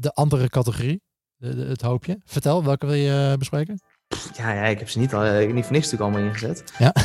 de 0.00 0.12
andere 0.12 0.48
categorie, 0.48 1.00
de, 1.36 1.54
de- 1.56 1.64
het 1.64 1.80
hoopje. 1.82 2.20
Vertel, 2.24 2.64
welke 2.64 2.86
wil 2.86 2.94
je 2.94 3.28
eh, 3.32 3.38
bespreken? 3.38 3.80
Ja, 4.36 4.52
ja, 4.52 4.62
ik 4.64 4.78
heb 4.78 4.88
ze 4.88 4.98
niet, 4.98 5.14
al, 5.14 5.24
ik 5.26 5.46
heb 5.46 5.54
niet 5.54 5.64
voor 5.64 5.72
niks 5.72 5.90
natuurlijk 5.90 6.16
allemaal 6.16 6.30
ingezet. 6.32 6.72
Ja. 6.78 6.92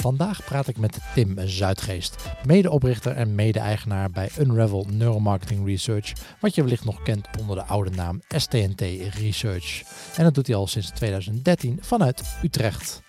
Vandaag 0.00 0.44
praat 0.44 0.68
ik 0.68 0.76
met 0.76 0.98
Tim 1.14 1.38
Zuidgeest, 1.44 2.16
medeoprichter 2.44 3.12
en 3.12 3.34
mede-eigenaar 3.34 4.10
bij 4.10 4.30
Unravel 4.38 4.86
Neuromarketing 4.90 5.66
Research, 5.66 6.12
wat 6.40 6.54
je 6.54 6.62
wellicht 6.62 6.84
nog 6.84 7.02
kent 7.02 7.26
onder 7.40 7.56
de 7.56 7.62
oude 7.64 7.90
naam 7.90 8.20
STNT 8.28 8.80
Research. 9.14 9.82
En 10.16 10.24
dat 10.24 10.34
doet 10.34 10.46
hij 10.46 10.56
al 10.56 10.66
sinds 10.66 10.90
2013 10.90 11.78
vanuit 11.80 12.22
Utrecht. 12.42 13.02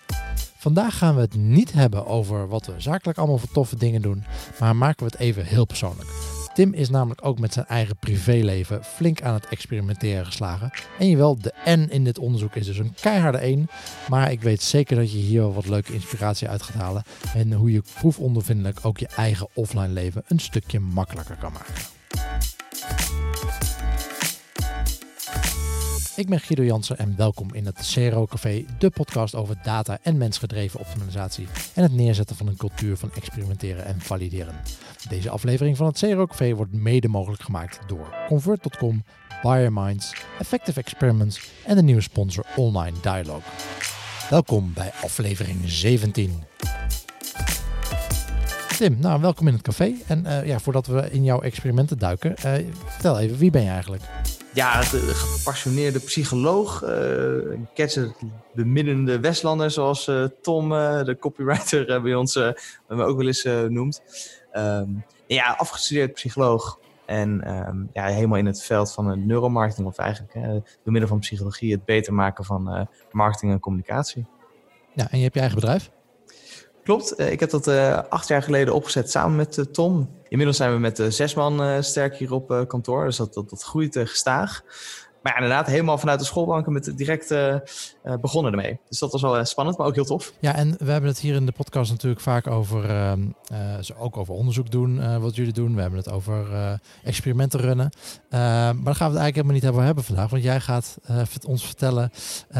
Vandaag 0.60 0.98
gaan 0.98 1.14
we 1.14 1.20
het 1.20 1.34
niet 1.34 1.72
hebben 1.72 2.06
over 2.06 2.48
wat 2.48 2.66
we 2.66 2.74
zakelijk 2.76 3.18
allemaal 3.18 3.38
voor 3.38 3.52
toffe 3.52 3.76
dingen 3.76 4.02
doen, 4.02 4.24
maar 4.58 4.76
maken 4.76 5.06
we 5.06 5.12
het 5.12 5.20
even 5.20 5.44
heel 5.44 5.64
persoonlijk. 5.64 6.08
Tim 6.54 6.72
is 6.72 6.90
namelijk 6.90 7.24
ook 7.24 7.38
met 7.38 7.52
zijn 7.52 7.66
eigen 7.66 7.96
privéleven 7.96 8.84
flink 8.84 9.22
aan 9.22 9.34
het 9.34 9.46
experimenteren 9.46 10.26
geslagen. 10.26 10.70
En 10.98 11.08
jawel, 11.08 11.38
de 11.38 11.54
N 11.64 11.86
in 11.90 12.04
dit 12.04 12.18
onderzoek 12.18 12.54
is 12.54 12.66
dus 12.66 12.78
een 12.78 12.94
keiharde 13.00 13.38
1. 13.38 13.68
Maar 14.08 14.32
ik 14.32 14.42
weet 14.42 14.62
zeker 14.62 14.96
dat 14.96 15.12
je 15.12 15.18
hier 15.18 15.40
wel 15.40 15.54
wat 15.54 15.68
leuke 15.68 15.92
inspiratie 15.92 16.48
uit 16.48 16.62
gaat 16.62 16.82
halen. 16.82 17.02
En 17.34 17.52
hoe 17.52 17.72
je 17.72 17.82
proefondervindelijk 17.94 18.78
ook 18.82 18.98
je 18.98 19.08
eigen 19.16 19.48
offline 19.54 19.88
leven 19.88 20.22
een 20.26 20.40
stukje 20.40 20.80
makkelijker 20.80 21.36
kan 21.36 21.52
maken. 21.52 21.74
Ik 26.20 26.28
ben 26.28 26.40
Guido 26.40 26.62
Jansen 26.62 26.98
en 26.98 27.16
welkom 27.16 27.54
in 27.54 27.66
het 27.66 27.92
CRO 27.92 28.26
Café, 28.26 28.64
de 28.78 28.90
podcast 28.90 29.34
over 29.34 29.56
data 29.62 29.98
en 30.02 30.18
mensgedreven 30.18 30.80
optimalisatie 30.80 31.46
en 31.74 31.82
het 31.82 31.92
neerzetten 31.92 32.36
van 32.36 32.46
een 32.46 32.56
cultuur 32.56 32.96
van 32.96 33.10
experimenteren 33.14 33.84
en 33.84 34.00
valideren. 34.00 34.54
Deze 35.08 35.30
aflevering 35.30 35.76
van 35.76 35.86
het 35.86 35.98
CRO 35.98 36.26
Café 36.26 36.54
wordt 36.54 36.72
mede 36.72 37.08
mogelijk 37.08 37.42
gemaakt 37.42 37.80
door 37.86 38.14
Convert.com, 38.28 39.04
Biominds, 39.42 40.14
Effective 40.38 40.80
Experiments 40.80 41.50
en 41.66 41.76
de 41.76 41.82
nieuwe 41.82 42.00
sponsor 42.00 42.44
Online 42.56 42.96
Dialogue. 43.02 43.52
Welkom 44.30 44.72
bij 44.72 44.92
aflevering 45.02 45.58
17. 45.64 46.42
Tim, 48.76 48.96
nou 48.98 49.20
welkom 49.20 49.46
in 49.46 49.52
het 49.52 49.62
café. 49.62 49.94
En 50.06 50.26
eh, 50.26 50.46
ja, 50.46 50.58
voordat 50.58 50.86
we 50.86 51.10
in 51.10 51.24
jouw 51.24 51.40
experimenten 51.40 51.98
duiken, 51.98 52.36
eh, 52.36 52.52
vertel 52.86 53.18
even, 53.18 53.38
wie 53.38 53.50
ben 53.50 53.62
je 53.62 53.70
eigenlijk? 53.70 54.02
Ja, 54.54 54.80
de 54.80 55.14
gepassioneerde 55.14 55.98
psycholoog, 55.98 56.82
uh, 56.82 57.58
catcher, 57.74 58.12
bemiddende 58.52 59.20
Westlander, 59.20 59.70
zoals 59.70 60.08
uh, 60.08 60.24
Tom, 60.42 60.72
uh, 60.72 61.04
de 61.04 61.16
copywriter 61.18 62.02
bij 62.02 62.14
ons, 62.14 62.34
me 62.88 63.04
ook 63.04 63.16
wel 63.16 63.26
eens 63.26 63.44
noemt. 63.68 64.02
Um, 64.52 65.04
ja, 65.26 65.54
afgestudeerd 65.58 66.12
psycholoog 66.12 66.78
en 67.06 67.54
um, 67.68 67.90
ja, 67.92 68.06
helemaal 68.06 68.38
in 68.38 68.46
het 68.46 68.62
veld 68.62 68.92
van 68.92 69.06
het 69.06 69.24
neuromarketing, 69.24 69.86
of 69.86 69.98
eigenlijk 69.98 70.32
door 70.82 70.92
middel 70.92 71.08
van 71.08 71.18
psychologie 71.18 71.72
het 71.72 71.84
beter 71.84 72.14
maken 72.14 72.44
van 72.44 72.88
marketing 73.10 73.52
en 73.52 73.60
communicatie. 73.60 74.26
Ja, 74.94 75.10
en 75.10 75.16
je 75.16 75.22
hebt 75.22 75.34
je 75.34 75.40
eigen 75.40 75.60
bedrijf? 75.60 75.90
Klopt, 76.82 77.20
ik 77.20 77.40
heb 77.40 77.50
dat 77.50 77.68
acht 78.08 78.28
jaar 78.28 78.42
geleden 78.42 78.74
opgezet 78.74 79.10
samen 79.10 79.36
met 79.36 79.74
Tom. 79.74 80.18
Inmiddels 80.28 80.56
zijn 80.56 80.72
we 80.72 80.78
met 80.78 81.02
zes 81.08 81.34
man 81.34 81.84
sterk 81.84 82.16
hier 82.16 82.32
op 82.32 82.64
kantoor, 82.68 83.04
dus 83.04 83.16
dat, 83.16 83.34
dat, 83.34 83.50
dat 83.50 83.62
groeit 83.62 83.98
gestaag. 83.98 84.62
Maar 85.22 85.32
ja, 85.32 85.38
inderdaad, 85.38 85.66
helemaal 85.66 85.98
vanuit 85.98 86.18
de 86.18 86.24
schoolbanken 86.24 86.72
met 86.72 86.92
direct 86.96 87.30
uh, 87.30 87.54
uh, 88.04 88.14
begonnen 88.20 88.52
ermee. 88.52 88.78
Dus 88.88 88.98
dat 88.98 89.12
was 89.12 89.22
wel 89.22 89.38
uh, 89.38 89.44
spannend, 89.44 89.78
maar 89.78 89.86
ook 89.86 89.94
heel 89.94 90.04
tof. 90.04 90.32
Ja, 90.40 90.54
en 90.54 90.76
we 90.78 90.90
hebben 90.90 91.10
het 91.10 91.18
hier 91.18 91.34
in 91.34 91.46
de 91.46 91.52
podcast 91.52 91.90
natuurlijk 91.90 92.20
vaak 92.20 92.46
over, 92.46 93.16
ook 93.98 94.16
over 94.16 94.34
onderzoek 94.34 94.70
doen, 94.70 95.20
wat 95.20 95.36
jullie 95.36 95.52
doen. 95.52 95.74
We 95.74 95.80
hebben 95.80 95.98
het 95.98 96.10
over 96.10 96.46
experimenten 97.04 97.60
runnen. 97.60 97.90
maar 98.30 98.74
daar 98.74 98.74
gaan 98.74 98.84
we 98.84 98.92
het 98.92 99.22
eigenlijk 99.22 99.34
helemaal 99.34 99.54
niet 99.54 99.68
over 99.68 99.82
hebben 99.82 100.04
vandaag. 100.04 100.30
Want 100.30 100.42
jij 100.42 100.60
gaat 100.60 100.98
ons 101.46 101.66
vertellen 101.66 102.10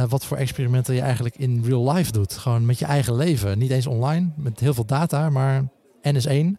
wat 0.08 0.24
voor 0.24 0.36
experimenten 0.36 0.94
je 0.94 1.00
eigenlijk 1.00 1.36
in 1.36 1.64
real 1.66 1.92
life 1.92 2.12
doet. 2.12 2.36
Gewoon 2.36 2.66
met 2.66 2.78
je 2.78 2.84
eigen 2.84 3.16
leven. 3.16 3.58
Niet 3.58 3.70
eens 3.70 3.86
online, 3.86 4.30
met 4.36 4.60
heel 4.60 4.74
veel 4.74 4.86
data, 4.86 5.30
maar 5.30 5.64
N 6.02 6.14
is 6.14 6.26
één. 6.26 6.58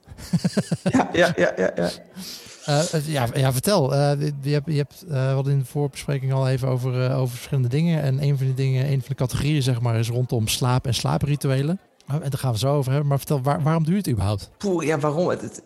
ja, 0.92 1.10
ja, 1.14 1.34
ja, 1.36 1.54
ja. 1.56 1.72
ja. 1.76 1.90
Uh, 2.70 3.08
ja, 3.08 3.28
ja, 3.34 3.52
vertel. 3.52 3.94
Uh, 3.94 4.12
je 4.42 4.54
hebt, 4.54 4.66
je 4.66 4.78
hebt 4.78 5.06
uh, 5.10 5.36
wat 5.36 5.48
in 5.48 5.60
de 5.60 5.66
voorbespreking 5.66 6.34
al 6.34 6.48
even 6.48 6.68
over, 6.68 7.14
over 7.14 7.36
verschillende 7.36 7.70
dingen. 7.70 8.02
En 8.02 8.24
een 8.24 8.38
van 8.38 8.46
die 8.46 8.56
dingen, 8.56 8.86
een 8.86 9.00
van 9.00 9.10
de 9.10 9.16
categorieën, 9.16 9.64
zeg 9.64 9.82
maar, 9.82 10.00
is 10.00 10.10
rondom 10.10 10.48
slaap 10.48 10.86
en 10.86 10.94
slaaprituelen. 10.94 11.80
En 12.08 12.20
daar 12.20 12.40
gaan 12.40 12.52
we 12.52 12.58
zo 12.58 12.76
over 12.76 12.92
hebben. 12.92 13.10
Maar 13.10 13.18
vertel, 13.18 13.42
waar, 13.42 13.64
waarom 13.64 13.84
doe 13.84 13.94
je 13.94 14.00
het 14.00 14.10
überhaupt? 14.10 14.50
Poeh, 14.58 14.86
ja, 14.86 15.00
waarom? 15.00 15.30
Het, 15.30 15.42
het, 15.42 15.64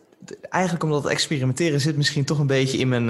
eigenlijk 0.50 0.84
omdat 0.84 1.04
het 1.04 1.12
experimenteren 1.12 1.82
zit 1.82 1.98
misschien 1.98 2.26
toch 2.26 2.40
een 2.40 2.48
beetje 2.48 2.78
in 2.78 2.88
mijn, 2.88 3.10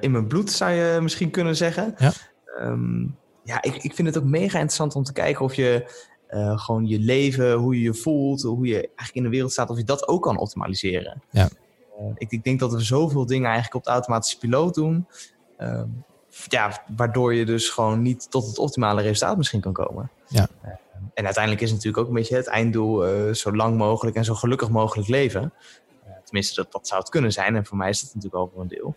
in 0.00 0.10
mijn 0.10 0.26
bloed, 0.26 0.50
zou 0.50 0.70
je 0.70 0.98
misschien 1.02 1.30
kunnen 1.30 1.56
zeggen. 1.56 1.94
Ja, 1.98 2.12
um, 2.60 3.16
ja 3.44 3.62
ik, 3.62 3.76
ik 3.76 3.94
vind 3.94 4.08
het 4.08 4.18
ook 4.18 4.24
mega 4.24 4.54
interessant 4.54 4.94
om 4.94 5.04
te 5.04 5.12
kijken 5.12 5.44
of 5.44 5.54
je 5.54 5.92
uh, 6.30 6.58
gewoon 6.58 6.86
je 6.86 6.98
leven, 6.98 7.52
hoe 7.52 7.74
je 7.74 7.82
je 7.82 7.94
voelt, 7.94 8.42
hoe 8.42 8.66
je 8.66 8.74
eigenlijk 8.74 9.14
in 9.14 9.22
de 9.22 9.28
wereld 9.28 9.52
staat, 9.52 9.70
of 9.70 9.76
je 9.76 9.84
dat 9.84 10.08
ook 10.08 10.22
kan 10.22 10.38
optimaliseren. 10.38 11.22
Ja. 11.30 11.48
Uh, 12.00 12.06
ik, 12.14 12.30
ik, 12.30 12.44
denk 12.44 12.60
dat 12.60 12.72
we 12.72 12.80
zoveel 12.80 13.26
dingen 13.26 13.44
eigenlijk 13.44 13.74
op 13.74 13.84
de 13.84 13.90
automatische 13.90 14.38
piloot 14.38 14.74
doen, 14.74 15.06
uh, 15.58 15.82
ja, 16.48 16.84
waardoor 16.96 17.34
je 17.34 17.44
dus 17.44 17.68
gewoon 17.68 18.02
niet 18.02 18.30
tot 18.30 18.46
het 18.46 18.58
optimale 18.58 19.02
resultaat 19.02 19.36
misschien 19.36 19.60
kan 19.60 19.72
komen. 19.72 20.10
Ja. 20.28 20.48
en 21.14 21.24
uiteindelijk 21.24 21.64
is 21.64 21.70
natuurlijk 21.70 21.98
ook 21.98 22.08
een 22.08 22.14
beetje 22.14 22.36
het 22.36 22.46
einddoel 22.46 23.04
zo 23.34 23.54
lang 23.54 23.76
mogelijk 23.76 24.16
en 24.16 24.24
zo 24.24 24.34
gelukkig 24.34 24.70
mogelijk 24.70 25.08
leven. 25.08 25.52
tenminste, 26.24 26.54
dat, 26.54 26.72
dat 26.72 26.86
zou 26.86 27.00
het 27.00 27.10
kunnen 27.10 27.32
zijn 27.32 27.56
en 27.56 27.66
voor 27.66 27.76
mij 27.76 27.88
is 27.88 28.00
dat 28.00 28.14
natuurlijk 28.14 28.42
ook 28.42 28.54
wel 28.54 28.62
een 28.62 28.68
deel. 28.68 28.94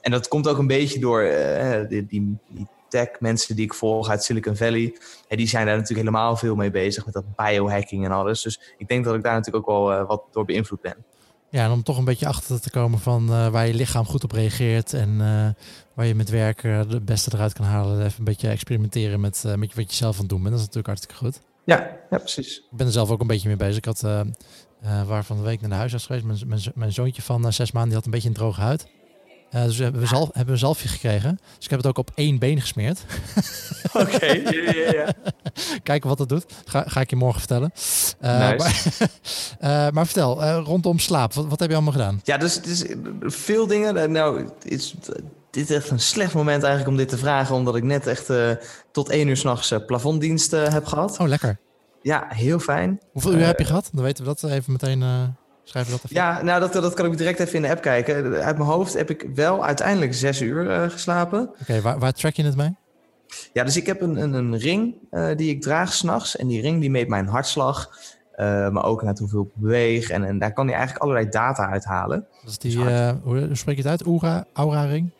en 0.00 0.10
dat 0.10 0.28
komt 0.28 0.48
ook 0.48 0.58
een 0.58 0.66
beetje 0.66 1.00
door 1.00 1.22
die, 1.88 2.06
die, 2.06 2.38
die 2.48 2.66
tech 2.88 3.20
mensen 3.20 3.56
die 3.56 3.64
ik 3.64 3.74
volg 3.74 4.08
uit 4.08 4.24
Silicon 4.24 4.56
Valley, 4.56 4.96
hè, 5.28 5.36
die 5.36 5.48
zijn 5.48 5.66
daar 5.66 5.76
natuurlijk 5.76 6.08
helemaal 6.08 6.36
veel 6.36 6.54
mee 6.54 6.70
bezig 6.70 7.04
met 7.04 7.14
dat 7.14 7.36
biohacking 7.36 8.04
en 8.04 8.10
alles. 8.10 8.42
Dus 8.42 8.74
ik 8.78 8.88
denk 8.88 9.04
dat 9.04 9.14
ik 9.14 9.22
daar 9.22 9.34
natuurlijk 9.34 9.68
ook 9.68 9.78
wel 9.78 9.92
uh, 9.92 10.06
wat 10.06 10.22
door 10.30 10.44
beïnvloed 10.44 10.80
ben. 10.80 11.04
Ja, 11.56 11.64
en 11.64 11.70
om 11.70 11.82
toch 11.82 11.98
een 11.98 12.04
beetje 12.04 12.26
achter 12.26 12.60
te 12.60 12.70
komen 12.70 12.98
van 12.98 13.30
uh, 13.30 13.48
waar 13.48 13.66
je 13.66 13.74
lichaam 13.74 14.06
goed 14.06 14.24
op 14.24 14.32
reageert 14.32 14.92
en 14.92 15.10
uh, 15.10 15.48
waar 15.94 16.06
je 16.06 16.14
met 16.14 16.28
werk 16.28 16.62
het 16.62 17.04
beste 17.04 17.30
eruit 17.34 17.52
kan 17.52 17.64
halen. 17.64 18.04
Even 18.04 18.18
een 18.18 18.24
beetje 18.24 18.48
experimenteren 18.48 19.20
met, 19.20 19.44
met 19.56 19.74
wat 19.74 19.90
je 19.90 19.96
zelf 19.96 20.14
aan 20.14 20.20
het 20.20 20.28
doen 20.28 20.42
bent. 20.42 20.50
Dat 20.50 20.60
is 20.60 20.66
natuurlijk 20.66 20.86
hartstikke 20.86 21.24
goed. 21.24 21.40
Ja, 21.64 21.96
ja 22.10 22.18
precies. 22.18 22.56
Ik 22.56 22.76
ben 22.76 22.86
er 22.86 22.92
zelf 22.92 23.10
ook 23.10 23.20
een 23.20 23.26
beetje 23.26 23.48
mee 23.48 23.56
bezig. 23.56 23.76
Ik 23.76 23.84
had 23.84 24.00
waar 25.06 25.24
van 25.24 25.36
de 25.36 25.42
week 25.42 25.60
naar 25.60 25.70
de 25.70 25.76
huisarts 25.76 26.06
geweest. 26.06 26.24
Mijn, 26.24 26.38
mijn, 26.46 26.60
mijn 26.74 26.92
zoontje 26.92 27.22
van 27.22 27.52
zes 27.52 27.72
maanden 27.72 27.88
die 27.88 27.98
had 27.98 28.06
een 28.06 28.12
beetje 28.12 28.28
een 28.28 28.34
droge 28.34 28.60
huid. 28.60 28.86
Uh, 29.54 29.64
dus 29.64 29.76
we 29.76 29.82
hebben, 29.82 30.00
we 30.00 30.06
zalf, 30.06 30.28
hebben 30.32 30.54
een 30.54 30.60
zalfje 30.60 30.88
gekregen. 30.88 31.38
Dus 31.56 31.64
ik 31.64 31.70
heb 31.70 31.78
het 31.78 31.88
ook 31.88 31.98
op 31.98 32.10
één 32.14 32.38
been 32.38 32.60
gesmeerd. 32.60 33.00
Oké, 33.92 34.14
okay. 34.14 34.42
Kijken 35.82 36.08
wat 36.08 36.18
dat 36.18 36.28
doet. 36.28 36.44
Ga, 36.64 36.84
ga 36.86 37.00
ik 37.00 37.10
je 37.10 37.16
morgen 37.16 37.38
vertellen. 37.38 37.72
Uh, 38.20 38.48
nice. 38.48 38.90
maar, 39.60 39.86
uh, 39.86 39.90
maar, 39.94 40.06
vertel, 40.06 40.44
rondom 40.44 40.98
slaap, 40.98 41.34
wat, 41.34 41.46
wat, 41.46 41.60
heb 41.60 41.68
je 41.68 41.74
allemaal 41.74 41.92
gedaan? 41.92 42.20
Ja, 42.24 42.36
dus 42.36 42.60
is 42.60 42.84
veel 43.20 43.66
dingen. 43.66 44.12
Nou, 44.12 44.48
is, 44.62 44.94
dit 45.50 45.70
is 45.70 45.76
echt 45.76 45.90
een 45.90 46.00
slecht 46.00 46.34
moment 46.34 46.62
eigenlijk 46.62 46.92
om 46.92 46.96
dit 46.96 47.08
te 47.08 47.18
vragen. 47.18 47.54
Omdat 47.54 47.76
ik 47.76 47.82
net 47.82 48.06
echt 48.06 48.32
tot 48.92 49.08
één 49.08 49.28
uur 49.28 49.36
s'nachts 49.36 49.74
plafonddienst 49.86 50.50
heb 50.50 50.86
gehad. 50.86 51.18
Oh, 51.18 51.28
lekker. 51.28 51.58
Ja, 52.02 52.26
heel 52.28 52.58
fijn. 52.58 53.00
Hoeveel 53.12 53.34
uur 53.34 53.46
heb 53.46 53.58
je 53.58 53.64
gehad? 53.64 53.88
Dan 53.92 54.04
weten 54.04 54.24
we 54.24 54.34
dat 54.40 54.50
even 54.50 54.72
meteen... 54.72 55.34
Schrijf 55.68 55.88
dat 55.90 55.98
even. 56.04 56.16
Ja, 56.16 56.42
nou, 56.42 56.60
dat, 56.60 56.72
dat 56.72 56.94
kan 56.94 57.06
ik 57.06 57.18
direct 57.18 57.40
even 57.40 57.54
in 57.54 57.62
de 57.62 57.68
app 57.68 57.80
kijken. 57.80 58.42
Uit 58.42 58.56
mijn 58.56 58.68
hoofd 58.68 58.94
heb 58.94 59.10
ik 59.10 59.26
wel 59.34 59.64
uiteindelijk 59.64 60.14
zes 60.14 60.40
uur 60.40 60.64
uh, 60.64 60.90
geslapen. 60.90 61.40
Oké, 61.40 61.60
okay, 61.60 61.82
waar, 61.82 61.98
waar 61.98 62.12
track 62.12 62.34
je 62.34 62.44
het 62.44 62.56
mee? 62.56 62.76
Ja, 63.52 63.64
dus 63.64 63.76
ik 63.76 63.86
heb 63.86 64.00
een, 64.00 64.16
een, 64.16 64.32
een 64.32 64.58
ring 64.58 64.94
uh, 65.10 65.36
die 65.36 65.50
ik 65.50 65.62
draag 65.62 65.92
s'nachts. 65.92 66.36
En 66.36 66.46
die 66.46 66.60
ring 66.60 66.80
die 66.80 66.90
meet 66.90 67.08
mijn 67.08 67.26
hartslag. 67.26 67.90
Uh, 68.36 68.68
maar 68.68 68.84
ook 68.84 69.02
net 69.02 69.18
hoeveel 69.18 69.42
ik 69.42 69.48
beweeg. 69.54 70.10
En, 70.10 70.24
en 70.24 70.38
daar 70.38 70.52
kan 70.52 70.66
hij 70.66 70.74
eigenlijk 70.74 71.04
allerlei 71.04 71.30
data 71.30 71.70
uithalen. 71.70 72.26
Dat 72.42 72.50
is 72.50 72.58
die, 72.58 72.84
dus 72.84 73.12
hoe 73.22 73.48
spreek 73.52 73.76
je 73.76 73.82
het 73.82 73.90
uit? 73.90 74.02
Aura, 74.02 74.46
Aura 74.52 74.84
ring? 74.84 75.10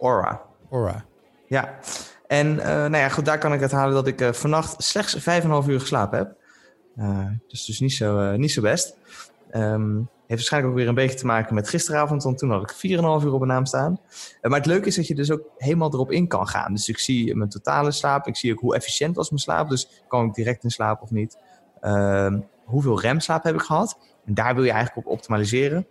Aura. 0.00 0.42
Aura. 0.70 1.04
Ja. 1.46 1.78
En 2.26 2.54
nou 2.54 2.96
ja, 2.96 3.08
goed, 3.08 3.24
daar 3.24 3.38
kan 3.38 3.52
ik 3.52 3.60
uithalen 3.60 3.94
dat 3.94 4.06
ik 4.06 4.34
vannacht 4.34 4.82
slechts 4.82 5.18
5,5 5.18 5.22
uur 5.66 5.80
geslapen 5.80 6.18
heb. 6.18 6.34
dus 7.48 7.64
dus 7.64 7.80
niet 7.80 7.92
zo, 7.92 8.36
niet 8.36 8.52
zo 8.52 8.60
best. 8.60 8.98
Um, 9.52 10.08
heeft 10.30 10.42
waarschijnlijk 10.42 10.72
ook 10.72 10.78
weer 10.78 10.88
een 10.88 10.94
beetje 10.94 11.18
te 11.18 11.26
maken 11.26 11.54
met 11.54 11.68
gisteravond, 11.68 12.22
want 12.22 12.38
toen 12.38 12.50
had 12.50 12.70
ik 12.70 12.76
4,5 12.76 12.80
uur 12.80 13.32
op 13.32 13.38
mijn 13.38 13.52
naam 13.52 13.66
staan. 13.66 14.00
Uh, 14.00 14.50
maar 14.50 14.58
het 14.58 14.68
leuke 14.68 14.86
is 14.86 14.96
dat 14.96 15.06
je 15.06 15.14
dus 15.14 15.30
ook 15.30 15.42
helemaal 15.56 15.92
erop 15.92 16.10
in 16.10 16.28
kan 16.28 16.48
gaan. 16.48 16.74
Dus 16.74 16.88
ik 16.88 16.98
zie 16.98 17.36
mijn 17.36 17.50
totale 17.50 17.90
slaap, 17.90 18.26
ik 18.26 18.36
zie 18.36 18.52
ook 18.52 18.60
hoe 18.60 18.74
efficiënt 18.74 19.16
was 19.16 19.30
mijn 19.30 19.42
slaap, 19.42 19.68
dus 19.68 20.04
kan 20.08 20.26
ik 20.26 20.34
direct 20.34 20.64
in 20.64 20.70
slaap 20.70 21.02
of 21.02 21.10
niet. 21.10 21.38
Uh, 21.82 22.34
hoeveel 22.64 23.00
remslaap 23.00 23.42
heb 23.42 23.54
ik 23.54 23.60
gehad? 23.60 23.98
En 24.24 24.34
daar 24.34 24.54
wil 24.54 24.64
je 24.64 24.70
eigenlijk 24.70 25.06
op 25.06 25.12
optimaliseren. 25.12 25.86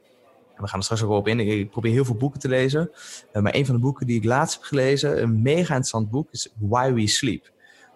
En 0.56 0.63
we 0.63 0.67
gaan 0.67 0.77
er 0.79 0.83
straks 0.83 1.01
ook 1.01 1.09
wel 1.09 1.17
op 1.17 1.27
in. 1.27 1.39
Ik 1.39 1.69
probeer 1.69 1.91
heel 1.91 2.06
veel 2.06 2.15
boeken 2.15 2.39
te 2.39 2.47
lezen. 2.47 2.91
Uh, 3.33 3.41
maar 3.41 3.56
een 3.56 3.65
van 3.65 3.75
de 3.75 3.81
boeken 3.81 4.07
die 4.07 4.17
ik 4.17 4.23
laatst 4.23 4.53
heb 4.53 4.63
gelezen, 4.63 5.21
een 5.21 5.41
mega 5.41 5.59
interessant 5.59 6.09
boek, 6.09 6.27
is 6.31 6.53
Why 6.59 6.94
We 6.94 7.07
Sleep. 7.07 7.51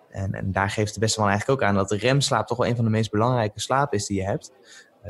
En, 0.10 0.34
en 0.34 0.52
daar 0.52 0.70
geeft 0.70 0.94
de 0.94 1.00
beste 1.00 1.20
man 1.20 1.30
eigenlijk 1.30 1.62
ook 1.62 1.68
aan 1.68 1.76
dat 1.76 1.90
de 1.90 1.98
remslaap 1.98 2.48
toch 2.48 2.58
wel 2.58 2.68
een 2.68 2.76
van 2.76 2.86
de 2.86 2.92
meest 2.92 3.12
belangrijke 3.12 3.60
slapen 3.60 3.98
is 3.98 4.06
die 4.06 4.18
je 4.18 4.24
hebt. 4.24 4.52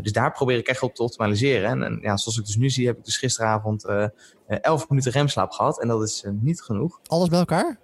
Dus 0.02 0.12
daar 0.12 0.32
probeer 0.32 0.58
ik 0.58 0.68
echt 0.68 0.82
op 0.82 0.96
te 0.96 1.04
optimaliseren. 1.04 1.70
En, 1.70 1.84
en, 1.84 2.00
ja, 2.02 2.18
zoals 2.18 2.38
ik 2.38 2.46
dus 2.46 2.56
nu 2.56 2.70
zie, 2.70 2.88
heb 2.88 2.98
ik 2.98 3.06
dus 3.06 3.18
gisteravond 3.18 3.86
uh, 3.86 4.06
11 4.48 4.90
minuten 4.90 5.12
remslaap 5.12 5.52
gehad. 5.52 5.82
En 5.82 5.88
dat 5.88 6.04
is 6.04 6.24
niet 6.42 6.62
genoeg. 6.62 7.00
Alles 7.08 7.30
bij 7.30 7.40
elkaar? 7.40 7.80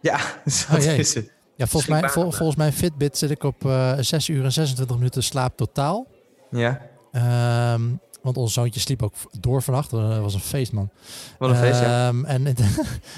Ja, 0.00 0.20
dus 0.44 0.66
dat 0.66 0.78
oh, 0.78 0.84
is 0.84 1.14
het. 1.14 1.32
Ja, 1.56 1.66
volgens 1.66 2.00
mij, 2.00 2.08
vol, 2.08 2.30
volgens 2.30 2.56
mijn 2.56 2.72
Fitbit 2.72 3.18
zit 3.18 3.30
ik 3.30 3.42
op 3.42 3.56
6 4.00 4.28
uur 4.28 4.44
en 4.44 4.52
26 4.52 4.96
minuten 4.96 5.22
slaap 5.22 5.56
totaal. 5.56 6.06
Ja. 6.50 6.80
Um, 7.74 8.00
want 8.24 8.36
ons 8.36 8.52
zoontje 8.52 8.80
sliep 8.80 9.02
ook 9.02 9.14
door 9.40 9.62
vannacht. 9.62 9.90
Dat 9.90 10.18
was 10.18 10.34
een 10.34 10.40
feest, 10.40 10.72
man. 10.72 10.90
Wat 11.38 11.50
een 11.50 11.56
feest, 11.56 11.80
ja. 11.80 12.08
Ehm, 12.08 12.24
en 12.24 12.46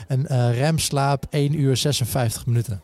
en 0.08 0.26
uh, 0.30 0.58
remslaap 0.58 1.26
1 1.30 1.60
uur 1.60 1.76
56 1.76 2.46
minuten. 2.46 2.82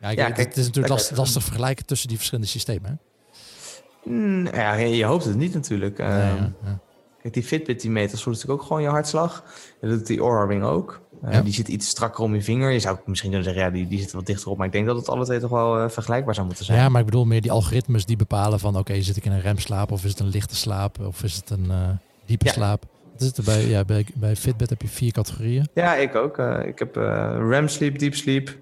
Ja, 0.00 0.14
kijk, 0.14 0.36
het 0.36 0.56
is 0.56 0.66
natuurlijk 0.66 0.94
lastig, 0.94 1.16
lastig 1.16 1.42
vergelijken 1.42 1.86
tussen 1.86 2.08
die 2.08 2.16
verschillende 2.16 2.50
systemen. 2.50 2.90
Hè? 2.90 3.09
Mm, 4.10 4.46
ja, 4.46 4.74
je 4.74 5.04
hoopt 5.04 5.24
het 5.24 5.36
niet 5.36 5.54
natuurlijk. 5.54 5.98
Nee, 5.98 6.08
ja, 6.08 6.36
ehm, 6.36 6.42
ja. 6.64 6.78
Kijk, 7.22 7.34
die 7.34 7.42
Fitbit 7.42 7.80
die 7.80 7.90
meet, 7.90 8.10
dat 8.10 8.20
voelt 8.20 8.34
natuurlijk 8.34 8.62
ook 8.62 8.68
gewoon 8.68 8.82
je 8.82 8.88
hartslag. 8.88 9.44
Dat 9.80 9.90
doet 9.90 10.06
die 10.06 10.22
Oura 10.22 10.44
Ring 10.44 10.62
ook. 10.62 11.00
Uh, 11.24 11.42
Die 11.42 11.52
zit 11.52 11.68
iets 11.68 11.88
strakker 11.88 12.24
om 12.24 12.34
je 12.34 12.42
vinger. 12.42 12.70
Je 12.70 12.78
zou 12.78 12.98
misschien 13.04 13.30
kunnen 13.30 13.48
zeggen, 13.48 13.64
ja, 13.64 13.70
die, 13.70 13.88
die 13.88 13.98
zit 13.98 14.12
wat 14.12 14.26
dichter 14.26 14.50
op. 14.50 14.56
Maar 14.56 14.66
ik 14.66 14.72
denk 14.72 14.86
dat 14.86 14.96
het 14.96 15.08
alle 15.08 15.24
twee 15.24 15.40
toch 15.40 15.50
wel 15.50 15.82
uh, 15.82 15.88
vergelijkbaar 15.88 16.34
zou 16.34 16.46
moeten 16.46 16.64
zijn. 16.64 16.78
Ja, 16.78 16.88
maar 16.88 17.00
ik 17.00 17.06
bedoel 17.06 17.24
meer 17.24 17.40
die 17.40 17.50
algoritmes 17.50 18.06
die 18.06 18.16
bepalen 18.16 18.60
van... 18.60 18.76
oké, 18.76 19.02
zit 19.02 19.16
ik 19.16 19.24
in 19.24 19.32
een 19.32 19.40
remslaap 19.40 19.92
of 19.92 20.04
is 20.04 20.10
het 20.10 20.20
een 20.20 20.28
lichte 20.28 20.56
slaap 20.56 21.00
of 21.00 21.22
is 21.22 21.36
het 21.36 21.50
een 21.50 21.64
uh, 21.68 21.88
diepe 22.26 22.44
ja. 22.44 22.52
slaap? 22.52 22.82
Wat 23.12 23.20
is 23.20 23.36
het 23.36 23.44
bij, 23.44 23.66
ja, 23.66 23.84
bij, 23.84 24.06
bij 24.14 24.36
Fitbit 24.36 24.70
heb 24.70 24.82
je 24.82 24.88
vier 24.88 25.12
categorieën. 25.12 25.68
Ja, 25.74 25.94
ik 25.94 26.14
ook. 26.14 26.38
ik 26.64 26.78
heb 26.78 26.96
REM 27.50 27.68
sleep, 27.68 27.98
deep 27.98 28.14
sleep 28.14 28.56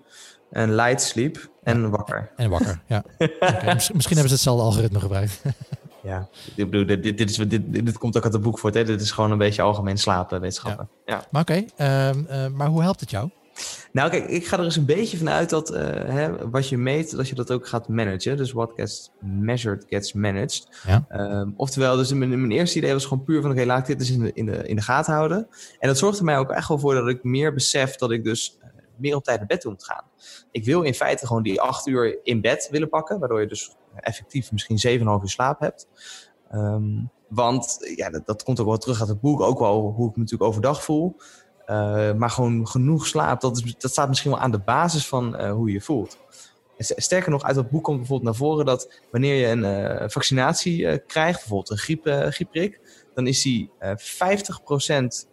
en 0.51 0.75
light 0.75 1.03
sleep 1.03 1.51
en 1.69 1.91
wakker. 1.91 2.31
En 2.37 2.51
wakker, 2.51 2.81
ja. 2.87 3.05
okay, 3.41 3.75
misschien 3.75 3.95
hebben 3.95 4.29
ze 4.29 4.35
hetzelfde 4.35 4.63
algoritme 4.63 5.01
gebruikt. 5.01 5.43
Ja, 6.03 6.29
ik 6.55 6.71
bedoel, 6.71 6.87
dit, 6.87 7.19
dit, 7.19 7.31
is, 7.31 7.37
dit, 7.37 7.63
dit 7.73 7.99
komt 7.99 8.17
ook 8.17 8.25
uit 8.25 8.33
het 8.33 8.43
boek 8.43 8.59
voor. 8.59 8.71
Hè? 8.71 8.85
Dit 8.85 9.01
is 9.01 9.11
gewoon 9.11 9.31
een 9.31 9.39
beetje 9.39 9.63
algemeen 9.63 9.99
slapen, 9.99 10.41
wetenschappen. 10.41 10.89
Ja. 11.05 11.15
ja. 11.15 11.25
Maar 11.31 11.41
oké, 11.41 11.65
ehm, 11.77 12.25
eh, 12.29 12.47
maar 12.47 12.69
hoe 12.69 12.83
helpt 12.83 13.01
het 13.01 13.11
jou? 13.11 13.31
Nou, 13.93 14.11
kijk, 14.11 14.29
ik 14.29 14.47
ga 14.47 14.59
er 14.59 14.65
eens 14.65 14.77
een 14.77 14.85
beetje 14.85 15.17
vanuit 15.17 15.51
dat 15.51 15.75
uh, 15.75 15.79
hè, 16.07 16.51
wat 16.51 16.69
je 16.69 16.77
meet, 16.77 17.17
dat 17.17 17.29
je 17.29 17.35
dat 17.35 17.51
ook 17.51 17.67
gaat 17.67 17.89
managen. 17.89 18.37
Dus 18.37 18.53
what 18.53 18.73
gets 18.77 19.11
measured 19.21 19.85
gets 19.89 20.13
managed. 20.13 20.69
Ja. 20.87 21.07
Um, 21.41 21.55
oftewel, 21.57 21.97
dus 21.97 22.13
mijn, 22.13 22.41
mijn, 22.41 22.51
eerste 22.51 22.79
idee 22.79 22.93
was 22.93 23.07
gewoon 23.07 23.25
puur 23.25 23.43
van, 23.43 23.51
oké, 23.51 23.65
laat 23.65 23.79
ik 23.79 23.87
dit 23.87 24.01
eens 24.01 24.11
in 24.11 24.21
de, 24.21 24.33
in, 24.33 24.47
de, 24.47 24.69
in 24.69 24.77
de 24.77 24.83
gaten 24.83 25.15
houden. 25.15 25.47
En 25.79 25.89
dat 25.89 25.99
zorgde 25.99 26.25
mij 26.25 26.39
ook 26.39 26.51
echt 26.51 26.69
wel 26.69 26.79
voor 26.79 26.95
dat 26.95 27.09
ik 27.09 27.25
meer 27.25 27.55
besef 27.55 27.97
dat 27.97 28.11
ik 28.11 28.25
dus 28.25 28.57
eh, 28.58 28.58
meer 28.99 29.17
op 29.17 29.25
tijd 29.25 29.39
naar 29.39 29.47
bed 29.47 29.61
toe 29.61 29.71
moet 29.71 29.85
gaan. 29.85 30.05
Ik 30.51 30.65
wil 30.65 30.83
in 30.83 30.95
feite 30.95 31.27
gewoon 31.27 31.43
die 31.43 31.61
acht 31.61 31.87
uur 31.87 32.19
in 32.23 32.41
bed 32.41 32.69
willen 32.71 32.89
pakken, 32.89 33.19
waardoor 33.19 33.41
je 33.41 33.47
dus 33.47 33.77
effectief 33.95 34.53
misschien 34.53 34.99
7,5 34.99 35.05
uur 35.05 35.21
slaap 35.29 35.61
hebt. 35.61 35.89
Um, 36.53 37.11
want 37.29 37.93
ja, 37.97 38.11
dat, 38.25 38.43
komt 38.43 38.61
ook 38.61 38.67
wel 38.67 38.79
terug 38.79 39.01
uit 39.01 39.09
het 39.09 39.21
boek, 39.21 39.41
ook 39.41 39.59
wel 39.59 39.81
hoe 39.81 40.09
ik 40.09 40.17
me 40.17 40.23
natuurlijk 40.23 40.51
overdag 40.51 40.85
voel. 40.85 41.17
Uh, 41.67 42.13
maar 42.13 42.31
gewoon 42.31 42.69
genoeg 42.69 43.07
slaap, 43.07 43.41
dat, 43.41 43.57
is, 43.57 43.77
dat 43.79 43.91
staat 43.91 44.09
misschien 44.09 44.31
wel 44.31 44.41
aan 44.41 44.51
de 44.51 44.59
basis 44.59 45.09
van 45.09 45.41
uh, 45.41 45.53
hoe 45.53 45.67
je 45.67 45.73
je 45.73 45.81
voelt. 45.81 46.19
Sterker 46.79 47.31
nog, 47.31 47.43
uit 47.43 47.55
dat 47.55 47.71
boek 47.71 47.85
komt 47.85 47.97
bijvoorbeeld 47.97 48.29
naar 48.29 48.49
voren 48.49 48.67
dat 48.67 49.01
wanneer 49.11 49.35
je 49.35 49.47
een 49.47 50.03
uh, 50.03 50.09
vaccinatie 50.09 50.99
krijgt, 50.99 51.39
bijvoorbeeld 51.39 51.71
een 51.71 51.79
griep, 51.79 52.07
griepprik, 52.07 52.81
dan 53.15 53.27
is 53.27 53.43
die 53.43 53.71
50% 53.83 53.95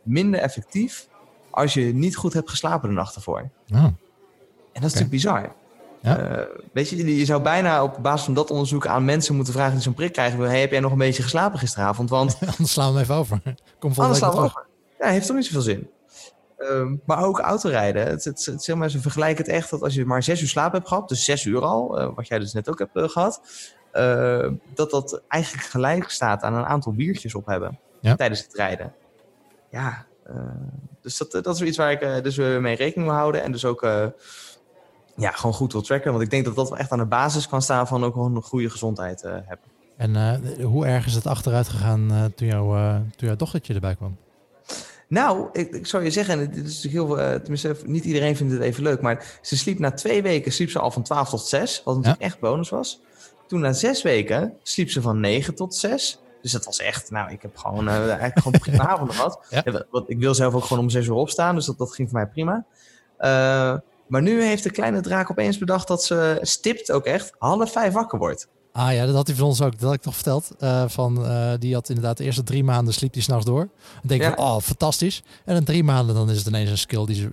minder 0.04 0.40
effectief 0.40 1.08
als 1.56 1.74
je 1.74 1.82
niet 1.94 2.16
goed 2.16 2.34
hebt 2.34 2.50
geslapen 2.50 2.90
de 2.90 2.96
nacht 2.96 3.16
ervoor. 3.16 3.50
Oh. 3.74 3.84
En 3.84 4.82
dat 4.82 4.84
is 4.84 5.00
natuurlijk 5.00 5.10
bizar. 5.10 5.52
Ja. 6.02 6.38
Uh, 6.38 6.46
weet 6.74 6.90
je, 6.90 7.18
je 7.18 7.26
zou 7.26 7.42
bijna 7.42 7.84
op 7.84 7.98
basis 8.02 8.26
van 8.26 8.34
dat 8.34 8.52
onderzoek 8.52 8.88
aan 8.88 9.06
mensen 9.06 9.36
moeten 9.36 9.54
vragen 9.54 9.74
die 9.74 9.82
zo'n 9.82 9.94
prik 9.94 10.14
krijgen. 10.14 10.40
Hey, 10.40 10.60
heb 10.60 10.72
jij 10.72 10.80
nog 10.80 10.92
een 10.92 10.98
beetje 10.98 11.24
geslapen 11.24 11.60
gisteravond? 11.60 12.10
Want 12.10 12.38
anders 12.58 12.72
slaan 12.72 12.88
we 12.88 12.94
hem 12.94 13.04
even 13.04 13.16
over. 13.16 13.42
Kom 13.80 13.94
anders 13.96 14.18
slaan 14.18 14.32
we 14.32 14.38
over. 14.38 14.66
Ja, 15.00 15.08
heeft 15.08 15.28
toch 15.28 15.36
niet 15.36 15.46
zoveel 15.46 15.62
zin. 15.62 15.90
Um, 16.58 17.02
maar 17.06 17.24
ook 17.24 17.40
autorijden. 17.40 18.08
Het, 18.08 18.24
het, 18.24 18.46
het, 18.46 18.64
zeg 18.64 18.76
maar, 18.76 18.90
ze 18.90 19.02
vergelijken 19.02 19.46
het 19.46 19.54
echt 19.54 19.70
dat 19.70 19.82
als 19.82 19.94
je 19.94 20.06
maar 20.06 20.24
zes 20.24 20.42
uur 20.42 20.48
slaap 20.48 20.72
hebt 20.72 20.88
gehad, 20.88 21.10
dus 21.10 21.26
zes 21.26 21.46
uur 21.46 21.62
al, 21.62 22.02
uh, 22.02 22.10
wat 22.16 22.28
jij 22.28 22.40
dus 22.40 22.54
net 22.54 22.70
ook 22.70 22.80
hebt 22.80 22.96
uh, 22.96 23.10
gehad, 23.10 23.42
dat 24.74 24.92
dat 24.92 25.22
eigenlijk 25.28 25.66
gelijk 25.66 26.10
staat 26.10 26.44
aan 26.44 26.54
een 26.54 26.66
aantal 26.66 26.94
biertjes 26.94 27.36
op 27.36 27.46
hebben 27.46 27.80
ja. 28.02 28.16
tijdens 28.16 28.42
het 28.42 28.54
rijden. 28.54 28.94
Ja, 29.70 30.06
dus 31.06 31.18
dat, 31.18 31.44
dat 31.44 31.56
is 31.56 31.62
iets 31.62 31.78
waar 31.78 31.92
ik 31.92 32.24
dus 32.24 32.38
mee 32.38 32.76
rekening 32.76 33.10
wil 33.10 33.18
houden. 33.18 33.44
En 33.44 33.52
dus 33.52 33.66
ook 33.66 33.82
ja, 35.16 35.32
gewoon 35.32 35.54
goed 35.54 35.72
wil 35.72 35.82
tracken. 35.82 36.12
Want 36.12 36.24
ik 36.24 36.30
denk 36.30 36.46
dat 36.46 36.56
dat 36.56 36.70
wel 36.70 36.78
echt 36.78 36.92
aan 36.92 37.00
de 37.00 37.06
basis 37.06 37.48
kan 37.48 37.62
staan 37.62 37.88
van 37.88 38.04
ook 38.04 38.14
gewoon 38.14 38.36
een 38.36 38.42
goede 38.42 38.70
gezondheid 38.70 39.24
uh, 39.24 39.32
hebben. 39.32 39.66
En 39.98 40.42
hoe 40.62 40.86
erg 40.86 41.06
is 41.06 41.14
het 41.14 41.28
achteruit 41.28 41.68
gegaan 41.68 42.32
toen, 42.36 42.48
jouw, 42.48 42.98
toen 43.16 43.28
jouw 43.28 43.36
dochtertje 43.36 43.74
erbij 43.74 43.96
kwam? 43.96 44.18
Nou, 45.08 45.50
ik, 45.52 45.72
ik 45.72 45.88
zou 45.88 46.04
je 46.04 46.12
zeggen, 46.12 46.40
het 46.40 46.56
is 46.56 46.88
heel 46.88 47.08
tenminste, 47.16 47.76
niet 47.86 48.06
iedereen 48.06 48.36
vindt 48.36 48.54
het 48.54 48.62
even 48.62 48.84
leuk, 48.84 49.02
maar 49.02 49.40
ze 49.42 49.58
sliep 49.58 49.80
na 49.80 49.92
twee 49.92 50.22
weken 50.22 50.52
sliep 50.52 50.70
ze 50.70 50.80
al 50.80 50.92
van 50.92 51.04
12 51.04 51.30
tot 51.30 51.42
6, 51.42 51.82
wat 51.84 51.96
natuurlijk 51.96 52.22
ja. 52.22 52.28
echt 52.28 52.40
bonus 52.40 52.70
was. 52.70 53.02
Toen 53.48 53.60
na 53.60 53.74
zes 53.74 54.02
weken 54.02 54.54
sliep 54.64 54.90
ze 54.90 55.02
van 55.02 55.20
9 55.20 55.56
tot 55.56 55.76
6. 55.76 56.20
Dus 56.46 56.54
dat 56.54 56.66
was 56.66 56.80
echt, 56.80 57.12
nou, 57.12 57.32
ik 57.32 57.42
heb 57.42 57.58
gewoon 57.58 57.88
eigenlijk 57.88 58.40
gewoon 58.40 58.60
prima 58.60 58.88
avond 58.94 59.14
gehad. 59.14 59.40
Ja. 59.50 59.64
Ik 60.08 60.20
wil 60.20 60.36
zelf 60.36 60.54
ook 60.54 60.64
gewoon 60.64 60.84
om 60.84 60.90
6 60.90 61.08
uur 61.08 61.14
opstaan, 61.14 61.56
dus 61.56 61.66
dat, 61.66 61.78
dat 61.78 61.94
ging 61.94 62.10
voor 62.10 62.18
mij 62.20 62.28
prima. 62.28 62.66
Maar 64.08 64.22
nu 64.22 64.44
heeft 64.44 64.64
de 64.64 64.72
kleine 64.72 65.02
draak 65.02 65.32
opeens 65.32 65.58
bedacht 65.58 65.88
dat 65.88 66.04
ze 66.04 66.40
stipt 66.42 66.92
ook 66.92 67.06
echt 67.06 67.34
half 67.38 67.72
vijf 67.72 67.94
wakker 67.94 68.20
wordt. 68.20 68.48
Ah 68.72 68.94
ja, 68.94 69.06
dat 69.06 69.16
had 69.16 69.28
hij 69.28 69.36
van 69.36 69.48
ons 69.48 69.62
ook, 69.62 69.72
dat 69.72 69.82
had 69.82 69.94
ik 69.94 70.02
toch 70.02 70.16
verteld. 70.16 70.52
Uh, 70.60 70.84
van, 70.88 71.26
uh, 71.26 71.52
die 71.60 71.74
had 71.74 71.90
inderdaad 71.90 72.18
de 72.18 72.24
eerste 72.24 72.44
drie 72.44 72.64
maanden 72.64 72.94
sliep 72.94 73.14
hij 73.14 73.22
s'nachts 73.22 73.46
door. 73.46 73.60
Dan 73.60 74.02
denk 74.02 74.22
je, 74.22 74.28
ja. 74.28 74.34
oh 74.36 74.60
fantastisch. 74.60 75.24
En 75.46 75.56
in 75.56 75.64
drie 75.64 75.84
maanden 75.84 76.16
dan 76.16 76.30
is 76.30 76.38
het 76.38 76.48
ineens 76.48 76.70
een 76.70 76.78
skill 76.78 77.06
die 77.06 77.16
ze 77.16 77.30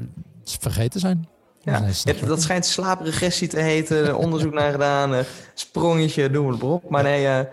vergeten 0.61 1.01
zijn. 1.01 1.29
Ja, 1.63 1.85
dat 2.27 2.43
schijnt 2.43 2.67
slaapregressie 2.67 3.49
te 3.49 3.61
heten. 3.61 4.17
onderzoek 4.17 4.53
naar 4.53 4.73
gedaan. 4.73 5.15
Uh, 5.15 5.21
sprongetje, 5.55 6.31
doen 6.31 6.47
we 6.47 6.53
het 6.53 6.63
op. 6.63 6.91
Maar 6.91 7.03
nee, 7.03 7.47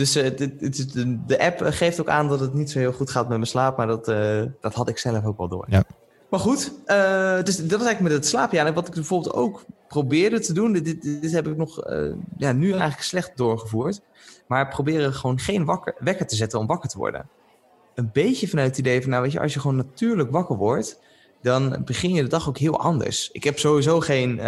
dus 0.00 0.12
de, 0.12 1.18
de, 1.26 1.40
app 1.40 1.60
geeft 1.64 2.00
ook 2.00 2.08
aan 2.08 2.28
dat 2.28 2.40
het 2.40 2.54
niet 2.54 2.70
zo 2.70 2.78
heel 2.78 2.92
goed 2.92 3.10
gaat 3.10 3.28
met 3.28 3.36
mijn 3.36 3.50
slaap. 3.50 3.76
Maar 3.76 3.86
dat, 3.86 4.04
dat 4.60 4.74
had 4.74 4.88
ik 4.88 4.98
zelf 4.98 5.24
ook 5.24 5.38
wel 5.38 5.48
door. 5.48 5.66
Ja. 5.68 5.84
Maar 6.30 6.40
goed, 6.40 6.72
uh, 6.86 7.42
dus 7.42 7.56
dat 7.56 7.70
was 7.70 7.86
eigenlijk 7.86 8.00
met 8.00 8.12
het 8.12 8.26
slaapje. 8.26 8.58
En 8.58 8.74
wat 8.74 8.88
ik 8.88 8.94
bijvoorbeeld 8.94 9.34
ook 9.34 9.64
probeerde 9.88 10.40
te 10.40 10.52
doen, 10.52 10.72
dit, 10.72 10.84
dit, 10.84 11.02
dit 11.02 11.32
heb 11.32 11.46
ik 11.46 11.56
nog 11.56 11.82
ja, 12.36 12.52
nu 12.52 12.70
eigenlijk 12.70 13.02
slecht 13.02 13.36
doorgevoerd. 13.36 14.00
Maar 14.46 14.68
proberen 14.68 15.14
gewoon 15.14 15.38
geen 15.38 15.64
wakker, 15.64 15.94
wekker 15.98 16.26
te 16.26 16.36
zetten 16.36 16.58
om 16.58 16.66
wakker 16.66 16.88
te 16.88 16.98
worden. 16.98 17.28
Een 17.94 18.10
beetje 18.12 18.48
vanuit 18.48 18.68
het 18.68 18.78
idee 18.78 19.00
van, 19.00 19.10
nou 19.10 19.22
weet 19.22 19.32
je, 19.32 19.40
als 19.40 19.54
je 19.54 19.60
gewoon 19.60 19.76
natuurlijk 19.76 20.30
wakker 20.30 20.56
wordt, 20.56 21.00
dan 21.42 21.82
begin 21.84 22.12
je 22.12 22.22
de 22.22 22.28
dag 22.28 22.48
ook 22.48 22.58
heel 22.58 22.80
anders. 22.80 23.30
Ik 23.32 23.44
heb 23.44 23.58
sowieso 23.58 24.00
geen, 24.00 24.46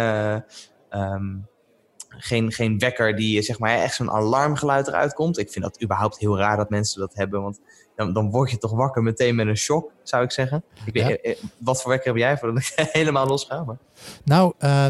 um, 0.91 1.47
geen, 2.17 2.51
geen 2.51 2.79
wekker 2.79 3.15
die 3.15 3.41
zeg 3.41 3.59
maar 3.59 3.77
echt 3.77 3.95
zo'n 3.95 4.11
alarmgeluid 4.11 4.87
eruit 4.87 5.13
komt. 5.13 5.37
Ik 5.37 5.51
vind 5.51 5.65
dat 5.65 5.81
überhaupt 5.83 6.17
heel 6.17 6.37
raar 6.37 6.57
dat 6.57 6.69
mensen 6.69 6.99
dat 6.99 7.13
hebben, 7.13 7.41
want 7.41 7.59
dan, 7.95 8.13
dan 8.13 8.29
word 8.29 8.51
je 8.51 8.57
toch 8.57 8.71
wakker 8.71 9.03
meteen 9.03 9.35
met 9.35 9.47
een 9.47 9.57
shock, 9.57 9.91
zou 10.03 10.23
ik 10.23 10.31
zeggen. 10.31 10.63
Ik 10.85 10.93
weet, 10.93 11.21
eh, 11.21 11.31
eh, 11.31 11.37
wat 11.57 11.81
voor 11.81 11.89
wekker 11.89 12.07
heb 12.07 12.17
jij 12.17 12.37
voor 12.37 12.53
dat 12.53 12.63
ik 12.63 12.89
helemaal 12.91 13.27
losga? 13.27 13.63
Maar... 13.63 13.77
Nou, 14.23 14.53
uh, 14.59 14.87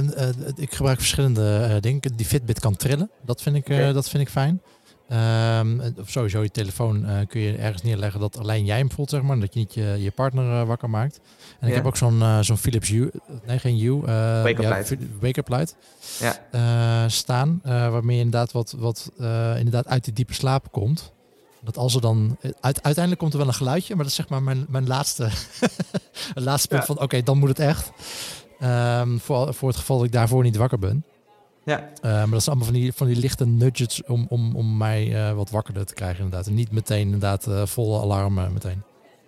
ik 0.56 0.74
gebruik 0.74 0.98
verschillende 0.98 1.77
dingen. 1.80 2.01
Die 2.15 2.25
Fitbit 2.25 2.60
kan 2.60 2.75
trillen, 2.75 3.10
dat 3.22 3.42
vind 3.42 3.56
ik, 3.56 3.65
okay. 3.65 3.94
dat 3.94 4.10
vind 4.10 4.24
ik 4.24 4.30
fijn. 4.30 4.62
Um, 5.12 5.81
of 6.00 6.10
sowieso 6.10 6.43
je 6.43 6.51
telefoon 6.51 7.05
kun 7.27 7.41
je 7.41 7.55
ergens 7.55 7.81
neerleggen 7.81 8.19
dat 8.19 8.38
alleen 8.38 8.65
jij 8.65 8.77
hem 8.77 8.91
voelt, 8.91 9.10
zeg 9.10 9.22
maar. 9.22 9.39
Dat 9.39 9.53
je 9.53 9.60
niet 9.60 9.74
je, 9.74 9.95
je 10.00 10.12
partner 10.12 10.65
wakker 10.65 10.89
maakt. 10.89 11.19
En 11.60 11.67
ik 11.67 11.74
heb 11.74 11.86
ook 11.86 11.98
zo'n 11.98 12.24
zo'n 12.41 12.57
Philips 12.57 12.89
Hue, 12.89 13.12
nee 13.45 13.60
geen 13.60 13.77
Hue. 13.77 14.01
wake-up 14.01 14.62
ja, 14.62 14.69
light. 14.69 14.95
Wake-up 15.19 15.50
light. 15.50 15.75
Ja. 16.51 17.10
staan, 17.10 17.60
waarmee 17.63 18.15
je 18.15 18.24
inderdaad 18.24 18.51
wat, 18.51 18.75
wat 18.77 19.12
inderdaad 19.57 19.88
uit 19.88 20.03
die 20.03 20.13
diepe 20.13 20.33
slaap 20.33 20.72
komt. 20.72 21.13
Dat 21.63 21.77
als 21.77 21.95
er 21.95 22.01
dan. 22.01 22.38
uiteindelijk 22.62 23.17
komt 23.17 23.33
er 23.33 23.39
wel 23.39 23.48
een 23.48 23.53
geluidje, 23.53 23.95
maar 23.95 24.03
dat 24.03 24.12
is 24.12 24.17
zeg 24.17 24.29
maar 24.29 24.43
mijn, 24.43 24.65
mijn 24.69 24.88
laatste, 24.88 25.29
laatste 26.36 26.67
punt 26.67 26.86
van 26.86 27.00
oké, 27.00 27.22
dan 27.22 27.38
moet 27.38 27.50
het 27.50 27.60
echt. 27.60 27.91
Um, 28.63 29.19
voor, 29.19 29.53
voor 29.53 29.69
het 29.69 29.77
geval 29.77 29.98
dat 29.98 30.05
ik 30.05 30.12
daarvoor 30.12 30.43
niet 30.43 30.55
wakker 30.55 30.79
ben. 30.79 31.03
Ja. 31.65 31.79
Uh, 31.79 32.12
maar 32.12 32.29
dat 32.29 32.39
is 32.39 32.48
allemaal 32.48 32.65
van 32.65 32.74
die, 32.74 32.93
van 32.93 33.08
die 33.08 33.15
lichte 33.15 33.46
nudges 33.46 34.03
om, 34.03 34.25
om, 34.29 34.55
om 34.55 34.77
mij 34.77 35.08
uh, 35.08 35.34
wat 35.34 35.50
wakkerder 35.50 35.86
te 35.86 35.93
krijgen 35.93 36.24
inderdaad. 36.24 36.48
En 36.48 36.53
niet 36.53 36.72
meteen 36.72 37.01
inderdaad 37.01 37.48
uh, 37.48 37.65
volle 37.65 38.01
alarm 38.01 38.34
meteen. 38.34 38.84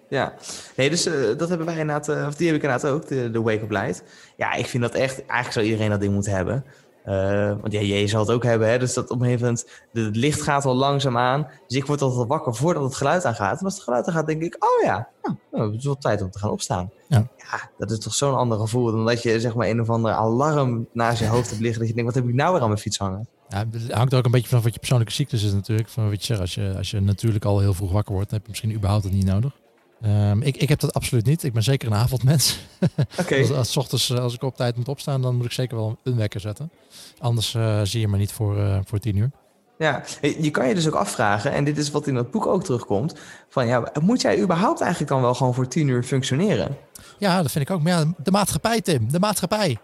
Ja, 0.09 0.33
nee, 0.75 0.89
dus 0.89 1.03
dat 1.37 1.49
hebben 1.49 1.65
wij 1.65 1.77
inderdaad, 1.77 2.27
of 2.27 2.35
die 2.35 2.47
heb 2.47 2.55
ik 2.55 2.63
inderdaad 2.63 2.91
ook, 2.91 3.07
de, 3.07 3.31
de 3.31 3.41
wake-up 3.41 3.71
light. 3.71 4.03
Ja, 4.37 4.53
ik 4.53 4.65
vind 4.65 4.83
dat 4.83 4.93
echt, 4.93 5.17
eigenlijk 5.17 5.51
zou 5.51 5.65
iedereen 5.65 5.89
dat 5.89 5.99
ding 5.99 6.13
moeten 6.13 6.31
hebben. 6.31 6.65
Uh, 7.05 7.47
want 7.61 7.71
ja, 7.71 7.81
jij 7.81 8.07
zal 8.07 8.19
het 8.19 8.29
ook 8.29 8.43
hebben, 8.43 8.69
hè? 8.69 8.79
dus 8.79 8.93
dat 8.93 9.09
op 9.09 9.19
een 9.19 9.25
gegeven 9.25 9.45
moment, 9.45 9.69
het 9.91 10.15
licht 10.15 10.41
gaat 10.41 10.65
al 10.65 10.75
langzaam 10.75 11.17
aan. 11.17 11.47
Dus 11.67 11.77
ik 11.77 11.85
word 11.85 12.01
altijd 12.01 12.27
wakker 12.27 12.55
voordat 12.55 12.83
het 12.83 12.95
geluid 12.95 13.25
aangaat. 13.25 13.59
En 13.59 13.65
als 13.65 13.73
het 13.73 13.83
geluid 13.83 14.07
aangaat, 14.07 14.27
denk 14.27 14.41
ik, 14.41 14.55
oh 14.63 14.85
ja, 14.85 15.07
nou, 15.21 15.35
nou, 15.51 15.65
het 15.65 15.79
is 15.79 15.85
wel 15.85 15.97
tijd 15.97 16.21
om 16.21 16.31
te 16.31 16.39
gaan 16.39 16.49
opstaan. 16.49 16.91
Ja, 17.07 17.27
ja 17.37 17.69
dat 17.77 17.91
is 17.91 17.99
toch 17.99 18.13
zo'n 18.13 18.35
ander 18.35 18.59
gevoel 18.59 18.91
dan 18.91 19.05
dat 19.05 19.23
je 19.23 19.39
zeg 19.39 19.55
maar 19.55 19.67
een 19.67 19.81
of 19.81 19.89
andere 19.89 20.13
alarm 20.13 20.87
naast 20.93 21.19
je 21.19 21.27
hoofd 21.27 21.49
hebt 21.49 21.61
liggen. 21.61 21.79
Dat 21.79 21.89
je 21.89 21.95
denkt, 21.95 22.13
wat 22.13 22.23
heb 22.23 22.31
ik 22.31 22.35
nou 22.37 22.53
weer 22.53 22.61
aan 22.61 22.67
mijn 22.67 22.79
fiets 22.79 22.97
hangen? 22.97 23.27
Ja, 23.49 23.65
het 23.71 23.91
hangt 23.91 24.11
er 24.11 24.17
ook 24.17 24.25
een 24.25 24.31
beetje 24.31 24.47
vanaf 24.47 24.63
wat 24.63 24.73
je 24.73 24.79
persoonlijke 24.79 25.13
cyclus 25.13 25.43
is 25.43 25.53
natuurlijk. 25.53 25.89
Van 25.89 26.09
wat 26.09 26.19
je 26.19 26.25
zegt, 26.25 26.39
als 26.39 26.55
je, 26.55 26.73
als 26.77 26.91
je 26.91 26.99
natuurlijk 26.99 27.45
al 27.45 27.59
heel 27.59 27.73
vroeg 27.73 27.91
wakker 27.91 28.13
wordt, 28.13 28.29
dan 28.29 28.37
heb 28.37 28.47
je 28.47 28.51
misschien 28.51 28.75
überhaupt 28.75 29.03
het 29.03 29.13
niet 29.13 29.25
nodig. 29.25 29.53
Ehm, 30.01 30.41
ik, 30.41 30.57
ik 30.57 30.69
heb 30.69 30.79
dat 30.79 30.93
absoluut 30.93 31.25
niet. 31.25 31.43
Ik 31.43 31.53
ben 31.53 31.63
zeker 31.63 31.87
een 31.87 31.97
avondmens. 31.97 32.59
Als, 33.39 33.51
als, 33.51 33.71
's 33.71 33.77
ochtends, 33.77 34.09
eh, 34.09 34.19
als 34.19 34.33
ik 34.33 34.43
op 34.43 34.55
tijd 34.55 34.75
moet 34.75 34.87
opstaan, 34.87 35.21
dan 35.21 35.35
moet 35.35 35.45
ik 35.45 35.51
zeker 35.51 35.77
wel 35.77 35.97
een 36.03 36.15
wekker 36.15 36.39
zetten. 36.39 36.71
Anders 37.19 37.55
eh, 37.55 37.81
zie 37.83 37.99
je 37.99 38.07
me 38.07 38.17
niet 38.17 38.31
voor, 38.31 38.59
eh, 38.59 38.79
voor 38.85 38.99
tien 38.99 39.17
uur. 39.17 39.31
Ja, 39.77 40.03
je 40.21 40.51
kan 40.51 40.67
je 40.67 40.75
dus 40.75 40.87
ook 40.87 40.93
afvragen, 40.93 41.51
en 41.51 41.63
dit 41.63 41.77
is 41.77 41.91
wat 41.91 42.07
in 42.07 42.13
dat 42.13 42.31
boek 42.31 42.45
ook 42.45 42.63
terugkomt, 42.63 43.15
van 43.49 43.67
ja, 43.67 43.91
moet 44.01 44.21
jij 44.21 44.39
überhaupt 44.39 44.81
eigenlijk 44.81 45.11
dan 45.11 45.21
wel 45.21 45.33
gewoon 45.33 45.53
voor 45.53 45.67
tien 45.67 45.87
uur 45.87 46.03
functioneren? 46.03 46.77
Ja, 47.17 47.41
dat 47.41 47.51
vind 47.51 47.69
ik 47.69 47.75
ook. 47.75 47.81
Maar 47.81 47.91
ja, 47.91 48.13
de 48.23 48.31
maatschappij, 48.31 48.81
Tim. 48.81 49.11
De 49.11 49.19
maatschappij. 49.19 49.77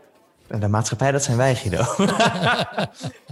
De 0.59 0.67
maatschappij, 0.67 1.11
dat 1.11 1.23
zijn 1.23 1.37
wij, 1.37 1.55
Guido. 1.55 1.83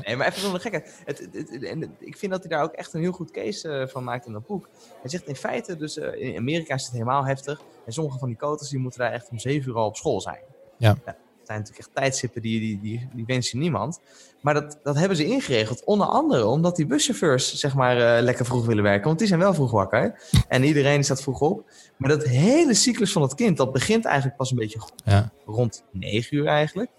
nee, 0.05 0.15
maar 0.15 0.27
even 0.27 0.41
zonder 0.41 0.61
gekheid. 0.61 1.01
Het, 1.05 1.19
het, 1.31 1.49
het- 1.49 1.63
en 1.63 1.95
ik 1.99 2.17
vind 2.17 2.31
dat 2.31 2.41
hij 2.41 2.49
daar 2.49 2.63
ook 2.63 2.71
echt 2.73 2.93
een 2.93 3.01
heel 3.01 3.11
goed 3.11 3.31
case 3.31 3.69
eh, 3.69 3.87
van 3.87 4.03
maakt 4.03 4.25
in 4.25 4.33
dat 4.33 4.45
boek. 4.47 4.69
Hij 5.01 5.09
zegt 5.09 5.27
in 5.27 5.35
feite, 5.35 5.77
dus 5.77 5.97
eh, 5.97 6.21
in 6.29 6.37
Amerika 6.37 6.73
is 6.73 6.83
het 6.83 6.91
helemaal 6.91 7.25
heftig. 7.25 7.61
En 7.85 7.93
sommige 7.93 8.19
van 8.19 8.27
die 8.27 8.37
koters 8.37 8.69
die 8.69 8.79
moeten 8.79 8.99
daar 8.99 9.11
echt 9.11 9.29
om 9.29 9.39
zeven 9.39 9.69
uur 9.71 9.77
al 9.77 9.85
op 9.87 9.95
school 9.95 10.21
zijn. 10.21 10.39
Ja. 10.77 10.97
dat 11.05 11.15
zijn 11.43 11.59
natuurlijk 11.59 11.77
echt 11.87 11.95
tijdstippen 11.95 12.41
die, 12.41 12.59
die, 12.59 12.79
die, 12.81 13.09
die 13.13 13.25
wens 13.25 13.51
je 13.51 13.57
niemand. 13.57 13.99
Maar 14.41 14.53
dat, 14.53 14.77
dat 14.83 14.95
hebben 14.95 15.17
ze 15.17 15.25
ingeregeld. 15.25 15.83
Onder 15.83 16.07
andere 16.07 16.45
omdat 16.45 16.75
die 16.75 16.85
buschauffeurs 16.85 17.53
zeg 17.55 17.75
maar 17.75 18.15
eh, 18.17 18.21
lekker 18.23 18.45
vroeg 18.45 18.65
willen 18.65 18.83
werken. 18.83 19.05
Want 19.07 19.19
die 19.19 19.27
zijn 19.27 19.39
wel 19.39 19.53
vroeg 19.53 19.71
wakker. 19.71 20.19
En 20.47 20.63
iedereen 20.63 21.03
staat 21.03 21.21
vroeg 21.21 21.41
op. 21.41 21.69
Maar 21.97 22.09
dat 22.09 22.23
hele 22.23 22.73
cyclus 22.73 23.11
van 23.11 23.21
het 23.21 23.35
kind, 23.35 23.57
dat 23.57 23.71
begint 23.73 24.05
eigenlijk 24.05 24.37
pas 24.37 24.51
een 24.51 24.57
beetje 24.57 24.81
Ja. 25.05 25.31
rond 25.45 25.83
9 25.91 26.37
uur 26.37 26.45
eigenlijk. 26.47 26.89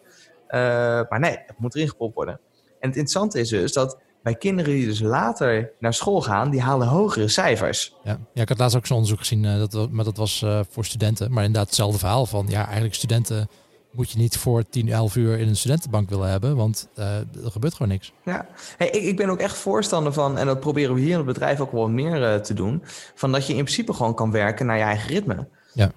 Eh, 0.50 0.60
maar 1.08 1.20
nee, 1.20 1.38
het 1.46 1.58
moet 1.58 1.74
erin 1.74 1.88
gepopt 1.88 2.14
worden. 2.14 2.34
En 2.80 2.88
het 2.88 2.96
interessante 2.96 3.40
is 3.40 3.48
dus 3.48 3.72
dat 3.72 3.98
bij 4.22 4.34
kinderen 4.34 4.72
die 4.72 4.86
dus 4.86 5.00
later 5.00 5.72
naar 5.78 5.94
school 5.94 6.20
gaan, 6.20 6.50
die 6.50 6.60
halen 6.60 6.86
hogere 6.86 7.28
cijfers. 7.28 7.94
Ja. 8.04 8.18
ja, 8.34 8.42
ik 8.42 8.48
had 8.48 8.58
laatst 8.58 8.76
ook 8.76 8.86
zo'n 8.86 8.96
onderzoek 8.96 9.18
gezien, 9.18 9.44
eh, 9.44 9.64
dat, 9.68 9.90
maar 9.90 10.04
dat 10.04 10.16
was 10.16 10.42
eh, 10.42 10.60
voor 10.70 10.84
studenten. 10.84 11.32
Maar 11.32 11.44
inderdaad 11.44 11.66
hetzelfde 11.66 11.98
verhaal 11.98 12.26
van, 12.26 12.46
ja, 12.48 12.64
eigenlijk 12.64 12.94
studenten 12.94 13.48
moet 13.90 14.10
je 14.10 14.18
niet 14.18 14.36
voor 14.36 14.68
10, 14.68 14.88
11 14.88 15.16
uur 15.16 15.38
in 15.38 15.48
een 15.48 15.56
studentenbank 15.56 16.08
willen 16.08 16.30
hebben, 16.30 16.56
want 16.56 16.88
eh, 16.94 17.16
er 17.16 17.50
gebeurt 17.50 17.74
gewoon 17.74 17.92
niks. 17.92 18.12
Ja, 18.24 18.46
hey, 18.76 18.88
ik, 18.90 19.02
ik 19.02 19.16
ben 19.16 19.30
ook 19.30 19.38
echt 19.38 19.56
voorstander 19.56 20.12
van, 20.12 20.38
en 20.38 20.46
dat 20.46 20.60
proberen 20.60 20.94
we 20.94 21.00
hier 21.00 21.10
in 21.10 21.16
het 21.16 21.26
bedrijf 21.26 21.60
ook 21.60 21.72
wel 21.72 21.88
meer 21.88 22.42
te 22.42 22.54
doen, 22.54 22.82
van 23.14 23.32
dat 23.32 23.46
je 23.46 23.54
in 23.54 23.64
principe 23.64 23.92
gewoon 23.92 24.14
kan 24.14 24.30
werken 24.30 24.66
naar 24.66 24.76
je 24.76 24.82
eigen 24.82 25.08
ritme. 25.08 25.48
Ja. 25.74 25.92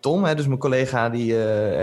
Tom, 0.00 0.24
hè, 0.24 0.34
dus 0.34 0.46
mijn 0.46 0.58
collega, 0.58 1.08
die, 1.08 1.34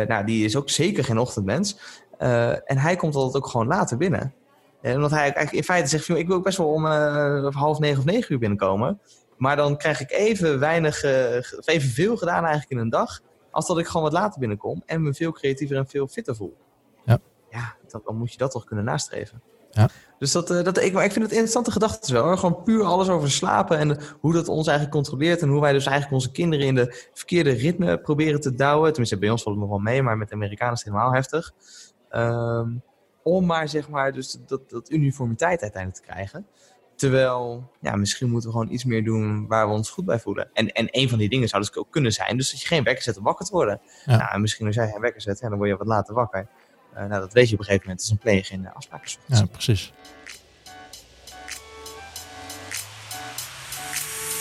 nou, 0.07 0.25
die 0.25 0.45
is 0.45 0.55
ook 0.55 0.69
zeker 0.69 1.03
geen 1.03 1.17
ochtendmens. 1.17 1.77
Eh, 2.19 2.49
en 2.49 2.77
hij 2.77 2.95
komt 2.95 3.15
altijd 3.15 3.43
ook 3.43 3.49
gewoon 3.49 3.67
later 3.67 3.97
binnen. 3.97 4.33
En 4.81 4.95
omdat 4.95 5.11
hij 5.11 5.19
eigenlijk 5.19 5.51
in 5.51 5.63
feite 5.63 5.89
zegt, 5.89 6.07
ik 6.07 6.27
wil 6.27 6.35
ook 6.35 6.43
best 6.43 6.57
wel 6.57 6.67
om 6.67 6.85
eh, 6.85 7.47
half 7.55 7.79
negen 7.79 7.99
of 7.99 8.05
negen 8.05 8.33
uur 8.33 8.39
binnenkomen. 8.39 8.99
Maar 9.37 9.55
dan 9.55 9.77
krijg 9.77 10.01
ik 10.01 10.11
even 10.11 10.59
weinig, 10.59 11.03
eh, 11.03 11.37
of 11.57 11.67
even 11.67 11.89
veel 11.89 12.17
gedaan 12.17 12.43
eigenlijk 12.43 12.71
in 12.71 12.77
een 12.77 12.89
dag, 12.89 13.19
als 13.51 13.67
dat 13.67 13.79
ik 13.79 13.87
gewoon 13.87 14.03
wat 14.03 14.13
later 14.13 14.39
binnenkom 14.39 14.83
en 14.85 15.01
me 15.01 15.13
veel 15.13 15.31
creatiever 15.31 15.77
en 15.77 15.87
veel 15.87 16.07
fitter 16.07 16.35
voel. 16.35 16.57
Ja. 17.05 17.19
Ja, 17.49 17.75
dan, 17.87 18.01
dan 18.05 18.17
moet 18.17 18.31
je 18.31 18.37
dat 18.37 18.51
toch 18.51 18.63
kunnen 18.63 18.85
nastreven. 18.85 19.41
Ja. 19.71 19.89
Dus 20.19 20.31
dat, 20.31 20.51
eh, 20.51 20.63
dat, 20.63 20.81
ik, 20.81 20.93
maar 20.93 21.03
ik 21.03 21.11
vind 21.11 21.23
het 21.23 21.33
interessante 21.33 21.71
gedachten 21.71 22.13
wel. 22.13 22.23
Hoor. 22.23 22.37
Gewoon 22.37 22.63
puur 22.63 22.83
alles 22.83 23.09
over 23.09 23.31
slapen 23.31 23.77
en 23.77 23.99
hoe 24.19 24.33
dat 24.33 24.47
ons 24.47 24.67
eigenlijk 24.67 24.95
controleert. 24.95 25.41
En 25.41 25.49
hoe 25.49 25.61
wij 25.61 25.73
dus 25.73 25.85
eigenlijk 25.85 26.15
onze 26.15 26.31
kinderen 26.31 26.65
in 26.65 26.75
de 26.75 27.07
verkeerde 27.13 27.51
ritme 27.51 27.97
proberen 27.97 28.41
te 28.41 28.55
douwen. 28.55 28.89
Tenminste, 28.89 29.17
bij 29.17 29.29
ons 29.29 29.43
valt 29.43 29.55
het 29.55 29.65
nog 29.65 29.73
wel 29.73 29.83
mee, 29.83 30.01
maar 30.01 30.17
met 30.17 30.29
de 30.29 30.35
Amerikanen 30.35 30.73
is 30.73 30.83
het 30.83 30.93
helemaal 30.93 31.13
heftig. 31.13 31.53
Ehm, 32.09 32.69
om 33.23 33.45
maar 33.45 33.69
zeg 33.69 33.89
maar 33.89 34.11
dus 34.13 34.37
dat, 34.47 34.69
dat 34.69 34.91
uniformiteit 34.91 35.61
uiteindelijk 35.61 36.03
te 36.05 36.11
krijgen. 36.11 36.45
Terwijl, 36.95 37.71
ja, 37.81 37.95
misschien 37.95 38.29
moeten 38.29 38.49
we 38.49 38.55
gewoon 38.55 38.71
iets 38.71 38.83
meer 38.83 39.03
doen 39.03 39.47
waar 39.47 39.67
we 39.67 39.73
ons 39.73 39.89
goed 39.89 40.05
bij 40.05 40.19
voelen. 40.19 40.49
En, 40.53 40.71
en 40.71 40.87
een 40.91 41.09
van 41.09 41.17
die 41.17 41.29
dingen 41.29 41.47
zou 41.47 41.61
dus 41.61 41.75
ook 41.75 41.91
kunnen 41.91 42.13
zijn, 42.13 42.37
dus 42.37 42.51
dat 42.51 42.61
je 42.61 42.67
geen 42.67 42.83
wekker 42.83 43.03
zet 43.03 43.17
om 43.17 43.23
wakker 43.23 43.45
te 43.45 43.51
worden. 43.51 43.81
Ja. 44.05 44.17
Nou, 44.17 44.31
en 44.31 44.41
misschien 44.41 44.65
als 44.65 44.75
jij 44.75 44.89
geen 44.91 45.01
wekker 45.01 45.21
zet, 45.21 45.39
ja, 45.39 45.49
dan 45.49 45.57
word 45.57 45.69
je 45.69 45.77
wat 45.77 45.87
later 45.87 46.13
wakker. 46.13 46.47
Eh, 46.93 47.05
nou, 47.05 47.21
dat 47.21 47.33
weet 47.33 47.47
je 47.47 47.53
op 47.53 47.59
een 47.59 47.65
gegeven 47.65 47.87
moment. 47.87 47.99
Dat 47.99 48.05
is 48.05 48.09
een 48.09 48.17
pleeg 48.17 48.51
in 48.51 48.61
de 48.61 48.73
afspraken. 48.73 49.11
Ja, 49.25 49.45
precies. 49.45 49.93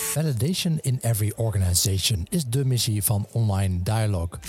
Validation 0.09 0.77
in 0.81 0.97
every 1.01 1.33
organization 1.35 2.27
is 2.29 2.45
de 2.45 2.65
missie 2.65 3.03
van 3.03 3.27
Online 3.31 3.83
Dialogue. 3.83 4.39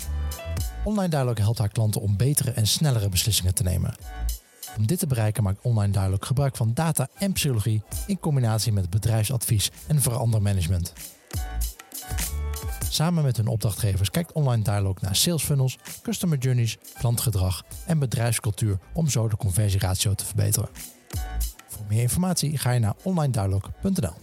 Online 0.84 1.08
Dialogue 1.08 1.42
helpt 1.42 1.58
haar 1.58 1.68
klanten 1.68 2.00
om 2.00 2.16
betere 2.16 2.50
en 2.50 2.66
snellere 2.66 3.08
beslissingen 3.08 3.54
te 3.54 3.62
nemen. 3.62 3.94
Om 4.76 4.86
dit 4.86 4.98
te 4.98 5.06
bereiken 5.06 5.42
maakt 5.42 5.62
Online 5.62 5.92
Dialogue 5.92 6.26
gebruik 6.26 6.56
van 6.56 6.74
data 6.74 7.08
en 7.18 7.32
psychologie 7.32 7.82
in 8.06 8.20
combinatie 8.20 8.72
met 8.72 8.90
bedrijfsadvies 8.90 9.70
en 9.86 10.00
verandermanagement. 10.00 10.92
Samen 12.88 13.24
met 13.24 13.36
hun 13.36 13.46
opdrachtgevers 13.46 14.10
kijkt 14.10 14.32
Online 14.32 14.62
Dialogue 14.62 14.98
naar 15.00 15.16
sales 15.16 15.42
funnels, 15.42 15.78
customer 16.02 16.38
journeys, 16.38 16.78
klantgedrag 16.98 17.62
en 17.86 17.98
bedrijfscultuur 17.98 18.78
om 18.92 19.08
zo 19.08 19.28
de 19.28 19.36
conversieratio 19.36 20.14
te 20.14 20.24
verbeteren. 20.24 20.68
Voor 21.68 21.84
meer 21.88 22.02
informatie 22.02 22.58
ga 22.58 22.70
je 22.70 22.80
naar 22.80 22.94
onlinedialogue.nl. 23.02 24.14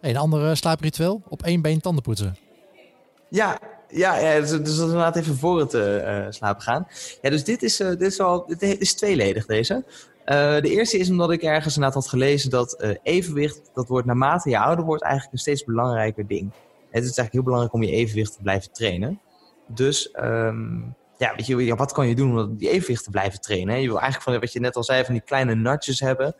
Hey, 0.00 0.10
een 0.10 0.16
ander 0.16 0.56
slaapritueel, 0.56 1.22
op 1.28 1.42
één 1.42 1.62
been 1.62 1.80
tanden 1.80 2.02
poetsen. 2.02 2.36
Ja, 3.30 3.58
ja, 3.88 4.40
dus, 4.40 4.50
dus 4.50 4.78
inderdaad 4.78 5.16
even 5.16 5.36
voor 5.36 5.60
het 5.60 5.74
eh, 5.74 6.26
slapen 6.28 6.62
gaan. 6.62 6.86
Ja, 7.22 7.30
dus 7.30 7.44
dit 7.44 7.62
is, 7.62 7.80
eh, 7.80 7.88
dit 7.88 8.02
is, 8.02 8.20
al, 8.20 8.46
dit 8.46 8.62
is 8.62 8.94
tweeledig 8.94 9.46
deze. 9.46 9.84
De 10.26 10.70
eerste 10.70 10.98
is 10.98 11.10
omdat 11.10 11.30
ik 11.30 11.42
ergens 11.42 11.74
inderdaad 11.74 12.02
had 12.02 12.08
gelezen 12.08 12.50
dat 12.50 12.96
evenwicht, 13.02 13.70
dat 13.74 13.88
wordt 13.88 14.06
naarmate 14.06 14.50
je 14.50 14.58
ouder 14.58 14.84
wordt 14.84 15.02
eigenlijk 15.02 15.32
een 15.32 15.38
steeds 15.38 15.64
belangrijker 15.64 16.26
ding. 16.26 16.52
Het 16.90 17.04
is 17.04 17.18
eigenlijk 17.18 17.32
heel 17.32 17.42
belangrijk 17.42 17.74
om 17.74 17.82
je 17.82 17.90
evenwicht 17.90 18.32
te 18.32 18.42
blijven 18.42 18.72
trainen. 18.72 19.20
Dus 19.66 20.10
ehm, 20.10 20.80
ja, 21.18 21.76
wat 21.76 21.92
kan 21.92 22.08
je 22.08 22.14
doen 22.14 22.38
om 22.38 22.56
die 22.56 22.70
evenwicht 22.70 23.04
te 23.04 23.10
blijven 23.10 23.40
trainen? 23.40 23.80
Je 23.80 23.86
wil 23.86 24.00
eigenlijk 24.00 24.22
van 24.22 24.40
wat 24.40 24.52
je 24.52 24.60
net 24.60 24.76
al 24.76 24.84
zei, 24.84 25.04
van 25.04 25.14
die 25.14 25.22
kleine 25.22 25.54
nudges 25.54 26.00
hebben. 26.00 26.34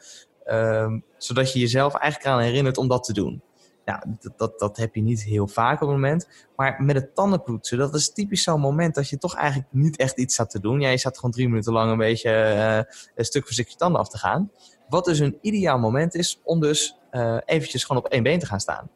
ehm, 0.44 0.98
zodat 1.16 1.52
je 1.52 1.58
jezelf 1.58 1.94
eigenlijk 1.94 2.24
eraan 2.24 2.46
herinnert 2.46 2.78
om 2.78 2.88
dat 2.88 3.04
te 3.04 3.12
doen. 3.12 3.42
Nou, 3.86 4.00
dat, 4.20 4.38
dat, 4.38 4.58
dat 4.58 4.76
heb 4.76 4.94
je 4.94 5.02
niet 5.02 5.22
heel 5.22 5.48
vaak 5.48 5.74
op 5.74 5.88
het 5.88 5.96
moment. 5.96 6.28
Maar 6.56 6.82
met 6.82 6.96
het 6.96 7.14
tandenpoetsen, 7.14 7.78
dat 7.78 7.94
is 7.94 8.12
typisch 8.12 8.42
zo'n 8.42 8.60
moment 8.60 8.94
dat 8.94 9.08
je 9.08 9.18
toch 9.18 9.34
eigenlijk 9.34 9.68
niet 9.72 9.96
echt 9.96 10.18
iets 10.18 10.34
staat 10.34 10.50
te 10.50 10.60
doen. 10.60 10.80
Ja, 10.80 10.88
je 10.88 10.98
staat 10.98 11.16
gewoon 11.16 11.30
drie 11.30 11.48
minuten 11.48 11.72
lang 11.72 11.90
een 11.90 11.98
beetje 11.98 12.30
eh, 12.30 12.94
een 13.14 13.24
stuk 13.24 13.42
voor 13.42 13.52
stuk 13.52 13.68
je 13.68 13.76
tanden 13.76 14.00
af 14.00 14.08
te 14.08 14.18
gaan. 14.18 14.50
Wat 14.88 15.04
dus 15.04 15.18
een 15.18 15.38
ideaal 15.40 15.78
moment 15.78 16.14
is 16.14 16.40
om 16.44 16.60
dus 16.60 16.98
eh, 17.10 17.36
eventjes 17.44 17.84
gewoon 17.84 18.02
op 18.02 18.08
één 18.08 18.22
been 18.22 18.38
te 18.38 18.46
gaan 18.46 18.60
staan. 18.60 18.90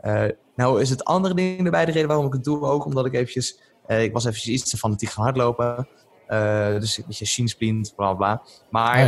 Eh, 0.00 0.24
nou 0.56 0.80
is 0.80 0.90
het 0.90 1.04
andere 1.04 1.34
ding 1.34 1.64
erbij, 1.64 1.84
de 1.84 1.92
reden 1.92 2.08
waarom 2.08 2.26
ik 2.26 2.32
het 2.32 2.44
doe, 2.44 2.60
ook 2.60 2.84
omdat 2.84 3.06
ik 3.06 3.14
eventjes... 3.14 3.60
ik 3.86 4.12
was 4.12 4.24
eventjes 4.24 4.54
iets 4.54 4.70
te 4.70 4.76
fanatiek 4.76 5.08
gaan 5.08 5.24
hardlopen. 5.24 5.88
Dus 6.80 6.98
een 6.98 7.04
beetje 7.06 7.26
schiensplint, 7.26 7.92
bla 7.96 8.14
bla. 8.14 8.42
Maar 8.70 9.00
Oh 9.00 9.06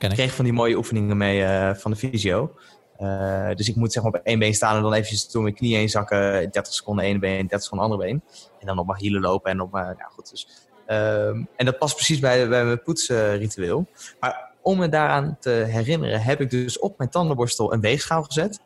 ja, 0.00 0.08
ik 0.08 0.14
kreeg 0.14 0.34
van 0.34 0.44
die 0.44 0.54
mooie 0.54 0.76
oefeningen 0.76 1.16
mee 1.16 1.74
van 1.74 1.90
de 1.90 1.96
fysio. 1.96 2.54
Eh, 2.98 3.50
dus 3.54 3.68
ik 3.68 3.76
moet 3.76 3.92
zeg 3.92 4.02
maar 4.02 4.12
op 4.12 4.20
één 4.24 4.38
been 4.38 4.54
staan 4.54 4.76
en 4.76 4.82
dan 4.82 4.92
eventjes 4.92 5.30
door 5.30 5.42
mijn 5.42 5.54
knie 5.54 5.76
heen 5.76 5.88
zakken. 5.88 6.32
30 6.32 6.66
seconden 6.66 7.04
één 7.04 7.20
been, 7.20 7.38
30 7.38 7.62
seconden 7.62 7.86
andere 7.86 8.08
been. 8.08 8.22
En 8.60 8.66
dan 8.66 8.78
op 8.78 8.86
mijn 8.86 8.98
hielen 8.98 9.20
lopen 9.20 9.50
en 9.50 9.60
op 9.60 9.72
mijn... 9.72 9.96
Nou 9.98 10.10
goed, 10.10 10.30
dus... 10.30 10.48
ehm, 10.86 11.44
en 11.56 11.64
dat 11.64 11.78
past 11.78 11.94
precies 11.94 12.18
bij, 12.18 12.48
bij 12.48 12.64
mijn 12.64 12.82
poetsritueel. 12.82 13.86
maar 14.20 14.54
om 14.62 14.78
me 14.78 14.88
daaraan 14.88 15.36
te 15.40 15.50
herinneren 15.50 16.20
heb 16.20 16.40
ik 16.40 16.50
dus 16.50 16.78
op 16.78 16.98
mijn 16.98 17.10
tandenborstel 17.10 17.72
een 17.72 17.80
weegschaal 17.80 18.22
gezet. 18.22 18.60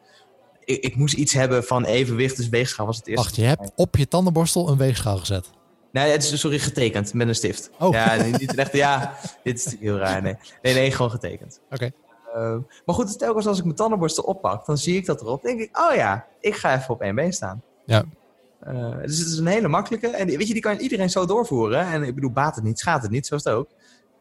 Ik, 0.65 0.85
ik 0.85 0.97
moest 0.97 1.15
iets 1.15 1.33
hebben 1.33 1.65
van 1.65 1.85
evenwicht, 1.85 2.37
dus 2.37 2.49
weegschaal 2.49 2.87
was 2.87 2.97
het 2.97 3.07
eerste. 3.07 3.25
Wacht, 3.25 3.37
je 3.37 3.43
hebt 3.43 3.73
op 3.75 3.97
je 3.97 4.09
tandenborstel 4.09 4.69
een 4.69 4.77
weegschaal 4.77 5.17
gezet. 5.17 5.51
Nee, 5.93 6.11
het 6.11 6.23
is 6.23 6.41
sorry, 6.41 6.59
getekend 6.59 7.15
met 7.15 7.29
een 7.29 7.35
stift. 7.35 7.71
Oh. 7.79 7.93
Ja, 7.93 8.23
niet 8.23 8.55
echt, 8.55 8.73
ja, 8.73 9.19
dit 9.43 9.67
is 9.67 9.77
heel 9.81 9.97
raar. 9.97 10.23
Nee, 10.23 10.37
nee, 10.63 10.75
nee 10.75 10.91
gewoon 10.91 11.11
getekend. 11.11 11.61
Oké. 11.71 11.91
Uh, 12.37 12.57
maar 12.85 12.95
goed, 12.95 13.19
telkens 13.19 13.47
als 13.47 13.59
ik 13.59 13.65
mijn 13.65 13.77
tandenborstel 13.77 14.25
oppak, 14.25 14.67
dan 14.67 14.79
zie 14.79 14.97
ik 14.97 15.07
dat 15.07 15.21
erop. 15.21 15.43
denk 15.43 15.61
ik, 15.61 15.79
oh 15.79 15.95
ja, 15.95 16.27
ik 16.41 16.55
ga 16.55 16.77
even 16.77 16.95
op 16.95 17.01
één 17.03 17.15
been 17.15 17.33
staan. 17.33 17.63
Ja. 17.85 18.05
Uh, 18.69 18.97
dus 19.03 19.19
het 19.19 19.29
is 19.29 19.39
een 19.39 19.47
hele 19.47 19.69
makkelijke. 19.69 20.09
En 20.09 20.27
weet 20.27 20.47
je, 20.47 20.53
die 20.53 20.63
kan 20.63 20.77
iedereen 20.77 21.11
zo 21.11 21.27
doorvoeren. 21.27 21.87
En 21.87 22.03
ik 22.03 22.15
bedoel, 22.15 22.31
baat 22.31 22.55
het 22.55 22.65
niet, 22.65 22.79
schaadt 22.79 23.03
het 23.03 23.11
niet, 23.11 23.27
zo 23.27 23.35
is 23.35 23.45
het 23.45 23.55
ook. 23.55 23.69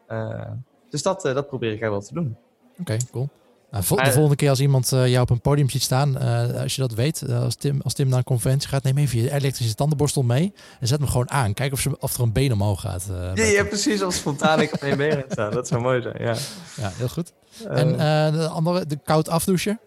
Uh, 0.08 0.50
dus 0.90 1.02
dat, 1.02 1.22
dat 1.22 1.46
probeer 1.46 1.72
ik 1.72 1.80
wel 1.80 2.00
te 2.00 2.14
doen. 2.14 2.36
Oké, 2.70 2.80
okay, 2.80 3.00
cool. 3.10 3.28
Nou, 3.70 3.84
vol, 3.84 3.96
de 3.96 4.10
volgende 4.10 4.36
keer 4.36 4.48
als 4.48 4.60
iemand 4.60 4.92
uh, 4.92 5.08
jou 5.08 5.22
op 5.22 5.30
een 5.30 5.40
podium 5.40 5.70
ziet 5.70 5.82
staan, 5.82 6.16
uh, 6.16 6.62
als 6.62 6.74
je 6.74 6.80
dat 6.80 6.94
weet, 6.94 7.22
uh, 7.28 7.42
als, 7.42 7.54
Tim, 7.54 7.80
als 7.82 7.94
Tim 7.94 8.08
naar 8.08 8.18
een 8.18 8.24
conferentie 8.24 8.68
gaat, 8.68 8.82
neem 8.82 8.98
even 8.98 9.22
je 9.22 9.32
elektrische 9.32 9.74
tandenborstel 9.74 10.22
mee 10.22 10.52
en 10.80 10.86
zet 10.86 10.98
hem 10.98 11.08
gewoon 11.08 11.30
aan. 11.30 11.54
Kijk 11.54 11.72
of, 11.72 11.80
ze, 11.80 11.98
of 11.98 12.14
er 12.14 12.22
een 12.22 12.32
been 12.32 12.52
omhoog 12.52 12.80
gaat. 12.80 13.04
ja, 13.34 13.44
ja, 13.44 13.64
precies. 13.64 14.02
Als 14.02 14.16
spontaan 14.16 14.60
ik 14.60 14.72
op 14.72 14.82
één 14.82 14.96
been 14.96 15.24
staan. 15.28 15.50
Dat 15.50 15.68
zou 15.68 15.82
mooi 15.82 16.02
zijn, 16.02 16.16
ja. 16.18 16.34
Ja, 16.76 16.92
heel 16.94 17.08
goed. 17.08 17.32
en 17.68 17.92
de 18.32 18.48
andere, 18.48 18.86
de 18.86 18.98
koud 19.04 19.28
afdouchen? 19.28 19.80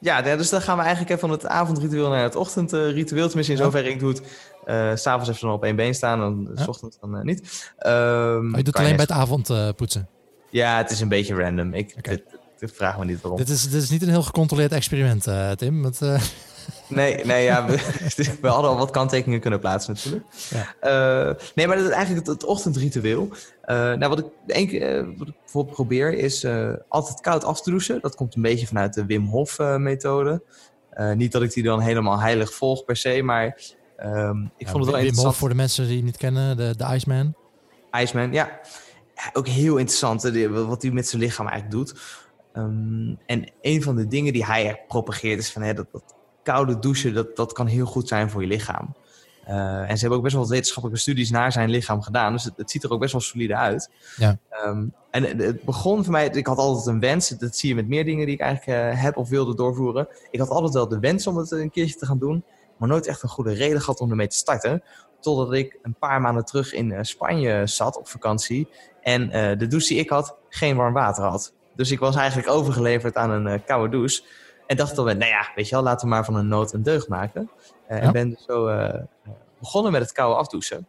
Ja, 0.00 0.22
dus 0.22 0.50
dan 0.50 0.60
gaan 0.60 0.76
we 0.76 0.82
eigenlijk 0.82 1.10
even 1.10 1.28
van 1.28 1.38
het 1.38 1.46
avondritueel 1.46 2.08
naar 2.08 2.22
het 2.22 2.36
ochtendritueel. 2.36 3.26
Tenminste, 3.26 3.52
in 3.52 3.58
zoverre 3.58 3.90
ik 3.90 4.00
doe 4.00 4.08
het. 4.08 4.22
Uh, 4.66 4.90
S'avonds 4.94 5.28
even 5.28 5.40
dan 5.40 5.56
op 5.56 5.64
één 5.64 5.76
been 5.76 5.94
staan, 5.94 6.18
dan 6.18 6.50
ja. 6.54 6.62
s 6.62 6.68
ochtends 6.68 6.98
dan 7.00 7.16
uh, 7.16 7.22
niet. 7.22 7.72
Um, 7.86 8.50
oh, 8.50 8.56
je 8.56 8.62
doet 8.62 8.76
alleen 8.76 8.96
bij 8.96 9.04
het 9.08 9.10
avondpoetsen? 9.10 10.08
Ja, 10.50 10.76
het 10.76 10.90
is 10.90 11.00
een 11.00 11.08
beetje 11.08 11.34
random. 11.34 11.74
Ik 11.74 12.04
dit, 12.04 12.22
dit 12.58 12.72
vraag 12.74 12.98
me 12.98 13.04
niet 13.04 13.20
waarom. 13.20 13.38
Dit 13.38 13.48
is, 13.48 13.70
dit 13.70 13.82
is 13.82 13.90
niet 13.90 14.02
een 14.02 14.08
heel 14.08 14.22
gecontroleerd 14.22 14.72
experiment, 14.72 15.26
eh, 15.26 15.50
Tim. 15.50 15.84
Eh, 15.84 16.22
Nee, 16.88 17.24
nee 17.24 17.44
ja, 17.44 17.66
we, 17.66 17.76
we 18.40 18.48
hadden 18.48 18.70
al 18.70 18.76
wat 18.76 18.90
kanttekeningen 18.90 19.40
kunnen 19.40 19.60
plaatsen 19.60 19.94
natuurlijk. 19.94 20.24
Ja. 20.50 20.74
Eh, 20.80 21.34
nee, 21.54 21.66
maar 21.66 21.76
dat 21.76 21.86
is 21.86 21.92
eigenlijk 21.92 22.26
het, 22.26 22.36
het 22.36 22.44
ochtendritueel. 22.44 23.28
Nou, 23.66 24.08
wat 24.08 24.18
ik, 24.46 24.72
eh, 24.72 25.04
wat 25.16 25.28
ik 25.28 25.34
bijvoorbeeld 25.40 25.74
probeer 25.74 26.14
is 26.14 26.46
altijd 26.88 27.20
koud 27.20 27.44
af 27.44 27.62
te 27.62 27.70
douchen. 27.70 28.00
Dat 28.00 28.14
komt 28.14 28.36
een 28.36 28.42
beetje 28.42 28.66
vanuit 28.66 28.94
de 28.94 29.06
Wim 29.06 29.26
Hof 29.26 29.58
methode. 29.58 30.42
Niet 31.14 31.32
dat 31.32 31.42
ik 31.42 31.52
die 31.52 31.62
dan 31.62 31.80
helemaal 31.80 32.20
heilig 32.20 32.52
volg 32.52 32.84
per 32.84 32.96
se, 32.96 33.22
maar 33.22 33.60
ehm, 33.96 34.42
ik 34.56 34.66
ja, 34.66 34.70
vond 34.70 34.84
het 34.84 34.84
wel 34.84 34.84
Wim 34.84 34.92
Hof 34.92 35.02
interessant. 35.02 35.36
voor 35.36 35.48
de 35.48 35.54
mensen 35.54 35.86
die 35.86 35.96
het 35.96 36.04
niet 36.04 36.16
kennen, 36.16 36.56
de, 36.56 36.74
de 36.76 36.84
Iceman. 36.94 37.34
Iceman, 37.92 38.32
ja. 38.32 38.60
ja. 39.14 39.30
Ook 39.32 39.46
heel 39.46 39.76
interessant 39.76 40.22
wat 40.52 40.82
hij 40.82 40.90
met 40.90 41.08
zijn 41.08 41.22
lichaam 41.22 41.46
eigenlijk 41.48 41.76
doet. 41.76 42.00
Ehm, 42.58 43.14
en 43.26 43.50
een 43.60 43.82
van 43.82 43.96
de 43.96 44.06
dingen 44.06 44.32
die 44.32 44.44
hij 44.44 44.84
propageert 44.88 45.38
is 45.38 45.52
van 45.52 45.62
hè, 45.62 45.74
dat, 45.74 45.86
dat 45.92 46.14
koude 46.42 46.78
douchen, 46.78 47.14
dat, 47.14 47.36
dat 47.36 47.52
kan 47.52 47.66
heel 47.66 47.86
goed 47.86 48.08
zijn 48.08 48.30
voor 48.30 48.40
je 48.40 48.46
lichaam. 48.46 48.94
Eh, 49.44 49.90
en 49.90 49.94
ze 49.94 50.00
hebben 50.00 50.16
ook 50.16 50.22
best 50.22 50.34
wel 50.34 50.42
wat 50.42 50.52
wetenschappelijke 50.52 51.02
studies 51.02 51.30
naar 51.30 51.52
zijn 51.52 51.70
lichaam 51.70 52.02
gedaan. 52.02 52.32
Dus 52.32 52.44
het, 52.44 52.52
het 52.56 52.70
ziet 52.70 52.84
er 52.84 52.90
ook 52.90 53.00
best 53.00 53.12
wel 53.12 53.20
solide 53.20 53.56
uit. 53.56 53.90
Ja. 54.16 54.38
Ehm, 54.48 54.86
en 55.10 55.24
het, 55.24 55.42
het 55.42 55.62
begon 55.62 56.04
voor 56.04 56.12
mij, 56.12 56.28
ik 56.28 56.46
had 56.46 56.58
altijd 56.58 56.86
een 56.86 57.00
wens. 57.00 57.28
Dat 57.28 57.56
zie 57.56 57.68
je 57.68 57.74
met 57.74 57.88
meer 57.88 58.04
dingen 58.04 58.26
die 58.26 58.34
ik 58.34 58.40
eigenlijk 58.40 58.78
eh, 58.78 59.02
heb 59.02 59.16
of 59.16 59.28
wilde 59.28 59.54
doorvoeren. 59.54 60.08
Ik 60.30 60.40
had 60.40 60.48
altijd 60.48 60.74
wel 60.74 60.88
de 60.88 60.98
wens 60.98 61.26
om 61.26 61.36
het 61.36 61.50
een 61.50 61.70
keertje 61.70 61.96
te 61.96 62.06
gaan 62.06 62.18
doen. 62.18 62.44
Maar 62.76 62.88
nooit 62.88 63.06
echt 63.06 63.22
een 63.22 63.28
goede 63.28 63.52
reden 63.52 63.80
gehad 63.80 64.00
om 64.00 64.10
ermee 64.10 64.28
te 64.28 64.36
starten. 64.36 64.82
Totdat 65.20 65.52
ik 65.52 65.78
een 65.82 65.96
paar 65.98 66.20
maanden 66.20 66.44
terug 66.44 66.72
in 66.72 66.92
eh, 66.92 67.02
Spanje 67.02 67.66
zat 67.66 67.98
op 67.98 68.08
vakantie. 68.08 68.68
En 69.02 69.28
de 69.58 69.66
douche 69.66 69.88
die 69.88 69.98
ik 69.98 70.10
had, 70.10 70.36
geen 70.48 70.76
warm 70.76 70.92
water 70.92 71.24
had. 71.24 71.52
Dus 71.78 71.90
ik 71.90 71.98
was 71.98 72.16
eigenlijk 72.16 72.48
overgeleverd 72.48 73.16
aan 73.16 73.30
een 73.30 73.46
eh, 73.46 73.60
koude 73.66 73.96
douche. 73.96 74.22
En 74.66 74.76
dacht 74.76 74.96
dan, 74.96 75.04
nou 75.04 75.24
ja, 75.24 75.52
weet 75.54 75.68
je 75.68 75.74
wel, 75.74 75.84
laten 75.84 76.08
we 76.08 76.14
maar 76.14 76.24
van 76.24 76.34
een 76.34 76.48
nood 76.48 76.72
een 76.72 76.82
deugd 76.82 77.08
maken. 77.08 77.50
Eh, 77.86 77.96
Ja. 77.96 78.02
En 78.02 78.12
ben 78.12 78.30
dus 78.30 78.44
zo 78.44 78.66
eh, 78.66 79.02
begonnen 79.60 79.92
met 79.92 80.00
het 80.00 80.12
koude 80.12 80.36
afdouchen. 80.36 80.86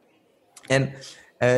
En 0.68 0.94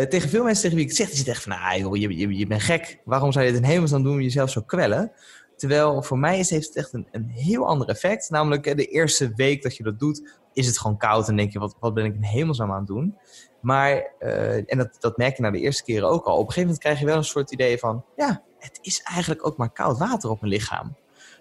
tegen 0.09 0.29
veel 0.29 0.43
mensen 0.43 0.61
tegen 0.61 0.75
wie 0.75 0.85
ik 0.85 0.91
het 0.91 0.99
zeg, 0.99 1.07
die 1.07 1.15
zitten 1.15 1.33
echt 1.33 1.43
van, 1.43 1.51
ah 1.51 1.77
joh, 1.77 1.95
je, 1.95 2.17
je, 2.17 2.37
je 2.37 2.47
bent 2.47 2.61
gek. 2.61 2.99
Waarom 3.03 3.31
zou 3.31 3.45
je 3.45 3.51
het 3.51 3.61
in 3.61 3.67
hemelsnaam 3.67 4.03
doen, 4.03 4.21
jezelf 4.21 4.49
zo 4.49 4.61
kwellen? 4.61 5.11
Terwijl 5.55 6.03
voor 6.03 6.19
mij 6.19 6.39
is, 6.39 6.49
heeft 6.49 6.67
het 6.67 6.75
echt 6.75 6.93
een, 6.93 7.07
een 7.11 7.29
heel 7.29 7.67
ander 7.67 7.87
effect. 7.87 8.29
Namelijk 8.29 8.63
de 8.77 8.85
eerste 8.85 9.31
week 9.35 9.63
dat 9.63 9.77
je 9.77 9.83
dat 9.83 9.99
doet, 9.99 10.39
is 10.53 10.67
het 10.67 10.79
gewoon 10.79 10.97
koud. 10.97 11.27
En 11.27 11.35
denk 11.35 11.51
je, 11.51 11.59
wat, 11.59 11.75
wat 11.79 11.93
ben 11.93 12.05
ik 12.05 12.15
in 12.15 12.23
hemelsnaam 12.23 12.71
aan 12.71 12.77
het 12.77 12.87
doen? 12.87 13.17
Maar, 13.61 14.13
eh, 14.19 14.71
en 14.71 14.77
dat, 14.77 14.97
dat 14.99 15.17
merk 15.17 15.35
je 15.35 15.41
na 15.41 15.51
de 15.51 15.59
eerste 15.59 15.83
keren 15.83 16.09
ook 16.09 16.25
al. 16.25 16.33
Op 16.33 16.39
een 16.39 16.45
gegeven 16.45 16.61
moment 16.61 16.79
krijg 16.79 16.99
je 16.99 17.05
wel 17.05 17.17
een 17.17 17.23
soort 17.23 17.51
idee 17.51 17.77
van... 17.77 18.05
ja, 18.15 18.43
het 18.59 18.79
is 18.81 19.01
eigenlijk 19.01 19.45
ook 19.45 19.57
maar 19.57 19.71
koud 19.71 19.97
water 19.97 20.29
op 20.29 20.41
mijn 20.41 20.53
lichaam. 20.53 20.95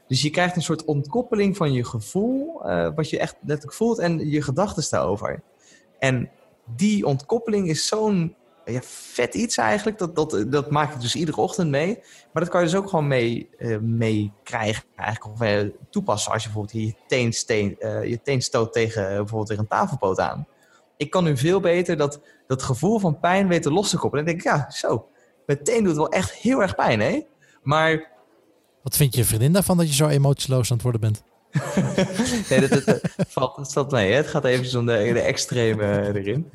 Dus 0.06 0.22
je 0.22 0.30
krijgt 0.30 0.56
een 0.56 0.62
soort 0.62 0.84
ontkoppeling 0.84 1.56
van 1.56 1.72
je 1.72 1.84
gevoel... 1.84 2.64
eh, 2.64 2.88
wat 2.94 3.10
je 3.10 3.18
echt 3.18 3.36
letterlijk 3.40 3.76
voelt 3.76 3.98
en 3.98 4.30
je 4.30 4.42
gedachten 4.42 4.84
daarover. 4.90 5.42
En 5.98 6.30
die 6.76 7.06
ontkoppeling 7.06 7.68
is 7.68 7.86
zo'n 7.86 8.36
ja, 8.64 8.80
vet 8.84 9.34
iets 9.34 9.56
eigenlijk. 9.56 9.98
Dat, 9.98 10.14
dat, 10.14 10.44
dat 10.48 10.70
maak 10.70 10.94
ik 10.94 11.00
dus 11.00 11.14
iedere 11.14 11.40
ochtend 11.40 11.70
mee. 11.70 11.98
Maar 12.32 12.42
dat 12.42 12.48
kan 12.48 12.60
je 12.60 12.66
dus 12.66 12.76
ook 12.76 12.88
gewoon 12.88 13.08
mee, 13.08 13.48
eh, 13.58 13.78
mee 13.78 14.32
krijgen. 14.42 14.84
Eigenlijk, 14.96 15.34
of 15.34 15.40
eh, 15.40 15.66
toepassen 15.90 16.32
als 16.32 16.42
je 16.42 16.48
bijvoorbeeld 16.48 16.84
je 16.84 16.94
teen, 17.06 17.32
steen, 17.32 17.78
eh, 17.78 18.04
je 18.04 18.22
teen 18.22 18.42
stoot 18.42 18.72
tegen 18.72 19.02
bijvoorbeeld 19.02 19.46
tegen 19.46 19.62
een 19.62 19.68
tafelpoot 19.68 20.20
aan. 20.20 20.46
Ik 20.96 21.10
kan 21.10 21.24
nu 21.24 21.36
veel 21.36 21.60
beter 21.60 21.96
dat, 21.96 22.20
dat 22.46 22.62
gevoel 22.62 22.98
van 22.98 23.20
pijn 23.20 23.48
weten 23.48 23.72
los 23.72 23.90
te 23.90 23.98
koppelen. 23.98 24.26
En 24.26 24.32
dan 24.32 24.42
denk 24.42 24.56
ik, 24.56 24.60
ja, 24.62 24.70
zo. 24.70 25.08
Mijn 25.46 25.64
teen 25.64 25.84
doet 25.84 25.96
wel 25.96 26.08
echt 26.08 26.32
heel 26.32 26.62
erg 26.62 26.74
pijn, 26.74 27.00
hè? 27.00 27.26
Maar 27.62 28.10
Wat 28.82 28.96
vind 28.96 29.14
je 29.14 29.24
vriendin 29.24 29.52
daarvan 29.52 29.76
dat 29.76 29.88
je 29.88 29.94
zo 29.94 30.06
emotieloos 30.06 30.70
aan 30.70 30.74
het 30.74 30.82
worden 30.82 31.00
bent? 31.00 31.22
nee, 32.50 32.60
dat, 32.60 32.70
dat, 32.70 32.84
dat 32.86 33.00
valt, 33.28 33.56
dat 33.56 33.72
valt 33.72 33.90
mee. 33.90 34.10
Hè? 34.10 34.16
Het 34.16 34.26
gaat 34.26 34.44
even 34.44 34.78
om 34.78 34.86
de, 34.86 35.10
de 35.12 35.20
extreme 35.20 35.82
eh, 35.82 36.14
erin. 36.14 36.50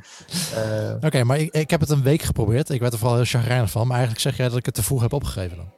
Eh, 0.56 0.94
Oké, 1.02 1.24
maar 1.24 1.40
ik, 1.40 1.54
ik 1.54 1.70
heb 1.70 1.80
het 1.80 1.90
een 1.90 2.04
week 2.04 2.22
geprobeerd. 2.22 2.70
Ik 2.70 2.80
werd 2.80 2.94
er 2.94 3.00
vooral 3.00 3.16
heel 3.16 3.26
chagrijnig 3.26 3.72
van. 3.72 3.88
Maar 3.88 3.98
eigenlijk 3.98 4.22
zeg 4.22 4.38
jij 4.38 4.48
dat 4.50 4.58
ik 4.58 4.66
het 4.66 4.76
te 4.76 4.84
vroeg 4.84 5.02
heb 5.02 5.14
opgegeven 5.14 5.58
dan. 5.58 5.72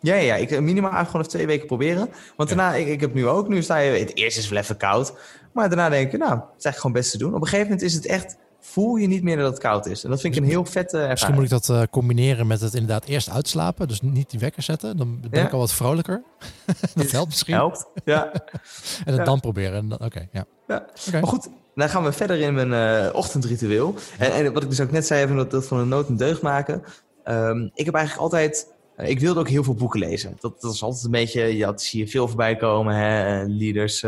Ja, 0.00 0.14
ja, 0.14 0.20
ja, 0.20 0.34
ik 0.34 0.50
minimaal 0.50 0.92
eigenlijk 0.92 1.06
gewoon 1.06 1.20
even 1.20 1.36
twee 1.36 1.46
weken 1.46 1.66
proberen. 1.66 2.08
Want 2.36 2.48
daarna, 2.48 2.74
ik, 2.74 2.86
ik 2.86 3.00
heb 3.00 3.14
nu 3.14 3.28
ook, 3.28 3.48
nu 3.48 3.62
sta 3.62 3.78
je, 3.78 3.98
het 3.98 4.16
eerste 4.16 4.40
is 4.40 4.48
wel 4.48 4.58
even 4.58 4.76
koud. 4.76 5.12
Maar 5.52 5.68
daarna 5.68 5.88
denk 5.88 6.10
je, 6.10 6.18
nou, 6.18 6.32
het 6.32 6.40
is 6.40 6.64
eigenlijk 6.64 6.76
gewoon 6.76 6.92
best 6.92 7.10
te 7.10 7.18
doen. 7.18 7.34
Op 7.34 7.40
een 7.40 7.48
gegeven 7.48 7.66
moment 7.66 7.82
is 7.82 7.94
het 7.94 8.06
echt, 8.06 8.36
voel 8.64 8.96
je 8.96 9.06
niet 9.06 9.22
meer 9.22 9.36
dat 9.36 9.50
het 9.52 9.58
koud 9.62 9.86
is. 9.86 10.04
En 10.04 10.10
dat 10.10 10.20
vind 10.20 10.36
ik 10.36 10.42
een 10.42 10.48
heel 10.48 10.64
vette 10.64 10.96
Misschien 10.96 11.10
ervaring. 11.10 11.36
moet 11.36 11.44
ik 11.44 11.50
dat 11.50 11.68
eh, 11.68 11.82
combineren 11.90 12.46
met 12.46 12.60
het 12.60 12.74
inderdaad 12.74 13.04
eerst 13.04 13.30
uitslapen. 13.30 13.88
Dus 13.88 14.00
niet 14.00 14.30
die 14.30 14.40
wekker 14.40 14.62
zetten. 14.62 14.96
Dan 14.96 15.20
ben 15.30 15.40
Ja. 15.40 15.46
ik 15.46 15.52
al 15.52 15.58
wat 15.58 15.72
vrolijker. 15.72 16.22
dat 16.94 17.10
helpt 17.10 17.28
misschien. 17.28 17.54
Helpt, 17.54 17.86
ja. 18.04 18.32
En 19.04 19.10
het 19.12 19.16
Ja. 19.16 19.24
dan 19.24 19.40
proberen. 19.40 20.00
Oké, 20.02 20.28
ja. 20.32 20.44
ja. 20.68 20.86
Maar 21.12 21.26
goed, 21.26 21.48
dan 21.74 21.88
gaan 21.88 22.04
we 22.04 22.12
verder 22.12 22.38
in 22.40 22.54
mijn 22.54 22.72
eh, 22.72 23.14
ochtendritueel. 23.14 23.94
En, 24.18 24.32
en 24.32 24.52
wat 24.52 24.62
ik 24.62 24.68
dus 24.68 24.80
ook 24.80 24.90
net 24.90 25.06
zei, 25.06 25.22
even 25.24 25.36
dat, 25.36 25.50
dat 25.50 25.66
van 25.66 25.78
een 25.78 25.88
nood 25.88 26.08
een 26.08 26.16
deugd 26.16 26.42
maken. 26.42 26.82
Ehm, 27.24 27.68
ik 27.74 27.84
heb 27.84 27.94
eigenlijk 27.94 28.24
altijd... 28.32 28.66
eh, 28.96 29.08
ik 29.08 29.20
wilde 29.20 29.40
ook 29.40 29.48
heel 29.48 29.64
veel 29.64 29.74
boeken 29.74 30.00
lezen. 30.00 30.36
Dat, 30.40 30.60
dat 30.60 30.72
is 30.72 30.82
altijd 30.82 31.04
een 31.04 31.10
beetje... 31.10 31.42
Ja, 31.56 31.66
dat 31.66 31.82
zie 31.82 32.00
je 32.00 32.08
veel 32.08 32.28
voorbij 32.28 32.56
komen. 32.56 32.94
Hè? 32.94 33.42
Leaders 33.46 34.00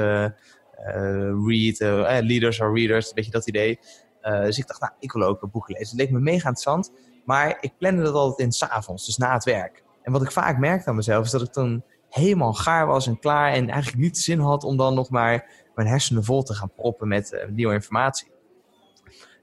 read. 1.47 1.79
leaders 2.25 2.61
are 2.62 2.73
readers. 2.73 3.07
Een 3.09 3.14
beetje 3.14 3.31
dat 3.31 3.49
idee. 3.49 3.79
Eh, 4.24 4.42
dus 4.42 4.58
ik 4.58 4.66
dacht, 4.66 4.80
nou, 4.80 4.92
ik 4.98 5.12
wil 5.12 5.22
ook 5.22 5.50
boeken 5.50 5.72
lezen. 5.72 5.88
Het 5.88 5.98
leek 5.98 6.10
me 6.10 6.20
mega 6.20 6.34
interessant. 6.48 6.92
Maar 7.24 7.58
ik 7.60 7.72
plande 7.78 8.02
dat 8.02 8.14
altijd 8.14 8.38
in 8.38 8.52
's 8.52 8.62
avonds, 8.62 9.06
dus 9.06 9.16
na 9.16 9.32
het 9.32 9.44
werk. 9.44 9.82
En 10.02 10.12
wat 10.12 10.22
ik 10.22 10.32
vaak 10.32 10.58
merkte 10.58 10.88
aan 10.88 10.96
mezelf... 10.96 11.24
is 11.24 11.30
dat 11.30 11.42
ik 11.42 11.52
dan 11.52 11.82
helemaal 12.10 12.52
gaar 12.52 12.87
was 12.87 13.06
en 13.06 13.18
klaar... 13.18 13.52
en 13.52 13.68
eigenlijk 13.68 14.02
niet 14.02 14.14
de 14.14 14.20
zin 14.20 14.38
had 14.38 14.64
om 14.64 14.76
dan 14.76 14.94
nog 14.94 15.10
maar 15.10 15.50
mijn 15.74 15.88
hersenen 15.88 16.24
vol 16.24 16.42
te 16.42 16.54
gaan 16.54 16.72
proppen 16.76 17.08
met 17.08 17.32
eh, 17.32 17.48
nieuwe 17.48 17.74
informatie. 17.74 18.32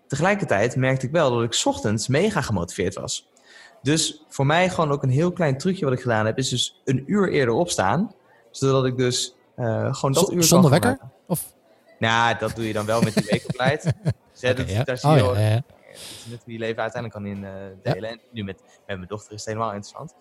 Tegelijkertijd 0.08 0.76
merkte 0.76 1.06
ik 1.06 1.12
wel 1.12 1.32
dat 1.32 1.44
ik 1.44 1.54
's 1.54 1.66
ochtends 1.66 2.08
mega 2.08 2.42
gemotiveerd 2.42 2.96
was. 2.96 3.30
Dus 3.82 4.26
voor 4.30 4.46
mij 4.46 4.70
gewoon 4.70 4.92
ook 4.92 5.04
een 5.04 5.10
heel 5.10 5.32
klein 5.32 5.58
trucje 5.58 5.86
wat 5.86 5.94
ik 5.94 6.02
gedaan 6.02 6.26
heb, 6.26 6.38
is 6.38 6.50
dus 6.50 6.82
een 6.86 7.04
uur 7.06 7.32
eerder 7.32 7.54
opstaan. 7.54 8.14
Zodat 8.52 8.86
ik 8.86 8.98
dus 8.98 9.36
eh, 9.56 9.94
gewoon 9.94 10.12
dat 10.12 10.26
Z- 10.28 10.30
uur 10.30 10.38
kan 10.38 10.44
zonder 10.44 10.72
wekker? 10.72 11.00
Of? 11.28 11.54
Nou, 12.00 12.38
dat 12.38 12.56
doe 12.56 12.68
je 12.68 12.74
dan 12.74 12.86
wel 12.86 13.02
met 13.02 13.14
die 13.14 13.26
weekopleid. 13.32 13.94
Dat- 14.42 14.70
ja. 14.70 14.84
Daar 14.84 14.98
zie 14.98 15.10
je 15.10 15.16
ja, 15.24 15.40
ja, 15.40 15.50
ja. 15.50 15.64
met 16.30 16.44
wie 16.46 16.54
je 16.54 16.60
leven 16.60 16.82
uiteindelijk 16.82 17.24
kan 17.24 17.26
in 17.36 17.46
eh, 17.46 17.94
delen. 17.94 18.10
En 18.10 18.20
nu 18.32 18.44
met, 18.44 18.62
met 18.62 18.98
mijn 18.98 19.08
dochter 19.08 19.32
is 19.34 19.38
het 19.40 19.46
helemaal 19.48 19.74
interessant. 19.74 20.16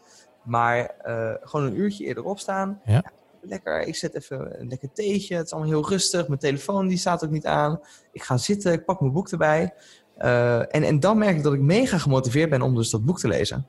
Maar 0.45 0.79
eh, 0.87 1.35
gewoon 1.41 1.67
een 1.67 1.77
uurtje 1.79 2.05
eerder 2.05 2.25
opstaan. 2.25 2.81
Ja. 2.85 3.03
lekker, 3.43 3.81
ik 3.81 3.97
zet 3.97 4.15
even 4.15 4.61
een 4.61 4.69
lekker 4.69 4.93
theetje. 4.93 5.37
Het 5.37 5.47
is 5.47 5.53
allemaal 5.53 5.71
heel 5.71 5.89
rustig. 5.89 6.29
Mijn 6.29 6.41
telefoon 6.41 6.89
die 6.89 6.99
staat 6.99 7.25
ook 7.25 7.31
niet 7.31 7.47
aan. 7.47 7.81
Ik 8.13 8.23
ga 8.23 8.37
zitten, 8.37 8.73
ik 8.73 8.85
pak 8.85 9.01
mijn 9.01 9.13
boek 9.13 9.29
erbij. 9.31 9.75
Eh, 10.17 10.59
en, 10.59 10.83
en 10.83 11.01
dan 11.01 11.19
merk 11.19 11.37
ik 11.37 11.43
dat 11.43 11.53
ik 11.53 11.61
mega 11.61 11.99
gemotiveerd 11.99 12.51
ben 12.51 12.63
om 12.63 12.75
dus 12.75 12.91
dat 12.91 13.05
boek 13.05 13.19
te 13.19 13.29
lezen. 13.29 13.67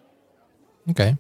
Oké. 0.86 1.18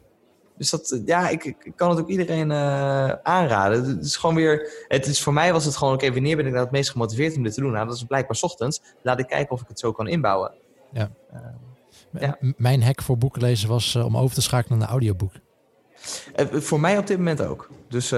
Dus 0.61 0.69
dat, 0.69 0.91
eh, 0.91 0.99
ja, 1.05 1.29
ik, 1.29 1.43
ik 1.43 1.71
kan 1.75 1.89
het 1.89 1.99
ook 1.99 2.09
iedereen 2.09 2.51
eh, 2.51 3.09
aanraden. 3.23 3.83
Het 3.85 4.05
is 4.05 4.15
gewoon 4.17 4.35
weer, 4.35 4.85
het 4.87 5.05
is, 5.07 5.21
voor 5.23 5.33
mij 5.33 5.53
was 5.53 5.65
het 5.65 5.75
gewoon, 5.77 5.93
oké, 5.93 6.13
wanneer 6.13 6.35
ben 6.35 6.45
ik 6.45 6.51
nou 6.51 6.63
het 6.63 6.73
meest 6.73 6.89
gemotiveerd 6.89 7.35
om 7.35 7.43
dit 7.43 7.53
te 7.53 7.61
doen? 7.61 7.71
Nou, 7.71 7.85
dat 7.87 7.95
is 7.95 8.03
blijkbaar 8.03 8.35
's 8.35 8.43
ochtends. 8.43 8.81
Laat 9.03 9.19
ik 9.19 9.27
kijken 9.27 9.51
of 9.51 9.61
ik 9.61 9.67
het 9.67 9.79
zo 9.79 9.91
kan 9.91 10.07
inbouwen. 10.07 10.51
Ja. 10.91 11.11
Eh, 11.31 11.39
M- 12.11 12.17
Ja. 12.19 12.37
m- 12.39 12.51
Mijn 12.57 12.83
hack 12.83 13.01
voor 13.01 13.17
boeken 13.17 13.41
lezen 13.41 13.69
was 13.69 13.95
eh, 13.95 14.05
om 14.05 14.17
over 14.17 14.35
te 14.35 14.41
schakelen 14.41 14.77
naar 14.77 14.87
een 14.87 14.93
audioboek. 14.93 15.31
Voor 16.51 16.79
mij 16.79 16.97
op 16.97 17.07
dit 17.07 17.17
moment 17.17 17.41
ook. 17.41 17.69
Dus 17.89 18.11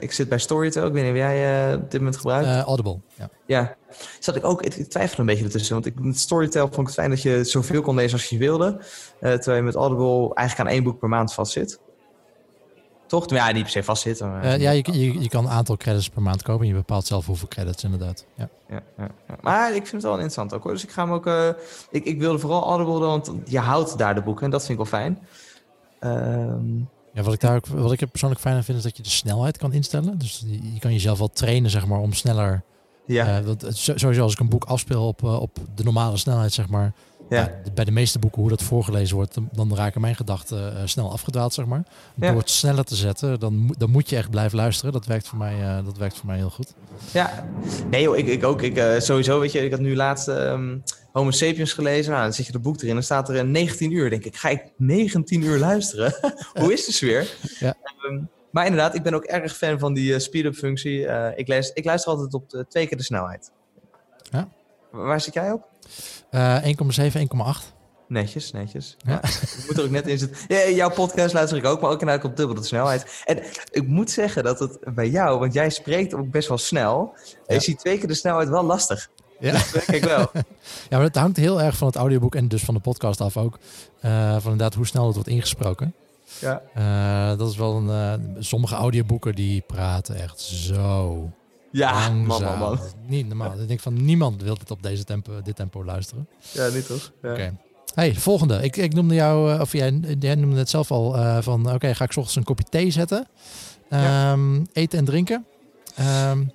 ik 0.00 0.12
zit 0.12 0.28
bij 0.28 0.38
Storytel. 0.38 0.86
Ik 0.86 0.92
weet 0.92 1.02
niet 1.02 1.12
of 1.12 1.18
jij 1.18 1.74
op 1.74 1.90
dit 1.90 2.00
moment 2.00 2.16
gebruikt. 2.16 2.66
Audible. 2.66 3.00
Ja. 3.14 3.28
Ja. 3.46 3.76
Zat 4.18 4.36
ik 4.36 4.44
ook, 4.44 4.62
ik, 4.62 4.72
twijfel 4.90 5.18
een 5.18 5.26
beetje 5.26 5.44
ertussen. 5.44 5.74
Want 5.74 5.86
ik, 5.86 6.00
met 6.00 6.18
Storytel 6.18 6.60
vond 6.66 6.78
ik 6.78 6.86
het 6.86 6.94
fijn 6.94 7.10
dat 7.10 7.22
je 7.22 7.44
zoveel 7.44 7.82
kon 7.82 7.94
lezen 7.94 8.12
als 8.18 8.28
je 8.28 8.38
wilde. 8.38 8.80
Terwijl 9.20 9.56
je 9.56 9.62
met 9.62 9.74
Audible 9.74 10.34
eigenlijk 10.34 10.68
aan 10.68 10.74
één 10.74 10.84
boek 10.84 10.98
per 10.98 11.08
maand 11.08 11.34
vastzit. 11.34 11.80
Toch? 13.10 13.30
Ja, 13.30 13.50
niet 13.52 13.62
per 13.62 13.70
se 13.70 13.82
vastzit. 13.82 14.20
Maar, 14.20 14.42
Eh, 14.42 14.60
ja, 14.60 14.70
je, 14.70 14.84
je, 14.92 15.20
je 15.20 15.28
kan 15.28 15.44
een 15.44 15.50
aantal 15.50 15.76
credits 15.76 16.08
per 16.08 16.22
maand 16.22 16.42
kopen. 16.42 16.62
En 16.62 16.68
je 16.68 16.74
bepaalt 16.74 17.06
zelf 17.06 17.26
hoeveel 17.26 17.48
credits 17.48 17.84
inderdaad. 17.84 18.24
Ja. 18.34 18.48
ja, 18.68 18.80
ja, 18.98 19.08
ja. 19.28 19.34
Maar 19.40 19.68
ik 19.68 19.80
vind 19.86 19.92
het 19.92 20.02
wel 20.02 20.12
interessant 20.12 20.54
ook 20.54 20.62
hoor. 20.62 20.72
Dus 20.72 20.82
ik 20.82 20.90
ga 20.90 21.02
hem 21.04 21.12
ook. 21.12 21.26
eh, 21.26 21.48
ik, 21.90 22.04
ik 22.04 22.18
wilde 22.18 22.38
vooral 22.38 22.62
Audible, 22.64 22.98
want 22.98 23.32
je 23.44 23.58
houdt 23.58 23.98
daar 23.98 24.14
de 24.14 24.22
boeken 24.22 24.44
en 24.44 24.50
dat 24.50 24.60
vind 24.66 24.78
ik 24.78 24.90
wel 24.90 25.00
fijn. 25.00 25.18
Ehm, 26.00 26.78
Ja, 27.12 27.22
wat 27.22 27.34
ik 27.34 27.40
daar 27.40 27.56
ook, 27.56 27.66
wat 27.66 27.92
ik 27.92 28.00
er 28.00 28.06
persoonlijk 28.06 28.40
fijn 28.40 28.56
aan 28.56 28.64
vind, 28.64 28.78
is 28.78 28.84
dat 28.84 28.96
je 28.96 29.02
de 29.02 29.08
snelheid 29.10 29.58
kan 29.58 29.72
instellen. 29.72 30.18
Dus 30.18 30.42
je, 30.46 30.72
je 30.74 30.78
kan 30.80 30.92
jezelf 30.92 31.18
wel 31.18 31.28
trainen, 31.32 31.70
zeg 31.70 31.86
maar, 31.86 31.98
om 31.98 32.12
sneller. 32.12 32.62
ja, 33.06 33.38
eh, 33.38 33.44
want 33.44 33.64
sowieso 33.72 34.22
als 34.22 34.32
ik 34.32 34.38
een 34.38 34.48
boek 34.48 34.64
afspeel 34.64 35.06
op, 35.06 35.22
op 35.22 35.58
de 35.74 35.84
normale 35.84 36.16
snelheid, 36.16 36.52
zeg 36.52 36.68
maar. 36.68 36.92
Ja. 37.30 37.44
de- 37.64 37.70
bij 37.74 37.84
de 37.84 37.90
meeste 37.90 38.18
boeken, 38.18 38.40
hoe 38.40 38.50
dat 38.50 38.62
voorgelezen 38.62 39.16
wordt, 39.16 39.36
dan, 39.52 39.74
raken 39.76 40.00
mijn 40.00 40.16
gedachten 40.16 40.76
eh, 40.76 40.82
snel 40.84 41.10
afgedwaald, 41.12 41.54
zeg 41.54 41.66
maar. 41.66 41.82
Ja. 42.14 42.30
Door 42.30 42.40
het 42.40 42.50
sneller 42.50 42.84
te 42.84 42.94
zetten, 42.94 43.40
dan, 43.40 43.56
moet- 43.56 43.78
dan 43.80 43.90
moet 43.90 44.10
je 44.10 44.16
echt 44.16 44.30
blijven 44.30 44.56
luisteren. 44.58 44.92
Dat 44.92 45.06
werkt 45.06 45.28
voor 45.28 45.38
mij, 45.38 45.60
eh, 45.62 45.84
dat 45.84 45.96
werkt 45.98 46.16
voor 46.16 46.26
mij 46.26 46.36
heel 46.36 46.50
goed. 46.50 46.74
Ja, 47.12 47.48
nee 47.90 48.02
joh, 48.02 48.16
ik, 48.16 48.26
ik 48.26 48.44
ook. 48.44 48.62
Ik, 48.62 48.76
eh, 48.76 48.98
sowieso, 49.00 49.40
weet 49.40 49.52
je, 49.52 49.64
ik 49.64 49.70
had 49.70 49.80
nu 49.80 49.96
laatst, 49.96 50.28
ehm, 50.28 50.78
Homo 51.12 51.30
sapiens 51.30 51.72
gelezen. 51.72 52.10
Nou, 52.12 52.22
dan 52.24 52.32
zit 52.32 52.46
je 52.46 52.52
het 52.52 52.62
boek 52.62 52.80
erin. 52.82 52.94
Dan 52.94 53.02
staat 53.02 53.28
er 53.28 53.36
een 53.36 53.50
19 53.50 53.92
uur. 53.92 54.10
denk 54.10 54.24
ik, 54.24 54.36
ga 54.36 54.48
ik 54.48 54.62
19 54.76 55.42
uur 55.42 55.58
luisteren? 55.58 56.14
Hoe 56.60 56.72
is 56.72 56.86
de 56.86 56.92
sfeer? 56.92 57.34
Ja. 57.58 57.74
Ehm, 58.02 58.20
maar 58.50 58.64
inderdaad, 58.66 58.94
ik 58.94 59.02
ben 59.02 59.14
ook 59.14 59.24
erg 59.24 59.56
fan 59.56 59.78
van 59.78 59.94
die 59.94 60.12
uh, 60.12 60.18
speed-up 60.18 60.54
functie. 60.54 60.98
Uh, 61.00 61.26
ik, 61.34 61.48
lees, 61.48 61.70
ik 61.72 61.84
luister 61.84 62.10
altijd 62.12 62.34
op 62.34 62.50
de, 62.50 62.66
twee 62.68 62.86
keer 62.86 62.96
de 62.96 63.02
snelheid. 63.02 63.52
Ja. 64.30 64.48
Waar 64.90 65.20
zit 65.20 65.34
jij 65.34 65.52
op? 65.52 65.68
Uh, 66.30 66.64
1,7, 66.64 66.70
1,8. 67.18 67.78
Netjes, 68.08 68.52
netjes. 68.52 68.96
Ja. 68.98 69.22
ik 69.22 69.64
moet 69.66 69.78
er 69.78 69.84
ook 69.84 69.90
net 69.90 70.06
in 70.06 70.18
zitten. 70.18 70.38
Ja, 70.48 70.68
jouw 70.68 70.90
podcast 70.90 71.34
luister 71.34 71.58
ik 71.58 71.64
ook, 71.64 71.80
maar 71.80 71.90
ook 71.90 72.00
inderdaad 72.00 72.24
op 72.24 72.36
dubbel 72.36 72.56
de 72.56 72.62
snelheid. 72.62 73.22
En 73.24 73.42
ik 73.70 73.86
moet 73.86 74.10
zeggen 74.10 74.44
dat 74.44 74.58
het 74.58 74.78
bij 74.94 75.08
jou, 75.08 75.38
want 75.38 75.52
jij 75.52 75.70
spreekt 75.70 76.14
ook 76.14 76.30
best 76.30 76.48
wel 76.48 76.58
snel. 76.58 77.14
Ja. 77.46 77.54
Je 77.54 77.60
ziet 77.60 77.78
twee 77.78 77.98
keer 77.98 78.08
de 78.08 78.14
snelheid 78.14 78.48
wel 78.48 78.62
lastig. 78.62 79.10
Ja. 79.40 79.52
Dat 79.52 79.92
ik 79.92 80.04
wel. 80.04 80.30
ja, 80.90 80.96
maar 80.96 81.02
het 81.02 81.16
hangt 81.16 81.36
heel 81.36 81.62
erg 81.62 81.76
van 81.76 81.86
het 81.86 81.96
audioboek 81.96 82.34
en 82.34 82.48
dus 82.48 82.64
van 82.64 82.74
de 82.74 82.80
podcast 82.80 83.20
af 83.20 83.36
ook. 83.36 83.58
Uh, 84.04 84.30
van 84.30 84.52
inderdaad 84.52 84.74
hoe 84.74 84.86
snel 84.86 85.06
het 85.06 85.14
wordt 85.14 85.28
ingesproken. 85.28 85.94
Ja. 86.38 86.62
Uh, 86.76 87.38
dat 87.38 87.50
is 87.50 87.56
wel 87.56 87.76
een. 87.76 87.86
Uh, 87.86 88.42
sommige 88.42 88.74
audioboeken 88.74 89.34
die 89.34 89.60
praten 89.66 90.14
echt 90.14 90.40
zo. 90.40 91.30
Ja, 91.70 92.10
man, 92.10 92.42
man, 92.42 92.58
man. 92.58 92.78
Niet 93.06 93.28
normaal. 93.28 93.60
Ik 93.60 93.68
denk 93.68 93.80
van 93.80 94.04
niemand 94.04 94.42
wil 94.42 94.58
dit 94.58 94.70
op 94.70 94.82
deze 94.82 95.04
tempo, 95.04 95.42
dit 95.42 95.56
tempo 95.56 95.84
luisteren. 95.84 96.28
Ja, 96.52 96.68
niet 96.68 96.86
toch? 96.86 97.12
Ja. 97.22 97.30
Oké. 97.30 97.40
Okay. 97.40 97.56
Hey, 97.94 98.14
volgende. 98.14 98.62
Ik, 98.62 98.76
ik 98.76 98.94
noemde 98.94 99.14
jou, 99.14 99.60
of 99.60 99.72
jij, 99.72 100.00
jij 100.18 100.34
noemde 100.34 100.58
het 100.58 100.70
zelf 100.70 100.90
al, 100.90 101.16
uh, 101.16 101.38
van 101.40 101.66
oké, 101.66 101.74
okay, 101.74 101.94
ga 101.94 102.04
ik 102.04 102.12
s 102.12 102.16
ochtends 102.16 102.36
een 102.36 102.44
kopje 102.44 102.64
thee 102.64 102.90
zetten. 102.90 103.26
Um, 103.92 104.54
ja. 104.54 104.62
Eten 104.72 104.98
en 104.98 105.04
drinken. 105.04 105.46
Um, 106.30 106.52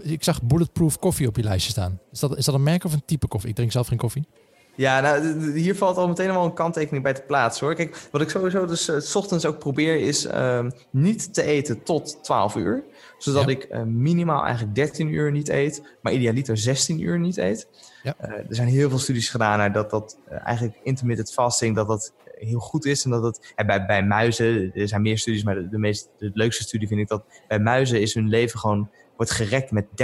ik 0.00 0.24
zag 0.24 0.42
Bulletproof 0.42 0.98
koffie 0.98 1.26
op 1.26 1.36
je 1.36 1.42
lijstje 1.42 1.70
staan. 1.70 2.00
Is 2.12 2.20
dat, 2.20 2.36
is 2.36 2.44
dat 2.44 2.54
een 2.54 2.62
merk 2.62 2.84
of 2.84 2.92
een 2.92 3.02
type 3.04 3.26
koffie? 3.26 3.50
Ik 3.50 3.56
drink 3.56 3.72
zelf 3.72 3.86
geen 3.86 3.98
koffie. 3.98 4.26
Ja, 4.74 5.00
nou, 5.00 5.58
hier 5.58 5.76
valt 5.76 5.96
al 5.96 6.08
meteen 6.08 6.26
wel 6.26 6.44
een 6.44 6.54
kanttekening 6.54 7.02
bij 7.02 7.12
te 7.12 7.22
plaatsen 7.22 7.66
hoor. 7.66 7.74
Kijk, 7.74 8.08
wat 8.10 8.20
ik 8.20 8.30
sowieso 8.30 8.66
dus 8.66 8.88
uh, 8.88 9.00
s 9.00 9.14
ochtends 9.14 9.46
ook 9.46 9.58
probeer 9.58 10.00
is 10.00 10.26
uh, 10.26 10.66
niet 10.90 11.34
te 11.34 11.42
eten 11.42 11.82
tot 11.82 12.18
12 12.22 12.56
uur. 12.56 12.84
Zodat 13.22 13.44
ja. 13.44 13.50
ik 13.50 13.68
uh, 13.70 13.82
minimaal 13.82 14.44
eigenlijk 14.44 14.74
13 14.74 15.08
uur 15.08 15.32
niet 15.32 15.48
eet, 15.48 15.82
maar 16.02 16.12
idealiter 16.12 16.56
16 16.56 17.00
uur 17.00 17.18
niet 17.18 17.36
eet. 17.36 17.68
Ja. 18.02 18.14
er 18.18 18.44
zijn 18.48 18.68
heel 18.68 18.88
veel 18.88 18.98
studies 18.98 19.28
gedaan 19.28 19.58
naar 19.58 19.72
dat 19.72 19.90
dat 19.90 20.18
eigenlijk 20.28 20.78
intermittent 20.82 21.32
fasting, 21.32 21.76
dat 21.76 21.88
dat 21.88 22.12
heel 22.46 22.58
goed 22.58 22.84
is. 22.84 23.04
En 23.04 23.10
dat 23.10 23.22
het 23.22 23.52
bij, 23.66 23.86
bij 23.86 24.04
muizen, 24.04 24.70
er 24.74 24.88
zijn 24.88 25.02
meer 25.02 25.18
studies, 25.18 25.42
maar 25.44 25.54
de, 25.54 25.68
de, 25.68 25.78
meest, 25.78 26.08
de 26.18 26.30
leukste 26.34 26.62
studie 26.62 26.88
vind 26.88 27.00
ik 27.00 27.08
dat 27.08 27.24
bij 27.48 27.58
muizen 27.58 28.00
is 28.00 28.14
hun 28.14 28.28
leven 28.28 28.58
gewoon 28.58 28.90
wordt 29.16 29.32
gerekt 29.32 29.70
met 29.70 29.84
30% 29.84 29.90
op 29.90 29.98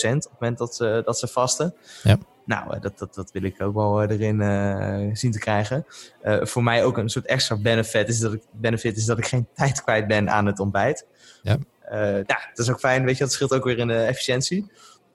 het 0.00 0.28
moment 0.38 0.58
dat 0.58 0.74
ze, 0.74 1.02
dat 1.04 1.18
ze 1.18 1.26
vasten. 1.26 1.74
Ja. 2.02 2.18
Nou, 2.44 2.80
dat, 2.80 2.98
dat, 2.98 3.14
dat 3.14 3.32
wil 3.32 3.42
ik 3.42 3.62
ook 3.62 3.74
wel 3.74 4.02
erin 4.02 4.40
uh, 4.40 5.14
zien 5.14 5.32
te 5.32 5.38
krijgen. 5.38 5.86
Uh, 6.24 6.44
voor 6.44 6.62
mij 6.62 6.84
ook 6.84 6.96
een 6.96 7.08
soort 7.08 7.26
extra 7.26 7.56
benefit 7.56 8.08
is, 8.08 8.18
dat 8.18 8.32
ik, 8.32 8.42
benefit 8.50 8.96
is 8.96 9.04
dat 9.04 9.18
ik 9.18 9.26
geen 9.26 9.46
tijd 9.54 9.82
kwijt 9.82 10.06
ben 10.06 10.30
aan 10.30 10.46
het 10.46 10.58
ontbijt. 10.58 11.06
Ja. 11.42 11.58
Uh, 11.94 12.00
nou, 12.00 12.24
dat 12.24 12.58
is 12.58 12.70
ook 12.70 12.78
fijn, 12.78 13.04
weet 13.04 13.16
je, 13.16 13.24
dat 13.24 13.32
scheelt 13.32 13.54
ook 13.54 13.64
weer 13.64 13.78
in 13.78 13.86
de 13.86 13.94
efficiëntie. 13.94 14.70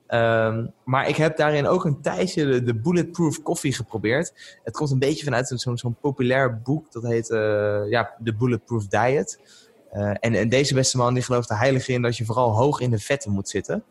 Um, 0.07 0.73
maar 0.83 1.09
ik 1.09 1.15
heb 1.15 1.37
daarin 1.37 1.67
ook 1.67 1.85
een 1.85 2.01
tijdje 2.01 2.45
de, 2.45 2.63
de 2.63 2.75
Bulletproof 2.75 3.41
Coffee 3.41 3.73
geprobeerd. 3.73 4.59
Het 4.63 4.75
komt 4.75 4.91
een 4.91 4.99
beetje 4.99 5.23
vanuit 5.23 5.47
zo'n 5.55 5.77
zo'n 5.77 5.97
populair 6.01 6.61
boek, 6.61 6.91
dat 6.91 7.03
heet 7.03 7.27
ja, 7.89 8.15
The 8.23 8.33
Bulletproof 8.33 8.87
Diet. 8.87 9.39
Uh, 9.93 10.09
en, 10.19 10.33
en, 10.33 10.49
deze 10.49 10.73
beste 10.73 10.97
man 10.97 11.13
die 11.13 11.23
gelooft 11.23 11.49
er 11.49 11.57
heilig 11.57 11.87
in 11.87 12.01
dat 12.01 12.17
je 12.17 12.25
vooral 12.25 12.51
hoog 12.51 12.79
in 12.79 12.89
de 12.89 12.99
vetten 12.99 13.31
moet 13.31 13.49
zitten 13.49 13.83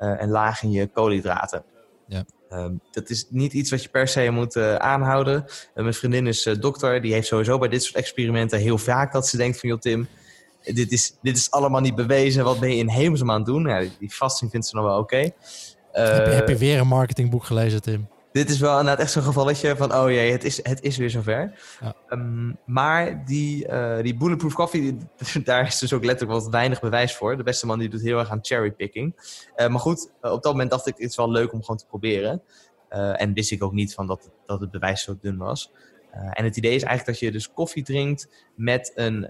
uh, 0.00 0.22
en 0.22 0.28
laag 0.28 0.62
in 0.62 0.70
je 0.70 0.86
koolhydraten. 0.86 1.64
Ja. 2.06 2.24
Um, 2.50 2.80
dat 2.90 3.10
is 3.10 3.26
niet 3.30 3.52
iets 3.52 3.70
wat 3.70 3.82
je 3.82 3.88
per 3.88 4.08
se 4.08 4.30
moet 4.30 4.56
aanhouden. 4.78 5.44
mijn 5.74 5.94
vriendin 5.94 6.26
is 6.26 6.42
dokter, 6.60 7.00
die 7.00 7.12
heeft 7.12 7.26
sowieso 7.26 7.58
bij 7.58 7.68
dit 7.68 7.82
soort 7.82 7.96
experimenten 7.96 8.58
heel 8.58 8.78
vaak 8.78 9.12
dat 9.12 9.28
ze 9.28 9.36
denkt 9.36 9.60
van 9.60 9.68
joh 9.68 9.78
Tim, 9.78 10.08
dit 10.64 10.92
is, 10.92 11.16
dit 11.22 11.36
is 11.36 11.50
allemaal 11.50 11.80
niet 11.80 11.94
bewezen, 11.94 12.44
wat 12.44 12.60
ben 12.60 12.70
je 12.70 12.76
in 12.76 12.88
hemelsnaam 12.88 13.30
aan 13.30 13.36
het 13.36 13.46
doen? 13.46 13.66
Ja, 13.66 13.84
die, 13.98 14.10
fasting 14.10 14.50
vindt 14.50 14.66
ze 14.66 14.76
nog 14.76 14.84
wel 14.84 14.98
oké. 14.98 15.14
Okay. 15.14 15.34
heb, 15.92 16.26
je, 16.26 16.32
heb 16.32 16.48
je 16.48 16.56
weer 16.56 16.78
een 16.78 16.86
marketingboek 16.86 17.44
gelezen 17.44 17.82
Tim? 17.82 18.08
Dit 18.34 18.50
is 18.50 18.58
wel 18.58 18.78
inderdaad 18.78 18.98
echt 18.98 19.10
zo'n 19.10 19.22
gevalletje 19.22 19.76
van, 19.76 19.94
oh 19.94 20.10
jee, 20.10 20.32
het 20.32 20.44
is, 20.44 20.60
het 20.62 20.82
is 20.82 20.96
weer 20.96 21.10
zover. 21.10 21.58
Ja. 21.80 21.94
Um, 22.08 22.58
maar 22.66 23.24
die, 23.24 23.68
uh, 23.68 23.98
die 24.02 24.16
Bulletproof 24.16 24.54
Coffee, 24.54 24.96
daar 25.44 25.66
is 25.66 25.78
dus 25.78 25.92
ook 25.92 26.04
letterlijk 26.04 26.40
wat 26.40 26.50
weinig 26.50 26.80
bewijs 26.80 27.14
voor. 27.14 27.36
De 27.36 27.42
beste 27.42 27.66
man 27.66 27.78
die 27.78 27.88
doet 27.88 28.02
heel 28.02 28.18
erg 28.18 28.30
aan 28.30 28.38
cherrypicking. 28.42 29.14
Uh, 29.56 29.68
maar 29.68 29.80
goed, 29.80 30.10
op 30.20 30.42
dat 30.42 30.52
moment 30.52 30.70
dacht 30.70 30.86
ik, 30.86 30.94
het 30.96 31.10
is 31.10 31.16
wel 31.16 31.30
leuk 31.30 31.52
om 31.52 31.60
gewoon 31.60 31.76
te 31.76 31.86
proberen. 31.86 32.42
en 32.88 33.32
wist 33.32 33.50
ik 33.50 33.62
ook 33.62 33.72
niet 33.72 33.94
van 33.94 34.06
dat, 34.06 34.30
dat 34.46 34.60
het 34.60 34.70
bewijs 34.70 35.02
zo 35.02 35.16
dun 35.20 35.36
was. 35.36 35.72
en 36.10 36.44
het 36.44 36.56
idee 36.56 36.74
is 36.74 36.82
eigenlijk 36.82 37.18
dat 37.18 37.28
je 37.28 37.32
dus 37.32 37.52
koffie 37.52 37.82
drinkt 37.82 38.28
met 38.54 38.92
een, 38.94 39.26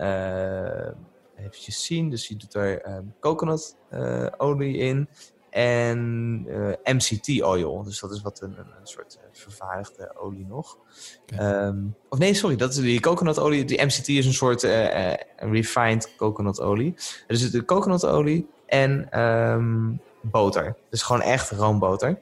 even 1.37 1.73
zien, 1.73 2.11
dus 2.11 2.29
je 2.29 2.37
doet 2.37 2.55
er 2.55 2.89
um, 2.89 3.15
coconutolie 3.21 4.77
in 4.77 5.09
en 5.55 6.45
uh, 6.49 6.95
MCT 6.95 7.43
oil. 7.43 7.83
Dus 7.83 8.01
dat 8.01 8.13
is 8.13 8.23
wat 8.23 8.41
een, 8.41 8.55
een, 8.59 8.67
een 8.81 8.87
soort 8.87 9.19
uh, 9.21 9.29
vervaardigde 9.33 10.15
olie 10.17 10.47
nog. 10.47 10.79
Okay. 11.23 11.67
Um, 11.67 11.97
of 12.09 12.19
nee, 12.19 12.35
sorry, 12.35 12.57
dat 12.57 12.71
is 12.71 12.77
die 12.77 13.01
coconutolie. 13.01 13.65
Die 13.65 13.85
MCT 13.85 14.09
is 14.09 14.27
een 14.27 14.35
soort 14.35 14.63
uh, 14.63 15.13
refined 15.37 16.17
coconutolie. 16.17 16.95
Er 17.27 17.37
zit 17.37 17.53
de 17.53 17.65
coconutolie 17.65 18.49
en 18.67 19.21
um, 19.21 20.01
boter. 20.21 20.77
Dus 20.91 21.03
gewoon 21.03 21.23
echt 21.23 21.51
roomboter. 21.51 22.19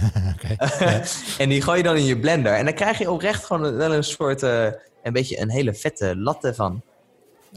en 1.38 1.48
die 1.48 1.62
gooi 1.62 1.76
je 1.76 1.84
dan 1.84 1.96
in 1.96 2.04
je 2.04 2.18
blender. 2.18 2.52
En 2.52 2.64
dan 2.64 2.74
krijg 2.74 2.98
je 2.98 3.10
oprecht 3.10 3.44
gewoon 3.44 3.76
wel 3.76 3.94
een 3.94 4.04
soort, 4.04 4.42
een 4.42 5.12
beetje 5.12 5.40
een 5.40 5.50
hele 5.50 5.74
vette 5.74 6.16
latte 6.16 6.54
van. 6.54 6.82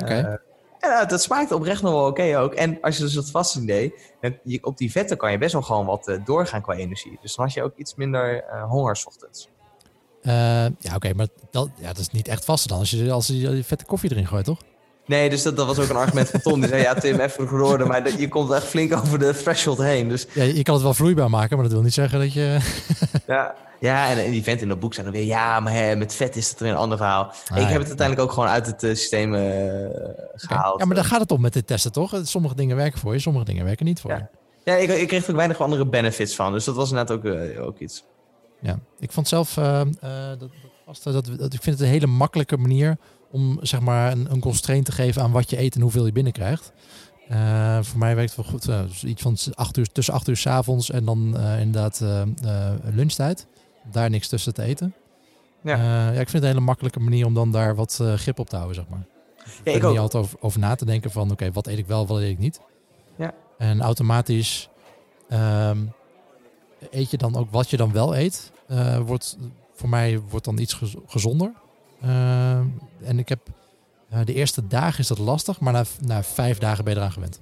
Okay. 0.01 0.39
Ja, 0.83 1.05
dat 1.05 1.21
smaakt 1.21 1.51
oprecht 1.51 1.81
nog 1.81 1.91
wel 1.91 2.05
oké 2.07 2.21
okay 2.21 2.35
ook. 2.35 2.53
En 2.53 2.77
als 2.81 2.97
je 2.97 3.03
dus 3.03 3.15
wat 3.15 3.29
vasting 3.29 3.67
deed, 3.67 4.13
op 4.61 4.77
die 4.77 4.91
vetten 4.91 5.17
kan 5.17 5.31
je 5.31 5.37
best 5.37 5.53
wel 5.53 5.61
gewoon 5.61 5.85
wat 5.85 6.07
uh, 6.07 6.15
doorgaan 6.25 6.61
qua 6.61 6.73
energie. 6.73 7.17
Dus 7.21 7.35
dan 7.35 7.45
had 7.45 7.53
je 7.53 7.63
ook 7.63 7.73
iets 7.75 7.95
minder 7.95 8.35
uh, 8.35 8.63
honger 8.69 8.95
's 8.95 9.05
ochtends. 9.05 9.49
Uh, 10.21 10.33
ja, 10.33 10.69
oké, 10.85 10.95
okay, 10.95 11.11
maar 11.11 11.27
dat, 11.51 11.69
ja, 11.75 11.87
dat 11.87 11.97
is 11.97 12.09
niet 12.09 12.27
echt 12.27 12.45
vast 12.45 12.67
dan 12.67 12.79
als 12.79 12.89
je, 12.89 13.11
als 13.11 13.27
je 13.27 13.49
die 13.49 13.63
vette 13.63 13.85
koffie 13.85 14.11
erin 14.11 14.27
gooit, 14.27 14.45
toch? 14.45 14.59
Nee, 15.05 15.29
dus 15.29 15.43
dat, 15.43 15.57
dat 15.57 15.65
was 15.65 15.79
ook 15.79 15.89
een 15.89 15.95
argument 15.95 16.29
van 16.29 16.41
Tom. 16.41 16.59
Die 16.59 16.69
zei, 16.69 16.81
ja 16.81 16.93
Tim, 16.93 17.19
even 17.19 17.47
geworden, 17.47 17.87
maar 17.87 18.03
dat, 18.03 18.19
je 18.19 18.27
komt 18.27 18.51
echt 18.51 18.63
flink 18.63 18.93
over 18.93 19.19
de 19.19 19.33
threshold 19.35 19.77
heen. 19.77 20.09
Dus... 20.09 20.27
Ja, 20.33 20.43
je 20.43 20.63
kan 20.63 20.73
het 20.73 20.83
wel 20.83 20.93
vloeibaar 20.93 21.29
maken, 21.29 21.55
maar 21.55 21.65
dat 21.65 21.73
wil 21.73 21.83
niet 21.83 21.93
zeggen 21.93 22.19
dat 22.19 22.33
je... 22.33 22.57
ja, 23.27 23.55
ja, 23.83 24.09
en, 24.09 24.25
en 24.25 24.31
die 24.31 24.43
vent 24.43 24.61
in 24.61 24.67
dat 24.67 24.79
boek 24.79 24.93
zei 24.93 25.05
dan 25.05 25.15
weer... 25.15 25.25
ja, 25.25 25.59
maar 25.59 25.73
hè, 25.73 25.95
met 25.95 26.13
vet 26.13 26.35
is 26.35 26.49
het 26.49 26.59
weer 26.59 26.71
een 26.71 26.77
ander 26.77 26.97
verhaal. 26.97 27.23
Ah, 27.23 27.57
ik 27.57 27.67
heb 27.67 27.79
het 27.79 27.87
uiteindelijk 27.87 28.19
ook 28.19 28.31
gewoon 28.31 28.49
uit 28.49 28.65
het 28.65 28.83
uh, 28.83 28.89
systeem 28.89 29.33
uh, 29.33 29.41
gehaald. 30.33 30.79
Ja, 30.79 30.85
maar 30.85 30.95
daar 30.95 31.05
gaat 31.05 31.19
het 31.19 31.31
om 31.31 31.41
met 31.41 31.53
dit 31.53 31.67
testen, 31.67 31.91
toch? 31.91 32.19
Sommige 32.23 32.55
dingen 32.55 32.75
werken 32.75 32.99
voor 32.99 33.13
je, 33.13 33.19
sommige 33.19 33.45
dingen 33.45 33.65
werken 33.65 33.85
niet 33.85 34.01
voor 34.01 34.11
je. 34.11 34.25
Ja, 34.63 34.75
ik, 34.75 34.89
ik 34.89 35.07
kreeg 35.07 35.23
er 35.23 35.29
ook 35.29 35.35
weinig 35.35 35.61
andere 35.61 35.85
benefits 35.85 36.35
van. 36.35 36.51
Dus 36.51 36.65
dat 36.65 36.75
was 36.75 36.89
inderdaad 36.89 37.17
ook, 37.17 37.23
uh, 37.23 37.65
ook 37.65 37.79
iets. 37.79 38.03
Ja, 38.59 38.79
ik 38.99 39.11
vond 39.11 39.27
zelf... 39.27 39.53
dat, 39.53 39.99
dat, 41.03 41.13
dat, 41.13 41.25
dat, 41.25 41.53
ik 41.53 41.61
vind 41.61 41.77
het 41.77 41.79
een 41.79 41.93
hele 41.93 42.07
makkelijke 42.07 42.57
manier... 42.57 42.97
om 43.31 43.59
zeg 43.61 43.79
maar 43.79 44.11
een, 44.11 44.27
een 44.31 44.39
constraint 44.39 44.85
te 44.85 44.91
geven 44.91 45.21
aan 45.21 45.31
wat 45.31 45.49
je 45.49 45.59
eet 45.59 45.75
en 45.75 45.81
hoeveel 45.81 46.05
je 46.05 46.11
binnenkrijgt. 46.11 46.71
Uh, 47.31 47.77
voor 47.81 47.99
mij 47.99 48.15
werkt 48.15 48.35
het 48.35 48.45
wel 48.45 48.53
goed. 48.53 48.67
Uh, 48.69 48.81
dus 48.87 49.03
iets 49.03 49.21
van 49.21 49.37
acht 49.53 49.77
uur, 49.77 49.91
tussen 49.91 50.13
8 50.13 50.27
uur 50.27 50.37
s 50.37 50.47
avonds 50.47 50.91
en 50.91 51.05
dan 51.05 51.35
uh, 51.37 51.59
inderdaad 51.59 52.03
lunchtijd 52.83 53.47
daar 53.91 54.09
niks 54.09 54.27
tussen 54.27 54.53
te 54.53 54.61
eten. 54.61 54.93
Ja. 55.61 55.77
Uh, 55.77 55.83
ja, 55.83 56.09
ik 56.09 56.15
vind 56.15 56.31
het 56.31 56.41
een 56.43 56.47
hele 56.47 56.59
makkelijke 56.59 56.99
manier 56.99 57.25
om 57.25 57.33
dan 57.33 57.51
daar 57.51 57.75
wat 57.75 57.99
uh, 58.01 58.13
grip 58.13 58.39
op 58.39 58.49
te 58.49 58.55
houden, 58.55 58.75
zeg 58.75 58.87
maar. 58.89 59.05
Ja, 59.63 59.71
ik 59.71 59.83
er 59.83 59.89
niet 59.89 59.99
altijd 59.99 60.23
over, 60.23 60.37
over, 60.41 60.59
na 60.59 60.75
te 60.75 60.85
denken 60.85 61.11
van, 61.11 61.23
oké, 61.23 61.33
okay, 61.33 61.51
wat 61.51 61.67
eet 61.67 61.77
ik 61.77 61.87
wel, 61.87 62.07
wat 62.07 62.19
eet 62.19 62.29
ik 62.29 62.39
niet. 62.39 62.59
Ja. 63.15 63.33
En 63.57 63.81
automatisch 63.81 64.69
um, 65.29 65.91
eet 66.91 67.11
je 67.11 67.17
dan 67.17 67.35
ook 67.35 67.51
wat 67.51 67.69
je 67.69 67.77
dan 67.77 67.91
wel 67.91 68.17
eet. 68.17 68.51
Uh, 68.67 68.99
wordt, 68.99 69.37
voor 69.73 69.89
mij 69.89 70.19
wordt 70.29 70.45
dan 70.45 70.57
iets 70.57 70.73
gez 70.73 70.95
gezonder. 71.07 71.51
en 73.03 73.19
ik 73.19 73.29
heb, 73.29 73.39
de 74.23 74.33
eerste 74.33 74.67
dagen 74.67 74.99
is 74.99 75.07
dat 75.07 75.17
lastig, 75.17 75.59
maar 75.59 75.73
na, 75.73 75.83
na 75.99 76.23
vijf 76.23 76.57
dagen 76.57 76.83
ben 76.83 76.93
je 76.93 76.99
eraan 76.99 77.11
gewend. 77.11 77.41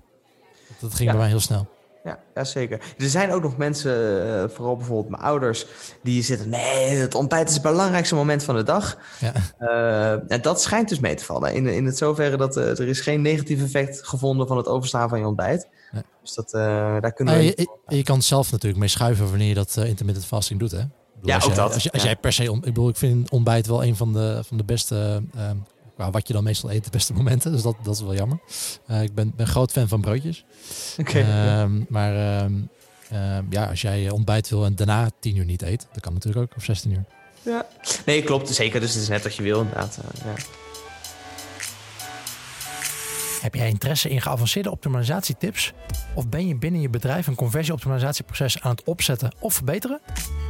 Dat 0.79 0.93
ging 0.93 1.09
ja. 1.09 1.11
bij 1.11 1.21
mij 1.21 1.29
heel 1.29 1.39
snel. 1.39 1.67
Ja, 2.03 2.19
ja, 2.35 2.43
zeker. 2.43 2.79
Er 2.97 3.09
zijn 3.09 3.31
ook 3.31 3.41
nog 3.41 3.57
mensen, 3.57 4.25
uh, 4.25 4.43
vooral 4.49 4.75
bijvoorbeeld 4.75 5.09
mijn 5.09 5.21
ouders, 5.21 5.65
die 6.03 6.23
zitten... 6.23 6.49
nee, 6.49 6.95
het 6.95 7.15
ontbijt 7.15 7.47
is 7.47 7.53
het 7.53 7.63
belangrijkste 7.63 8.15
moment 8.15 8.43
van 8.43 8.55
de 8.55 8.63
dag. 8.63 8.97
Ja. 9.19 9.33
Uh, 9.59 10.31
en 10.31 10.41
dat 10.41 10.61
schijnt 10.61 10.89
dus 10.89 10.99
mee 10.99 11.15
te 11.15 11.25
vallen. 11.25 11.53
In, 11.53 11.67
in 11.67 11.85
het 11.85 11.97
zoverre 11.97 12.37
dat 12.37 12.57
uh, 12.57 12.79
er 12.79 12.87
is 12.87 12.99
geen 12.99 13.21
negatief 13.21 13.63
effect 13.63 14.07
gevonden 14.07 14.47
van 14.47 14.57
het 14.57 14.67
overslaan 14.67 15.09
van 15.09 15.19
je 15.19 15.27
ontbijt. 15.27 15.67
Dus 16.21 16.33
dat, 16.33 16.49
daar 16.51 17.13
kunnen 17.13 17.33
we... 17.33 17.39
Ah, 17.39 17.45
je, 17.45 17.67
je, 17.87 17.95
je, 17.95 18.03
kan 18.03 18.21
zelf 18.21 18.51
natuurlijk 18.51 18.79
mee 18.79 18.89
schuiven 18.89 19.29
wanneer 19.29 19.47
je 19.47 19.53
dat 19.53 19.77
intermittent 19.77 20.25
fasting 20.25 20.59
doet, 20.59 20.71
hè? 20.71 20.77
Bedoel, 21.13 21.29
ja, 21.29 21.35
als 21.35 21.43
ook 21.43 21.53
jij, 21.53 21.63
dat. 21.63 21.73
Als, 21.73 21.83
je, 21.83 21.91
als 21.91 22.01
ja. 22.01 22.07
jij 22.07 22.17
per 22.17 22.33
se... 22.33 22.43
Ik 22.43 22.61
bedoel, 22.61 22.89
ik 22.89 22.97
vind 22.97 23.31
ontbijt 23.31 23.67
wel 23.67 23.83
een 23.83 23.95
van 23.95 24.13
de, 24.13 24.43
van 24.45 24.57
de 24.57 24.63
beste... 24.63 25.23
Nou, 25.97 26.11
wat 26.11 26.27
je 26.27 26.33
dan 26.33 26.43
meestal 26.43 26.71
eet, 26.71 26.83
de 26.83 26.89
beste 26.89 27.13
momenten. 27.13 27.51
Dus 27.51 27.61
dat, 27.61 27.75
dat 27.83 27.93
is 27.93 28.01
wel 28.01 28.15
jammer. 28.15 28.39
Uh, 28.89 29.01
ik 29.01 29.13
ben, 29.13 29.33
ben 29.35 29.47
groot 29.47 29.71
fan 29.71 29.87
van 29.87 30.01
broodjes. 30.01 30.45
Okay, 30.97 31.21
uh, 31.21 31.71
maar 31.89 32.15
uh, 32.15 32.45
Ehm, 33.11 33.43
ja, 33.49 33.65
als 33.65 33.81
jij 33.81 34.09
ontbijt 34.09 34.49
wil 34.49 34.65
en 34.65 34.75
daarna 34.75 35.09
10 35.19 35.35
uur 35.35 35.45
niet 35.45 35.61
eet, 35.61 35.87
dat 35.91 36.01
kan 36.01 36.13
natuurlijk 36.13 36.51
ook, 36.51 36.57
of 36.57 36.63
16 36.63 36.91
uur. 36.91 37.03
Ja. 37.41 37.67
Nee, 38.05 38.23
klopt. 38.23 38.49
Zeker. 38.49 38.79
Dus 38.79 38.93
het 38.93 39.01
is 39.01 39.07
net 39.07 39.23
wat 39.23 39.35
je 39.35 39.43
wil, 39.43 39.59
inderdaad. 39.59 39.99
eh, 40.01 40.25
ja. 40.25 40.33
Heb 43.41 43.55
jij 43.55 43.69
interesse 43.69 44.09
in 44.09 44.21
geavanceerde 44.21 44.71
optimalisatietips? 44.71 45.73
Of 46.13 46.29
ben 46.29 46.47
je 46.47 46.55
binnen 46.55 46.81
je 46.81 46.89
bedrijf 46.89 47.27
een 47.27 47.35
conversieoptimalisatieproces 47.35 48.61
aan 48.61 48.71
het 48.71 48.83
opzetten 48.83 49.35
of 49.39 49.53
verbeteren? 49.53 50.01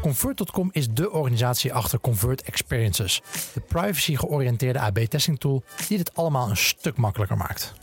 Convert.com 0.01 0.69
is 0.71 0.89
de 0.89 1.11
organisatie 1.11 1.73
achter 1.73 1.99
Convert 1.99 2.41
Experiences, 2.41 3.21
de 3.53 3.59
privacy-georiënteerde 3.59 4.79
AB-testing 4.79 5.39
tool 5.39 5.63
die 5.87 5.97
dit 5.97 6.15
allemaal 6.15 6.49
een 6.49 6.57
stuk 6.57 6.97
makkelijker 6.97 7.37
maakt. 7.37 7.73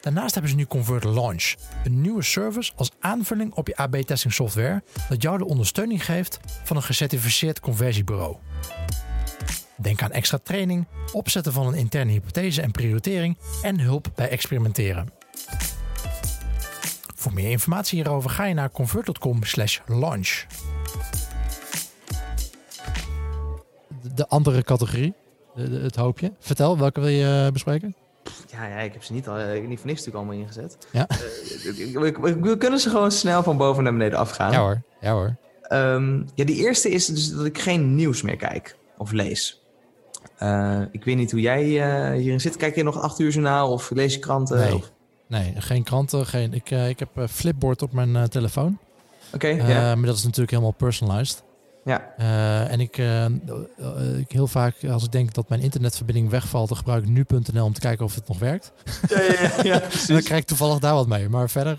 Daarnaast 0.00 0.32
hebben 0.32 0.50
ze 0.50 0.56
nu 0.56 0.66
Convert 0.66 1.04
Launch, 1.04 1.54
een 1.84 2.00
nieuwe 2.00 2.22
service 2.22 2.72
als 2.76 2.90
aanvulling 3.00 3.54
op 3.54 3.66
je 3.66 3.76
AB-testing 3.76 4.32
software 4.32 4.82
dat 5.08 5.22
jou 5.22 5.38
de 5.38 5.46
ondersteuning 5.46 6.04
geeft 6.04 6.38
van 6.64 6.76
een 6.76 6.82
gecertificeerd 6.82 7.60
conversiebureau. 7.60 8.36
Denk 9.76 10.02
aan 10.02 10.10
extra 10.12 10.38
training, 10.42 10.86
opzetten 11.12 11.52
van 11.52 11.66
een 11.66 11.74
interne 11.74 12.10
hypothese 12.12 12.62
en 12.62 12.70
prioritering 12.70 13.36
en 13.62 13.80
hulp 13.80 14.06
bij 14.14 14.28
experimenteren. 14.28 15.08
Voor 17.14 17.32
meer 17.32 17.50
informatie 17.50 17.98
hierover 18.02 18.30
ga 18.30 18.44
je 18.44 18.54
naar 18.54 18.70
convert.com/launch. 18.70 20.44
De 24.14 24.28
andere 24.28 24.62
categorie, 24.62 25.14
het 25.56 25.96
hoopje. 25.96 26.32
Vertel, 26.40 26.78
welke 26.78 27.00
wil 27.00 27.08
je 27.08 27.44
eh, 27.46 27.52
bespreken? 27.52 27.94
Ja, 28.50 28.66
ja, 28.66 28.76
ik 28.78 28.92
heb 28.92 29.02
ze 29.04 29.12
niet, 29.12 29.28
al, 29.28 29.38
ik 29.38 29.60
heb 29.60 29.66
niet 29.68 29.78
voor 29.78 29.86
niks 29.88 30.04
natuurlijk 30.04 30.16
allemaal 30.16 30.46
ingezet. 30.46 30.76
Ja. 30.92 31.06
Eh, 31.08 31.16
we, 32.00 32.14
we- 32.20 32.40
we 32.40 32.56
kunnen 32.58 32.78
ze 32.80 32.90
gewoon 32.90 33.12
snel 33.12 33.42
van 33.42 33.56
boven 33.56 33.82
naar 33.82 33.92
beneden 33.92 34.18
afgaan. 34.18 34.52
Ja 34.52 34.58
hoor, 34.60 34.82
ja 35.00 35.12
hoor. 35.12 35.36
Ehm, 35.62 36.22
ja, 36.34 36.44
die 36.44 36.56
eerste 36.56 36.90
is 36.90 37.06
dus 37.06 37.30
dat 37.30 37.44
ik 37.44 37.58
geen 37.58 37.94
nieuws 37.94 38.22
meer 38.22 38.36
kijk 38.36 38.76
of 38.98 39.12
lees. 39.12 39.62
Eh, 40.38 40.80
ik 40.90 41.04
weet 41.04 41.16
niet 41.16 41.30
hoe 41.30 41.40
jij 41.40 41.62
eh, 41.62 42.18
hierin 42.18 42.40
zit. 42.40 42.56
Kijk 42.56 42.74
je 42.74 42.82
nog 42.82 43.00
acht 43.00 43.18
uur 43.18 43.30
journaal 43.30 43.72
of 43.72 43.90
lees 43.90 44.14
je 44.14 44.18
kranten? 44.20 44.58
Nee. 44.58 44.74
Of- 44.74 44.90
Nee, 45.28 45.54
geen 45.58 45.82
kranten. 45.82 46.26
Geen, 46.26 46.52
ik, 46.54 46.70
eh, 46.70 46.88
ik 46.88 46.98
heb 46.98 47.08
Flipboard 47.30 47.82
op 47.82 47.92
mijn 47.92 48.28
telefoon. 48.28 48.78
Oké. 49.34 49.54
Maar 49.96 50.06
dat 50.06 50.16
is 50.16 50.22
natuurlijk 50.22 50.50
helemaal 50.50 50.72
personalized. 50.72 51.42
ja. 51.84 52.14
En 52.68 52.80
ik, 52.80 52.96
ik 54.18 54.32
heel 54.32 54.46
vaak, 54.46 54.84
als 54.90 55.04
ik 55.04 55.12
denk 55.12 55.34
dat 55.34 55.48
mijn 55.48 55.60
internetverbinding 55.60 56.30
wegvalt, 56.30 56.68
dan 56.68 56.76
gebruik 56.76 57.02
ik 57.04 57.08
nu.nl 57.08 57.64
om 57.64 57.72
te 57.72 57.80
kijken 57.80 58.04
of 58.04 58.14
het 58.14 58.28
nog 58.28 58.38
werkt. 58.38 58.72
Ja, 59.08 59.20
ja, 59.22 59.50
ja, 59.62 59.82
En 60.08 60.14
dan 60.14 60.22
krijg 60.22 60.40
ik 60.40 60.46
toevallig 60.46 60.78
daar 60.78 60.94
wat 60.94 61.06
mee. 61.08 61.28
Maar 61.28 61.50
verder, 61.50 61.76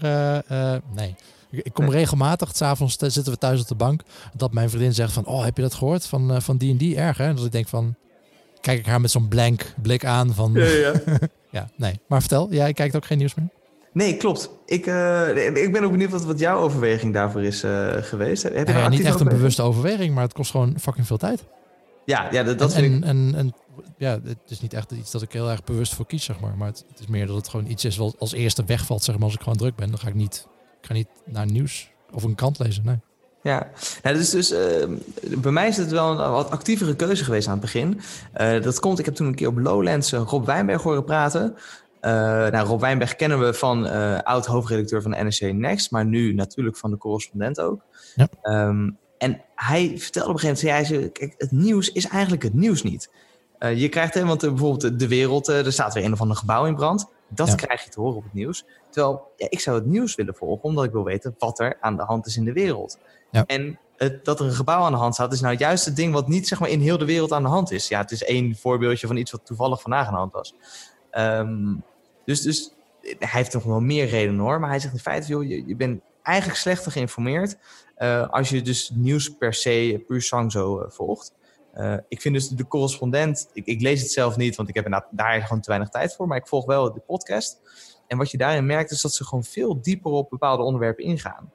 nee. 0.96 1.16
Ik, 1.52 1.74
kom 1.74 1.90
regelmatig, 1.90 2.56
s'avonds 2.56 2.96
zitten 3.00 3.32
we 3.34 3.38
thuis 3.38 3.62
op 3.62 3.68
de 3.68 3.76
bank, 3.76 4.02
dat 4.36 4.54
mijn 4.54 4.70
vriendin 4.70 4.94
zegt 4.94 5.12
van, 5.14 5.26
oh, 5.26 5.44
heb 5.44 5.56
je 5.56 5.62
dat 5.62 5.74
gehoord 5.74 6.06
van, 6.06 6.42
van 6.42 6.58
die 6.58 6.72
en 6.72 6.78
die 6.78 6.96
erg, 6.98 7.18
hè? 7.18 7.26
En 7.28 7.36
dat 7.36 7.46
ik 7.46 7.52
denk 7.52 7.68
van, 7.68 7.96
kijk 8.68 8.80
ik 8.80 8.86
haar 8.86 9.02
met 9.02 9.12
zo'n 9.12 9.28
blank 9.28 9.74
blik 9.82 10.06
aan 10.06 10.34
van, 10.34 10.52
Ja, 10.54 10.66
ja, 10.66 10.94
ja. 11.50 11.70
nee. 11.76 12.00
Maar 12.08 12.20
vertel, 12.20 12.48
jij 12.52 12.74
kijkt 12.74 12.96
ook 12.96 13.06
geen 13.06 13.18
nieuws 13.18 13.36
meer? 13.36 13.50
Nee, 13.94 14.18
klopt. 14.18 14.50
Ik, 14.66 14.86
eh, 14.86 15.56
ik 15.64 15.72
ben 15.72 15.84
ook 15.84 15.92
benieuwd 15.92 16.12
wat, 16.12 16.26
wat 16.26 16.40
jouw 16.40 16.60
overweging 16.60 17.14
daarvoor 17.14 17.44
is 17.44 17.64
eh, 17.64 17.94
geweest. 18.00 18.44
Heb 18.44 18.54
je 18.54 18.64
Nou 18.64 18.78
ja, 18.78 18.90
niet 18.90 19.06
echt 19.06 19.20
een 19.20 19.28
bewuste 19.28 19.62
overweging, 19.62 20.14
maar 20.14 20.24
het 20.24 20.34
kost 20.34 20.52
gewoon 20.52 20.80
fucking 20.80 21.08
veel 21.08 21.18
tijd. 21.18 21.46
Ja, 22.06 22.28
ja 22.32 22.44
dat, 22.44 22.60
dat 22.60 22.74
en, 22.74 22.82
vind 22.82 22.96
ik... 22.96 23.04
en, 23.04 23.18
en, 23.18 23.36
en 23.36 23.54
ja, 23.98 24.20
het 24.24 24.38
is 24.48 24.62
niet 24.62 24.74
echt 24.74 24.92
iets 24.92 25.12
dat 25.12 25.22
ik 25.22 25.32
heel 25.32 25.50
erg 25.50 25.64
bewust 25.64 25.94
voor 25.94 26.06
kies, 26.06 26.24
zeg 26.24 26.40
maar. 26.40 26.58
Maar 26.58 26.68
het, 26.68 26.84
het 26.90 27.00
is 27.00 27.08
meer 27.08 27.28
dat 27.28 27.36
het 27.36 27.48
gewoon 27.48 27.68
iets 27.68 27.86
is 27.86 27.98
wat 27.98 28.16
als 28.20 28.34
eerste 28.34 28.64
wegvalt, 28.64 29.04
zeg 29.04 29.16
maar. 29.16 29.24
Als 29.24 29.34
ik 29.34 29.42
gewoon 29.42 29.58
druk 29.58 29.76
ben, 29.76 29.90
dan 29.90 30.00
ga 30.00 30.08
ik 30.08 30.14
niet, 30.14 30.48
ik 30.82 30.88
ga 30.88 30.94
niet 30.94 31.10
naar 31.26 31.52
nieuws 31.52 31.90
of 32.12 32.24
een 32.24 32.36
krant 32.36 32.60
lezen. 32.60 32.86
Nee. 32.86 33.00
Ja, 33.48 33.68
nou, 34.04 34.16
dus, 34.16 34.30
dus 34.30 34.52
eh, 34.52 34.88
bij 35.38 35.52
mij 35.52 35.68
is 35.68 35.78
het 35.78 35.92
wel 35.92 36.20
een 36.20 36.32
wat 36.32 36.50
actievere 36.50 36.96
keuze 36.96 37.24
geweest 37.24 37.48
aan 37.48 37.52
het 37.54 37.62
begin. 37.62 38.00
Eh, 38.34 38.62
dat 38.62 38.80
komt, 38.80 39.00
ik 39.00 39.06
heb 39.06 39.16
toen 39.16 39.28
een 39.28 39.36
keer 39.36 39.48
op 39.48 39.58
Lowlands 39.58 40.12
eh, 40.12 40.22
Rob 40.26 40.46
Wijnberg 40.46 40.82
horen 40.82 41.04
praten. 41.04 41.56
Eh, 42.00 42.12
nou, 42.48 42.68
Rob 42.68 42.82
Wijnberg 42.82 43.16
kennen 43.16 43.40
we 43.40 43.54
van 43.54 43.86
oud-hoofdredacteur 44.24 45.02
van 45.02 45.12
de 45.12 45.18
NRC 45.24 45.54
Next, 45.54 45.92
maar 45.92 46.06
nu 46.06 46.34
natuurlijk 46.34 46.78
van 46.78 46.92
de 46.92 46.98
correspondent 46.98 47.60
ook. 47.60 47.82
Ja. 48.16 48.28
Ehm, 48.42 48.90
en 49.18 49.42
hij 49.56 49.94
vertelde 49.98 50.30
op 50.30 50.34
een 50.34 50.40
gegeven 50.40 50.68
moment, 50.68 50.88
zei 50.88 51.10
kijk, 51.10 51.34
het 51.38 51.52
nieuws 51.52 51.92
is 51.92 52.08
eigenlijk 52.08 52.44
het 52.44 52.54
nieuws 52.54 52.84
niet. 52.84 53.10
Je 53.76 53.90
krijgt, 53.90 54.14
hè, 54.14 54.26
want 54.26 54.42
bijvoorbeeld 54.42 55.00
de 55.00 55.08
wereld, 55.08 55.48
er 55.48 55.74
staat 55.74 55.94
weer 55.94 56.04
een 56.06 56.14
of 56.14 56.22
ander 56.22 56.38
gebouw 56.38 56.66
in 56.66 56.76
brand. 56.76 57.08
Dat 57.30 57.48
Ja. 57.48 57.56
krijg 57.56 57.84
je 57.84 57.90
te 57.90 58.00
horen 58.00 58.18
op 58.18 58.24
het 58.24 58.34
nieuws. 58.34 58.66
Terwijl 58.90 59.32
ja, 59.36 59.48
ik 59.50 59.60
zou 59.60 59.78
het 59.78 59.86
nieuws 59.86 60.16
willen 60.16 60.36
volgen, 60.36 60.64
omdat 60.64 60.84
ik 60.84 60.92
wil 60.92 61.04
weten 61.04 61.36
wat 61.38 61.60
er 61.60 61.78
aan 61.80 61.98
de 61.98 62.04
hand 62.04 62.26
is 62.26 62.38
in 62.38 62.46
de 62.46 62.54
wereld. 62.54 62.98
En 63.46 63.80
het, 63.98 64.26
dat 64.26 64.40
er 64.40 64.46
een 64.46 64.52
gebouw 64.52 64.82
aan 64.82 64.92
de 64.92 64.98
hand 64.98 65.14
staat, 65.14 65.34
is 65.34 65.42
nou 65.42 65.56
juist 65.56 65.86
het 65.86 65.96
ding 65.96 66.14
wat 66.14 66.28
niet 66.28 66.48
zeg 66.48 66.60
maar, 66.60 66.70
in 66.70 66.80
heel 66.80 66.98
de 66.98 67.06
wereld 67.06 67.32
aan 67.32 67.44
de 67.44 67.50
hand 67.50 67.72
is. 67.72 67.88
Ja, 67.88 68.00
het 68.00 68.12
is 68.12 68.24
één 68.24 68.56
voorbeeldje 68.56 69.08
van 69.08 69.18
iets 69.18 69.32
wat 69.32 69.46
toevallig 69.46 69.82
vandaag 69.82 70.08
aan 70.08 70.14
de 70.14 70.20
hand 70.20 70.34
was. 70.34 70.54
Ehm, 71.12 71.76
dus, 72.26 72.42
dus 72.42 72.74
hij 73.02 73.16
heeft 73.20 73.54
nog 73.54 73.64
wel 73.64 73.80
meer 73.80 74.08
redenen 74.08 74.40
hoor. 74.40 74.60
Maar 74.60 74.70
hij 74.70 74.80
zegt 74.80 74.94
in 74.94 75.00
feite, 75.00 75.28
joh, 75.28 75.44
je, 75.44 75.68
je 75.68 75.76
bent 75.76 76.02
eigenlijk 76.22 76.60
slechter 76.60 76.92
geïnformeerd 76.92 77.58
eh, 77.96 78.30
als 78.30 78.50
je 78.50 78.62
dus 78.62 78.92
nieuws 78.94 79.38
per 79.38 79.54
se, 79.54 80.04
puur 80.08 80.22
sang 80.22 80.52
zo 80.52 80.80
eh, 80.80 80.90
volgt. 80.90 81.34
Eh, 81.74 81.98
ik 82.08 82.22
vind 82.22 82.34
dus 82.34 82.50
de 82.50 82.68
correspondent, 82.68 83.50
ik, 83.54 83.66
ik 83.66 83.82
lees 83.82 84.02
het 84.02 84.12
zelf 84.12 84.38
niet, 84.38 84.56
want 84.56 84.70
ik 84.70 84.76
heb 84.76 85.04
daar 85.12 85.42
gewoon 85.42 85.62
te 85.62 85.70
weinig 85.70 85.90
tijd 85.90 86.16
voor. 86.16 86.28
Maar 86.28 86.38
ik 86.38 86.48
volg 86.48 86.66
wel 86.66 86.94
de 86.94 87.00
podcast. 87.00 87.60
En 88.08 88.18
wat 88.18 88.32
je 88.32 88.38
daarin 88.38 88.66
merkt 88.66 88.92
is 88.92 89.02
dat 89.02 89.14
ze 89.14 89.26
gewoon 89.26 89.44
veel 89.44 89.82
dieper 89.82 90.12
op 90.12 90.30
bepaalde 90.30 90.64
onderwerpen 90.64 91.04
ingaan. 91.04 91.52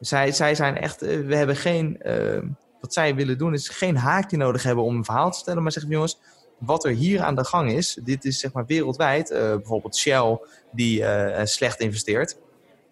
Zij, 0.00 0.32
zij 0.32 0.54
zijn 0.54 0.76
echt, 0.76 1.02
eh, 1.02 1.20
we 1.20 1.36
hebben 1.36 1.56
geen, 1.56 2.02
eh, 2.02 2.42
wat 2.80 2.92
zij 2.92 3.14
willen 3.14 3.38
doen 3.38 3.54
is 3.54 3.68
geen 3.68 3.96
haakje 3.96 4.36
nodig 4.36 4.62
hebben 4.62 4.84
om 4.84 4.96
een 4.96 5.04
verhaal 5.04 5.30
te 5.30 5.36
vertellen. 5.36 5.62
Maar 5.62 5.72
zeggen 5.72 5.92
jongens, 5.92 6.18
wat 6.60 6.84
er 6.84 6.92
hier 6.92 7.22
aan 7.22 7.34
de 7.34 7.44
gang 7.44 7.72
is, 7.72 7.98
dit 8.04 8.24
is 8.24 8.38
zeg 8.38 8.52
maar 8.52 8.66
wereldwijd. 8.66 9.30
eh, 9.30 9.38
bijvoorbeeld 9.38 9.96
Shell 9.96 10.38
die 10.72 11.04
eh, 11.04 11.44
slecht 11.44 11.80
investeert. 11.80 12.38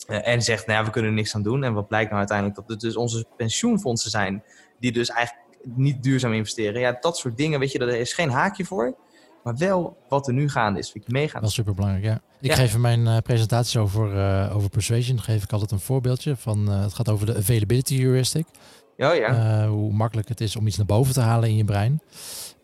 en 0.07 0.43
zegt, 0.43 0.67
nou 0.67 0.79
ja, 0.79 0.85
we 0.85 0.91
kunnen 0.91 1.11
er 1.11 1.17
niks 1.17 1.35
aan 1.35 1.43
doen. 1.43 1.65
En 1.65 1.73
wat 1.73 1.89
blijkt 1.89 2.07
nou 2.07 2.19
uiteindelijk 2.19 2.59
dat 2.59 2.69
het 2.69 2.81
dus 2.81 2.97
onze 2.97 3.27
pensioenfondsen 3.37 4.11
zijn 4.11 4.43
die 4.81 4.93
dus 4.93 5.09
eigenlijk 5.09 5.47
niet 5.63 6.03
duurzaam 6.03 6.33
investeren. 6.33 6.81
Ja, 6.81 6.97
dat 7.01 7.17
soort 7.17 7.37
dingen, 7.37 7.61
weet 7.61 7.73
je, 7.73 7.79
daar 7.79 7.89
is 7.89 8.13
geen 8.13 8.31
haakje 8.31 8.65
voor. 8.65 8.97
Maar 9.49 9.57
wel 9.57 9.97
wat 10.09 10.27
er 10.29 10.33
nu 10.35 10.49
gaande 10.49 10.79
is, 10.79 10.91
vind 10.91 11.05
ik 11.05 11.11
meegaan. 11.13 11.41
Wel 11.41 11.51
super 11.51 11.75
belangrijk, 11.75 12.05
ja. 12.05 12.21
Ik 12.41 12.51
Ja. 12.51 12.55
geef 12.57 12.75
in 12.75 12.81
mijn 12.81 13.07
eh, 13.07 13.17
presentaties 13.19 13.77
over, 13.77 14.19
eh, 14.19 14.57
over 14.57 14.69
persuasion, 14.69 15.21
geef 15.21 15.43
ik 15.43 15.53
altijd 15.53 15.71
een 15.71 15.81
voorbeeldje 15.81 16.37
van, 16.37 16.71
eh, 16.71 16.81
het 16.83 16.95
gaat 16.95 17.09
over 17.09 17.27
de 17.27 17.37
availability 17.37 18.01
heuristic. 18.01 18.47
Ja, 18.97 19.13
ja. 19.13 19.67
Hoe 19.69 19.93
makkelijk 19.93 20.29
het 20.29 20.41
is 20.41 20.57
om 20.57 20.67
iets 20.67 20.77
naar 20.77 20.87
boven 20.87 21.13
te 21.15 21.21
halen 21.21 21.49
in 21.49 21.57
je 21.57 21.65
brein. 21.65 22.01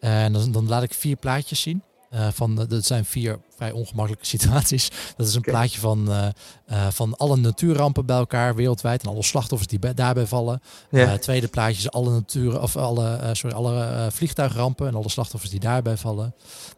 en 0.01 0.33
dan, 0.33 0.53
dan 0.53 0.69
laat 0.69 0.83
ik 0.83 0.95
vier 0.95 1.17
plaatjes 1.17 1.61
zien. 1.61 1.83
Eh, 2.15 2.29
van, 2.33 2.55
de- 2.57 2.67
dat 2.67 2.85
zijn 2.85 3.05
vier 3.05 3.39
vrij 3.57 3.71
ongemakkelijke 3.73 4.27
situaties. 4.37 4.91
Dat 5.17 5.27
is 5.29 5.35
een 5.35 5.41
plaatje 5.41 5.81
van, 5.81 6.11
eh, 6.11 6.27
eh, 6.67 6.87
van 6.91 7.17
alle 7.17 7.37
natuurrampen 7.37 8.07
bij 8.07 8.17
elkaar 8.17 8.55
wereldwijd 8.55 9.03
en 9.03 9.09
alle 9.09 9.23
slachtoffers 9.23 9.71
die 9.71 9.79
bij- 9.79 9.95
daarbij 9.95 10.27
vallen. 10.27 10.63
ja. 10.91 11.07
Eh, 11.13 11.19
tweede 11.19 11.49
plaatje 11.49 11.77
is 11.79 11.91
alle 11.91 12.11
natuur 12.11 12.61
of 12.63 12.77
alle, 12.77 13.15
eh, 13.17 13.29
sorry, 13.33 13.57
alle 13.57 13.85
eh, 13.85 14.07
vliegtuigrampen 14.11 14.87
en 14.87 14.95
alle 14.95 15.09
slachtoffers 15.09 15.51
die 15.51 15.61
daarbij 15.61 15.97
vallen. 15.97 16.35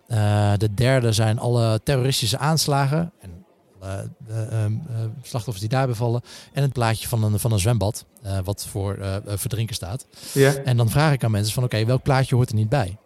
Eh, 0.06 0.52
de 0.56 0.74
derde 0.74 1.12
zijn 1.12 1.38
alle 1.38 1.80
terroristische 1.84 2.38
aanslagen 2.38 3.12
en 3.20 3.30
eh, 3.80 3.98
ehm, 4.64 4.72
eh, 4.72 4.96
slachtoffers 5.22 5.60
die 5.60 5.68
daarbij 5.68 5.94
vallen. 5.96 6.22
En 6.52 6.62
het 6.62 6.72
plaatje 6.72 7.08
van 7.08 7.22
een, 7.24 7.38
van 7.38 7.52
een 7.52 7.58
zwembad, 7.58 8.04
eh, 8.22 8.38
wat 8.44 8.66
voor 8.70 8.94
eh, 8.94 9.16
eh, 9.16 9.22
verdrinken 9.34 9.74
staat. 9.74 10.06
ja. 10.32 10.54
En 10.54 10.76
dan 10.76 10.90
vraag 10.90 11.12
ik 11.12 11.24
aan 11.24 11.30
mensen 11.30 11.54
van 11.54 11.64
oké, 11.64 11.84
welk 11.84 12.02
plaatje 12.02 12.34
hoort 12.34 12.48
er 12.48 12.54
niet 12.54 12.68
bij? 12.68 12.96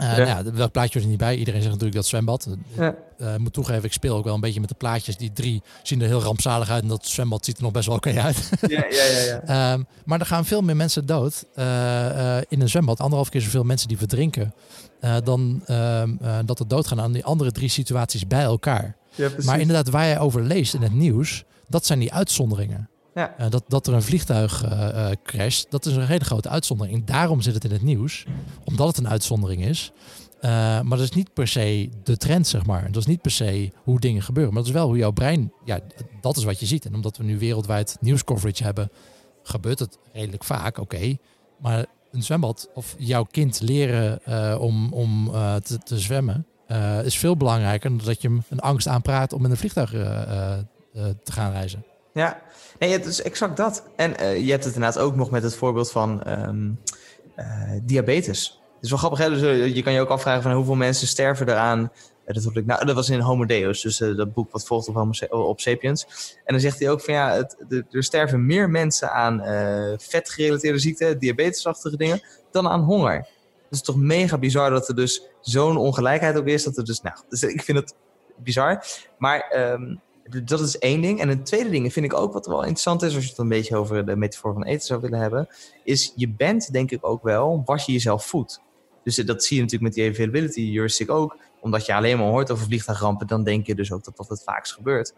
Eh, 0.00 0.16
Ja. 0.16 0.24
nou 0.24 0.44
ja, 0.44 0.52
welk 0.52 0.72
plaatje 0.72 0.92
hoort 0.92 1.04
er 1.04 1.10
niet 1.10 1.18
bij? 1.18 1.36
Iedereen 1.36 1.60
zegt 1.60 1.72
natuurlijk 1.72 1.96
dat 2.00 2.06
zwembad. 2.06 2.48
ja. 2.76 2.94
Eh, 3.18 3.32
ik 3.34 3.38
moet 3.38 3.52
toegeven, 3.52 3.84
ik 3.84 3.92
speel 3.92 4.16
ook 4.16 4.24
wel 4.24 4.34
een 4.34 4.40
beetje 4.40 4.60
met 4.60 4.68
de 4.68 4.74
plaatjes. 4.74 5.16
Die 5.16 5.32
drie 5.32 5.62
zien 5.82 6.00
er 6.00 6.06
heel 6.06 6.22
rampzalig 6.22 6.70
uit 6.70 6.82
en 6.82 6.88
dat 6.88 7.06
zwembad 7.06 7.44
ziet 7.44 7.56
er 7.56 7.62
nog 7.62 7.72
best 7.72 7.86
wel 7.86 7.96
oké 7.96 8.20
uit. 8.20 8.50
ja, 8.60 8.84
ja, 8.90 9.04
ja, 9.04 9.18
ja. 9.24 9.40
Ehm, 9.72 9.82
maar 10.04 10.20
er 10.20 10.26
gaan 10.26 10.44
veel 10.44 10.60
meer 10.62 10.76
mensen 10.76 11.06
dood 11.06 11.44
eh, 11.54 12.36
in 12.48 12.60
een 12.60 12.68
zwembad. 12.68 13.00
Anderhalf 13.00 13.28
keer 13.28 13.40
zoveel 13.40 13.64
mensen 13.64 13.88
die 13.88 13.98
verdrinken. 13.98 14.54
dan 15.24 15.62
ehm, 15.66 16.10
eh, 16.20 16.38
dat 16.44 16.58
er 16.60 16.68
doodgaan 16.68 17.00
aan 17.00 17.12
die 17.12 17.24
andere 17.24 17.52
drie 17.52 17.68
situaties 17.68 18.26
bij 18.26 18.42
elkaar. 18.42 18.96
Ja. 19.14 19.28
Maar 19.44 19.60
inderdaad, 19.60 19.88
waar 19.88 20.06
jij 20.06 20.18
over 20.18 20.42
leest 20.42 20.74
in 20.74 20.82
het 20.82 20.92
nieuws, 20.92 21.44
dat 21.68 21.86
zijn 21.86 21.98
die 21.98 22.12
uitzonderingen. 22.12 22.88
Ja. 23.14 23.34
Eh, 23.36 23.50
dat, 23.50 23.64
dat 23.68 23.86
er 23.86 23.94
een 23.94 24.02
vliegtuig 24.02 24.64
eh, 24.64 25.10
crasht, 25.22 25.70
dat 25.70 25.86
is 25.86 25.96
een 25.96 26.06
hele 26.06 26.24
grote 26.24 26.48
uitzondering. 26.48 26.98
En 26.98 27.04
daarom 27.04 27.40
zit 27.40 27.54
het 27.54 27.64
in 27.64 27.70
het 27.70 27.82
nieuws, 27.82 28.24
omdat 28.64 28.86
het 28.86 28.98
een 28.98 29.08
uitzondering 29.08 29.64
is. 29.64 29.92
Maar 30.42 30.88
dat 30.88 31.00
is 31.00 31.10
niet 31.10 31.32
per 31.32 31.48
se 31.48 31.90
de 32.02 32.16
trend, 32.16 32.46
zeg 32.46 32.66
maar. 32.66 32.92
Dat 32.92 32.96
is 33.02 33.06
niet 33.06 33.22
per 33.22 33.30
se 33.30 33.72
hoe 33.84 34.00
dingen 34.00 34.22
gebeuren. 34.22 34.52
Maar 34.52 34.62
dat 34.62 34.72
is 34.72 34.78
wel 34.78 34.86
hoe 34.86 34.96
jouw 34.96 35.10
brein, 35.10 35.52
ja, 35.64 35.80
dat 36.20 36.36
is 36.36 36.44
wat 36.44 36.60
je 36.60 36.66
ziet. 36.66 36.84
En 36.84 36.94
omdat 36.94 37.16
we 37.16 37.24
nu 37.24 37.38
wereldwijd 37.38 37.96
nieuwscoverage 38.00 38.62
hebben, 38.62 38.90
gebeurt 39.42 39.78
het 39.78 39.98
redelijk 40.12 40.44
vaak, 40.44 40.78
oké. 40.78 41.16
Maar 41.58 41.86
een 42.10 42.22
zwembad 42.22 42.70
of 42.74 42.94
jouw 42.98 43.24
kind 43.24 43.60
leren 43.60 44.20
om, 44.60 44.92
om 44.92 45.30
te, 45.62 45.78
te 45.78 45.98
zwemmen, 45.98 46.46
is 47.04 47.18
veel 47.18 47.36
belangrijker 47.36 47.90
dan 47.90 48.00
dat 48.04 48.22
je 48.22 48.28
hem 48.28 48.42
een 48.48 48.60
angst 48.60 48.86
aanpraat 48.86 49.32
om 49.32 49.44
in 49.44 49.50
een 49.50 49.56
vliegtuig 49.56 49.90
te 51.22 51.32
gaan 51.32 51.52
reizen. 51.52 51.84
Ja, 52.12 52.42
nee, 52.78 52.92
het 52.92 53.06
is 53.06 53.22
exact 53.22 53.56
dat. 53.56 53.88
En 53.96 54.14
uh, 54.20 54.44
je 54.44 54.50
hebt 54.50 54.64
het 54.64 54.74
inderdaad 54.74 55.02
ook 55.02 55.16
nog 55.16 55.30
met 55.30 55.42
het 55.42 55.54
voorbeeld 55.54 55.90
van 55.90 56.22
um, 56.26 56.80
uh, 57.36 57.72
diabetes. 57.82 58.60
Het 58.74 58.84
is 58.84 58.90
wel 58.90 58.98
grappig, 58.98 59.18
hè? 59.18 59.28
Dus, 59.28 59.42
uh, 59.42 59.74
je 59.74 59.82
kan 59.82 59.92
je 59.92 60.00
ook 60.00 60.08
afvragen 60.08 60.42
van 60.42 60.52
hoeveel 60.52 60.74
mensen 60.74 61.06
sterven 61.06 61.48
eraan. 61.48 61.92
Dat, 62.24 62.56
ik, 62.56 62.66
nou, 62.66 62.84
dat 62.84 62.94
was 62.94 63.08
in 63.08 63.20
Homo 63.20 63.44
Deus, 63.44 63.80
dus 63.80 63.98
dat 63.98 64.32
boek 64.32 64.52
wat 64.52 64.66
volgt 64.66 64.88
op, 64.88 64.94
Homo, 64.94 65.12
op 65.28 65.60
Sapiens. 65.60 66.06
En 66.44 66.52
dan 66.52 66.60
zegt 66.60 66.78
hij 66.78 66.90
ook 66.90 67.00
van 67.00 67.14
ja, 67.14 67.34
het, 67.34 67.56
er 67.90 68.04
sterven 68.04 68.46
meer 68.46 68.70
mensen 68.70 69.12
aan 69.12 69.42
vetgerelateerde 69.98 70.78
ziekten, 70.78 71.18
diabetesachtige 71.18 71.96
dingen, 71.96 72.22
dan 72.50 72.68
aan 72.68 72.80
honger. 72.80 73.16
Het 73.16 73.78
is 73.78 73.82
toch 73.82 73.96
mega 73.96 74.38
bizar 74.38 74.70
dat 74.70 74.88
er 74.88 74.94
dus 74.94 75.22
zo'n 75.40 75.76
ongelijkheid 75.76 76.36
ook 76.36 76.46
is. 76.46 76.64
Dat 76.64 76.76
er 76.76 76.84
dus, 76.84 77.00
nou, 77.00 77.16
dus 77.28 77.42
ik 77.42 77.62
vind 77.62 77.78
het 77.78 77.94
bizar. 78.36 78.84
Maar 79.18 79.72
um, 79.72 80.00
dat 80.44 80.60
is 80.60 80.78
één 80.78 81.00
ding. 81.00 81.20
En 81.20 81.28
een 81.28 81.44
tweede 81.44 81.70
ding 81.70 81.92
vind 81.92 82.06
ik 82.06 82.14
ook 82.14 82.32
wat 82.32 82.46
wel 82.46 82.60
interessant 82.60 83.02
is, 83.02 83.14
als 83.14 83.24
je 83.24 83.30
het 83.30 83.38
een 83.38 83.48
beetje 83.48 83.76
over 83.76 84.06
de 84.06 84.16
metafoor 84.16 84.52
van 84.52 84.64
eten 84.64 84.86
zou 84.86 85.00
willen 85.00 85.18
hebben, 85.18 85.48
is 85.84 86.12
je 86.16 86.28
bent 86.28 86.72
denk 86.72 86.90
ik 86.90 87.06
ook 87.06 87.22
wel 87.22 87.62
wat 87.64 87.86
je 87.86 87.92
jezelf 87.92 88.26
voedt. 88.26 88.60
Dus 89.04 89.16
dat 89.16 89.44
zie 89.44 89.56
je 89.56 89.62
natuurlijk 89.62 89.96
met 89.96 90.02
die 90.02 90.10
availability 90.10 90.72
heuristic 90.72 91.10
ook. 91.10 91.36
Omdat 91.60 91.86
je 91.86 91.94
alleen 91.94 92.18
maar 92.18 92.26
hoort 92.26 92.50
over 92.50 92.66
vliegtuigrampen, 92.66 93.26
dan 93.26 93.44
denk 93.44 93.66
je 93.66 93.74
dus 93.74 93.92
ook 93.92 94.04
dat 94.04 94.16
dat 94.16 94.28
het 94.28 94.42
vaakst 94.42 94.72
gebeurt. 94.72 95.14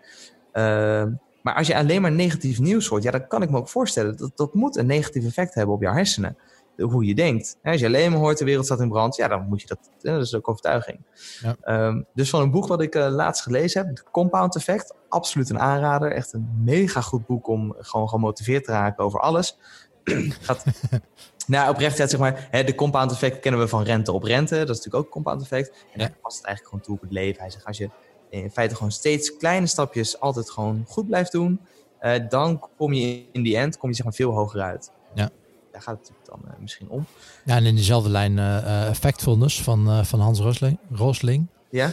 Uh, 0.52 1.04
maar 1.42 1.54
als 1.54 1.66
je 1.66 1.76
alleen 1.76 2.02
maar 2.02 2.12
negatief 2.12 2.60
nieuws 2.60 2.86
hoort, 2.86 3.02
ja, 3.02 3.10
dan 3.10 3.26
kan 3.26 3.42
ik 3.42 3.50
me 3.50 3.56
ook 3.56 3.68
voorstellen 3.68 4.16
dat 4.16 4.32
dat 4.34 4.54
moet 4.54 4.76
een 4.76 4.86
negatief 4.86 5.24
effect 5.24 5.54
hebben 5.54 5.74
op 5.74 5.82
jouw 5.82 5.94
hersenen 5.94 6.36
hoe 6.76 7.04
je 7.04 7.14
denkt. 7.14 7.56
Als 7.62 7.80
je 7.80 7.86
alleen 7.86 8.10
maar 8.10 8.20
hoort 8.20 8.38
de 8.38 8.44
wereld 8.44 8.64
staat 8.64 8.80
in 8.80 8.88
brand, 8.88 9.16
ja, 9.16 9.28
dan 9.28 9.46
moet 9.48 9.60
je 9.60 9.66
dat. 9.66 9.78
Dat 10.00 10.22
is 10.22 10.34
ook 10.34 10.48
overtuiging. 10.48 11.00
Ja. 11.40 11.86
Um, 11.86 12.06
dus 12.14 12.30
van 12.30 12.42
een 12.42 12.50
boek 12.50 12.66
wat 12.66 12.82
ik 12.82 12.94
uh, 12.94 13.08
laatst 13.08 13.42
gelezen 13.42 13.86
heb, 13.86 14.08
Compound 14.10 14.56
Effect, 14.56 14.94
absoluut 15.08 15.50
een 15.50 15.58
aanrader. 15.58 16.12
Echt 16.12 16.32
een 16.32 16.48
mega 16.64 17.00
goed 17.00 17.26
boek 17.26 17.48
om 17.48 17.74
gewoon 17.78 18.08
gemotiveerd 18.08 18.64
te 18.64 18.72
raken 18.72 19.04
over 19.04 19.20
alles. 19.20 19.58
Gaat, 20.40 20.64
nou, 21.46 21.70
oprecht 21.70 21.96
zeg 21.96 22.18
maar, 22.18 22.48
hè, 22.50 22.64
de 22.64 22.74
compound 22.74 23.12
effect 23.12 23.40
kennen 23.40 23.60
we 23.60 23.68
van 23.68 23.82
rente 23.82 24.12
op 24.12 24.22
rente. 24.22 24.54
Dat 24.54 24.68
is 24.68 24.76
natuurlijk 24.76 25.04
ook 25.04 25.10
compound 25.10 25.42
effect. 25.42 25.84
En 25.92 26.00
ja. 26.00 26.10
past 26.22 26.36
het 26.36 26.46
eigenlijk 26.46 26.64
gewoon 26.64 26.80
toe 26.80 26.94
op 26.94 27.00
het 27.00 27.12
leven. 27.12 27.40
Hij 27.40 27.50
zegt, 27.50 27.64
als 27.64 27.78
je 27.78 27.90
in 28.30 28.50
feite 28.50 28.74
gewoon 28.74 28.92
steeds 28.92 29.36
kleine 29.36 29.66
stapjes 29.66 30.20
altijd 30.20 30.50
gewoon 30.50 30.84
goed 30.88 31.06
blijft 31.06 31.32
doen, 31.32 31.60
uh, 32.00 32.14
dan 32.28 32.68
kom 32.76 32.92
je 32.92 33.24
in 33.32 33.42
die 33.42 33.56
end 33.56 33.78
kom 33.78 33.88
je 33.88 33.94
zeg 33.94 34.04
maar 34.04 34.14
veel 34.14 34.30
hoger 34.30 34.60
uit. 34.60 34.92
Ja 35.14 35.30
daar 35.72 35.82
gaat 35.82 35.98
het 35.98 36.28
dan 36.28 36.40
uh, 36.44 36.50
misschien 36.60 36.88
om. 36.88 37.06
Ja, 37.44 37.56
en 37.56 37.64
in 37.64 37.74
diezelfde 37.74 38.08
lijn 38.08 38.36
uh, 38.36 38.92
Factfulness 38.92 39.62
van, 39.62 39.88
uh, 39.88 40.04
van 40.04 40.20
Hans 40.20 40.38
Rosling. 40.38 40.78
Rosling. 40.90 41.46
Ja? 41.70 41.92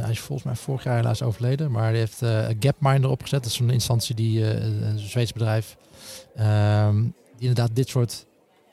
hij 0.00 0.10
is 0.10 0.20
volgens 0.20 0.46
mij 0.46 0.56
vorig 0.56 0.84
jaar 0.84 0.96
helaas 0.96 1.22
overleden, 1.22 1.70
maar 1.70 1.82
hij 1.82 1.96
heeft 1.96 2.22
Gapminder 2.60 3.10
opgezet. 3.10 3.42
Dat 3.42 3.52
is 3.52 3.58
een 3.58 3.70
instantie 3.70 4.14
die, 4.14 4.44
een 4.44 4.98
Zweeds 4.98 5.32
bedrijf, 5.32 5.76
ehm, 6.34 7.02
die 7.36 7.48
inderdaad 7.48 7.70
dit 7.72 7.88
soort... 7.88 8.26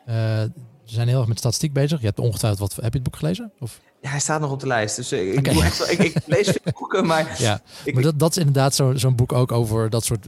ze 0.05 0.51
zijn 0.83 1.07
heel 1.07 1.19
erg 1.19 1.27
met 1.27 1.37
statistiek 1.37 1.73
bezig. 1.73 1.99
Je 1.99 2.05
hebt 2.05 2.19
ongetwijfeld 2.19 2.59
wat... 2.59 2.83
Heb 2.83 2.93
je 2.93 2.99
het 2.99 3.03
boek 3.03 3.15
gelezen? 3.15 3.51
Of? 3.59 3.79
Ja, 4.01 4.09
hij 4.09 4.19
staat 4.19 4.41
nog 4.41 4.51
op 4.51 4.59
de 4.59 4.67
lijst. 4.67 4.95
Dus 4.95 5.11
ik, 5.11 5.37
okay. 5.37 5.61
echt, 5.61 5.91
ik, 5.91 5.99
ik, 5.99 6.15
lees 6.35 6.47
veel 6.47 6.73
boeken, 6.79 7.05
maar... 7.05 7.35
Ja, 7.41 7.61
ik, 7.83 7.93
maar 7.93 8.03
dat, 8.03 8.19
dat 8.19 8.31
is 8.31 8.37
inderdaad 8.37 8.75
zo'n 8.75 8.97
zo'n 8.97 9.15
boek 9.15 9.33
ook 9.33 9.51
over 9.51 9.89
dat 9.89 10.05
soort 10.05 10.27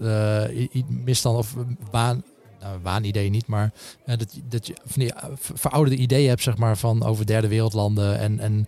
misstand 0.88 1.38
of 1.38 1.56
baan 1.91 2.24
nou, 2.60 2.80
waanidee 2.82 3.30
niet, 3.30 3.48
maar 3.48 3.72
uh, 4.06 4.17
dat, 4.17 4.39
dat 4.43 4.67
je 4.67 4.74
van 4.86 5.02
die 5.02 5.13
verouderde 5.34 6.02
ideeën 6.02 6.30
hebt, 6.30 6.43
zeg 6.43 6.58
maar, 6.58 6.78
van 6.78 7.04
over 7.04 7.26
derde 7.26 7.48
wereldlanden. 7.48 8.19
En, 8.19 8.39
en 8.39 8.67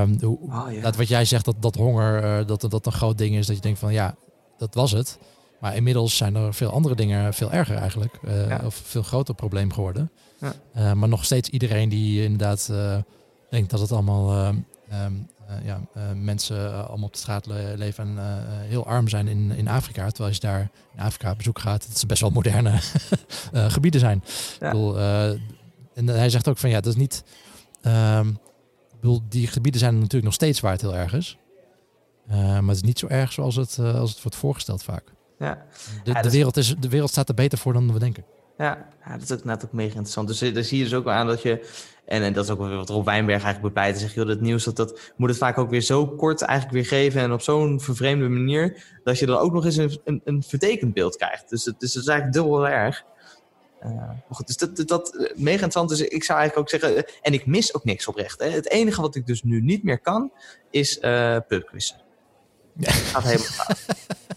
um, 0.00 0.18
hoe, 0.20 0.38
oh, 0.40 0.66
ja. 0.70 0.80
dat 0.80 0.96
wat 0.96 1.08
jij 1.08 1.24
zegt, 1.24 1.44
dat, 1.44 1.56
dat 1.60 1.74
honger, 1.74 2.24
uh, 2.24 2.46
dat, 2.46 2.60
dat 2.60 2.86
een 2.86 2.92
groot 2.92 3.18
ding 3.18 3.36
is, 3.36 3.46
dat 3.46 3.56
je 3.56 3.62
denkt 3.62 3.78
van 3.78 3.92
ja, 3.92 4.14
dat 4.58 4.74
was 4.74 4.92
het. 4.92 5.18
Maar 5.60 5.76
inmiddels 5.76 6.16
zijn 6.16 6.34
er 6.34 6.54
veel 6.54 6.70
andere 6.70 6.94
dingen 6.94 7.34
veel 7.34 7.52
erger 7.52 7.76
eigenlijk. 7.76 8.18
Ja. 8.26 8.60
Of 8.64 8.74
veel 8.74 9.02
groter 9.02 9.34
probleem 9.34 9.72
geworden. 9.72 10.10
Ja. 10.74 10.94
maar 10.94 11.08
nog 11.08 11.24
steeds 11.24 11.48
iedereen 11.48 11.88
die 11.88 12.22
inderdaad 12.22 12.72
denkt 13.50 13.70
dat 13.70 13.80
het 13.80 13.92
allemaal 13.92 14.46
um, 14.46 15.28
ja, 15.64 15.80
uh, 15.96 16.02
mensen 16.14 16.56
uh, 16.56 16.86
allemaal 16.88 17.06
op 17.06 17.12
de 17.12 17.18
straat 17.18 17.46
le 17.46 17.74
leven 17.76 18.04
en 18.04 18.18
heel 18.68 18.86
arm 18.86 19.08
zijn 19.08 19.28
in, 19.28 19.50
in 19.50 19.68
Afrika. 19.68 20.10
Terwijl 20.10 20.34
je 20.34 20.40
daar 20.40 20.70
in 20.94 21.00
Afrika 21.00 21.30
op 21.30 21.36
bezoek 21.36 21.58
gaat, 21.58 21.88
dat 21.88 21.98
ze 21.98 22.06
best 22.06 22.20
wel 22.20 22.30
moderne 22.30 22.78
gebieden 23.76 24.00
zijn. 24.00 24.24
Ja. 24.60 24.66
Ik 24.66 24.72
bedoel, 24.72 24.98
en 25.94 26.06
hij 26.06 26.30
zegt 26.30 26.48
ook 26.48 26.58
van 26.58 26.70
ja, 26.70 26.80
dat 26.80 26.92
is 26.92 26.98
niet. 26.98 27.24
Um, 27.82 28.28
ik 28.92 29.00
bedoel, 29.00 29.22
die 29.28 29.46
gebieden 29.46 29.80
zijn 29.80 29.94
natuurlijk 29.94 30.24
nog 30.24 30.34
steeds 30.34 30.60
waar 30.60 30.72
het 30.72 30.80
heel 30.80 30.96
erg 30.96 31.12
is. 31.12 31.38
maar 32.26 32.62
het 32.66 32.76
is 32.76 32.82
niet 32.82 32.98
zo 32.98 33.06
erg 33.06 33.32
zoals 33.32 33.56
het, 33.56 33.78
als 33.78 34.10
het 34.10 34.22
wordt 34.22 34.36
voorgesteld 34.36 34.82
vaak. 34.82 35.04
Ja. 35.38 35.64
De, 36.04 36.12
de, 36.12 36.30
wereld 36.30 36.56
is, 36.56 36.74
de 36.78 36.88
wereld 36.88 37.10
staat 37.10 37.28
er 37.28 37.34
beter 37.34 37.58
voor 37.58 37.72
dan 37.72 37.92
we 37.92 37.98
denken. 37.98 38.24
Ja, 38.58 38.88
ja 39.04 39.12
dat 39.12 39.22
is 39.22 39.32
ook 39.32 39.44
net 39.44 39.64
ook 39.64 39.72
mega 39.72 39.88
interessant. 39.88 40.28
Dus 40.28 40.38
daar 40.38 40.64
zie 40.64 40.78
je 40.78 40.84
dus 40.84 40.94
ook 40.94 41.04
wel 41.04 41.14
aan 41.14 41.26
dat 41.26 41.42
je 41.42 41.68
en, 42.06 42.22
en 42.22 42.32
dat 42.32 42.44
is 42.44 42.50
ook 42.50 42.58
wat 42.58 42.88
Rob 42.88 43.04
Wijnberg 43.04 43.42
eigenlijk 43.42 43.74
bepleit. 43.74 43.98
Zeg, 43.98 44.14
joh, 44.14 44.26
dat 44.26 44.40
nieuws 44.40 44.64
dat, 44.64 44.76
dat 44.76 45.12
moet 45.16 45.28
het 45.28 45.38
vaak 45.38 45.58
ook 45.58 45.70
weer 45.70 45.80
zo 45.80 46.06
kort 46.06 46.42
eigenlijk 46.42 46.72
weer 46.72 47.00
geven. 47.00 47.20
En 47.20 47.32
op 47.32 47.40
zo'n 47.40 47.80
vervreemde 47.80 48.28
manier. 48.28 48.84
Dat 49.04 49.18
je 49.18 49.26
dan 49.26 49.38
ook 49.38 49.52
nog 49.52 49.64
eens 49.64 49.76
een, 49.76 50.00
een, 50.04 50.20
een 50.24 50.42
vertekend 50.42 50.94
beeld 50.94 51.16
krijgt. 51.16 51.50
Dus 51.50 51.64
het, 51.64 51.80
dus 51.80 51.94
het 51.94 52.02
is 52.02 52.08
eigenlijk 52.08 52.38
dubbel 52.38 52.68
erg. 52.68 53.04
Uh, 53.84 54.10
goed, 54.30 54.46
dus 54.46 54.56
dat, 54.56 54.76
dat, 54.76 54.88
dat 54.88 55.14
uh, 55.14 55.20
mega 55.20 55.50
interessant. 55.50 55.88
Dus 55.88 56.00
ik 56.00 56.24
zou 56.24 56.38
eigenlijk 56.38 56.58
ook 56.58 56.80
zeggen, 56.80 56.98
uh, 56.98 57.14
en 57.22 57.32
ik 57.32 57.46
mis 57.46 57.74
ook 57.74 57.84
niks 57.84 58.06
oprecht. 58.06 58.40
Hè. 58.40 58.48
Het 58.48 58.70
enige 58.70 59.00
wat 59.00 59.14
ik 59.14 59.26
dus 59.26 59.42
nu 59.42 59.60
niet 59.60 59.82
meer 59.82 59.98
kan, 59.98 60.32
is 60.70 60.98
uh, 61.00 61.36
pubquizzen. 61.48 61.96
Ja. 62.72 62.84
Dat 62.84 62.92
gaat 62.92 63.22
helemaal 63.22 63.46
fout. 63.46 63.84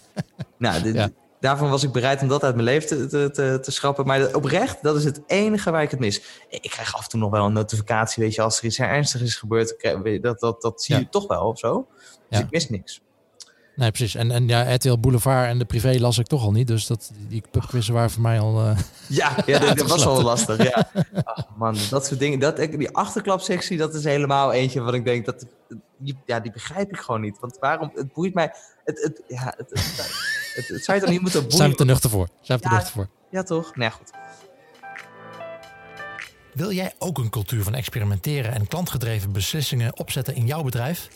nou, 0.58 0.82
dit, 0.82 0.94
ja 0.94 1.10
daarvan 1.40 1.70
was 1.70 1.82
ik 1.82 1.92
bereid 1.92 2.22
om 2.22 2.28
dat 2.28 2.44
uit 2.44 2.54
mijn 2.54 2.66
leven 2.66 3.08
te, 3.08 3.30
te, 3.30 3.58
te, 3.62 3.70
schrappen. 3.70 4.06
Maar 4.06 4.34
oprecht, 4.34 4.82
dat 4.82 4.96
is 4.96 5.04
het 5.04 5.20
enige 5.26 5.70
waar 5.70 5.82
ik 5.82 5.90
het 5.90 6.00
mis. 6.00 6.22
Ik 6.48 6.70
krijg 6.70 6.94
af 6.94 7.02
en 7.02 7.08
toe 7.08 7.20
nog 7.20 7.30
wel 7.30 7.46
een 7.46 7.52
notificatie, 7.52 8.22
weet 8.22 8.34
je, 8.34 8.42
als 8.42 8.58
er 8.58 8.64
iets 8.64 8.78
ernstigs 8.78 9.24
is 9.24 9.36
gebeurd. 9.36 9.74
Dat, 10.22 10.40
dat, 10.40 10.62
dat 10.62 10.82
zie 10.82 10.96
je 10.96 11.08
toch 11.08 11.26
wel 11.26 11.46
of 11.48 11.58
zo. 11.58 11.86
Dus 12.28 12.38
ik 12.38 12.50
mis 12.50 12.68
niks. 12.68 13.00
Nee, 13.76 13.90
precies. 13.90 14.14
En, 14.14 14.30
en 14.30 14.48
ja, 14.48 14.74
RTL 14.74 14.98
Boulevard 14.98 15.48
en 15.48 15.58
de 15.58 15.64
privé 15.64 16.00
las 16.00 16.18
ik 16.18 16.26
toch 16.26 16.42
al 16.42 16.52
niet. 16.52 16.66
Dus 16.66 16.86
dat, 16.86 17.10
die 17.28 17.42
pubquizzen 17.50 17.94
waren 17.94 18.10
voor 18.10 18.22
mij 18.22 18.40
al... 18.40 18.60
Uh... 18.60 18.78
Ja, 19.08 19.36
ja 19.46 19.58
dat, 19.58 19.88
was 19.88 20.04
wel 20.14 20.22
lastig. 20.22 20.62
Ja. 20.62 20.90
Ach, 21.24 21.46
man, 21.56 21.76
dat 21.90 22.06
soort 22.06 22.20
dingen. 22.20 22.38
Dat, 22.38 22.56
die 22.56 22.90
achterklapsectie, 22.90 23.76
dat 23.76 23.94
is 23.94 24.04
helemaal 24.04 24.52
eentje 24.52 24.80
wat 24.80 24.94
ik 24.94 25.04
denk... 25.04 25.24
Dat, 25.24 25.46
ja, 26.24 26.40
die 26.40 26.52
begrijp 26.52 26.88
ik 26.88 26.98
gewoon 26.98 27.20
niet. 27.20 27.38
Want 27.40 27.56
waarom... 27.58 27.90
Het 27.94 28.12
boeit 28.12 28.34
mij... 28.34 28.52
Het, 28.84 29.02
het, 29.02 29.22
ja, 29.28 29.54
het, 29.56 29.70
het, 29.70 30.39
het, 30.68 30.84
zou 30.84 30.98
je 30.98 31.04
dan 31.04 31.12
niet 31.12 31.20
moeten 31.20 31.40
boeien? 31.40 31.56
Zijn 31.56 31.70
we 31.70 31.76
te 31.76 31.84
nuchter 31.84 32.10
voor? 32.10 32.28
Zijn 32.40 32.58
we 32.58 32.68
te 32.68 32.74
nuchter 32.74 32.92
voor? 32.92 33.08
Ja, 33.30 33.42
toch? 33.42 33.76
Nee, 33.76 33.90
goed. 33.90 34.10
Wil 36.54 36.72
jij 36.72 36.94
ook 36.98 37.18
een 37.18 37.30
cultuur 37.30 37.62
van 37.62 37.74
experimenteren 37.74 38.52
en 38.52 38.66
klantgedreven 38.66 39.32
beslissingen 39.32 39.98
opzetten 39.98 40.34
in 40.34 40.46
jouw 40.46 40.62
bedrijf? 40.62 41.08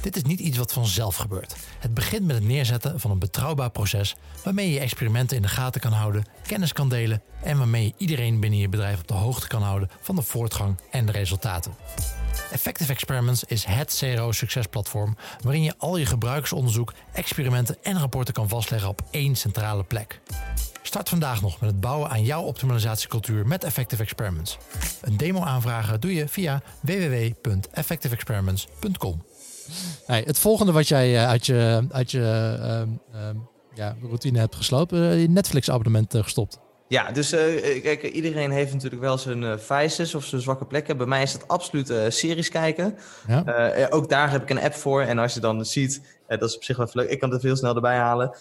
Dit 0.00 0.16
is 0.16 0.22
niet 0.22 0.40
iets 0.40 0.58
wat 0.58 0.72
vanzelf 0.72 1.16
gebeurt. 1.16 1.56
Het 1.78 1.94
begint 1.94 2.26
met 2.26 2.36
het 2.36 2.44
neerzetten 2.44 3.00
van 3.00 3.10
een 3.10 3.18
betrouwbaar 3.18 3.70
proces 3.70 4.16
waarmee 4.44 4.70
je 4.70 4.80
experimenten 4.80 5.36
in 5.36 5.42
de 5.42 5.48
gaten 5.48 5.80
kan 5.80 5.92
houden, 5.92 6.24
kennis 6.46 6.72
kan 6.72 6.88
delen 6.88 7.22
en 7.42 7.58
waarmee 7.58 7.84
je 7.84 7.92
iedereen 7.96 8.40
binnen 8.40 8.58
je 8.58 8.68
bedrijf 8.68 9.00
op 9.00 9.08
de 9.08 9.14
hoogte 9.14 9.48
kan 9.48 9.62
houden 9.62 9.90
van 10.00 10.14
de 10.14 10.22
voortgang 10.22 10.80
en 10.90 11.06
de 11.06 11.12
resultaten. 11.12 11.74
Effective 12.50 12.92
Experiments 12.92 13.44
is 13.44 13.64
het 13.64 13.96
CRO-succesplatform 13.98 15.16
waarin 15.42 15.62
je 15.62 15.74
al 15.78 15.96
je 15.96 16.06
gebruikersonderzoek, 16.06 16.92
experimenten 17.12 17.76
en 17.82 17.98
rapporten 17.98 18.34
kan 18.34 18.48
vastleggen 18.48 18.88
op 18.88 19.02
één 19.10 19.36
centrale 19.36 19.84
plek. 19.84 20.20
Start 20.82 21.08
vandaag 21.08 21.42
nog 21.42 21.60
met 21.60 21.70
het 21.70 21.80
bouwen 21.80 22.10
aan 22.10 22.24
jouw 22.24 22.42
optimalisatiecultuur 22.42 23.46
met 23.46 23.64
Effective 23.64 24.02
Experiments. 24.02 24.58
Een 25.00 25.16
demo 25.16 25.40
aanvragen 25.40 26.00
doe 26.00 26.14
je 26.14 26.28
via 26.28 26.62
www.effectiveexperiments.com. 26.80 29.22
Het 30.06 30.38
volgende 30.38 30.72
wat 30.72 30.88
jij 30.88 31.12
uh, 31.12 31.28
uit 31.28 31.46
je, 31.46 31.86
uit 31.90 32.10
je 32.10 32.56
uh, 32.60 32.82
uh, 33.20 33.28
ja, 33.74 33.96
routine 34.02 34.38
hebt 34.38 34.54
geslopen, 34.54 35.16
je 35.16 35.28
Netflix-abonnement 35.28 36.14
eh, 36.14 36.22
gestopt. 36.22 36.58
Ja, 36.90 37.10
dus 37.10 37.32
uh, 37.32 37.82
kijk, 37.82 38.02
iedereen 38.02 38.50
heeft 38.50 38.72
natuurlijk 38.72 39.02
wel 39.02 39.18
zijn 39.18 39.42
uh, 39.42 39.56
vices 39.56 40.14
of 40.14 40.24
zijn 40.24 40.40
zwakke 40.40 40.64
plekken. 40.64 40.96
Bij 40.96 41.06
mij 41.06 41.22
is 41.22 41.32
dat 41.32 41.48
absoluut 41.48 41.90
uh, 41.90 42.02
series 42.08 42.48
kijken. 42.48 42.96
Ja. 43.26 43.88
ook 43.90 44.08
daar 44.08 44.30
heb 44.30 44.42
ik 44.42 44.50
een 44.50 44.60
app 44.60 44.74
voor. 44.74 45.02
En 45.02 45.18
als 45.18 45.34
je 45.34 45.40
dan 45.40 45.64
ziet, 45.64 46.02
dat 46.26 46.42
is 46.42 46.56
op 46.56 46.64
zich 46.64 46.76
wel 46.76 46.88
leuk. 46.92 47.10
Ik 47.10 47.18
kan 47.18 47.30
het 47.30 47.40
veel 47.40 47.56
snel 47.56 47.74
erbij 47.74 47.96
halen. 47.96 48.34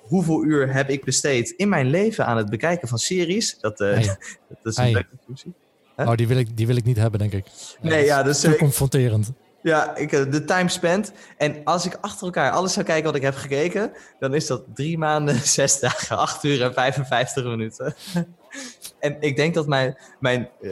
hoeveel 0.00 0.44
uur 0.44 0.72
heb 0.72 0.88
ik 0.88 1.04
besteed 1.04 1.50
in 1.50 1.68
mijn 1.68 1.90
leven 1.90 2.26
aan 2.26 2.36
het 2.36 2.50
bekijken 2.50 2.88
van 2.88 2.98
series? 2.98 3.58
Dat, 3.60 3.78
hey. 3.78 4.02
dat 4.48 4.58
is 4.62 4.76
een 4.76 4.82
hey. 4.82 4.92
leuke 4.92 5.16
functie. 5.24 5.52
Oh, 5.96 6.14
die 6.14 6.28
wil, 6.28 6.36
ik, 6.36 6.56
die 6.56 6.66
wil 6.66 6.76
ik 6.76 6.84
niet 6.84 6.96
hebben, 6.96 7.20
denk 7.20 7.32
ik. 7.32 7.46
Nee, 7.80 8.04
ja, 8.04 8.22
dus... 8.22 8.40
Te 8.40 8.56
confronterend. 8.56 9.32
Ja, 9.62 9.96
ik, 9.96 10.12
eh, 10.12 10.30
de 10.30 10.44
time 10.44 10.68
spent. 10.68 11.12
En 11.36 11.64
als 11.64 11.86
ik 11.86 11.98
achter 12.00 12.26
elkaar 12.26 12.50
alles 12.50 12.72
zou 12.72 12.86
kijken 12.86 13.04
wat 13.04 13.14
ik 13.14 13.22
heb 13.22 13.34
gekeken, 13.34 13.92
dan 14.18 14.34
is 14.34 14.46
dat 14.46 14.64
drie 14.74 14.98
maanden, 14.98 15.34
zes 15.58 15.80
dagen, 15.80 16.18
acht 16.18 16.44
uur 16.44 16.62
en 16.62 16.74
55 16.74 17.44
minuten. 17.44 17.94
en 18.98 19.16
ik 19.20 19.36
denk 19.36 19.54
dat 19.54 19.66
mijn, 19.66 19.98
mijn 20.20 20.48
uh, 20.60 20.70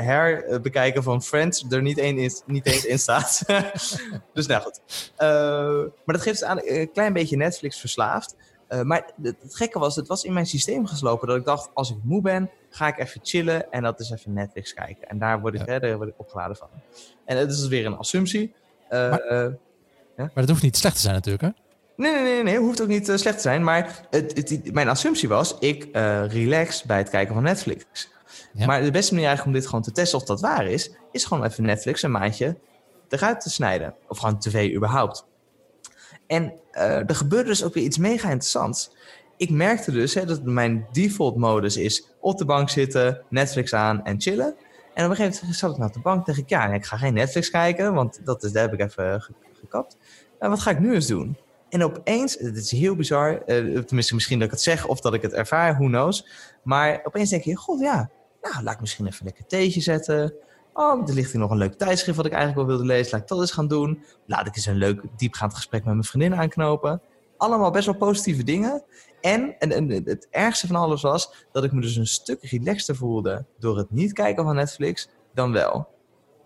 herbekijken 0.00 1.02
van 1.02 1.22
Friends 1.22 1.66
er 1.68 1.82
niet, 1.82 1.98
één 1.98 2.18
is, 2.18 2.42
niet 2.46 2.66
eens 2.66 2.84
in 2.84 2.98
staat. 2.98 3.42
dus 4.34 4.46
nou 4.46 4.62
goed. 4.62 4.80
Maar 6.04 6.14
dat 6.14 6.22
geeft 6.22 6.44
aan 6.44 6.60
een 6.62 6.92
klein 6.92 7.12
beetje 7.12 7.36
Netflix 7.36 7.80
verslaafd. 7.80 8.34
Uh, 8.68 8.82
maar 8.82 9.10
het, 9.22 9.36
het, 9.42 9.56
gekke 9.56 9.78
was, 9.78 9.96
het 9.96 10.08
was 10.08 10.24
in 10.24 10.32
mijn 10.32 10.46
systeem 10.46 10.86
geslopen 10.86 11.28
dat 11.28 11.36
ik 11.36 11.44
dacht, 11.44 11.70
als 11.74 11.90
ik 11.90 11.96
moe 12.02 12.22
ben, 12.22 12.50
ga 12.70 12.86
ik 12.86 12.98
even 12.98 13.20
chillen 13.22 13.72
en 13.72 13.82
dat 13.82 14.00
is 14.00 14.10
even 14.10 14.32
Netflix 14.32 14.74
kijken. 14.74 15.08
En 15.08 15.18
daar 15.18 15.40
word 15.40 15.54
ik, 15.54 15.60
ja. 15.60 15.72
hè, 15.72 15.80
daar 15.80 15.96
word 15.96 16.08
ik 16.08 16.14
opgeladen 16.16 16.56
van. 16.56 16.68
En 17.24 17.36
dat 17.36 17.50
is 17.50 17.58
dus 17.58 17.68
weer 17.68 17.86
een 17.86 17.96
assumptie. 17.96 18.54
Uh, 18.90 19.10
maar, 19.10 19.24
uh, 19.24 19.30
ja? 19.30 19.50
maar 20.16 20.30
dat 20.34 20.48
hoeft 20.48 20.62
niet 20.62 20.76
slecht 20.76 20.94
te 20.94 21.00
zijn 21.00 21.14
natuurlijk, 21.14 21.44
hè? 21.44 21.50
Nee, 21.96 22.12
nee, 22.12 22.22
nee, 22.22 22.42
nee, 22.42 22.58
hoeft 22.58 22.82
ook 22.82 22.88
niet 22.88 23.04
slecht 23.04 23.36
te 23.36 23.42
zijn. 23.42 23.64
Maar 23.64 24.06
het, 24.10 24.36
het, 24.36 24.72
mijn 24.72 24.88
assumptie 24.88 25.28
was, 25.28 25.58
ik 25.58 25.88
relax 26.28 26.82
bij 26.82 26.98
het 26.98 27.08
kijken 27.08 27.34
van 27.34 27.42
Netflix. 27.42 27.84
Ja. 28.52 28.66
Maar 28.66 28.82
de 28.82 28.90
beste 28.90 29.12
manier 29.12 29.28
eigenlijk 29.28 29.56
om 29.56 29.60
dit 29.62 29.70
gewoon 29.70 29.84
te 29.84 29.92
testen 29.92 30.18
of 30.18 30.24
dat 30.24 30.40
waar 30.40 30.66
is, 30.66 30.90
is 31.12 31.24
gewoon 31.24 31.44
even 31.44 31.64
Netflix 31.64 32.02
een 32.02 32.10
maandje 32.10 32.56
eruit 33.08 33.40
te 33.40 33.50
snijden. 33.50 33.94
Of 34.08 34.18
gewoon 34.18 34.38
tv 34.38 34.74
überhaupt. 34.74 35.26
En 36.26 36.52
er 36.70 37.14
gebeurde 37.14 37.48
dus 37.48 37.64
ook 37.64 37.74
weer 37.74 37.84
iets 37.84 37.98
mega 37.98 38.28
interessants. 38.28 38.90
Ik 39.36 39.50
merkte 39.50 39.90
dus 39.90 40.14
hè, 40.14 40.24
dat 40.24 40.42
mijn 40.42 40.86
default 40.92 41.36
modus 41.36 41.76
is 41.76 42.10
op 42.20 42.38
de 42.38 42.44
bank 42.44 42.70
zitten, 42.70 43.22
Netflix 43.28 43.74
aan 43.74 44.04
en 44.04 44.20
chillen. 44.20 44.54
En 44.94 45.04
op 45.04 45.10
een 45.10 45.16
gegeven 45.16 45.38
moment 45.40 45.58
zat 45.58 45.70
ik 45.72 45.78
naar 45.78 45.92
de 45.92 46.00
bank 46.00 46.26
dacht 46.26 46.38
ik, 46.38 46.48
ja, 46.48 46.66
ik 46.66 46.84
ga 46.84 46.96
geen 46.96 47.14
Netflix 47.14 47.50
kijken, 47.50 47.94
want 47.94 48.20
dat, 48.24 48.42
is, 48.44 48.52
daar 48.52 48.62
heb 48.62 48.72
ik 48.72 48.80
even 48.80 49.34
gekapt. 49.60 49.96
En 50.38 50.50
wat 50.50 50.60
ga 50.60 50.70
ik 50.70 50.78
nu 50.78 50.94
eens 50.94 51.06
doen? 51.06 51.36
En 51.68 51.84
opeens, 51.84 52.38
het 52.38 52.56
is 52.56 52.70
heel 52.70 52.96
bizar, 52.96 53.32
uh, 53.32 53.80
tenminste 53.80 54.14
misschien 54.14 54.38
dat 54.38 54.46
ik 54.46 54.52
het 54.52 54.62
zeg 54.62 54.86
of 54.86 55.00
dat 55.00 55.14
ik 55.14 55.22
het 55.22 55.32
ervaar, 55.32 55.74
who 55.74 55.86
knows. 55.86 56.26
Maar 56.62 57.00
opeens 57.04 57.30
denk 57.30 57.42
je, 57.42 57.56
god 57.56 57.80
ja, 57.80 58.10
nou 58.42 58.62
laat 58.62 58.74
ik 58.74 58.80
misschien 58.80 59.06
even 59.06 59.24
lekker 59.24 59.46
theetje 59.46 59.80
zetten. 59.80 60.34
Oh, 60.78 61.08
er 61.08 61.14
ligt 61.14 61.32
hier 61.32 61.40
nog 61.40 61.50
een 61.50 61.56
leuk 61.56 61.74
tijdschrift 61.74 62.16
wat 62.16 62.26
ik 62.26 62.32
eigenlijk 62.32 62.66
wel 62.66 62.76
wilde 62.76 62.92
lezen. 62.92 63.12
Laat 63.12 63.20
ik 63.20 63.28
dat 63.28 63.40
eens 63.40 63.50
gaan 63.52 63.68
doen. 63.68 64.04
Laat 64.26 64.46
ik 64.46 64.56
eens 64.56 64.66
een 64.66 64.76
leuk 64.76 65.02
diepgaand 65.16 65.54
gesprek 65.54 65.84
met 65.84 65.92
mijn 65.92 66.04
vriendin 66.04 66.34
aanknopen. 66.34 67.00
Allemaal 67.36 67.70
best 67.70 67.86
wel 67.86 67.94
positieve 67.94 68.42
dingen. 68.42 68.82
En, 69.20 69.58
en, 69.58 69.72
en, 69.72 69.90
het 70.04 70.28
ergste 70.30 70.66
van 70.66 70.76
alles 70.76 71.02
was 71.02 71.46
dat 71.52 71.64
ik 71.64 71.72
me 71.72 71.80
dus 71.80 71.96
een 71.96 72.06
stuk 72.06 72.42
relaxter 72.42 72.96
voelde 72.96 73.44
door 73.58 73.76
het 73.76 73.90
niet 73.90 74.12
kijken 74.12 74.44
van 74.44 74.54
Netflix 74.54 75.08
dan 75.34 75.52
wel. 75.52 75.88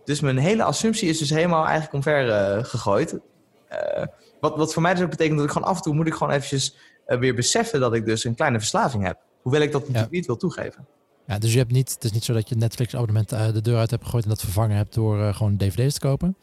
Dus 0.04 0.20
mijn 0.20 0.38
hele 0.38 0.62
assumptie 0.62 1.08
is 1.08 1.18
dus 1.18 1.30
helemaal 1.30 1.64
eigenlijk 1.64 1.94
omver 1.94 2.26
uh, 2.26 2.64
gegooid. 2.64 3.12
Uh, 3.12 4.06
wat, 4.40 4.56
wat 4.56 4.72
voor 4.72 4.82
mij 4.82 4.94
dus 4.94 5.02
ook 5.02 5.10
betekent 5.10 5.36
dat 5.36 5.46
ik 5.46 5.52
gewoon 5.52 5.68
af 5.68 5.76
en 5.76 5.82
toe 5.82 5.94
moet 5.94 6.06
ik 6.06 6.14
gewoon 6.14 6.32
eventjes 6.32 6.76
uh, 7.06 7.18
weer 7.18 7.34
beseffen 7.34 7.80
dat 7.80 7.94
ik 7.94 8.04
dus 8.06 8.24
een 8.24 8.34
kleine 8.34 8.58
verslaving 8.58 9.04
heb. 9.04 9.18
Hoewel 9.42 9.60
ik 9.60 9.72
dat 9.72 9.80
natuurlijk 9.80 10.10
ja. 10.10 10.16
niet 10.16 10.26
wil 10.26 10.36
toegeven. 10.36 10.86
Ja, 11.30 11.38
dus 11.38 11.52
je 11.52 11.58
hebt 11.58 11.72
niet, 11.72 11.92
het 11.94 12.04
is 12.04 12.12
niet 12.12 12.24
zo 12.24 12.32
dat 12.32 12.48
je 12.48 12.54
Netflix 12.54 12.94
abonnement 12.94 13.28
de 13.28 13.60
deur 13.60 13.78
uit 13.78 13.90
hebt 13.90 14.04
gegooid 14.04 14.24
en 14.24 14.30
dat 14.30 14.40
vervangen 14.40 14.76
hebt 14.76 14.94
door 14.94 15.34
gewoon 15.34 15.56
dvd's 15.56 15.94
te 15.94 16.00
kopen. 16.00 16.36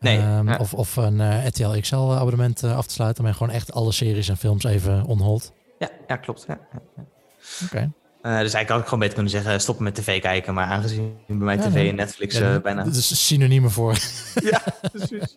Nee. 0.00 0.18
Um, 0.18 0.48
ja. 0.48 0.56
of, 0.56 0.74
of 0.74 0.96
een 0.96 1.18
uh, 1.18 1.46
RTL 1.46 1.80
XL 1.80 1.96
abonnement 1.96 2.64
af 2.64 2.86
te 2.86 2.92
sluiten. 2.92 3.24
Maar 3.24 3.34
gewoon 3.34 3.52
echt 3.52 3.72
alle 3.72 3.92
series 3.92 4.28
en 4.28 4.36
films 4.36 4.64
even 4.64 5.04
on 5.04 5.20
hold. 5.20 5.52
Ja, 5.78 5.90
ja 6.06 6.16
klopt. 6.16 6.44
Ja. 6.48 6.58
Oké. 6.74 7.64
Okay. 7.64 7.82
Uh, 7.82 7.90
dus 8.22 8.32
eigenlijk 8.32 8.68
had 8.68 8.78
ik 8.78 8.84
gewoon 8.84 8.98
beter 8.98 9.14
kunnen 9.14 9.32
zeggen 9.32 9.60
stoppen 9.60 9.84
met 9.84 9.94
tv 9.94 10.20
kijken. 10.20 10.54
Maar 10.54 10.66
aangezien 10.66 11.16
bij 11.26 11.36
mij 11.36 11.56
tv 11.56 11.72
nee. 11.72 11.88
en 11.88 11.94
Netflix 11.94 12.38
ja, 12.38 12.60
bijna... 12.60 12.84
Dat 12.84 12.94
is 12.94 13.26
synoniemen 13.26 13.70
voor. 13.70 13.92
ja, 14.50 14.62
precies. 14.92 15.36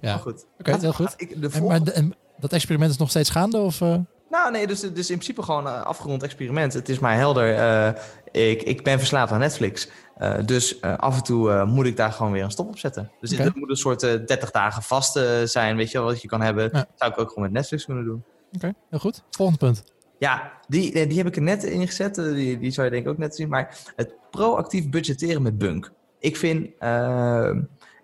ja. 0.00 0.12
Maar 0.12 0.18
goed. 0.18 0.46
Oké, 0.58 0.70
okay, 0.70 0.80
heel 0.80 0.92
goed. 0.92 1.14
Ik, 1.16 1.40
de 1.40 1.48
en, 1.48 1.66
maar 1.66 1.84
de, 1.84 1.92
en 1.92 2.14
dat 2.38 2.52
experiment 2.52 2.90
is 2.90 2.96
nog 2.96 3.10
steeds 3.10 3.30
gaande? 3.30 3.58
Of, 3.58 3.80
nou, 4.30 4.50
nee, 4.50 4.66
dus, 4.66 4.80
dus 4.80 5.10
in 5.10 5.14
principe 5.16 5.42
gewoon 5.42 5.66
een 5.66 5.82
afgerond 5.82 6.22
experiment. 6.22 6.72
Het 6.72 6.88
is 6.88 6.98
maar 6.98 7.16
helder. 7.16 7.54
Uh, 7.54 8.50
ik, 8.50 8.62
ik 8.62 8.82
ben 8.82 8.98
verslaafd 8.98 9.32
aan 9.32 9.38
Netflix. 9.38 9.88
Uh, 10.18 10.34
dus 10.44 10.78
uh, 10.80 10.96
af 10.96 11.16
en 11.16 11.22
toe 11.22 11.64
moet 11.64 11.86
ik 11.86 11.96
daar 11.96 12.12
gewoon 12.12 12.32
weer 12.32 12.42
een 12.42 12.50
stop 12.50 12.68
op 12.68 12.78
zetten. 12.78 13.10
Dus 13.20 13.32
okay. 13.32 13.44
het 13.44 13.54
moet 13.54 13.70
een 13.70 13.76
soort 13.76 14.00
30 14.00 14.50
dagen 14.50 14.82
vast 14.82 15.20
zijn, 15.44 15.76
weet 15.76 15.90
je 15.90 15.98
wel, 15.98 16.06
wat 16.06 16.22
je 16.22 16.28
kan 16.28 16.40
hebben. 16.40 16.68
Ja. 16.72 16.86
Zou 16.94 17.12
ik 17.12 17.18
ook 17.18 17.28
gewoon 17.28 17.44
met 17.44 17.52
Netflix 17.52 17.84
kunnen 17.84 18.04
doen. 18.04 18.24
Oké, 18.46 18.56
okay, 18.56 18.74
heel 18.90 18.98
goed. 18.98 19.22
Volgende 19.30 19.60
punt. 19.60 19.84
Ja, 20.18 20.52
die, 20.68 21.06
die 21.06 21.16
heb 21.16 21.26
ik 21.26 21.36
er 21.36 21.42
net 21.42 21.64
ingezet. 21.64 22.14
Die, 22.14 22.58
die 22.58 22.70
zou 22.70 22.86
je 22.86 22.92
denk 22.92 23.04
ik 23.04 23.10
ook 23.10 23.18
net 23.18 23.36
zien. 23.36 23.48
Maar 23.48 23.78
het 23.96 24.14
proactief 24.30 24.88
budgetteren 24.88 25.42
met 25.42 25.58
Bunk. 25.58 25.92
Ik 26.18 26.36
vind... 26.36 26.66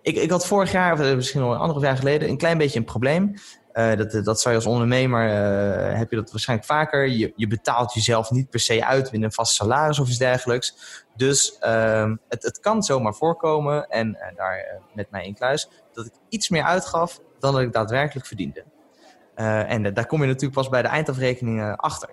ik, 0.01 0.15
ik 0.15 0.29
had 0.29 0.47
vorig 0.47 0.71
jaar, 0.71 0.93
of 0.93 1.15
misschien 1.15 1.41
al 1.41 1.51
een 1.51 1.57
anderhalf 1.57 1.83
jaar 1.83 1.97
geleden, 1.97 2.29
een 2.29 2.37
klein 2.37 2.57
beetje 2.57 2.79
een 2.79 2.85
probleem. 2.85 3.35
Uh, 3.75 3.95
dat, 3.95 4.25
dat 4.25 4.41
zou 4.41 4.55
je 4.55 4.61
als 4.61 4.69
ondernemer, 4.69 5.25
uh, 5.27 5.97
heb 5.97 6.09
je 6.09 6.15
dat 6.15 6.31
waarschijnlijk 6.31 6.67
vaker. 6.67 7.07
Je, 7.07 7.33
je 7.35 7.47
betaalt 7.47 7.93
jezelf 7.93 8.31
niet 8.31 8.49
per 8.49 8.59
se 8.59 8.85
uit 8.85 9.11
in 9.11 9.23
een 9.23 9.31
vast 9.31 9.55
salaris 9.55 9.99
of 9.99 10.07
iets 10.07 10.17
dergelijks. 10.17 10.75
Dus 11.15 11.57
uh, 11.61 12.11
het, 12.29 12.43
het 12.43 12.59
kan 12.59 12.83
zomaar 12.83 13.13
voorkomen, 13.13 13.87
en 13.89 14.17
daar 14.35 14.81
met 14.93 15.11
mij 15.11 15.25
in 15.25 15.33
kluis, 15.33 15.69
dat 15.93 16.05
ik 16.05 16.13
iets 16.29 16.49
meer 16.49 16.63
uitgaf 16.63 17.21
dan 17.39 17.53
dat 17.53 17.61
ik 17.61 17.73
daadwerkelijk 17.73 18.27
verdiende. 18.27 18.63
en 19.35 19.93
daar 19.93 20.05
kom 20.05 20.21
je 20.21 20.27
natuurlijk 20.27 20.53
pas 20.53 20.69
bij 20.69 20.81
de 20.81 20.87
eindafrekeningen 20.87 21.75
achter. 21.75 22.09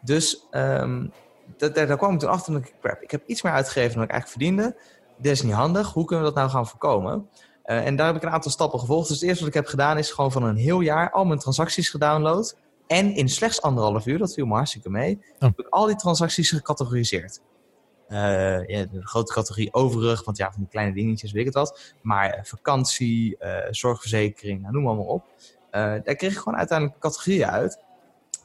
Dus 0.00 0.46
um, 0.50 1.12
dat, 1.56 1.74
daar, 1.74 1.96
kwam 1.96 2.12
ik 2.12 2.18
toen 2.18 2.28
achter 2.28 2.52
dacht 2.52 2.68
ik, 2.68 2.74
crap, 2.80 3.02
ik 3.02 3.10
heb 3.10 3.26
iets 3.26 3.42
meer 3.42 3.52
uitgegeven 3.52 3.94
dan 3.94 4.02
ik 4.02 4.10
eigenlijk 4.10 4.40
verdiende. 4.40 4.76
Dit 5.18 5.32
is 5.32 5.42
niet 5.42 5.52
handig, 5.52 5.92
hoe 5.92 6.04
kunnen 6.04 6.24
we 6.24 6.32
dat 6.32 6.40
nou 6.40 6.50
gaan 6.50 6.66
voorkomen? 6.66 7.28
Uh, 7.66 7.86
en 7.86 7.96
daar 7.96 8.06
heb 8.06 8.16
ik 8.16 8.22
een 8.22 8.30
aantal 8.30 8.50
stappen 8.50 8.80
gevolgd. 8.80 9.08
Dus 9.08 9.20
het 9.20 9.28
eerste 9.28 9.44
wat 9.44 9.54
ik 9.54 9.60
heb 9.60 9.66
gedaan 9.66 9.98
is 9.98 10.10
gewoon 10.10 10.32
van 10.32 10.42
een 10.42 10.56
heel 10.56 10.80
jaar 10.80 11.10
al 11.10 11.24
mijn 11.24 11.38
transacties 11.38 11.90
gedownload. 11.90 12.56
En 12.86 13.14
in 13.14 13.28
slechts 13.28 13.62
anderhalf 13.62 14.06
uur, 14.06 14.18
dat 14.18 14.34
viel 14.34 14.46
me 14.46 14.54
hartstikke 14.54 14.90
mee, 14.90 15.18
oh. 15.34 15.40
heb 15.40 15.58
ik 15.58 15.68
al 15.68 15.86
die 15.86 15.96
transacties 15.96 16.50
gecategoriseerd. 16.50 17.40
Uh, 18.08 18.18
ja, 18.66 18.84
de 18.84 19.06
grote 19.06 19.32
categorie 19.32 19.74
overig, 19.74 20.24
want 20.24 20.36
ja, 20.36 20.50
van 20.50 20.60
die 20.60 20.70
kleine 20.70 20.94
dingetjes, 20.94 21.32
weet 21.32 21.40
ik 21.40 21.46
het 21.46 21.54
wat. 21.54 21.94
Maar 22.02 22.36
uh, 22.38 22.44
vakantie, 22.44 23.36
zorgverzekering, 23.70 24.60
nou, 24.60 24.72
noem 24.72 24.82
maar, 24.82 24.94
maar 24.94 25.04
op. 25.04 25.24
daar 25.70 26.14
kreeg 26.14 26.32
ik 26.32 26.38
gewoon 26.38 26.58
uiteindelijk 26.58 26.98
categorieën 26.98 27.50
uit. 27.50 27.82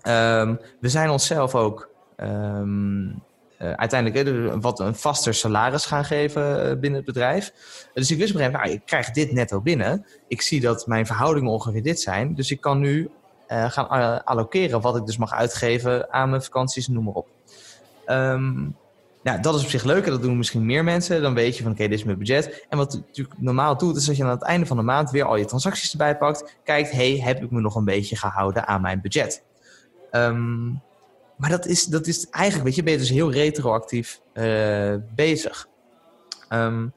Um, 0.08 0.60
we 0.80 0.90
zijn 0.90 1.10
onszelf 1.10 1.56
ook 1.56 1.90
um, 2.18 3.24
uh, 3.60 3.72
uiteindelijk 3.72 4.62
wat 4.62 4.80
een 4.80 4.96
vaster 4.96 5.34
salaris 5.34 5.86
gaan 5.86 6.06
geven 6.06 6.66
uh, 6.66 6.80
binnen 6.80 6.94
het 6.94 7.06
bedrijf. 7.06 7.54
Dus 7.94 8.12
ik 8.12 8.18
wist 8.18 8.30
op 8.30 8.36
een 8.36 8.42
gegeven 8.42 8.52
moment, 8.52 8.64
nou, 8.64 8.74
ik 8.74 8.82
krijg 8.86 9.12
dit 9.12 9.32
netto 9.32 9.62
binnen. 9.62 10.06
Ik 10.28 10.42
zie 10.42 10.62
dat 10.62 10.88
mijn 10.88 11.06
verhoudingen 11.06 11.52
ongeveer 11.52 11.84
dit 11.84 12.02
zijn. 12.02 12.36
Dus 12.36 12.52
ik 12.52 12.62
kan 12.62 12.80
nu 12.80 13.10
gaan 13.48 14.24
allokeren 14.26 14.82
wat 14.82 14.96
ik 14.96 15.06
dus 15.06 15.18
mag 15.18 15.34
uitgeven 15.34 16.14
aan 16.14 16.30
mijn 16.30 16.44
vakanties, 16.44 16.88
noem 16.88 17.04
maar 17.04 17.14
op. 17.14 17.28
Um, 18.08 18.76
nou, 19.24 19.42
dat 19.42 19.56
is 19.56 19.64
op 19.64 19.70
zich 19.70 19.84
leuk 19.84 20.06
en 20.06 20.12
dat 20.12 20.22
doen 20.22 20.38
misschien 20.38 20.66
meer 20.66 20.84
mensen. 20.84 21.22
Dan 21.22 21.34
weet 21.34 21.58
je 21.58 21.64
van 21.64 21.72
oké, 21.72 21.88
dit 21.88 21.98
is 21.98 22.04
mijn 22.04 22.18
budget. 22.18 22.66
En 22.70 22.78
wat 22.78 22.94
natuurlijk 22.94 23.40
normaal 23.40 23.78
doet, 23.78 23.96
is 23.96 24.06
dat 24.06 24.18
je 24.18 24.24
aan 24.24 24.30
het 24.30 24.42
einde 24.42 24.66
van 24.66 24.78
de 24.78 24.84
maand 24.84 25.12
weer 25.12 25.24
al 25.24 25.36
je 25.36 25.46
transacties 25.46 25.92
erbij 25.92 26.18
pakt. 26.18 26.58
Kijkt, 26.64 26.92
hey, 26.92 27.20
heb 27.20 27.44
ik 27.44 27.52
me 27.52 27.62
nog 27.62 27.76
een 27.76 27.86
beetje 27.86 28.16
gehouden 28.16 28.68
aan 28.68 28.82
mijn 28.82 29.02
budget? 29.02 29.44
Um, 30.12 30.82
maar 31.40 31.50
dat 31.50 31.66
is, 31.66 31.86
dat 31.86 32.08
is 32.08 32.30
eigenlijk, 32.30 32.66
weet 32.66 32.76
je, 32.76 32.84
ben 32.84 32.94
je 32.94 33.00
dus 33.00 33.10
heel 33.10 33.32
retroactief 33.32 34.22
uh, 34.34 34.96
bezig. 35.16 35.68
Um, 36.50 36.94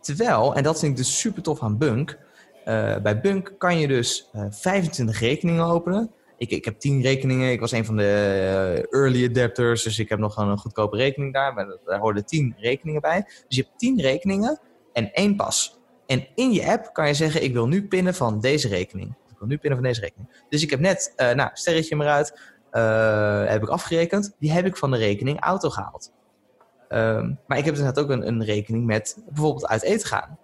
terwijl, 0.00 0.54
en 0.54 0.62
dat 0.62 0.78
vind 0.78 0.90
ik 0.90 0.96
dus 0.96 1.20
super 1.20 1.42
tof 1.42 1.62
aan 1.62 1.78
Bunk. 1.78 2.18
Uh, 2.64 2.96
bij 2.96 3.20
Bunk 3.20 3.54
kan 3.58 3.78
je 3.78 3.88
dus 3.88 4.30
uh, 4.34 4.46
25 4.50 5.20
rekeningen 5.20 5.64
openen. 5.64 6.10
Ik, 6.36 6.50
ik 6.50 6.64
heb 6.64 6.80
10 6.80 7.02
rekeningen. 7.02 7.50
Ik 7.50 7.60
was 7.60 7.72
een 7.72 7.84
van 7.84 7.96
de 7.96 8.86
early 8.90 9.28
adapters. 9.28 9.82
Dus 9.82 9.98
ik 9.98 10.08
heb 10.08 10.18
nog 10.18 10.36
een, 10.36 10.48
een 10.48 10.58
goedkope 10.58 10.96
rekening 10.96 11.32
daar. 11.32 11.54
Maar 11.54 11.76
daar 11.84 11.98
hoorden 11.98 12.24
10 12.24 12.54
rekeningen 12.58 13.00
bij. 13.00 13.22
Dus 13.24 13.56
je 13.56 13.62
hebt 13.62 13.78
10 13.78 14.00
rekeningen 14.00 14.60
en 14.92 15.12
één 15.12 15.36
pas. 15.36 15.78
En 16.06 16.26
in 16.34 16.52
je 16.52 16.66
app 16.66 16.90
kan 16.92 17.06
je 17.06 17.14
zeggen: 17.14 17.42
Ik 17.42 17.52
wil 17.52 17.66
nu 17.66 17.86
pinnen 17.86 18.14
van 18.14 18.40
deze 18.40 18.68
rekening. 18.68 19.08
Ik 19.08 19.38
wil 19.38 19.48
nu 19.48 19.58
pinnen 19.58 19.78
van 19.78 19.88
deze 19.88 20.00
rekening. 20.00 20.44
Dus 20.48 20.62
ik 20.62 20.70
heb 20.70 20.80
net, 20.80 21.12
nou, 21.16 21.50
sterretje 21.52 21.96
maar 21.96 22.08
uit. 22.08 22.55
Uh, 22.72 23.44
heb 23.44 23.62
ik 23.62 23.68
afgerekend. 23.68 24.34
Die 24.38 24.52
heb 24.52 24.66
ik 24.66 24.76
van 24.76 24.90
de 24.90 24.96
rekening 24.96 25.40
auto 25.40 25.70
gehaald. 25.70 26.12
Um, 26.88 27.38
maar 27.46 27.58
ik 27.58 27.64
heb 27.64 27.74
dus 27.74 27.96
ook 27.96 28.10
een, 28.10 28.26
een, 28.26 28.44
rekening 28.44 28.86
met 28.86 29.18
bijvoorbeeld 29.28 29.66
uit 29.66 29.82
eten 29.82 30.08
gaan. 30.08 30.38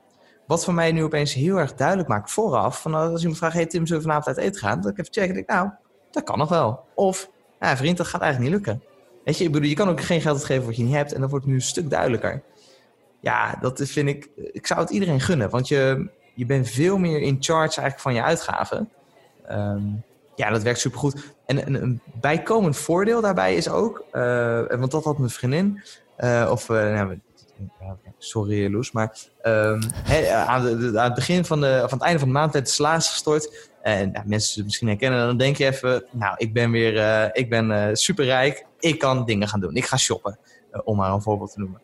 Wat 0.46 0.64
voor 0.64 0.74
mij 0.74 0.92
nu 0.92 1.04
opeens 1.04 1.34
heel 1.34 1.56
erg 1.56 1.74
duidelijk 1.74 2.08
maakt 2.08 2.30
vooraf. 2.30 2.80
Van 2.80 2.94
als 2.94 3.20
iemand 3.20 3.38
vraagt, 3.38 3.54
hey 3.54 3.66
Tim, 3.66 3.86
zullen 3.86 4.02
we 4.02 4.08
vanavond 4.08 4.36
uit 4.36 4.46
eten 4.46 4.60
gaan? 4.60 4.80
Dat 4.80 4.90
ik 4.90 4.98
even 4.98 5.12
checken. 5.12 5.34
denk 5.34 5.48
nou, 5.48 5.70
dat 6.10 6.24
kan 6.24 6.38
nog 6.38 6.48
wel. 6.48 6.84
Of, 6.94 7.30
ja 7.60 7.76
vriend, 7.76 7.96
dat 7.96 8.06
gaat 8.06 8.20
eigenlijk 8.20 8.52
niet 8.52 8.64
lukken. 8.64 8.84
Weet 9.24 9.38
je, 9.38 9.44
ik 9.44 9.52
bedoel, 9.52 9.68
je 9.68 9.74
kan 9.74 9.88
ook 9.88 10.00
geen 10.00 10.20
geld 10.20 10.36
uitgeven 10.36 10.66
wat 10.66 10.76
je 10.76 10.82
niet 10.82 10.94
hebt. 10.94 11.12
En 11.12 11.20
dat 11.20 11.30
wordt 11.30 11.46
nu 11.46 11.54
een 11.54 11.60
stuk 11.60 11.90
duidelijker. 11.90 12.42
Ja, 13.20 13.58
dat 13.60 13.80
vind 13.84 14.08
ik... 14.08 14.28
Ik 14.36 14.66
zou 14.66 14.80
het 14.80 14.90
iedereen 14.90 15.20
gunnen. 15.20 15.50
Want 15.50 15.68
je, 15.68 16.10
je 16.34 16.46
bent 16.46 16.68
veel 16.68 16.98
meer 16.98 17.20
in 17.20 17.36
charge 17.40 17.80
eigenlijk 17.80 18.00
van 18.00 18.14
je 18.14 18.22
uitgaven. 18.22 18.90
Um, 19.50 20.02
ja, 20.34 20.50
dat 20.50 20.62
werkt 20.62 20.80
supergoed. 20.80 21.34
En 21.46 21.66
een, 21.66 21.82
een 21.82 22.00
bijkomend 22.20 22.76
voordeel 22.76 23.20
daarbij 23.20 23.54
is 23.54 23.68
ook, 23.68 24.04
uh, 24.12 24.66
want 24.68 24.90
dat 24.90 25.04
had 25.04 25.18
mijn 25.18 25.30
vriendin, 25.30 25.82
uh, 26.18 26.48
of 26.50 26.68
uh, 26.68 26.76
nou, 26.76 27.18
Sorry, 28.18 28.72
Loes. 28.72 28.92
Maar 28.92 29.16
um, 29.42 29.80
aan, 30.30 30.96
aan, 30.98 31.04
het 31.04 31.14
begin 31.14 31.44
van, 31.44 31.60
de, 31.60 31.84
van 31.88 31.98
het 31.98 32.02
einde 32.02 32.18
van 32.18 32.28
de 32.28 32.34
maand 32.34 32.52
werd 32.52 32.66
de 32.66 32.72
salaris 32.72 33.08
gestort. 33.08 33.70
En 33.82 34.10
ja, 34.12 34.22
mensen 34.26 34.54
het 34.56 34.64
misschien 34.64 34.88
herkennen. 34.88 35.26
Dan 35.26 35.36
denk 35.36 35.56
je 35.56 35.66
even, 35.66 36.04
nou, 36.10 36.34
ik 36.36 36.52
ben 36.52 36.70
weer 36.70 36.94
uh, 36.94 37.28
ik 37.32 37.50
ben, 37.50 37.96
superrijk. 37.96 38.66
Ik 38.78 38.98
kan 38.98 39.24
dingen 39.24 39.48
gaan 39.48 39.60
doen. 39.60 39.74
Ik 39.74 39.84
ga 39.84 39.96
shoppen. 39.96 40.38
Om 40.84 40.96
maar 40.96 41.12
een 41.12 41.22
voorbeeld 41.22 41.52
te 41.52 41.58
noemen. 41.58 41.80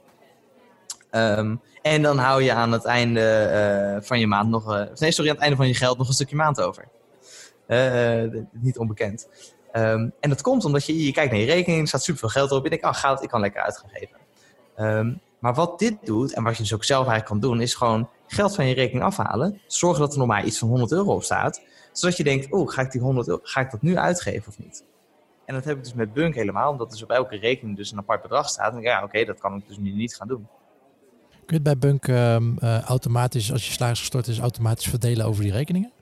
Um, 1.10 1.60
en 1.82 2.02
dan 2.02 2.18
hou 2.18 2.42
je 2.42 2.52
aan 2.52 2.72
het 2.72 2.84
einde 2.84 3.98
van 4.02 4.18
je 4.18 4.26
maand 4.26 4.50
nog... 4.50 4.88
nee, 4.94 5.12
sorry, 5.12 5.30
aan 5.30 5.34
het 5.34 5.44
einde 5.44 5.56
van 5.56 5.68
je 5.68 5.74
geld 5.74 5.98
nog 5.98 6.08
een 6.08 6.14
stukje 6.14 6.36
maand 6.36 6.60
over. 6.60 6.88
Niet 8.52 8.78
onbekend. 8.78 9.28
Um, 9.72 10.12
en 10.20 10.28
dat 10.28 10.42
komt 10.42 10.64
omdat 10.64 10.86
je, 10.86 11.04
je 11.04 11.12
kijkt 11.12 11.30
naar 11.30 11.40
je 11.40 11.46
rekening, 11.46 11.80
er 11.80 11.88
staat 11.88 12.02
superveel 12.02 12.28
geld 12.28 12.50
op. 12.50 12.64
En 12.64 12.70
ik, 12.70 12.84
oh, 12.84 12.94
geld, 12.94 13.22
ik 13.22 13.28
kan 13.28 13.40
lekker 13.40 13.62
uit 13.62 13.78
gaan 13.78 13.90
geven. 13.90 14.16
Um, 14.76 15.20
maar 15.38 15.54
wat 15.54 15.78
dit 15.78 15.96
doet, 16.02 16.34
en 16.34 16.42
wat 16.42 16.56
je 16.56 16.62
dus 16.62 16.74
ook 16.74 16.84
zelf 16.84 17.06
eigenlijk 17.06 17.40
kan 17.40 17.50
doen, 17.50 17.60
is 17.60 17.74
gewoon 17.74 18.08
geld 18.26 18.54
van 18.54 18.66
je 18.66 18.74
rekening 18.74 19.04
afhalen. 19.04 19.60
Zorgen 19.66 20.00
dat 20.00 20.12
er 20.12 20.18
nog 20.18 20.26
maar 20.26 20.44
iets 20.44 20.58
van 20.58 20.68
100 20.68 20.92
euro 20.92 21.14
op 21.14 21.22
staat. 21.22 21.62
Zodat 21.92 22.16
je 22.16 22.24
denkt, 22.24 22.52
oh, 22.52 22.70
ga 22.70 22.82
ik 22.82 22.90
die 22.90 23.00
100 23.00 23.28
euro, 23.28 23.40
ga 23.42 23.60
ik 23.60 23.70
dat 23.70 23.82
nu 23.82 23.96
uitgeven 23.96 24.48
of 24.48 24.58
niet? 24.58 24.84
En 25.44 25.54
dat 25.54 25.64
heb 25.64 25.76
ik 25.76 25.84
dus 25.84 25.94
met 25.94 26.12
Bunk 26.12 26.34
helemaal, 26.34 26.70
omdat 26.70 26.90
dus 26.90 27.02
op 27.02 27.10
elke 27.10 27.36
rekening 27.36 27.76
dus 27.76 27.92
een 27.92 27.98
apart 27.98 28.22
bedrag 28.22 28.48
staat. 28.48 28.74
En 28.74 28.80
ja, 28.80 29.02
oké, 29.02 29.24
dat 29.24 29.40
kan 29.40 29.56
ik 29.56 29.68
dus 29.68 29.78
nu 29.78 29.92
niet 29.92 30.16
gaan 30.16 30.28
doen. 30.28 30.46
Kun 31.30 31.38
je 31.46 31.54
het 31.54 31.62
bij 31.62 31.78
Bunk 31.78 32.06
um, 32.08 32.56
uh, 32.60 32.80
automatisch, 32.80 33.52
als 33.52 33.66
je 33.66 33.72
salaris 33.72 33.98
gestort 33.98 34.26
is, 34.26 34.38
automatisch 34.38 34.86
verdelen 34.86 35.26
over 35.26 35.42
die 35.42 35.52
rekeningen? 35.52 35.92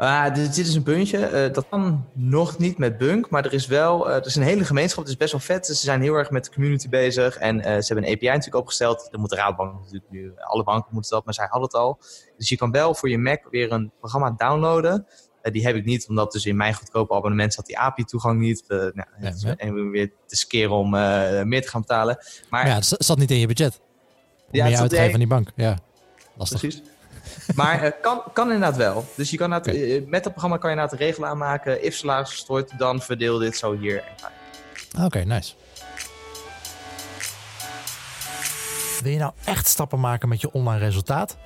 Uh, 0.00 0.34
dit, 0.34 0.54
dit, 0.54 0.66
is 0.66 0.74
een 0.74 0.82
puntje. 0.82 1.18
Uh, 1.18 1.54
dat 1.54 1.68
kan 1.68 2.06
nog 2.12 2.58
niet 2.58 2.78
met 2.78 2.98
Bunk, 2.98 3.30
maar 3.30 3.44
er 3.44 3.52
is 3.52 3.66
wel. 3.66 4.08
Uh, 4.08 4.14
er 4.14 4.26
is 4.26 4.36
een 4.36 4.42
hele 4.42 4.64
gemeenschap. 4.64 5.02
Het 5.02 5.12
is 5.12 5.18
best 5.18 5.32
wel 5.32 5.40
vet. 5.40 5.66
Ze 5.66 5.74
zijn 5.74 6.00
heel 6.00 6.14
erg 6.14 6.30
met 6.30 6.44
de 6.44 6.50
community 6.52 6.88
bezig. 6.88 7.36
En 7.36 7.62
ze 7.62 7.92
hebben 7.92 8.06
een 8.06 8.14
API 8.14 8.26
natuurlijk 8.26 8.56
opgesteld. 8.56 9.08
Dat 9.10 9.20
moet 9.20 9.30
de 9.30 9.36
Raadbank 9.36 9.78
natuurlijk 9.78 10.10
nu. 10.10 10.32
Alle 10.36 10.62
banken 10.62 10.88
moeten 10.92 11.10
dat, 11.10 11.24
maar 11.24 11.34
zij 11.34 11.46
hadden 11.50 11.62
het 11.62 11.74
al. 11.74 11.98
Dus 12.36 12.48
je 12.48 12.56
kan 12.56 12.70
wel 12.70 12.94
voor 12.94 13.08
je 13.08 13.18
Mac 13.18 13.40
weer 13.50 13.72
een 13.72 13.92
programma 13.98 14.30
downloaden. 14.30 15.06
die 15.42 15.66
heb 15.66 15.76
ik 15.76 15.84
niet, 15.84 16.08
omdat 16.08 16.32
dus 16.32 16.46
in 16.46 16.56
mijn 16.56 16.74
goedkope 16.74 17.14
abonnement 17.14 17.54
zat 17.54 17.66
die 17.66 17.78
API-toegang 17.78 18.40
niet. 18.40 18.64
nou, 18.68 19.04
ja, 19.20 19.56
En 19.56 19.74
we 19.74 19.80
weer 19.80 20.12
te 20.26 20.36
skeren 20.36 20.74
om 20.74 20.90
meer 21.48 21.62
te 21.62 21.68
gaan 21.68 21.80
betalen. 21.80 22.18
Maar 22.50 22.66
ja, 22.66 22.74
het 22.74 22.94
zat 22.98 23.18
niet 23.18 23.30
in 23.30 23.38
je 23.38 23.46
budget. 23.46 23.80
Ja, 24.50 24.64
meer 24.64 24.78
uitgeven 24.78 25.10
van 25.10 25.18
die 25.18 25.28
bank. 25.28 25.50
Ja, 25.54 25.78
lastig. 26.36 26.60
Precies. 26.60 26.82
Maar 27.54 27.84
uh, 27.84 27.90
kan, 28.02 28.22
kan 28.32 28.52
inderdaad 28.52 28.76
wel. 28.76 29.04
Dus 29.14 29.30
je 29.30 29.36
kan 29.36 29.54
okay. 29.54 29.74
uh, 29.74 30.06
met 30.06 30.22
dat 30.22 30.32
programma 30.32 30.56
kan 30.56 30.70
je 30.70 30.76
inderdaad 30.76 30.98
de 30.98 31.04
regel 31.04 31.26
aanmaken. 31.26 31.84
If 31.84 31.94
salaris 31.94 32.30
gestort, 32.30 32.78
dan 32.78 33.00
verdeel 33.00 33.38
dit 33.38 33.56
zo 33.56 33.76
hier. 33.76 34.02
Oké, 34.94 35.04
okay, 35.04 35.22
nice. 35.22 35.54
Wil 39.02 39.12
je 39.12 39.18
nou 39.18 39.32
echt 39.44 39.66
stappen 39.66 40.00
maken 40.00 40.28
met 40.28 40.40
je 40.40 40.52
online 40.52 40.78
resultaat? 40.78 41.36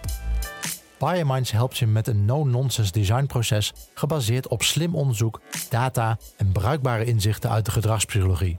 Biominds 0.99 1.51
helpt 1.51 1.79
je 1.79 1.87
met 1.87 2.07
een 2.07 2.25
no-nonsense 2.25 2.93
designproces 2.93 3.73
gebaseerd 3.95 4.49
op 4.49 4.63
slim 4.63 4.95
onderzoek, 4.95 5.41
data 5.71 6.19
en 6.37 6.53
bruikbare 6.53 7.05
inzichten 7.05 7.51
uit 7.51 7.65
de 7.65 7.71
gedragspsychologie. 7.71 8.59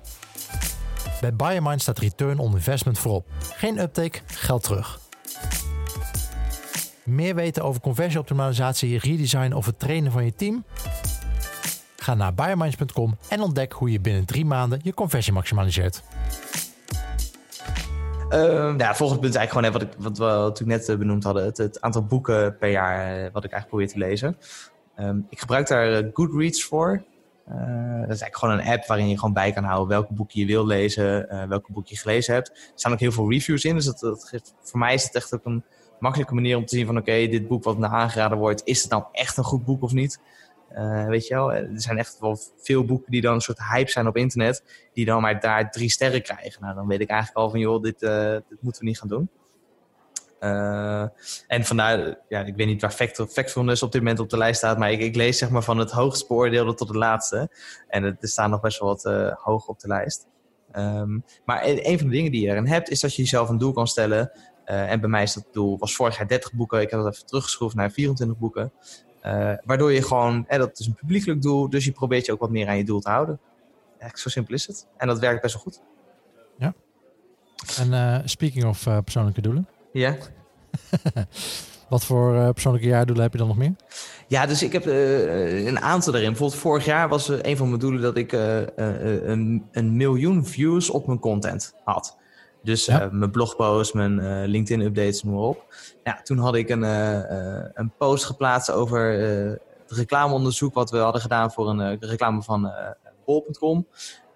Bij 1.21 1.35
Biomind 1.35 1.81
staat 1.81 1.99
return 1.99 2.39
on 2.39 2.53
investment 2.53 2.99
voorop. 2.99 3.27
Geen 3.39 3.79
uptake, 3.79 4.19
geld 4.25 4.63
terug. 4.63 4.99
Meer 7.05 7.35
weten 7.35 7.63
over 7.63 7.81
conversieoptimalisatie, 7.81 8.99
redesign 8.99 9.53
of 9.53 9.65
het 9.65 9.79
trainen 9.79 10.11
van 10.11 10.25
je 10.25 10.35
team? 10.35 10.63
Ga 11.95 12.13
naar 12.13 12.33
biominds.com 12.33 13.17
en 13.29 13.41
ontdek 13.41 13.71
hoe 13.71 13.91
je 13.91 13.99
binnen 13.99 14.25
drie 14.25 14.45
maanden 14.45 14.79
je 14.83 14.93
conversie 14.93 15.33
maximaliseert. 15.33 16.03
Uh, 18.29 18.73
ja, 18.77 18.95
volgende 18.95 19.21
punt 19.21 19.33
is 19.33 19.39
eigenlijk 19.39 19.49
gewoon 19.49 19.71
wat, 19.71 19.81
ik, 19.81 19.89
wat 19.97 20.17
we 20.17 20.23
natuurlijk 20.23 20.79
net 20.79 20.89
eh, 20.89 20.97
benoemd 20.97 21.23
hadden. 21.23 21.45
Het, 21.45 21.81
aantal 21.81 22.05
boeken 22.05 22.57
per 22.57 22.69
jaar 22.69 23.25
eh, 23.25 23.31
wat 23.31 23.43
ik 23.43 23.51
eigenlijk 23.51 23.67
probeer 23.67 23.87
te 23.87 23.97
lezen. 23.97 24.37
Um, 24.99 25.27
ik 25.29 25.39
gebruik 25.39 25.67
daar 25.67 25.93
eh, 25.93 26.09
Goodreads 26.13 26.63
voor. 26.63 27.03
Dat 27.45 28.13
is 28.13 28.21
eigenlijk 28.21 28.37
gewoon 28.37 28.59
een 28.59 28.65
app 28.65 28.85
waarin 28.85 29.09
je 29.09 29.15
gewoon 29.15 29.33
bij 29.33 29.51
kan 29.51 29.63
houden 29.63 29.87
welke 29.87 30.13
boeken 30.13 30.39
je 30.39 30.45
wil 30.45 30.65
lezen, 30.65 31.27
uh, 31.31 31.43
welke 31.43 31.71
boek 31.71 31.87
je 31.87 31.97
gelezen 31.97 32.33
hebt. 32.33 32.49
Er 32.49 32.71
staan 32.75 32.91
ook 32.91 32.99
heel 32.99 33.11
veel 33.11 33.31
reviews 33.31 33.65
in, 33.65 33.75
dus 33.75 33.85
dat 33.85 34.25
geeft, 34.29 34.53
voor 34.61 34.79
mij 34.79 34.93
is 34.93 35.03
het 35.03 35.15
echt 35.15 35.33
ook 35.33 35.45
een 35.45 35.63
makkelijke 35.99 36.33
manier 36.33 36.57
om 36.57 36.65
te 36.65 36.75
zien 36.75 36.85
van 36.85 36.97
oké, 36.97 37.27
dit 37.27 37.47
boek 37.47 37.63
wat 37.63 37.77
me 37.77 37.87
aangeraden 37.87 38.37
wordt, 38.37 38.61
is 38.63 38.81
het 38.81 38.91
nou 38.91 39.03
echt 39.11 39.37
een 39.37 39.43
goed 39.43 39.65
boek 39.65 39.81
of 39.81 39.93
niet? 39.93 40.19
Uh, 40.71 41.05
weet 41.05 41.27
je 41.27 41.33
wel, 41.33 41.53
er 41.53 41.69
zijn 41.73 41.97
echt 41.97 42.19
wel 42.19 42.37
veel 42.57 42.85
boeken 42.85 43.11
die 43.11 43.21
dan 43.21 43.33
een 43.33 43.41
soort 43.41 43.59
hype 43.73 43.91
zijn 43.91 44.07
op 44.07 44.17
internet, 44.17 44.87
die 44.93 45.05
dan 45.05 45.21
maar 45.21 45.39
daar 45.39 45.71
drie 45.71 45.89
sterren 45.89 46.21
krijgen. 46.21 46.61
Nou, 46.61 46.75
dan 46.75 46.87
weet 46.87 46.99
ik 46.99 47.09
eigenlijk 47.09 47.39
al 47.39 47.49
van 47.49 47.59
joh, 47.59 47.81
dit, 47.81 48.01
uh, 48.01 48.37
moeten 48.59 48.81
we 48.81 48.87
niet 48.87 48.99
gaan 48.99 49.07
doen. 49.07 49.29
En 51.47 51.65
vandaar, 51.65 52.17
ja, 52.27 52.39
ik 52.39 52.55
weet 52.55 52.67
niet 52.67 52.81
waar 52.81 52.91
Factfulness 53.27 53.83
op 53.83 53.91
dit 53.91 54.01
moment 54.01 54.19
op 54.19 54.29
de 54.29 54.37
lijst 54.37 54.57
staat, 54.57 54.77
maar 54.77 54.91
ik, 54.91 54.99
ik 54.99 55.15
lees 55.15 55.37
zeg 55.37 55.49
maar 55.49 55.63
van 55.63 55.77
het 55.77 55.91
hoogst 55.91 56.27
beoordeelde 56.27 56.73
tot 56.73 56.87
het 56.87 56.97
laatste. 56.97 57.49
En 57.87 58.03
er 58.03 58.17
staan 58.19 58.49
nog 58.49 58.61
best 58.61 58.79
wel 58.79 58.89
wat 58.89 59.03
hoog 59.39 59.67
op 59.67 59.79
de 59.79 59.87
lijst. 59.87 60.27
Um, 60.77 61.23
maar 61.45 61.61
een 61.63 61.97
van 61.97 62.07
de 62.07 62.13
dingen 62.13 62.31
die 62.31 62.41
je 62.41 62.47
erin 62.47 62.67
hebt, 62.67 62.89
is 62.89 62.99
dat 62.99 63.15
je 63.15 63.21
jezelf 63.21 63.49
een 63.49 63.57
doel 63.57 63.73
kan 63.73 63.87
stellen 63.87 64.31
uh, 64.65 64.91
en 64.91 64.99
bij 64.99 65.09
mij 65.09 65.23
is 65.23 65.33
dat 65.33 65.45
doel, 65.51 65.77
was 65.77 65.95
vorig 65.95 66.17
jaar 66.17 66.27
30 66.27 66.53
boeken. 66.53 66.81
Ik 66.81 66.89
heb 66.89 66.99
dat 66.99 67.13
even 67.13 67.25
teruggeschroefd 67.25 67.75
naar 67.75 67.91
24 67.91 68.37
boeken. 68.37 68.71
Uh, 69.25 69.53
waardoor 69.63 69.91
je 69.91 70.01
gewoon, 70.01 70.45
eh, 70.47 70.59
dat 70.59 70.79
is 70.79 70.85
een 70.87 70.93
publiekelijk 70.93 71.41
doel, 71.41 71.69
dus 71.69 71.85
je 71.85 71.91
probeert 71.91 72.25
je 72.25 72.31
ook 72.31 72.39
wat 72.39 72.49
meer 72.49 72.67
aan 72.67 72.77
je 72.77 72.83
doel 72.83 72.99
te 72.99 73.09
houden. 73.09 73.39
Eigenlijk 73.89 74.17
zo 74.17 74.29
simpel 74.29 74.53
is 74.53 74.67
het. 74.67 74.87
En 74.97 75.07
dat 75.07 75.19
werkt 75.19 75.41
best 75.41 75.53
wel 75.53 75.63
goed. 75.63 75.81
Ja. 76.57 76.73
En 77.77 77.91
uh, 77.91 78.27
speaking 78.27 78.65
of 78.65 78.83
persoonlijke 79.03 79.41
doelen. 79.41 79.67
Ja. 79.91 80.15
Wat 81.89 82.05
voor 82.05 82.53
persoonlijke 82.53 82.87
jaardoelen 82.87 83.23
heb 83.23 83.31
je 83.31 83.37
dan 83.37 83.47
nog 83.47 83.57
meer? 83.57 83.75
Ja, 84.27 84.45
dus 84.45 84.63
ik 84.63 84.71
heb 84.71 84.85
een 84.85 85.79
aantal 85.79 86.15
erin. 86.15 86.29
Bijvoorbeeld 86.29 86.61
vorig 86.61 86.85
jaar 86.85 87.09
was 87.09 87.27
een 87.27 87.57
van 87.57 87.67
mijn 87.67 87.79
doelen 87.79 88.01
dat 88.01 88.17
ik 88.17 88.31
een, 88.31 89.65
een, 89.71 89.95
miljoen 89.95 90.45
views 90.45 90.89
op 90.89 91.07
mijn 91.07 91.19
content 91.19 91.73
had. 91.83 92.17
Dus 92.65 92.85
ja. 92.85 93.05
uh, 93.05 93.11
mijn 93.11 93.31
blogpost, 93.31 93.93
mijn 93.93 94.19
uh, 94.19 94.47
LinkedIn-updates, 94.47 95.23
noem 95.23 95.33
maar 95.33 95.43
op. 95.43 95.75
Ja, 96.03 96.21
toen 96.21 96.37
had 96.37 96.55
ik 96.55 96.69
een, 96.69 96.83
uh, 96.83 97.19
een 97.73 97.91
post 97.97 98.25
geplaatst 98.25 98.71
over 98.71 99.11
het 99.11 99.91
reclameonderzoek 99.91 100.73
wat 100.73 100.91
we 100.91 100.97
hadden 100.97 101.21
gedaan 101.21 101.51
voor 101.51 101.69
een 101.69 101.99
reclame 101.99 102.43
van 102.43 102.73
bol.com. 103.25 103.87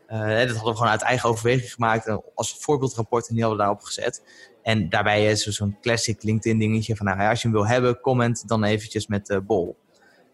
dat 0.07 0.17
hadden 0.19 0.47
we 0.47 0.59
gewoon 0.59 0.88
uit 0.88 1.01
eigen 1.01 1.30
overweging 1.30 1.73
gemaakt 1.73 2.17
als 2.36 2.55
voorbeeldrapport 2.59 3.27
en 3.27 3.34
die 3.34 3.43
hadden 3.43 3.59
we 3.59 3.65
daarop 3.65 3.86
gezet. 3.86 4.23
En 4.61 4.89
daarbij 4.89 5.25
is 5.25 5.45
er 5.45 5.53
zo'n 5.53 5.77
classic 5.82 6.23
LinkedIn 6.23 6.59
dingetje 6.59 6.95
van 6.95 7.05
nou, 7.05 7.30
als 7.30 7.41
je 7.41 7.47
hem 7.47 7.57
wil 7.57 7.67
hebben, 7.67 7.99
comment 7.99 8.47
dan 8.47 8.63
eventjes 8.63 9.07
met 9.07 9.39
bol. 9.45 9.77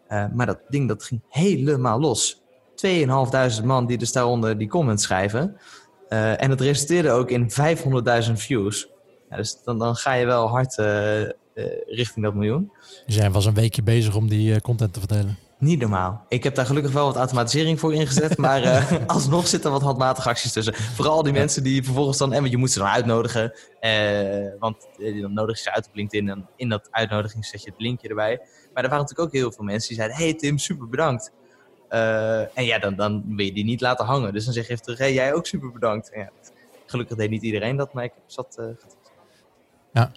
maar 0.07 0.45
dat 0.45 0.59
ding 0.67 0.87
dat 0.87 1.03
ging 1.03 1.21
helemaal 1.29 1.99
los. 1.99 2.43
2.500 2.75 3.63
man 3.63 3.85
die 3.85 3.97
dus 3.97 4.11
daaronder 4.11 4.57
die 4.57 4.67
comments 4.67 5.03
schrijven. 5.03 5.57
Uh, 6.09 6.41
en 6.41 6.49
het 6.49 6.61
resulteerde 6.61 7.11
ook 7.11 7.29
in 7.29 7.51
500.000 8.27 8.31
views. 8.33 8.89
Ja, 9.29 9.37
dus 9.37 9.63
dan, 9.63 9.79
dan 9.79 9.95
ga 9.95 10.13
je 10.13 10.25
wel 10.25 10.47
hard 10.47 10.77
uh, 10.77 11.21
uh, 11.21 11.29
richting 11.85 12.25
dat 12.25 12.33
miljoen. 12.33 12.71
Dus 13.05 13.15
jij 13.15 13.31
was 13.31 13.45
een 13.45 13.53
weekje 13.53 13.83
bezig 13.83 14.15
om 14.15 14.29
die 14.29 14.61
content 14.61 14.93
te 14.93 14.99
verdelen? 14.99 15.37
Niet 15.59 15.79
normaal. 15.79 16.25
Ik 16.27 16.43
heb 16.43 16.55
daar 16.55 16.65
gelukkig 16.65 16.91
wel 16.91 17.05
wat 17.05 17.15
automatisering 17.15 17.79
voor 17.79 17.93
ingezet, 17.93 18.37
maar 18.45 18.87
alsnog 19.07 19.47
zitten 19.47 19.71
wat 19.71 19.81
handmatige 19.81 20.29
acties 20.29 20.51
tussen. 20.51 20.73
Vooral 20.75 21.23
die 21.23 21.33
mensen 21.33 21.63
die 21.63 21.83
vervolgens 21.83 22.17
dan, 22.17 22.33
en 22.33 22.49
je 22.49 22.57
moet 22.57 22.71
ze 22.71 22.79
dan 22.79 22.87
uitnodigen, 22.87 23.53
want 24.59 24.87
dan 25.21 25.33
nodig 25.33 25.57
je 25.57 25.63
ze 25.63 25.73
uit 25.73 25.87
op 25.87 25.95
LinkedIn 25.95 26.29
en 26.29 26.49
in 26.55 26.69
dat 26.69 26.87
uitnodiging 26.91 27.45
zet 27.45 27.63
je 27.63 27.69
het 27.69 27.79
linkje 27.81 28.07
erbij. 28.07 28.37
Maar 28.73 28.83
er 28.83 28.89
waren 28.89 29.05
natuurlijk 29.05 29.27
ook 29.27 29.41
heel 29.41 29.51
veel 29.51 29.63
mensen 29.63 29.87
die 29.87 29.97
zeiden, 29.97 30.17
hey 30.17 30.33
Tim, 30.33 30.57
super 30.57 30.89
bedankt. 30.89 31.31
Uh, 31.95 32.39
en 32.57 32.65
ja, 32.65 32.79
dan, 32.79 32.95
dan 32.95 33.23
wil 33.27 33.45
je 33.45 33.53
die 33.53 33.63
niet 33.63 33.81
laten 33.81 34.05
hangen. 34.05 34.33
Dus 34.33 34.45
dan 34.45 34.53
zeg 34.53 34.65
je 34.65 34.71
even 34.71 34.83
terug, 34.83 34.99
hey, 34.99 35.13
jij 35.13 35.33
ook 35.33 35.45
super 35.45 35.71
bedankt. 35.71 36.11
En 36.11 36.19
ja, 36.19 36.29
gelukkig 36.85 37.17
deed 37.17 37.29
niet 37.29 37.43
iedereen 37.43 37.75
dat, 37.75 37.93
maar 37.93 38.03
ik 38.03 38.13
zat... 38.25 38.57
Uh, 38.59 38.65
ja. 39.93 40.11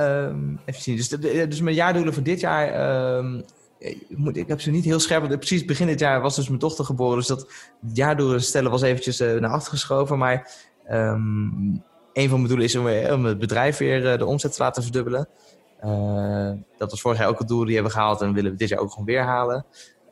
Um, 0.00 0.60
even 0.64 0.82
zien. 0.82 0.96
Dus, 0.96 1.08
dus 1.48 1.60
mijn 1.60 1.76
jaardoelen 1.76 2.14
voor 2.14 2.22
dit 2.22 2.40
jaar... 2.40 3.16
Um, 3.16 3.44
ik, 3.78 3.98
ik 4.32 4.48
heb 4.48 4.60
ze 4.60 4.70
niet 4.70 4.84
heel 4.84 5.00
scherp. 5.00 5.28
Precies 5.28 5.64
begin 5.64 5.86
dit 5.86 6.00
jaar 6.00 6.20
was 6.20 6.36
dus 6.36 6.48
mijn 6.48 6.60
dochter 6.60 6.84
geboren. 6.84 7.18
Dus 7.18 7.26
dat 7.26 7.52
jaardoelen 7.92 8.42
stellen 8.42 8.70
was 8.70 8.82
eventjes 8.82 9.20
uh, 9.20 9.40
naar 9.40 9.50
achter 9.50 9.70
geschoven. 9.70 10.18
Maar 10.18 10.50
um, 10.90 11.82
een 12.12 12.28
van 12.28 12.38
mijn 12.38 12.48
doelen 12.48 12.64
is 12.64 12.76
om, 12.76 12.86
om 13.12 13.24
het 13.24 13.38
bedrijf 13.38 13.76
weer 13.76 14.18
de 14.18 14.26
omzet 14.26 14.52
te 14.52 14.62
laten 14.62 14.82
verdubbelen. 14.82 15.28
Uh, 15.84 16.52
dat 16.78 16.90
was 16.90 17.00
vorig 17.00 17.18
jaar 17.18 17.28
ook 17.28 17.38
het 17.38 17.48
doel. 17.48 17.64
Die 17.64 17.74
hebben 17.74 17.92
we 17.92 17.98
gehaald 17.98 18.20
en 18.20 18.32
willen 18.32 18.50
we 18.50 18.56
dit 18.56 18.68
jaar 18.68 18.80
ook 18.80 18.90
gewoon 18.90 19.06
weer 19.06 19.22
halen. 19.22 19.64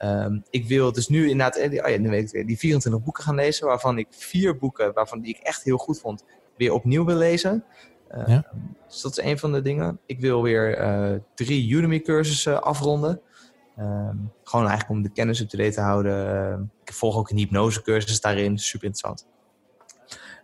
Um, 0.05 0.43
ik 0.51 0.67
wil 0.67 0.93
dus 0.93 1.09
nu 1.09 1.29
inderdaad, 1.29 1.57
eh, 1.57 1.85
oh 1.85 1.91
ja, 1.91 1.99
nu 1.99 2.11
weet 2.11 2.27
ik 2.27 2.33
weer, 2.33 2.47
die 2.47 2.59
24 2.59 3.03
boeken 3.03 3.25
gaan 3.25 3.35
lezen, 3.35 3.67
waarvan 3.67 3.99
ik 3.99 4.07
vier 4.11 4.59
boeken, 4.59 4.93
waarvan 4.93 5.21
die 5.21 5.35
ik 5.35 5.41
echt 5.43 5.63
heel 5.63 5.77
goed 5.77 6.01
vond, 6.01 6.25
weer 6.57 6.73
opnieuw 6.73 7.05
wil 7.05 7.17
lezen. 7.17 7.65
Uh, 8.11 8.29
ja. 8.29 8.47
Dus 8.89 9.01
dat 9.01 9.19
is 9.19 9.25
een 9.25 9.39
van 9.39 9.53
de 9.53 9.63
dingen. 9.63 9.99
Ik 10.07 10.21
wil 10.21 10.43
weer 10.43 10.81
uh, 10.81 11.21
drie 11.35 11.71
Udemy-cursussen 11.71 12.63
afronden. 12.63 13.21
Um, 13.79 14.33
gewoon 14.43 14.67
eigenlijk 14.67 14.91
om 14.91 15.03
de 15.03 15.13
kennis 15.13 15.41
up-to-date 15.41 15.75
te 15.75 15.81
houden. 15.81 16.73
ik 16.85 16.93
volg 16.93 17.17
ook 17.17 17.31
een 17.31 17.37
hypnose-cursus 17.37 18.21
daarin, 18.21 18.59
super 18.59 18.87
interessant. 18.87 19.27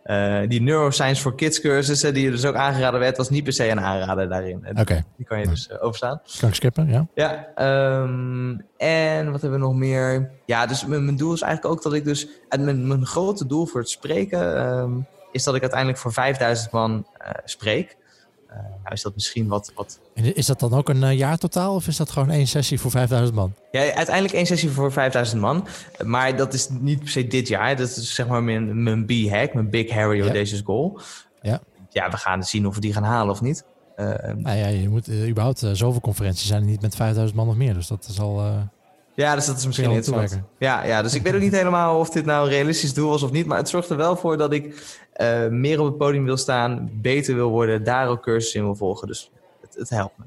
Uh, 0.05 0.39
die 0.47 0.61
Neuroscience 0.61 1.21
for 1.21 1.35
Kids 1.35 1.61
cursussen, 1.61 2.13
die 2.13 2.23
je 2.23 2.31
dus 2.31 2.45
ook 2.45 2.55
aangeraden 2.55 2.99
werd, 2.99 3.17
was 3.17 3.29
niet 3.29 3.43
per 3.43 3.53
se 3.53 3.69
een 3.69 3.79
aanrader 3.79 4.29
daarin. 4.29 4.67
Oké. 4.79 5.03
Die 5.17 5.25
kan 5.25 5.39
je 5.39 5.47
dus 5.47 5.69
uh, 5.71 5.83
overstaan. 5.83 6.21
Kan 6.39 6.49
ik 6.49 6.55
skippen, 6.55 6.87
ja. 6.87 7.07
Ja, 7.13 7.47
um, 8.01 8.65
en 8.77 9.31
wat 9.31 9.41
hebben 9.41 9.59
we 9.59 9.65
nog 9.65 9.75
meer? 9.75 10.31
Ja, 10.45 10.65
dus 10.65 10.85
mijn, 10.85 11.05
mijn, 11.05 11.17
doel 11.17 11.33
is 11.33 11.41
eigenlijk 11.41 11.75
ook 11.75 11.83
dat 11.83 11.93
ik 11.93 12.03
dus... 12.03 12.27
Mijn, 12.59 12.87
mijn 12.87 13.05
grote 13.05 13.47
doel 13.47 13.65
voor 13.65 13.79
het 13.79 13.89
spreken 13.89 14.67
um, 14.67 15.07
is 15.31 15.43
dat 15.43 15.55
ik 15.55 15.61
uiteindelijk 15.61 15.99
voor 15.99 16.13
5000 16.13 16.71
man 16.71 17.07
uh, 17.21 17.29
spreek. 17.43 17.97
Uh, 18.51 18.57
nou 18.57 18.93
is 18.93 19.01
dat 19.01 19.13
misschien 19.13 19.47
wat, 19.47 19.71
wat... 19.75 19.99
Is 20.13 20.45
dat 20.45 20.59
dan 20.59 20.73
ook 20.73 20.89
een 20.89 21.01
uh, 21.01 21.17
jaar 21.17 21.37
totaal 21.37 21.75
of 21.75 21.87
is 21.87 21.97
dat 21.97 22.09
gewoon 22.09 22.29
één 22.29 22.47
sessie 22.47 22.79
voor 22.79 22.91
5000 22.91 23.35
man? 23.35 23.53
Ja, 23.71 23.93
uiteindelijk 23.93 24.33
één 24.33 24.45
sessie 24.45 24.69
voor 24.69 24.91
5000 24.91 25.41
man. 25.41 25.67
Maar 26.03 26.35
dat 26.35 26.53
is 26.53 26.69
niet 26.69 26.99
per 26.99 27.09
se 27.09 27.27
dit 27.27 27.47
jaar. 27.47 27.75
Dat 27.75 27.87
is 27.87 28.15
zeg 28.15 28.27
maar 28.27 28.43
mijn, 28.43 28.83
mijn 28.83 29.05
B-hack, 29.05 29.53
mijn 29.53 29.69
Big 29.69 29.89
Harry 29.89 30.21
Audacious 30.21 30.59
ja. 30.59 30.65
Goal. 30.65 30.99
Ja. 31.41 31.61
ja, 31.89 32.09
we 32.09 32.17
gaan 32.17 32.43
zien 32.43 32.67
of 32.67 32.75
we 32.75 32.81
die 32.81 32.93
gaan 32.93 33.03
halen 33.03 33.33
of 33.33 33.41
niet. 33.41 33.65
Uh, 33.97 34.05
nou 34.35 34.57
ja, 34.57 34.67
je 34.67 34.89
moet 34.89 35.09
überhaupt 35.09 35.59
zoveel 35.73 36.01
conferenties 36.01 36.47
zijn 36.47 36.61
er 36.61 36.67
niet 36.67 36.81
met 36.81 36.95
5000 36.95 37.37
man 37.37 37.47
of 37.47 37.55
meer. 37.55 37.73
Dus 37.73 37.87
dat 37.87 38.07
is 38.09 38.19
al... 38.19 38.69
Ja, 39.21 39.35
dus 39.35 39.45
dat 39.45 39.57
is 39.57 39.65
misschien 39.65 39.91
interessant. 39.91 40.41
Ja, 40.57 40.85
ja, 40.85 41.01
dus 41.01 41.13
ik 41.13 41.21
weet 41.21 41.33
ook 41.33 41.41
niet 41.41 41.51
helemaal 41.51 41.99
of 41.99 42.09
dit 42.09 42.25
nou 42.25 42.43
een 42.45 42.51
realistisch 42.51 42.93
doel 42.93 43.09
was 43.09 43.23
of 43.23 43.31
niet. 43.31 43.45
Maar 43.45 43.57
het 43.57 43.69
zorgt 43.69 43.89
er 43.89 43.97
wel 43.97 44.15
voor 44.15 44.37
dat 44.37 44.53
ik 44.53 44.65
uh, 45.21 45.47
meer 45.47 45.79
op 45.79 45.85
het 45.85 45.97
podium 45.97 46.25
wil 46.25 46.37
staan, 46.37 46.89
beter 46.93 47.35
wil 47.35 47.49
worden, 47.49 47.83
daar 47.83 48.07
ook 48.07 48.21
cursussen 48.21 48.59
in 48.59 48.65
wil 48.65 48.75
volgen. 48.75 49.07
Dus 49.07 49.31
het, 49.61 49.75
het 49.75 49.89
helpt 49.89 50.17
me. 50.17 50.23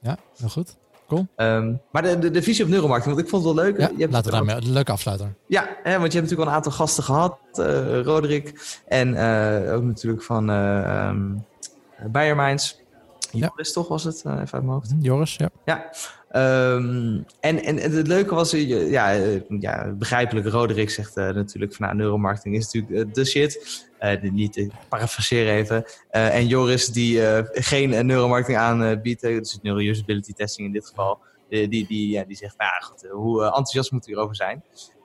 Ja, 0.00 0.16
heel 0.36 0.48
goed. 0.48 0.76
Cool. 1.08 1.26
Um, 1.36 1.80
maar 1.90 2.02
de, 2.02 2.18
de, 2.18 2.30
de, 2.30 2.42
visie 2.42 2.64
op 2.64 2.70
neuromarketing, 2.70 3.14
want 3.14 3.26
ik 3.26 3.32
vond 3.32 3.44
het 3.44 3.54
wel 3.54 3.64
leuk. 3.64 3.78
Ja, 3.78 3.90
je 3.94 4.00
hebt 4.00 4.12
laten 4.12 4.30
we 4.30 4.36
daarmee 4.36 4.56
een 4.56 4.72
leuke 4.72 4.92
afsluiter. 4.92 5.34
Ja, 5.46 5.68
hè, 5.82 5.98
want 5.98 6.12
je 6.12 6.18
hebt 6.18 6.30
natuurlijk 6.30 6.40
al 6.40 6.46
een 6.46 6.54
aantal 6.54 6.72
gasten 6.72 7.04
gehad. 7.04 7.38
Uh, 7.54 8.00
Roderick 8.00 8.78
en 8.86 9.14
uh, 9.14 9.74
ook 9.74 9.82
natuurlijk 9.82 10.22
van 10.22 10.50
uh, 10.50 11.08
um, 11.08 11.44
Bayerminds. 12.06 12.80
Joris 13.32 13.72
toch 13.72 13.88
was 13.88 14.04
het, 14.04 14.16
even 14.16 14.38
uit 14.38 14.52
mijn 14.52 14.66
hoofd. 14.66 14.94
Joris, 15.00 15.36
ja. 15.36 15.50
Ja, 15.64 15.90
Um, 16.32 17.24
en, 17.40 17.62
en 17.62 17.76
het 17.76 18.06
leuke 18.06 18.34
was, 18.34 18.50
ja, 18.50 19.10
ja 19.60 19.94
begrijpelijk, 19.98 20.46
Roderick 20.46 20.90
zegt 20.90 21.16
uh, 21.16 21.30
natuurlijk 21.30 21.74
van 21.74 21.86
nou, 21.86 21.98
neuromarketing 21.98 22.56
is 22.56 22.72
natuurlijk 22.72 23.14
de 23.14 23.24
shit. 23.24 23.86
Uh, 24.00 24.32
niet 24.32 24.52
te 24.52 24.68
parafraseren 24.88 25.52
even. 25.52 25.84
Uh, 26.12 26.34
en 26.34 26.46
Joris 26.46 26.86
die 26.86 27.20
geen 27.52 28.06
neuromarketing 28.06 28.58
aanbiedt, 28.58 29.20
dus 29.20 29.58
neurousability 29.62 30.32
testing 30.32 30.66
in 30.66 30.72
dit 30.72 30.86
geval, 30.86 31.18
die, 31.48 31.68
die, 31.68 32.10
ja, 32.10 32.24
die 32.24 32.36
zegt, 32.36 32.58
nou 32.58 32.70
ja, 32.70 32.86
goed, 32.86 33.10
hoe 33.10 33.44
enthousiast 33.44 33.90
moet 33.90 34.06
u 34.06 34.10
hierover 34.10 34.36
zijn? 34.36 34.62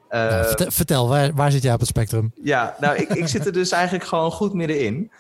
Ja, 0.10 0.46
vertel, 0.46 0.72
vertel, 0.72 1.08
waar, 1.08 1.34
waar 1.34 1.52
zit 1.52 1.64
jij 1.64 1.74
op 1.74 1.80
het 1.80 1.90
spectrum? 1.90 2.32
Ja, 2.44 2.76
nou, 2.80 2.98
ik, 2.98 3.10
ik 3.10 3.28
zit 3.28 3.46
er 3.46 3.54
dus 3.54 3.72
eigenlijk 3.72 4.06
gewoon 4.06 4.32
goed 4.32 4.54
middenin. 4.54 5.12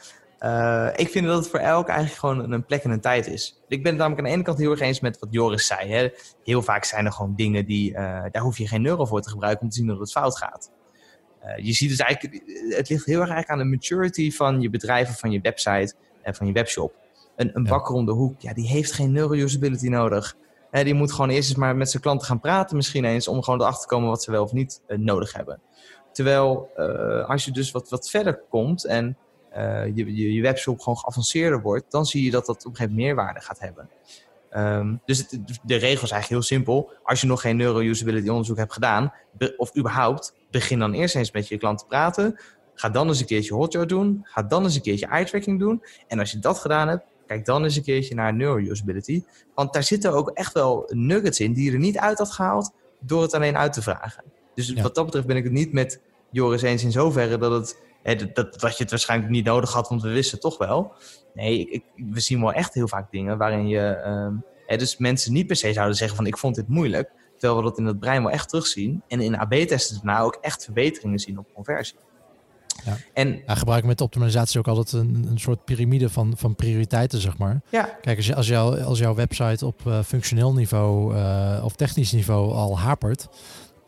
Uh, 0.43 0.89
ik 0.95 1.09
vind 1.09 1.25
dat 1.25 1.37
het 1.37 1.47
voor 1.47 1.59
elk 1.59 1.87
eigenlijk 1.87 2.19
gewoon 2.19 2.51
een 2.51 2.65
plek 2.65 2.83
en 2.83 2.91
een 2.91 3.01
tijd 3.01 3.27
is. 3.27 3.61
Ik 3.67 3.83
ben 3.83 3.91
het 3.91 4.01
namelijk 4.01 4.19
aan 4.19 4.27
de 4.27 4.35
ene 4.35 4.43
kant 4.43 4.57
heel 4.57 4.71
erg 4.71 4.79
eens 4.79 4.99
met 4.99 5.19
wat 5.19 5.29
Joris 5.31 5.67
zei. 5.67 5.91
Hè. 5.91 6.09
Heel 6.43 6.61
vaak 6.61 6.83
zijn 6.83 7.05
er 7.05 7.11
gewoon 7.11 7.35
dingen 7.35 7.65
die, 7.65 7.91
uh, 7.91 7.97
daar 8.31 8.41
hoef 8.41 8.57
je 8.57 8.67
geen 8.67 8.85
euro 8.85 9.05
voor 9.05 9.21
te 9.21 9.29
gebruiken 9.29 9.63
om 9.63 9.69
te 9.69 9.75
zien 9.75 9.87
dat 9.87 9.99
het 9.99 10.11
fout 10.11 10.37
gaat. 10.37 10.71
Uh, 11.45 11.65
je 11.65 11.73
ziet 11.73 11.89
dus 11.89 11.97
eigenlijk, 11.97 12.43
het 12.75 12.89
ligt 12.89 13.05
heel 13.05 13.19
erg 13.19 13.29
eigenlijk 13.29 13.49
aan 13.49 13.57
de 13.57 13.75
maturity 13.75 14.31
van 14.31 14.61
je 14.61 14.69
bedrijf 14.69 15.09
of 15.09 15.19
van 15.19 15.31
je 15.31 15.41
website 15.41 15.93
en 16.21 16.35
van 16.35 16.47
je 16.47 16.53
webshop. 16.53 16.95
Een, 17.35 17.51
een 17.53 17.63
ja. 17.63 17.69
bakker 17.69 17.95
om 17.95 18.05
de 18.05 18.11
hoek, 18.11 18.41
ja, 18.41 18.53
die 18.53 18.67
heeft 18.67 18.91
geen 18.91 19.11
neuro-usability 19.11 19.87
nodig. 19.87 20.35
Die 20.71 20.93
moet 20.93 21.11
gewoon 21.11 21.29
eerst 21.29 21.49
eens 21.49 21.57
maar 21.57 21.75
met 21.75 21.89
zijn 21.89 22.03
klanten 22.03 22.27
gaan 22.27 22.39
praten 22.39 22.75
misschien 22.75 23.05
eens 23.05 23.27
om 23.27 23.43
gewoon 23.43 23.61
erachter 23.61 23.81
te 23.81 23.95
komen 23.95 24.09
wat 24.09 24.23
ze 24.23 24.31
wel 24.31 24.43
of 24.43 24.51
niet 24.51 24.81
nodig 24.87 25.33
hebben. 25.33 25.61
Terwijl 26.11 26.69
als 27.27 27.45
je 27.45 27.51
dus 27.51 27.71
wat, 27.71 27.89
wat 27.89 28.09
verder 28.09 28.41
komt 28.49 28.85
en 28.85 29.17
uh, 29.57 29.85
je, 29.85 30.15
je, 30.15 30.33
je, 30.33 30.41
webshop 30.41 30.79
gewoon 30.79 30.97
geavanceerder 30.97 31.61
wordt, 31.61 31.91
dan 31.91 32.05
zie 32.05 32.23
je 32.23 32.31
dat 32.31 32.45
dat 32.45 32.65
op 32.65 32.71
een 32.71 32.75
gegeven 32.75 32.95
moment 32.95 33.15
meerwaarde 33.15 33.39
gaat 33.39 33.59
hebben. 33.59 33.89
Um, 34.57 35.01
dus 35.05 35.17
het, 35.17 35.29
de 35.63 35.75
regel 35.75 36.03
is 36.03 36.11
eigenlijk 36.11 36.27
heel 36.27 36.41
simpel. 36.41 36.91
Als 37.03 37.21
je 37.21 37.27
nog 37.27 37.41
geen 37.41 37.57
neuro-usability 37.57 38.29
onderzoek 38.29 38.57
hebt 38.57 38.73
gedaan, 38.73 39.13
of 39.57 39.77
überhaupt, 39.77 40.35
begin 40.51 40.79
dan 40.79 40.93
eerst 40.93 41.15
eens 41.15 41.31
met 41.31 41.47
je 41.47 41.57
klant 41.57 41.79
te 41.79 41.85
praten. 41.85 42.39
Ga 42.75 42.89
dan 42.89 43.07
eens 43.07 43.19
een 43.19 43.25
keertje 43.25 43.53
hotjar 43.53 43.87
doen. 43.87 44.19
Ga 44.23 44.43
dan 44.43 44.63
eens 44.63 44.75
een 44.75 44.81
keertje 44.81 45.05
eye-tracking 45.07 45.59
doen. 45.59 45.83
En 46.07 46.19
als 46.19 46.31
je 46.31 46.39
dat 46.39 46.59
gedaan 46.59 46.87
hebt, 46.87 47.03
kijk 47.27 47.45
dan 47.45 47.63
eens 47.63 47.75
een 47.75 47.83
keertje 47.83 48.15
naar 48.15 48.33
neuro-usability. 48.33 49.23
Want 49.55 49.73
daar 49.73 49.83
zitten 49.83 50.13
ook 50.13 50.29
echt 50.29 50.53
wel 50.53 50.89
nuggets 50.93 51.39
in 51.39 51.53
die 51.53 51.65
je 51.65 51.71
er 51.71 51.79
niet 51.79 51.97
uit 51.97 52.17
had 52.17 52.31
gehaald 52.31 52.71
door 52.99 53.21
het 53.21 53.33
alleen 53.33 53.57
uit 53.57 53.73
te 53.73 53.81
vragen. 53.81 54.23
Dus 54.55 54.67
ja. 54.67 54.81
wat 54.81 54.95
dat 54.95 55.05
betreft 55.05 55.27
ben 55.27 55.37
ik 55.37 55.43
het 55.43 55.53
niet 55.53 55.73
met 55.73 56.01
Joris 56.31 56.61
eens 56.61 56.83
in 56.83 56.91
zoverre 56.91 57.37
dat 57.37 57.51
het 57.51 57.81
Hè, 58.03 58.15
dat, 58.15 58.35
dat, 58.35 58.59
dat, 58.59 58.77
je 58.77 58.83
het 58.83 58.91
waarschijnlijk 58.91 59.31
niet 59.31 59.45
nodig 59.45 59.73
had, 59.73 59.89
want 59.89 60.01
we 60.01 60.09
wisten 60.09 60.31
het 60.31 60.41
toch 60.41 60.57
wel. 60.57 60.93
Nee, 61.33 61.59
ik, 61.59 61.69
ik, 61.69 61.83
we 62.11 62.19
zien 62.19 62.39
wel 62.39 62.53
echt 62.53 62.73
heel 62.73 62.87
vaak 62.87 63.11
dingen 63.11 63.37
waarin 63.37 63.67
je... 63.67 64.03
Um, 64.05 64.43
hè, 64.65 64.77
dus 64.77 64.97
mensen 64.97 65.33
niet 65.33 65.47
per 65.47 65.55
se 65.55 65.73
zouden 65.73 65.95
zeggen 65.95 66.17
van 66.17 66.25
ik 66.25 66.37
vond 66.37 66.55
dit 66.55 66.67
moeilijk. 66.67 67.11
Terwijl 67.37 67.63
we 67.63 67.69
dat 67.69 67.77
in 67.77 67.85
het 67.85 67.99
brein 67.99 68.23
wel 68.23 68.31
echt 68.31 68.49
terugzien. 68.49 69.01
En 69.07 69.21
in 69.21 69.37
AB-testen 69.37 69.95
daarna 69.95 70.19
ook 70.19 70.37
echt 70.41 70.63
verbeteringen 70.63 71.19
zien 71.19 71.37
op 71.37 71.47
conversie. 71.53 71.97
Ja. 72.85 72.97
En 73.13 73.41
ja, 73.45 73.55
gebruiken 73.55 73.89
met 73.89 74.01
optimalisatie 74.01 74.59
ook 74.59 74.67
altijd 74.67 74.91
een, 74.91 75.27
een 75.29 75.39
soort 75.39 75.65
piramide 75.65 76.09
van, 76.09 76.33
van 76.37 76.55
prioriteiten, 76.55 77.21
zeg 77.21 77.37
maar. 77.37 77.61
Ja. 77.69 77.97
Kijk, 78.01 78.17
als, 78.17 78.25
je, 78.25 78.35
als, 78.35 78.47
jou, 78.47 78.81
als 78.81 78.99
jouw 78.99 79.15
website 79.15 79.65
op 79.65 79.81
uh, 79.87 80.03
functioneel 80.03 80.53
niveau 80.53 81.15
uh, 81.15 81.61
of 81.63 81.75
technisch 81.75 82.11
niveau 82.11 82.53
al 82.53 82.79
hapert, 82.79 83.27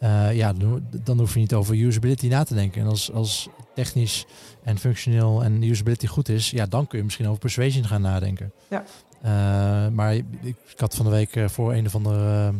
uh, 0.06 0.36
ja, 0.36 0.54
dan, 0.54 0.84
dan, 1.04 1.20
hoef 1.20 1.34
je 1.34 1.40
niet 1.40 1.54
over 1.54 1.76
usability 1.76 2.28
na 2.28 2.44
te 2.44 2.54
denken. 2.54 2.82
En 2.82 2.88
als, 2.88 3.12
als 3.12 3.50
technisch 3.74 4.26
en 4.64 4.78
functioneel 4.78 5.44
en 5.44 5.64
usability 5.64 6.08
goed 6.08 6.30
is, 6.30 6.50
ja, 6.50 6.66
dan 6.66 6.88
kun 6.88 6.98
je 6.98 7.04
misschien 7.04 7.28
over 7.28 7.40
persuasion 7.40 7.86
gaan 7.86 8.02
nadenken. 8.02 8.52
Ja. 8.70 8.84
Uh, 9.26 9.92
maar 9.94 10.16
ik, 10.16 10.26
ik, 10.42 10.56
had 10.76 10.96
van 10.96 11.06
de 11.06 11.12
week 11.12 11.36
uh, 11.36 11.48
voor 11.48 11.74
een 11.74 11.86
of 11.86 11.96
andere 11.96 12.54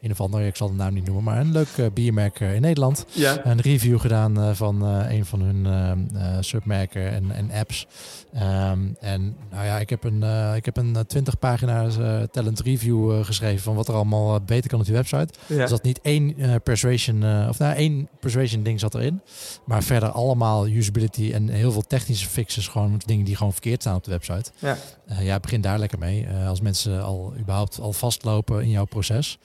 een 0.00 0.10
of 0.10 0.20
andere, 0.20 0.46
ik 0.46 0.56
zal 0.56 0.68
de 0.68 0.74
naam 0.74 0.94
niet 0.94 1.04
noemen, 1.04 1.24
maar 1.24 1.40
een 1.40 1.52
leuk 1.52 1.76
uh, 1.76 1.86
biermerk 1.94 2.40
in 2.40 2.60
Nederland. 2.60 3.06
Ja. 3.12 3.46
Een 3.46 3.60
review 3.60 4.00
gedaan 4.00 4.38
uh, 4.38 4.50
van 4.54 4.82
een 4.82 5.24
van 5.24 5.40
hun 5.40 6.44
submerken 6.44 7.10
en, 7.10 7.30
en 7.30 7.50
apps. 7.50 7.86
Um, 8.34 8.96
en 9.00 9.36
nou 9.50 9.64
ja, 9.64 9.78
ik 9.78 9.90
heb 9.90 10.04
een, 10.04 10.22
ik 10.54 10.64
heb 10.64 10.76
een 10.76 10.96
20 11.06 11.38
pagina's 11.38 11.96
talent 12.30 12.60
review 12.60 13.24
geschreven 13.24 13.62
van 13.62 13.74
wat 13.74 13.88
er 13.88 13.94
allemaal 13.94 14.40
beter 14.40 14.70
kan 14.70 14.78
op 14.78 14.84
die 14.84 14.94
website. 14.94 15.28
Ja. 15.46 15.56
Dus 15.56 15.70
dat 15.70 15.82
niet 15.82 16.00
één 16.00 16.34
persuasion, 16.62 17.48
of 17.48 17.58
nou 17.58 17.74
één 17.74 18.08
persuasion 18.20 18.62
ding 18.62 18.80
zat 18.80 18.94
erin, 18.94 19.20
maar 19.64 19.82
verder 19.82 20.10
allemaal 20.10 20.68
usability 20.68 21.32
en 21.32 21.48
heel 21.48 21.72
veel 21.72 21.86
technische 21.86 22.28
fixes, 22.28 22.68
gewoon 22.68 23.00
dingen 23.06 23.24
die 23.24 23.36
gewoon 23.36 23.52
verkeerd 23.52 23.80
staan 23.80 23.96
op 23.96 24.04
de 24.04 24.10
website. 24.10 24.50
Ja, 24.58 24.76
ja 25.20 25.40
begin 25.40 25.60
daar 25.60 25.78
lekker 25.78 25.98
mee. 25.98 26.28
als 26.46 26.60
mensen 26.60 27.02
al 27.02 27.34
überhaupt 27.38 27.80
al 27.80 27.92
vastlopen 27.92 28.62
in 28.62 28.70
jouw 28.70 28.84
proces. 28.84 29.38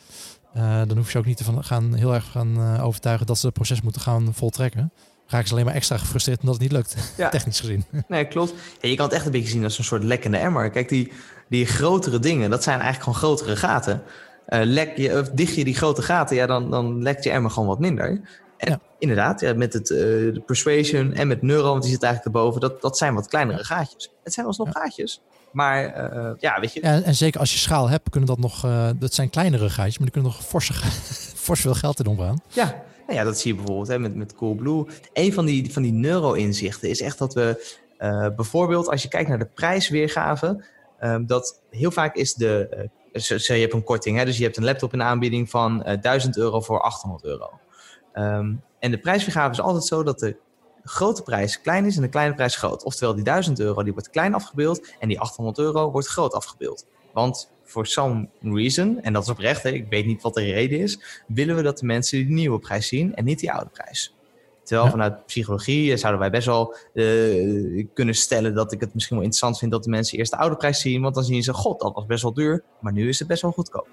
Dan 0.88 0.98
hoef 0.98 1.12
je 1.12 1.18
ook 1.18 1.26
niet 1.26 1.38
te 1.38 1.44
van, 1.44 1.64
gaan 1.64 1.94
heel 1.94 2.14
erg 2.14 2.32
gaan 2.32 2.80
overtuigen 2.80 3.26
dat 3.26 3.38
ze 3.38 3.46
het 3.46 3.56
proces 3.56 3.82
moeten 3.82 4.02
gaan 4.02 4.34
voltrekken. 4.34 4.92
Raken 5.28 5.48
ze 5.48 5.54
alleen 5.54 5.66
maar 5.66 5.74
extra 5.74 5.98
gefrustreerd 5.98 6.40
omdat 6.40 6.54
het 6.54 6.64
niet 6.64 6.72
lukt, 6.72 6.96
ja. 7.18 7.30
technisch 7.30 7.60
gezien. 7.60 7.86
Nee, 8.08 8.26
klopt. 8.28 8.54
Ja, 8.82 8.90
je 8.90 8.96
kan 8.96 9.06
het 9.06 9.16
echt 9.16 9.26
een 9.26 9.32
beetje 9.32 9.50
zien 9.50 9.64
als 9.64 9.78
een 9.78 9.84
soort 9.84 10.04
lekkende 10.04 10.38
emmer. 10.38 10.70
Kijk, 10.70 10.90
die, 10.90 11.12
die 11.50 11.66
grotere 11.66 12.20
dingen, 12.20 12.50
dat 12.50 12.64
zijn 12.64 12.80
eigenlijk 12.80 13.04
gewoon 13.04 13.20
grotere 13.20 13.56
gaten. 13.56 14.04
Uh, 14.48 14.60
lek 14.64 14.98
je, 14.98 15.20
of 15.20 15.30
dicht 15.30 15.56
je 15.56 15.64
die 15.64 15.76
grote 15.76 16.02
gaten, 16.02 16.36
ja, 16.36 16.46
dan, 16.46 16.72
dan 16.72 17.02
lekt 17.02 17.24
je 17.24 17.30
emmer 17.30 17.52
gewoon 17.52 17.70
wat 17.70 17.80
minder. 17.80 18.22
En 18.58 18.70
ja. 18.70 18.80
inderdaad, 19.00 19.40
ja, 19.40 19.54
met 19.54 19.74
het 19.74 19.88
de 19.88 20.42
persuasion 20.46 21.14
en 21.14 21.28
met 21.28 21.42
neuro, 21.42 21.70
want 21.70 21.82
die 21.82 21.92
zit 21.92 22.04
eigenlijk 22.04 22.36
erboven, 22.36 22.62
dat, 22.62 22.82
dat 22.82 22.98
zijn 22.98 23.14
wat 23.14 23.28
kleinere 23.28 23.64
gaatjes. 23.64 24.12
Het 24.24 24.34
zijn 24.34 24.46
alsnog 24.46 24.72
gaatjes. 24.72 25.22
Maar 25.52 26.14
uh, 26.14 26.32
ja, 26.40 26.60
weet 26.60 26.74
je. 26.74 26.80
Ja, 26.82 27.02
en 27.02 27.16
zeker 27.16 27.40
als 27.40 27.52
je 27.54 27.58
schaal 27.58 27.90
hebt, 27.90 28.10
kunnen 28.10 28.30
dat 28.30 28.40
nog. 28.40 28.68
Dat 28.96 29.14
zijn 29.14 29.30
kleinere 29.30 29.70
gaatjes, 29.70 29.98
maar 29.98 30.10
die 30.12 30.22
kunnen 30.22 30.32
nog 30.32 30.44
forse, 30.44 30.74
fors 31.46 31.62
veel 31.62 31.74
geld 31.74 32.00
in 32.00 32.06
omgaan. 32.06 32.42
Ja, 32.48 32.84
ja, 33.14 33.24
dat 33.24 33.40
zie 33.40 33.52
je 33.52 33.58
bijvoorbeeld 33.58 33.88
hè, 33.88 34.00
met, 34.00 34.16
met 34.16 34.36
Coolblue. 34.36 34.86
Een 35.14 35.34
van 35.34 35.46
die, 35.46 35.74
van 35.74 35.82
die 35.82 35.92
neuro-inzichten 35.92 36.90
is 36.90 37.02
echt 37.02 37.18
dat 37.18 37.34
we 37.34 37.78
uh, 38.00 38.28
bijvoorbeeld, 38.36 38.90
als 38.90 39.02
je 39.02 39.08
kijkt 39.08 39.30
naar 39.30 39.40
de 39.40 39.50
prijsweergave, 39.54 40.64
um, 41.02 41.26
dat 41.26 41.62
heel 41.70 41.92
vaak 41.92 42.16
is 42.16 42.34
de. 42.34 42.90
je 43.38 43.54
hebt 43.54 43.74
een 43.74 43.84
korting, 43.84 44.18
hè, 44.18 44.26
dus 44.26 44.38
je 44.38 44.44
hebt 44.44 44.58
een 44.58 44.64
laptop 44.64 44.94
in 44.94 45.02
aanbieding 45.02 45.50
van 45.50 45.98
1000 46.02 46.38
euro 46.38 46.62
voor 46.62 46.82
800 46.82 47.24
euro. 47.24 47.50
Um, 48.14 48.62
en 48.80 48.92
de 48.92 49.00
prijsweergave 49.00 49.52
is 49.52 49.62
altijd 49.62 49.86
zo 49.86 50.04
dat 50.04 50.20
de 50.20 50.38
grote 50.84 51.24
prijs 51.24 51.62
klein 51.62 51.86
is 51.86 51.96
en 51.96 52.02
de 52.02 52.10
kleine 52.10 52.36
prijs 52.36 52.56
groot. 52.56 52.84
Oftewel 52.84 53.16
die 53.16 53.24
1000 53.24 53.60
euro 53.60 53.84
die 53.84 53.94
wordt 53.94 54.10
klein 54.10 54.34
afgebeeld 54.34 54.96
en 55.00 55.08
die 55.08 55.20
800 55.20 55.58
euro 55.58 55.92
wordt 55.92 56.08
groot 56.08 56.34
afgebeeld. 56.34 56.86
Want 57.14 57.53
for 57.74 57.86
some 57.86 58.28
reason, 58.42 59.02
en 59.02 59.14
dat 59.14 59.24
is 59.24 59.30
oprecht, 59.30 59.64
hè, 59.64 59.70
ik 59.70 59.86
weet 59.90 60.06
niet 60.06 60.22
wat 60.22 60.34
de 60.34 60.42
reden 60.42 60.80
is, 60.80 61.00
willen 61.28 61.56
we 61.56 61.62
dat 61.62 61.78
de 61.78 61.86
mensen 61.86 62.18
die 62.18 62.34
nieuwe 62.34 62.60
prijs 62.60 62.88
zien 62.88 63.16
en 63.16 63.26
niet 63.26 63.40
die 63.40 63.52
oude 63.52 63.70
prijs. 63.70 64.16
Terwijl 64.64 64.86
ja. 64.86 64.92
vanuit 64.92 65.26
psychologie 65.26 65.98
zouden 65.98 66.22
wij 66.22 66.30
best 66.30 66.46
wel 66.46 66.76
uh, 66.94 67.86
kunnen 67.94 68.16
stellen 68.16 68.54
dat 68.54 68.72
ik 68.72 68.80
het 68.80 68.94
misschien 68.94 69.16
wel 69.16 69.26
interessant 69.26 69.60
vind 69.60 69.72
dat 69.72 69.84
de 69.84 69.90
mensen 69.90 70.18
eerst 70.18 70.32
de 70.32 70.38
oude 70.38 70.56
prijs 70.56 70.82
zien, 70.82 71.02
want 71.02 71.16
dan 71.16 71.24
zien 71.24 71.44
ze, 71.44 71.54
god, 71.54 71.80
dat 71.80 71.94
was 71.94 72.06
best 72.06 72.24
wel 72.24 72.34
duur, 72.34 72.64
maar 72.80 72.94
nu 72.94 73.10
is 73.10 73.20
het 73.20 73.28
best 73.28 73.42
wel 73.42 73.52
goedkoop. 73.52 73.88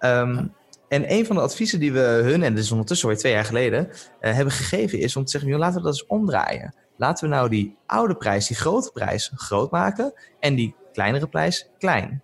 Um, 0.00 0.34
ja. 0.34 0.48
En 0.88 1.12
een 1.12 1.26
van 1.26 1.36
de 1.36 1.42
adviezen 1.42 1.80
die 1.80 1.92
we 1.92 1.98
hun, 1.98 2.42
en 2.42 2.54
dat 2.54 2.64
is 2.64 2.70
ondertussen 2.70 3.06
alweer 3.06 3.22
twee 3.22 3.32
jaar 3.32 3.44
geleden, 3.44 3.88
eh, 4.20 4.34
hebben 4.34 4.54
gegeven 4.54 4.98
is 4.98 5.16
om 5.16 5.24
te 5.24 5.30
zeggen, 5.30 5.50
joh, 5.50 5.58
laten 5.58 5.76
we 5.76 5.82
dat 5.82 5.92
eens 5.92 6.06
omdraaien. 6.06 6.74
Laten 6.96 7.28
we 7.28 7.34
nou 7.34 7.48
die 7.48 7.76
oude 7.86 8.14
prijs, 8.14 8.46
die 8.46 8.56
grote 8.56 8.90
prijs, 8.92 9.32
groot 9.34 9.70
maken 9.70 10.12
en 10.40 10.54
die 10.54 10.74
kleinere 10.92 11.26
prijs 11.26 11.68
klein. 11.78 12.22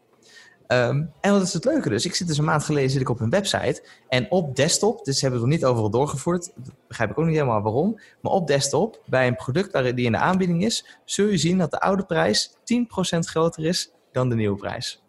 Ehm, 0.66 1.04
en 1.20 1.32
wat 1.32 1.42
is 1.42 1.52
het 1.52 1.64
leuke 1.64 1.88
dus? 1.88 2.04
Ik 2.04 2.14
zit 2.14 2.26
dus 2.26 2.38
een 2.38 2.44
maand 2.44 2.64
geleden 2.64 2.90
zit 2.90 3.00
ik 3.00 3.08
op 3.08 3.20
een 3.20 3.30
website 3.30 3.82
en 4.08 4.30
op 4.30 4.56
desktop, 4.56 5.04
dus 5.04 5.20
hebben 5.20 5.40
we 5.40 5.46
nog 5.46 5.54
niet 5.54 5.64
overal 5.64 5.90
doorgevoerd, 5.90 6.52
dat 6.54 6.74
begrijp 6.88 7.10
ik 7.10 7.18
ook 7.18 7.24
niet 7.24 7.34
helemaal 7.34 7.62
waarom, 7.62 8.00
maar 8.20 8.32
op 8.32 8.46
desktop, 8.46 9.00
bij 9.06 9.26
een 9.26 9.36
product 9.36 9.96
die 9.96 10.06
in 10.06 10.12
de 10.12 10.18
aanbieding 10.18 10.64
is, 10.64 10.98
zul 11.04 11.26
je 11.26 11.36
zien 11.36 11.58
dat 11.58 11.70
de 11.70 11.80
oude 11.80 12.04
prijs 12.04 12.56
10% 12.64 13.18
groter 13.18 13.64
is 13.64 13.90
dan 14.12 14.28
de 14.28 14.34
nieuwe 14.34 14.56
prijs. 14.56 15.02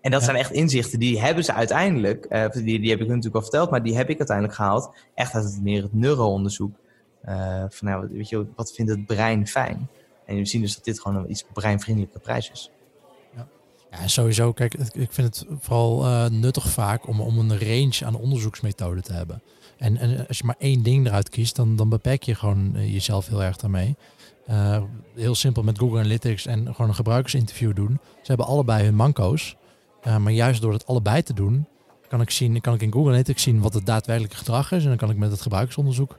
En 0.00 0.10
dat 0.10 0.22
zijn 0.22 0.36
echt 0.36 0.52
inzichten 0.52 0.98
die 0.98 1.20
hebben 1.20 1.44
ze 1.44 1.52
uiteindelijk, 1.52 2.26
uh, 2.30 2.50
die, 2.50 2.80
die 2.80 2.90
heb 2.90 3.00
ik 3.00 3.08
natuurlijk 3.08 3.34
al 3.34 3.42
verteld, 3.42 3.70
maar 3.70 3.82
die 3.82 3.96
heb 3.96 4.08
ik 4.08 4.18
uiteindelijk 4.18 4.56
gehaald, 4.56 4.94
echt 5.14 5.34
uit 5.34 5.44
het 5.44 5.62
meer 5.62 5.82
het 5.82 5.94
neuroonderzoek. 5.94 6.76
Uh, 7.24 7.64
van 7.68 7.88
nou, 7.88 8.08
weet 8.10 8.28
je, 8.28 8.46
wat 8.56 8.72
vindt 8.72 8.90
het 8.90 9.06
brein 9.06 9.46
fijn? 9.46 9.88
En 10.24 10.36
we 10.36 10.46
zien 10.46 10.60
dus 10.60 10.74
dat 10.74 10.84
dit 10.84 11.00
gewoon 11.00 11.16
een 11.16 11.30
iets 11.30 11.44
breinvriendelijke 11.52 12.18
prijs 12.18 12.50
is. 12.50 12.70
Ja, 13.90 14.08
sowieso. 14.08 14.52
Kijk, 14.52 14.74
ik 14.74 15.12
vind 15.12 15.26
het 15.26 15.46
vooral 15.60 16.04
uh, 16.04 16.26
nuttig 16.26 16.68
vaak 16.68 17.06
om, 17.06 17.20
om 17.20 17.38
een 17.38 17.58
range 17.58 18.04
aan 18.04 18.14
onderzoeksmethoden 18.14 19.02
te 19.02 19.12
hebben. 19.12 19.42
En, 19.76 19.96
en 19.96 20.26
als 20.28 20.38
je 20.38 20.44
maar 20.44 20.56
één 20.58 20.82
ding 20.82 21.06
eruit 21.06 21.28
kiest, 21.28 21.56
dan, 21.56 21.76
dan 21.76 21.88
beperk 21.88 22.22
je 22.22 22.34
gewoon 22.34 22.72
uh, 22.76 22.92
jezelf 22.92 23.28
heel 23.28 23.42
erg 23.42 23.56
daarmee. 23.56 23.96
Uh, 24.50 24.82
heel 25.14 25.34
simpel 25.34 25.62
met 25.62 25.78
Google 25.78 25.98
Analytics 25.98 26.46
en 26.46 26.66
gewoon 26.66 26.88
een 26.88 26.94
gebruikersinterview 26.94 27.74
doen. 27.74 27.98
Ze 28.02 28.26
hebben 28.26 28.46
allebei 28.46 28.84
hun 28.84 28.94
manco's. 28.94 29.56
maar 30.04 30.32
juist 30.32 30.60
door 30.60 30.72
het 30.72 30.86
allebei 30.86 31.22
te 31.22 31.34
doen, 31.34 31.66
kan 32.08 32.20
ik, 32.20 32.30
zien, 32.30 32.60
kan 32.60 32.74
ik 32.74 32.82
in 32.82 32.92
Google 32.92 33.08
Analytics 33.08 33.42
zien 33.42 33.60
wat 33.60 33.74
het 33.74 33.86
daadwerkelijke 33.86 34.36
gedrag 34.36 34.72
is. 34.72 34.82
En 34.82 34.88
dan 34.88 34.96
kan 34.96 35.10
ik 35.10 35.16
met 35.16 35.30
het 35.30 35.40
gebruikersonderzoek 35.40 36.16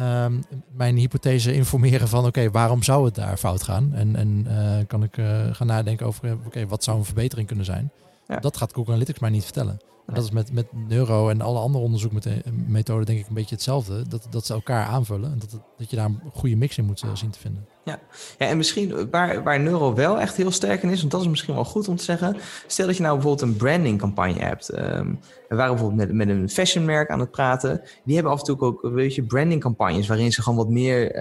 um, 0.00 0.42
mijn 0.72 0.96
hypothese 0.96 1.54
informeren 1.54 2.08
van 2.08 2.26
oké, 2.26 2.50
waarom 2.50 2.82
zou 2.82 3.04
het 3.04 3.14
daar 3.14 3.36
fout 3.36 3.62
gaan? 3.62 3.94
En, 3.94 4.16
en 4.16 4.46
uh, 4.48 4.86
kan 4.86 5.02
ik 5.02 5.16
uh, 5.16 5.40
gaan 5.52 5.66
nadenken 5.66 6.06
over 6.06 6.38
oké, 6.46 6.66
wat 6.66 6.84
zou 6.84 6.98
een 6.98 7.04
verbetering 7.04 7.46
kunnen 7.46 7.64
zijn? 7.64 7.90
Ja. 8.28 8.36
Dat 8.36 8.56
gaat 8.56 8.72
Google 8.72 8.92
Analytics 8.92 9.18
mij 9.18 9.30
niet 9.30 9.44
vertellen. 9.44 9.80
Dat 10.14 10.24
is 10.24 10.30
met, 10.30 10.52
met 10.52 10.66
neuro 10.88 11.28
en 11.28 11.40
alle 11.40 11.58
andere 11.58 11.84
onderzoekmethoden 11.84 13.06
denk 13.06 13.18
ik 13.18 13.28
een 13.28 13.34
beetje 13.34 13.54
hetzelfde. 13.54 14.08
Dat, 14.08 14.26
dat 14.30 14.46
ze 14.46 14.52
elkaar 14.52 14.86
aanvullen 14.86 15.32
en 15.32 15.38
dat, 15.38 15.60
dat 15.76 15.90
je 15.90 15.96
daar 15.96 16.04
een 16.04 16.20
goede 16.32 16.56
mix 16.56 16.78
in 16.78 16.84
moet 16.84 17.02
uh, 17.02 17.10
zien 17.14 17.30
te 17.30 17.38
vinden. 17.38 17.66
Ja. 17.84 17.98
ja, 18.38 18.46
en 18.46 18.56
misschien 18.56 19.10
waar, 19.10 19.42
waar 19.42 19.60
neuro 19.60 19.94
wel 19.94 20.20
echt 20.20 20.36
heel 20.36 20.50
sterk 20.50 20.82
in 20.82 20.90
is, 20.90 21.00
want 21.00 21.12
dat 21.12 21.20
is 21.20 21.28
misschien 21.28 21.54
wel 21.54 21.64
goed 21.64 21.88
om 21.88 21.96
te 21.96 22.04
zeggen. 22.04 22.36
Stel 22.66 22.86
dat 22.86 22.96
je 22.96 23.02
nou 23.02 23.14
bijvoorbeeld 23.14 23.48
een 23.48 23.56
brandingcampagne 23.56 24.40
hebt. 24.40 24.78
Um, 24.78 25.18
we 25.48 25.56
waren 25.56 25.74
bijvoorbeeld 25.74 26.08
met, 26.08 26.26
met 26.26 26.36
een 26.36 26.48
fashionmerk 26.50 27.10
aan 27.10 27.20
het 27.20 27.30
praten. 27.30 27.80
Die 28.04 28.14
hebben 28.14 28.32
af 28.32 28.38
en 28.38 28.44
toe 28.44 28.60
ook 28.60 28.80
weet 28.82 29.14
je, 29.14 29.22
brandingcampagnes 29.22 30.06
waarin 30.06 30.32
ze 30.32 30.42
gewoon 30.42 30.58
wat 30.58 30.68
meer 30.68 31.16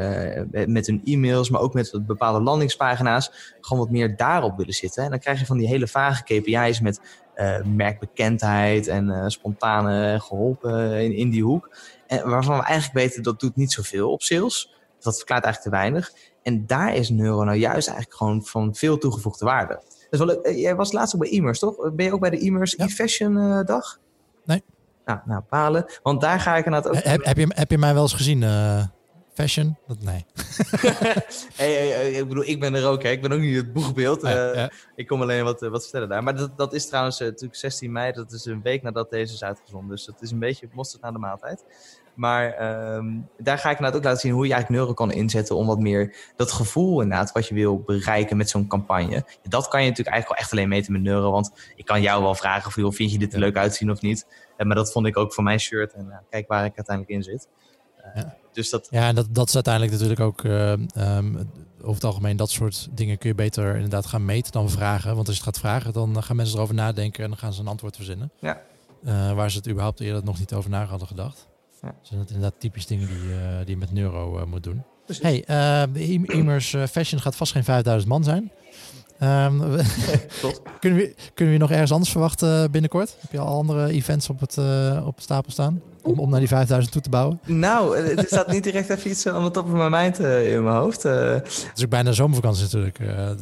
uh, 0.52 0.66
met 0.68 0.88
hun 0.88 1.02
e-mails, 1.04 1.50
maar 1.50 1.62
ook 1.62 1.74
met 1.74 2.00
bepaalde 2.06 2.42
landingspagina's, 2.42 3.56
gewoon 3.62 3.84
wat 3.84 3.92
meer 3.92 4.16
daarop 4.18 4.58
willen 4.58 4.74
zitten. 4.74 5.04
En 5.04 5.10
dan 5.10 5.20
krijg 5.20 5.40
je 5.40 5.46
van 5.46 5.58
die 5.58 5.68
hele 5.68 5.88
vage 5.88 6.24
KPI's 6.24 6.80
met 6.80 7.02
merkbekendheid 7.66 8.88
en 8.88 9.08
uh, 9.08 9.24
spontane 9.28 10.20
geholpen 10.20 11.04
in, 11.04 11.14
in 11.16 11.30
die 11.30 11.44
hoek. 11.44 11.78
En 12.08 12.30
waarvan 12.30 12.58
we 12.58 12.64
eigenlijk 12.64 13.06
weten 13.06 13.24
dat 13.24 13.40
doet 13.40 13.56
niet 13.56 13.72
zoveel 13.72 14.12
op 14.12 14.22
sales. 14.22 14.76
Dat 15.00 15.18
verklaart 15.18 15.44
eigenlijk 15.44 15.76
te 15.76 15.82
weinig. 15.82 16.12
En 16.44 16.66
daar 16.68 16.96
is 16.96 17.10
Neuro 17.10 17.44
nou 17.44 17.58
juist 17.58 17.88
eigenlijk 17.88 18.18
gewoon 18.18 18.46
van 18.46 18.76
veel 18.76 18.98
toegevoegde 18.98 19.46
waarde. 19.46 19.82
Dus 20.10 20.20
wel, 20.20 20.48
uh, 20.48 20.58
jij 20.58 20.76
was 20.76 20.92
laatst 20.92 21.16
ook 21.16 21.22
bij 21.22 21.32
e-mails, 21.32 21.60
toch? 21.60 21.94
Ben 21.94 22.06
je 22.06 22.14
ook 22.14 22.20
bij 22.20 22.30
de 22.30 22.40
e-mails 22.40 22.74
ja. 22.78 22.86
e-fashion 22.86 23.64
dag? 23.66 24.00
Nee. 24.46 24.64
Nou, 25.06 25.20
nou, 25.26 25.42
palen. 25.42 25.86
Want 26.04 26.22
daar 26.22 26.40
ga 26.40 26.56
ik 26.56 26.66
inderdaad 26.66 26.92
ook... 26.92 27.04
Heb, 27.04 27.26
heb, 27.26 27.38
je, 27.38 27.52
heb 27.56 27.72
je 27.72 27.78
mij 27.78 27.94
wel 27.94 28.04
eens 28.04 28.14
gezien... 28.14 28.44
Fashion? 29.38 29.78
Dat, 29.88 30.02
nee. 30.02 30.26
hey, 31.56 31.74
hey, 31.74 32.12
ik 32.12 32.28
bedoel, 32.28 32.46
ik 32.46 32.60
ben 32.60 32.74
er 32.74 32.86
ook. 32.86 33.04
Hè. 33.04 33.10
Ik 33.10 33.22
ben 33.22 33.32
ook 33.32 33.40
niet 33.40 33.56
het 33.56 33.74
boegbeeld. 33.74 34.22
Ja, 34.22 34.50
uh, 34.50 34.56
ja. 34.56 34.72
Ik 34.96 35.08
kom 35.08 35.22
alleen 35.22 35.44
wat, 35.44 35.62
wat 35.62 35.82
vertellen 35.82 36.10
daar. 36.10 36.24
Maar 36.24 36.36
dat, 36.36 36.58
dat 36.58 36.74
is 36.74 36.88
trouwens 36.88 37.22
uh, 37.22 37.28
natuurlijk 37.28 37.56
16 37.56 37.92
mei. 37.92 38.12
Dat 38.12 38.32
is 38.32 38.46
een 38.46 38.62
week 38.62 38.84
nadat 38.84 39.10
deze 39.10 39.34
is 39.34 39.44
uitgezonden. 39.44 39.90
Dus 39.90 40.06
dat 40.06 40.22
is 40.22 40.32
een 40.32 40.40
beetje 40.40 40.70
mosterd 40.72 41.02
naar 41.02 41.12
de 41.12 41.18
maaltijd. 41.18 41.64
Maar 42.14 42.46
um, 42.96 43.30
daar 43.38 43.58
ga 43.58 43.70
ik 43.70 43.78
inderdaad 43.78 44.00
ook 44.00 44.06
laten 44.06 44.20
zien 44.20 44.32
hoe 44.32 44.48
je 44.48 44.54
eigenlijk 44.54 44.82
neuro 44.82 44.94
kan 44.94 45.12
inzetten 45.12 45.56
om 45.56 45.68
wat 45.68 45.80
meer 45.80 46.16
dat 46.36 46.52
gevoel 46.52 47.02
inderdaad 47.02 47.32
wat 47.32 47.48
je 47.48 47.56
wil 47.56 47.80
bereiken 47.80 48.38
met 48.38 48.50
zo'n 48.50 48.68
campagne. 48.68 49.26
Dat 49.44 49.68
kan 49.68 49.82
je 49.82 49.90
natuurlijk 49.90 50.16
eigenlijk 50.16 50.28
wel 50.28 50.38
echt 50.38 50.52
alleen 50.52 50.70
meten 50.70 50.92
met 50.92 51.02
neuro. 51.02 51.32
Want 51.32 51.52
ik 51.76 51.86
kan 51.86 52.02
jou 52.02 52.24
wel 52.24 52.36
vragen 52.36 52.86
of 52.86 52.96
vind 52.96 53.12
je 53.12 53.20
dit 53.20 53.34
er 53.34 53.40
leuk 53.40 53.58
uitzien 53.58 53.92
of 53.92 54.02
niet. 54.02 54.28
Maar 54.58 54.76
dat 54.76 54.92
vond 54.92 55.08
ik 55.08 55.18
ook 55.18 55.34
voor 55.34 55.44
mijn 55.44 55.60
shirt. 55.60 55.94
En 55.94 56.24
kijk 56.30 56.48
waar 56.48 56.66
ik 56.66 56.76
uiteindelijk 56.76 57.16
in 57.16 57.24
zit. 57.24 57.48
Ja. 58.16 58.36
Dus 58.54 58.70
dat... 58.70 58.88
Ja, 58.90 59.08
en 59.08 59.16
dat, 59.16 59.28
dat 59.30 59.48
is 59.48 59.54
uiteindelijk 59.54 59.94
natuurlijk 59.94 60.20
ook 60.20 60.44
uh, 60.44 60.72
um, 60.72 61.50
over 61.78 61.94
het 61.94 62.04
algemeen 62.04 62.38
dat 62.38 62.50
soort 62.50 62.88
dingen 62.92 63.18
kun 63.18 63.30
je 63.30 63.36
beter 63.36 63.76
inderdaad 63.76 64.06
gaan 64.06 64.26
meten 64.26 64.52
dan 64.52 64.70
vragen. 64.70 65.16
Want 65.16 65.28
als 65.28 65.38
je 65.38 65.44
het 65.44 65.54
gaat 65.54 65.64
vragen, 65.64 65.94
dan 65.94 66.24
gaan 66.24 66.36
mensen 66.36 66.56
erover 66.56 66.76
nadenken 66.76 67.24
en 67.24 67.30
dan 67.30 67.40
gaan 67.40 67.54
ze 67.54 67.62
een 67.62 67.68
antwoord 67.68 67.96
verzinnen. 67.96 68.32
Ja. 68.40 68.62
Uh, 69.04 69.34
waar 69.34 69.52
ze 69.52 69.58
het 69.58 69.68
überhaupt 69.70 70.00
eerder 70.00 70.24
nog 70.24 70.40
niet 70.40 70.54
over 70.54 70.70
na 70.70 70.86
hadden 70.86 71.08
gedacht. 71.08 71.48
Ja. 71.82 71.88
Dus 71.88 71.98
dat 71.98 72.08
zijn 72.08 72.28
inderdaad 72.28 72.60
typisch 72.60 72.86
dingen 72.86 73.08
die, 73.08 73.24
uh, 73.24 73.58
die 73.60 73.70
je 73.70 73.78
met 73.78 73.92
neuro 73.92 74.46
moet 74.48 74.64
doen. 74.64 74.84
Precies. 75.06 75.24
Hey, 75.24 75.44
de 75.94 76.28
Immers 76.28 76.76
Fashion 76.90 77.22
gaat 77.22 77.36
vast 77.36 77.52
geen 77.52 77.64
5000 77.64 78.12
man 78.12 78.24
zijn. 78.24 78.52
Um, 79.24 79.60
kunnen, 80.80 81.00
we, 81.00 81.16
kunnen 81.34 81.54
we 81.54 81.60
nog 81.60 81.72
ergens 81.72 81.92
anders 81.92 82.12
verwachten 82.12 82.72
binnenkort? 82.72 83.16
Heb 83.20 83.32
je 83.32 83.40
al 83.40 83.58
andere 83.58 83.90
events 83.90 84.30
op 84.30 84.40
het, 84.40 84.56
uh, 84.60 85.04
op 85.06 85.16
het 85.16 85.24
stapel 85.24 85.52
staan? 85.52 85.82
Om, 86.04 86.20
om 86.20 86.30
naar 86.30 86.40
die 86.40 86.48
5000 86.48 86.94
toe 86.94 87.02
te 87.02 87.10
bouwen? 87.10 87.40
Nou, 87.46 87.98
het 87.98 88.28
staat 88.28 88.48
niet 88.48 88.64
direct 88.64 88.90
even 88.90 89.10
iets 89.10 89.28
aan 89.28 89.44
de 89.44 89.52
top 89.52 89.68
van 89.68 89.78
mijn 89.78 89.92
mind 89.92 90.20
uh, 90.20 90.54
in 90.54 90.64
mijn 90.64 90.76
hoofd. 90.76 91.06
Uh, 91.06 91.30
het 91.34 91.72
is 91.76 91.84
ook 91.84 91.90
bijna 91.90 92.12
zomervakantie 92.12 92.64
natuurlijk 92.64 93.00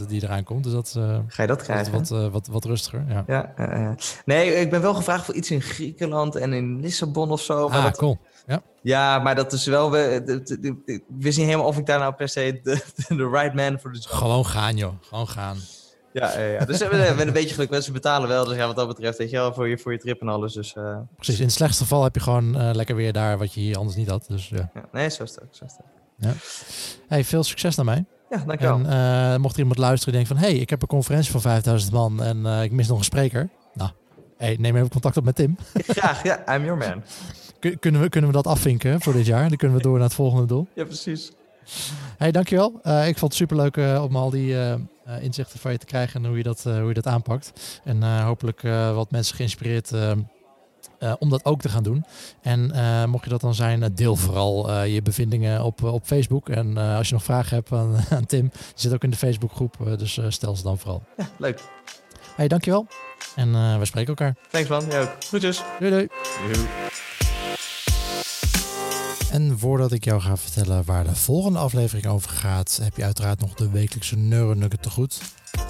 die 0.07 0.23
eraan 0.23 0.43
komt. 0.43 0.63
Dus 0.63 0.73
dat, 0.73 0.99
Ga 1.27 1.41
je 1.41 1.47
dat 1.47 1.63
krijgen? 1.63 1.91
Wat, 1.91 2.09
wat, 2.09 2.31
wat, 2.31 2.47
wat, 2.47 2.65
rustiger. 2.65 3.05
Ja. 3.09 3.23
Ja, 3.27 3.95
nee, 4.25 4.55
ik 4.55 4.69
ben 4.69 4.81
wel 4.81 4.93
gevraagd 4.93 5.25
voor 5.25 5.35
iets 5.35 5.51
in 5.51 5.61
Griekenland 5.61 6.35
en 6.35 6.53
in 6.53 6.79
Lissabon 6.79 7.31
of 7.31 7.41
zo. 7.41 7.69
Maar 7.69 7.77
ah, 7.77 7.83
dat, 7.83 7.97
cool. 7.97 8.17
Ja. 8.47 8.61
ja, 8.81 9.19
maar 9.19 9.35
dat 9.35 9.53
is 9.53 9.65
wel... 9.65 9.97
Ik 9.97 11.03
wist 11.07 11.37
niet 11.37 11.47
helemaal 11.47 11.67
of 11.67 11.77
ik 11.77 11.85
daar 11.85 11.99
nou 11.99 12.13
per 12.13 12.29
se 12.29 12.59
de, 12.63 12.83
de 13.15 13.29
right 13.29 13.53
man 13.53 13.79
voor 13.79 13.91
de 13.91 13.99
job. 13.99 14.11
Gewoon 14.11 14.45
gaan, 14.45 14.77
joh. 14.77 14.93
Gewoon 15.01 15.27
gaan. 15.27 15.57
Ja, 16.15 16.39
ja, 16.39 16.45
ja. 16.45 16.65
dus 16.65 16.77
we 16.77 16.95
hebben 16.95 17.27
een 17.27 17.33
beetje 17.33 17.53
geluk. 17.53 17.69
Mensen 17.69 17.93
betalen 17.93 18.29
wel. 18.29 18.45
Dus 18.45 18.57
ja, 18.57 18.67
wat 18.67 18.75
dat 18.75 18.87
betreft, 18.87 19.17
weet 19.17 19.29
je 19.29 19.35
wel, 19.35 19.53
voor 19.53 19.67
je, 19.67 19.77
voor 19.77 19.91
je 19.91 19.97
trip 19.97 20.21
en 20.21 20.27
alles. 20.27 20.53
Dus, 20.53 20.75
uh, 20.77 20.97
Precies, 21.15 21.39
in 21.39 21.45
het 21.45 21.53
slechtste 21.53 21.83
geval 21.83 22.03
heb 22.03 22.15
je 22.15 22.21
gewoon 22.21 22.61
uh, 22.61 22.69
lekker 22.73 22.95
weer 22.95 23.13
daar 23.13 23.37
wat 23.37 23.53
je 23.53 23.59
hier 23.59 23.77
anders 23.77 23.95
niet 23.95 24.09
had. 24.09 24.25
Dus, 24.27 24.49
ja. 24.49 24.69
ja 24.73 24.85
nee, 24.91 25.09
zo 25.09 25.25
sterk, 25.25 25.47
zo 25.51 25.65
sterk. 25.67 25.87
Ja. 26.17 26.33
Hey, 27.07 27.23
veel 27.23 27.43
succes 27.43 27.75
naar 27.75 27.85
mij. 27.85 28.05
Ja, 28.29 28.43
dankjewel. 28.45 28.79
En 28.85 29.33
uh, 29.33 29.37
mocht 29.37 29.53
er 29.53 29.59
iemand 29.59 29.79
luisteren 29.79 30.13
en 30.13 30.19
denken 30.19 30.37
van... 30.37 30.49
hey, 30.49 30.59
ik 30.59 30.69
heb 30.69 30.81
een 30.81 30.87
conferentie 30.87 31.31
van 31.31 31.41
5000 31.41 31.93
man 31.93 32.23
en 32.23 32.45
ik 32.63 32.71
mis 32.71 32.87
nog 32.87 32.97
een 32.97 33.03
spreker. 33.03 33.49
Nou, 33.73 33.91
hey, 34.37 34.55
neem 34.59 34.75
even 34.75 34.89
contact 34.89 35.17
op 35.17 35.23
met 35.23 35.35
Tim. 35.35 35.57
Graag, 35.73 36.23
ja. 36.23 36.55
I'm 36.55 36.63
your 36.63 36.77
man. 36.77 37.03
Kunnen, 37.79 38.01
we, 38.01 38.09
kunnen 38.09 38.29
we 38.29 38.35
dat 38.35 38.47
afvinken 38.47 39.01
voor 39.01 39.13
dit 39.13 39.25
jaar? 39.25 39.47
Dan 39.47 39.57
kunnen 39.57 39.77
we 39.77 39.83
door 39.83 39.93
naar 39.93 40.07
het 40.07 40.13
volgende 40.13 40.45
doel. 40.45 40.67
Ja, 40.73 40.83
precies. 40.83 41.31
Hey, 42.17 42.31
dankjewel. 42.31 42.71
ik 42.83 43.17
vond 43.17 43.19
het 43.19 43.33
superleuk 43.33 43.77
om 44.01 44.15
al 44.15 44.29
die... 44.29 44.75
Uh, 45.07 45.23
inzichten 45.23 45.59
van 45.59 45.71
je 45.71 45.77
te 45.77 45.85
krijgen 45.85 46.23
en 46.23 46.27
hoe 46.27 46.37
je 46.37 46.43
dat, 46.43 46.63
uh, 46.67 46.77
hoe 46.77 46.87
je 46.87 46.93
dat 46.93 47.07
aanpakt. 47.07 47.79
En 47.83 47.97
uh, 47.97 48.23
hopelijk 48.23 48.61
wat 48.93 49.11
mensen 49.11 49.35
geïnspireerd 49.35 49.91
om 51.19 51.29
dat 51.29 51.45
ook 51.45 51.61
te 51.61 51.69
gaan 51.69 51.83
doen. 51.83 52.05
En 52.41 53.09
mocht 53.09 53.23
je 53.23 53.29
dat 53.29 53.41
dan 53.41 53.53
zijn, 53.53 53.93
deel 53.95 54.15
vooral 54.15 54.83
je 54.83 55.01
bevindingen 55.01 55.63
op, 55.63 55.83
op 55.83 56.05
Facebook. 56.05 56.49
En 56.49 56.77
als 56.77 57.07
je 57.07 57.13
nog 57.13 57.23
vragen 57.23 57.55
hebt 57.55 57.71
aan, 57.71 57.95
aan 58.17 58.25
Tim, 58.25 58.51
zit 58.75 58.93
ook 58.93 59.03
in 59.03 59.09
de 59.09 59.17
Facebookgroep. 59.17 59.77
dus 59.97 60.19
stel 60.27 60.55
ze 60.55 60.63
dan 60.63 60.77
vooral. 60.77 61.03
Ja, 61.17 61.27
leuk. 61.37 61.61
Hey, 62.35 62.47
dankjewel. 62.47 62.87
En 63.35 63.79
we 63.79 63.85
spreken 63.85 64.09
elkaar. 64.09 64.35
Thanks 64.51 64.69
man, 64.69 64.85
jij 64.89 65.01
ook. 65.01 65.15
Groetjes. 65.19 65.63
Doei 65.79 65.91
doei. 65.91 66.07
doei. 66.53 66.67
En 69.35 69.59
voordat 69.59 69.91
ik 69.91 70.03
jou 70.03 70.21
ga 70.21 70.37
vertellen 70.37 70.83
waar 70.85 71.03
de 71.03 71.15
volgende 71.15 71.59
aflevering 71.59 72.07
over 72.07 72.29
gaat, 72.29 72.79
heb 72.81 72.97
je 72.97 73.03
uiteraard 73.03 73.39
nog 73.39 73.53
de 73.53 73.69
wekelijkse 73.69 74.17
Neuronugget 74.17 74.81
te 74.81 74.89
goed. 74.89 75.21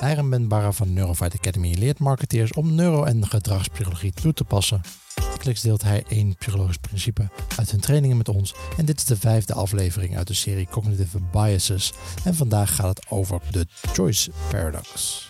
Eigen 0.02 0.30
Ben 0.30 0.48
Barra 0.48 0.72
van 0.72 0.94
Neurofight 0.94 1.38
Academy 1.38 1.74
leert 1.74 2.00
marketeers 2.00 2.54
om 2.54 2.76
neuro- 2.76 3.04
en 3.04 3.28
gedragspsychologie 3.28 4.12
toe 4.12 4.34
te 4.34 4.44
passen. 4.44 4.82
Wekelijks 5.16 5.62
deelt 5.62 5.82
hij 5.82 6.04
één 6.08 6.36
psychologisch 6.36 6.78
principe 6.78 7.30
uit 7.58 7.72
hun 7.72 7.80
trainingen 7.80 8.18
met 8.18 8.30
ons. 8.30 8.56
En 8.78 8.86
dit 8.86 8.98
is 8.98 9.06
de 9.06 9.18
vijfde 9.18 9.54
aflevering 9.54 10.18
uit 10.18 10.28
de 10.28 10.34
serie 10.34 10.68
Cognitive 10.72 11.20
Biases. 11.32 11.94
En 12.24 12.36
vandaag 12.36 12.76
gaat 12.76 12.98
het 12.98 13.06
over 13.10 13.42
de 13.52 13.66
Choice 13.94 14.32
Paradox. 14.50 15.28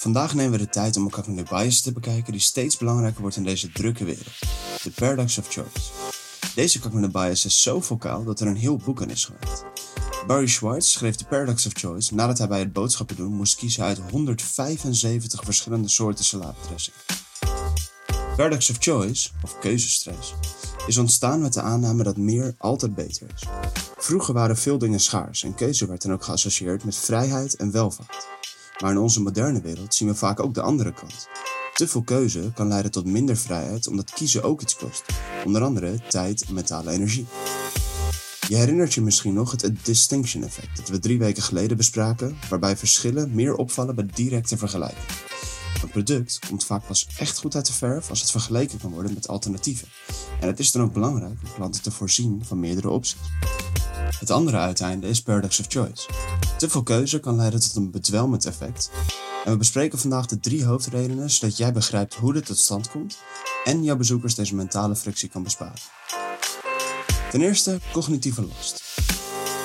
Vandaag 0.00 0.34
nemen 0.34 0.52
we 0.52 0.64
de 0.64 0.68
tijd 0.68 0.96
om 0.96 1.10
cognitive 1.10 1.54
bias 1.54 1.80
te 1.80 1.92
bekijken 1.92 2.32
die 2.32 2.40
steeds 2.40 2.76
belangrijker 2.76 3.20
wordt 3.20 3.36
in 3.36 3.44
deze 3.44 3.72
drukke 3.72 4.04
wereld. 4.04 4.38
De 4.82 4.90
Paradox 4.90 5.38
of 5.38 5.48
Choice. 5.48 5.90
Deze 6.54 6.80
cognitive 6.80 7.12
bias 7.12 7.44
is 7.44 7.62
zo 7.62 7.80
vocaal 7.80 8.24
dat 8.24 8.40
er 8.40 8.46
een 8.46 8.56
heel 8.56 8.76
boek 8.76 9.02
aan 9.02 9.10
is 9.10 9.24
gemaakt. 9.24 9.64
Barry 10.26 10.46
Schwartz 10.46 10.90
schreef 10.90 11.14
The 11.16 11.24
Paradox 11.24 11.66
of 11.66 11.72
Choice 11.72 12.14
nadat 12.14 12.38
hij 12.38 12.48
bij 12.48 12.58
het 12.58 12.72
boodschappen 12.72 13.16
doen 13.16 13.32
moest 13.32 13.56
kiezen 13.56 13.84
uit 13.84 13.98
175 14.10 15.44
verschillende 15.44 15.88
soorten 15.88 16.24
salatdressing. 16.24 16.96
Paradox 18.36 18.70
of 18.70 18.76
Choice, 18.78 19.30
of 19.42 19.58
keuzestress, 19.58 20.34
is 20.86 20.98
ontstaan 20.98 21.40
met 21.40 21.52
de 21.52 21.60
aanname 21.60 22.02
dat 22.02 22.16
meer 22.16 22.54
altijd 22.58 22.94
beter 22.94 23.26
is. 23.34 23.42
Vroeger 23.96 24.34
waren 24.34 24.56
veel 24.56 24.78
dingen 24.78 25.00
schaars 25.00 25.42
en 25.42 25.54
keuze 25.54 25.86
werd 25.86 26.02
dan 26.02 26.12
ook 26.12 26.24
geassocieerd 26.24 26.84
met 26.84 26.96
vrijheid 26.96 27.56
en 27.56 27.70
welvaart. 27.70 28.39
Maar 28.80 28.90
in 28.90 28.98
onze 28.98 29.22
moderne 29.22 29.60
wereld 29.60 29.94
zien 29.94 30.08
we 30.08 30.14
vaak 30.14 30.40
ook 30.40 30.54
de 30.54 30.62
andere 30.62 30.92
kant. 30.92 31.28
Te 31.74 31.88
veel 31.88 32.02
keuze 32.02 32.52
kan 32.54 32.68
leiden 32.68 32.90
tot 32.90 33.04
minder 33.04 33.36
vrijheid 33.36 33.86
omdat 33.86 34.10
kiezen 34.10 34.42
ook 34.42 34.60
iets 34.60 34.76
kost, 34.76 35.04
onder 35.44 35.62
andere 35.62 36.00
tijd 36.08 36.44
en 36.48 36.54
mentale 36.54 36.90
energie. 36.90 37.26
Je 38.48 38.56
herinnert 38.56 38.94
je 38.94 39.00
misschien 39.00 39.34
nog 39.34 39.50
het 39.50 39.84
distinction 39.84 40.42
effect 40.44 40.76
dat 40.76 40.88
we 40.88 40.98
drie 40.98 41.18
weken 41.18 41.42
geleden 41.42 41.76
bespraken, 41.76 42.36
waarbij 42.48 42.76
verschillen 42.76 43.34
meer 43.34 43.54
opvallen 43.54 43.94
bij 43.94 44.06
directe 44.14 44.56
vergelijking. 44.56 45.06
Een 45.82 45.88
product 45.88 46.38
komt 46.48 46.64
vaak 46.64 46.86
pas 46.86 47.06
echt 47.18 47.38
goed 47.38 47.54
uit 47.54 47.66
de 47.66 47.72
verf 47.72 48.10
als 48.10 48.20
het 48.20 48.30
vergeleken 48.30 48.78
kan 48.78 48.90
worden 48.90 49.14
met 49.14 49.28
alternatieven. 49.28 49.88
En 50.40 50.46
het 50.46 50.58
is 50.58 50.72
dan 50.72 50.82
ook 50.82 50.92
belangrijk 50.92 51.38
om 51.44 51.52
klanten 51.54 51.82
te 51.82 51.90
voorzien 51.90 52.44
van 52.44 52.60
meerdere 52.60 52.90
opties. 52.90 53.16
Het 54.18 54.30
andere 54.30 54.56
uiteinde 54.56 55.08
is 55.08 55.22
paradox 55.22 55.60
of 55.60 55.66
choice. 55.68 56.08
Te 56.58 56.68
veel 56.68 56.82
keuze 56.82 57.20
kan 57.20 57.36
leiden 57.36 57.60
tot 57.60 57.76
een 57.76 57.90
bedwelmend 57.90 58.46
effect. 58.46 58.90
En 59.44 59.52
we 59.52 59.58
bespreken 59.58 59.98
vandaag 59.98 60.26
de 60.26 60.40
drie 60.40 60.64
hoofdredenen 60.64 61.30
zodat 61.30 61.56
jij 61.56 61.72
begrijpt 61.72 62.14
hoe 62.14 62.32
dit 62.32 62.46
tot 62.46 62.58
stand 62.58 62.90
komt 62.90 63.18
en 63.64 63.84
jouw 63.84 63.96
bezoekers 63.96 64.34
deze 64.34 64.54
mentale 64.54 64.96
frictie 64.96 65.28
kan 65.28 65.42
besparen. 65.42 65.80
Ten 67.30 67.40
eerste 67.40 67.80
cognitieve 67.92 68.46
last. 68.46 68.82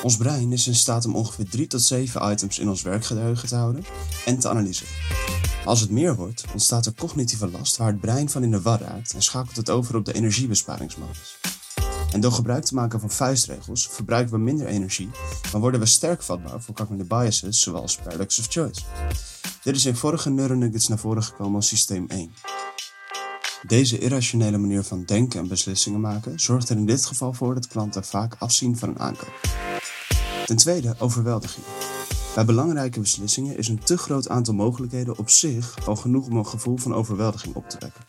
Ons 0.04 0.18
brein 0.18 0.52
is 0.52 0.68
in 0.68 0.76
staat 0.76 1.06
om 1.06 1.16
ongeveer 1.16 1.50
3 1.50 1.68
tot 1.68 1.82
7 1.82 2.32
items 2.32 2.60
in 2.60 2.70
ons 2.70 2.82
werkgeheugen 2.82 3.48
te 3.48 3.56
houden 3.56 3.86
en 4.26 4.40
te 4.40 4.50
analyseren. 4.50 4.94
Als 5.66 5.80
het 5.80 5.90
meer 5.90 6.16
wordt, 6.16 6.44
ontstaat 6.52 6.86
er 6.86 6.94
cognitieve 6.94 7.52
last 7.52 7.78
waar 7.78 7.88
het 7.88 8.00
brein 8.00 8.30
van 8.30 8.44
in 8.44 8.52
de 8.52 8.62
war 8.62 8.82
raakt 8.82 9.14
en 9.14 9.22
schakelt 9.22 9.56
het 9.56 9.70
over 9.70 9.96
op 9.96 10.06
de 10.06 10.14
energiebesparingsmodus. 10.14 11.38
En 12.12 12.20
door 12.22 12.32
gebruik 12.32 12.64
te 12.64 12.74
maken 12.74 13.00
van 13.00 13.10
vuistregels 13.10 13.88
verbruiken 13.88 14.34
we 14.34 14.40
minder 14.40 14.68
energie, 14.68 15.10
maar 15.52 15.62
worden 15.62 15.80
we 15.80 15.86
sterk 15.86 16.24
vatbaar 16.24 16.62
voor 16.62 16.76
cognitive 16.76 17.08
biases 17.08 17.62
zoals 17.62 17.96
paradox 17.96 18.40
of 18.40 18.46
choice. 18.50 18.82
Dit 19.64 19.76
is 19.76 19.86
in 19.86 19.96
vorige 19.96 20.30
neuronuggets 20.30 20.88
naar 20.88 21.00
voren 21.00 21.24
gekomen 21.24 21.56
als 21.56 21.68
systeem 21.68 22.06
1. 22.08 22.32
Deze 23.68 24.00
irrationele 24.00 24.58
manier 24.58 24.84
van 24.84 25.04
denken 25.06 25.40
en 25.40 25.48
beslissingen 25.48 26.00
maken 26.00 26.40
zorgt 26.40 26.70
er 26.70 26.78
in 26.78 26.86
dit 26.86 27.06
geval 27.06 27.34
voor 27.34 27.54
dat 27.54 27.68
klanten 27.68 28.04
vaak 28.04 28.36
afzien 28.40 28.78
van 28.78 28.90
een 28.90 29.00
aankoop. 29.00 29.42
Ten 30.46 30.56
tweede, 30.56 30.96
overweldiging. 31.00 31.66
Bij 32.36 32.46
belangrijke 32.46 33.00
beslissingen 33.00 33.58
is 33.58 33.68
een 33.68 33.84
te 33.84 33.98
groot 33.98 34.30
aantal 34.30 34.54
mogelijkheden 34.54 35.18
op 35.18 35.30
zich 35.30 35.88
al 35.88 35.96
genoeg 35.96 36.28
om 36.28 36.38
een 36.38 36.48
gevoel 36.48 36.78
van 36.78 36.94
overweldiging 36.94 37.56
op 37.56 37.70
te 37.70 37.78
wekken. 37.80 38.06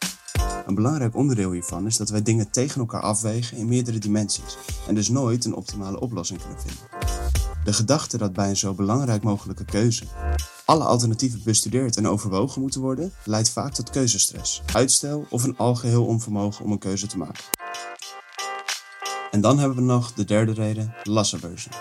Een 0.66 0.74
belangrijk 0.74 1.16
onderdeel 1.16 1.52
hiervan 1.52 1.86
is 1.86 1.96
dat 1.96 2.08
wij 2.08 2.22
dingen 2.22 2.50
tegen 2.50 2.80
elkaar 2.80 3.00
afwegen 3.00 3.56
in 3.56 3.68
meerdere 3.68 3.98
dimensies 3.98 4.56
en 4.88 4.94
dus 4.94 5.08
nooit 5.08 5.44
een 5.44 5.54
optimale 5.54 6.00
oplossing 6.00 6.40
kunnen 6.40 6.60
vinden. 6.60 6.82
De 7.64 7.72
gedachte 7.72 8.18
dat 8.18 8.32
bij 8.32 8.48
een 8.48 8.56
zo 8.56 8.74
belangrijk 8.74 9.22
mogelijke 9.22 9.64
keuze 9.64 10.04
alle 10.64 10.84
alternatieven 10.84 11.40
bestudeerd 11.44 11.96
en 11.96 12.08
overwogen 12.08 12.60
moeten 12.60 12.80
worden, 12.80 13.12
leidt 13.24 13.50
vaak 13.50 13.72
tot 13.72 13.90
keuzestress, 13.90 14.62
uitstel 14.72 15.26
of 15.30 15.44
een 15.44 15.56
algeheel 15.56 16.06
onvermogen 16.06 16.64
om 16.64 16.72
een 16.72 16.78
keuze 16.78 17.06
te 17.06 17.18
maken. 17.18 17.44
En 19.30 19.40
dan 19.40 19.58
hebben 19.58 19.76
we 19.76 19.82
nog 19.82 20.12
de 20.12 20.24
derde 20.24 20.52
reden, 20.52 20.94
loss 21.02 21.34
aversion. 21.34 21.72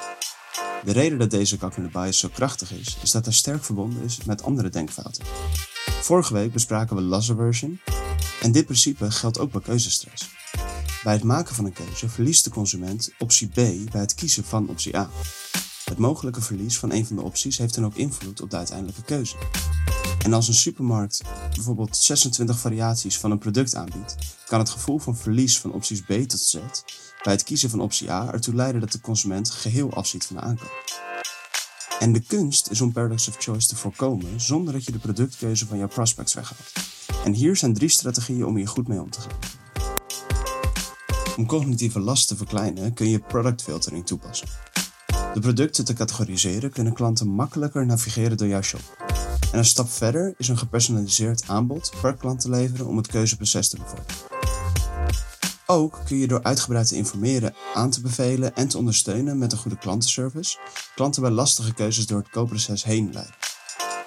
De 0.85 0.91
reden 0.91 1.17
dat 1.17 1.31
deze 1.31 1.57
cognitive 1.57 1.99
bias 1.99 2.19
zo 2.19 2.29
krachtig 2.33 2.71
is, 2.71 2.97
is 3.01 3.11
dat 3.11 3.25
hij 3.25 3.33
sterk 3.33 3.63
verbonden 3.63 4.03
is 4.03 4.23
met 4.23 4.43
andere 4.43 4.69
denkfouten. 4.69 5.23
Vorige 6.01 6.33
week 6.33 6.53
bespraken 6.53 6.95
we 6.95 7.01
loss 7.01 7.29
en 8.41 8.51
dit 8.51 8.65
principe 8.65 9.11
geldt 9.11 9.39
ook 9.39 9.51
bij 9.51 9.61
keuzestress. 9.61 10.29
Bij 11.03 11.13
het 11.13 11.23
maken 11.23 11.55
van 11.55 11.65
een 11.65 11.73
keuze 11.73 12.09
verliest 12.09 12.43
de 12.43 12.49
consument 12.49 13.11
optie 13.19 13.47
B 13.47 13.53
bij 13.91 14.01
het 14.01 14.15
kiezen 14.15 14.43
van 14.43 14.69
optie 14.69 14.97
A. 14.97 15.09
Het 15.85 15.97
mogelijke 15.97 16.41
verlies 16.41 16.79
van 16.79 16.91
een 16.91 17.05
van 17.05 17.15
de 17.15 17.21
opties 17.21 17.57
heeft 17.57 17.75
dan 17.75 17.85
ook 17.85 17.95
invloed 17.95 18.41
op 18.41 18.49
de 18.49 18.57
uiteindelijke 18.57 19.03
keuze. 19.03 19.35
En 20.23 20.33
als 20.33 20.47
een 20.47 20.53
supermarkt 20.53 21.21
bijvoorbeeld 21.53 21.97
26 21.97 22.59
variaties 22.59 23.17
van 23.17 23.31
een 23.31 23.37
product 23.37 23.75
aanbiedt, 23.75 24.15
kan 24.47 24.59
het 24.59 24.69
gevoel 24.69 24.99
van 24.99 25.17
verlies 25.17 25.59
van 25.59 25.73
opties 25.73 26.01
B 26.01 26.11
tot 26.11 26.39
Z 26.39 26.57
bij 27.25 27.33
het 27.33 27.43
kiezen 27.43 27.69
van 27.69 27.79
optie 27.79 28.11
A 28.11 28.31
ertoe 28.31 28.53
leiden 28.53 28.81
dat 28.81 28.91
de 28.91 29.01
consument 29.01 29.49
geheel 29.49 29.93
afziet 29.93 30.25
van 30.25 30.35
de 30.35 30.41
aankoop. 30.41 31.03
En 31.99 32.13
de 32.13 32.19
kunst 32.19 32.69
is 32.69 32.81
om 32.81 32.91
paradox 32.91 33.27
of 33.27 33.35
choice 33.39 33.67
te 33.67 33.75
voorkomen 33.75 34.41
zonder 34.41 34.73
dat 34.73 34.85
je 34.85 34.91
de 34.91 34.99
productkeuze 34.99 35.65
van 35.67 35.77
jouw 35.77 35.87
prospects 35.87 36.33
weghaalt. 36.33 36.71
En 37.23 37.33
hier 37.33 37.55
zijn 37.55 37.73
drie 37.73 37.89
strategieën 37.89 38.45
om 38.45 38.55
hier 38.55 38.67
goed 38.67 38.87
mee 38.87 39.01
om 39.01 39.09
te 39.09 39.19
gaan. 39.21 39.37
Om 41.37 41.45
cognitieve 41.45 41.99
last 41.99 42.27
te 42.27 42.35
verkleinen 42.35 42.93
kun 42.93 43.09
je 43.09 43.19
product 43.19 43.61
filtering 43.61 44.05
toepassen. 44.05 44.47
De 45.33 45.39
producten 45.39 45.85
te 45.85 45.93
categoriseren 45.93 46.71
kunnen 46.71 46.93
klanten 46.93 47.27
makkelijker 47.27 47.85
navigeren 47.85 48.37
door 48.37 48.47
jouw 48.47 48.61
shop. 48.61 48.97
En 49.51 49.57
een 49.57 49.65
stap 49.65 49.89
verder 49.89 50.33
is 50.37 50.47
een 50.47 50.57
gepersonaliseerd 50.57 51.47
aanbod 51.47 51.91
per 52.01 52.15
klant 52.15 52.39
te 52.39 52.49
leveren 52.49 52.87
om 52.87 52.97
het 52.97 53.07
keuzeproces 53.07 53.69
te 53.69 53.77
bevorderen. 53.77 54.34
Ook 55.67 55.99
kun 56.05 56.17
je 56.17 56.27
door 56.27 56.43
uitgebreid 56.43 56.87
te 56.87 56.95
informeren, 56.95 57.53
aan 57.73 57.89
te 57.89 58.01
bevelen 58.01 58.55
en 58.55 58.67
te 58.67 58.77
ondersteunen 58.77 59.37
met 59.37 59.51
een 59.51 59.57
goede 59.57 59.77
klantenservice, 59.77 60.57
klanten 60.95 61.21
bij 61.21 61.31
lastige 61.31 61.73
keuzes 61.73 62.05
door 62.05 62.17
het 62.17 62.29
koopproces 62.29 62.83
heen 62.83 63.09
leiden. 63.13 63.35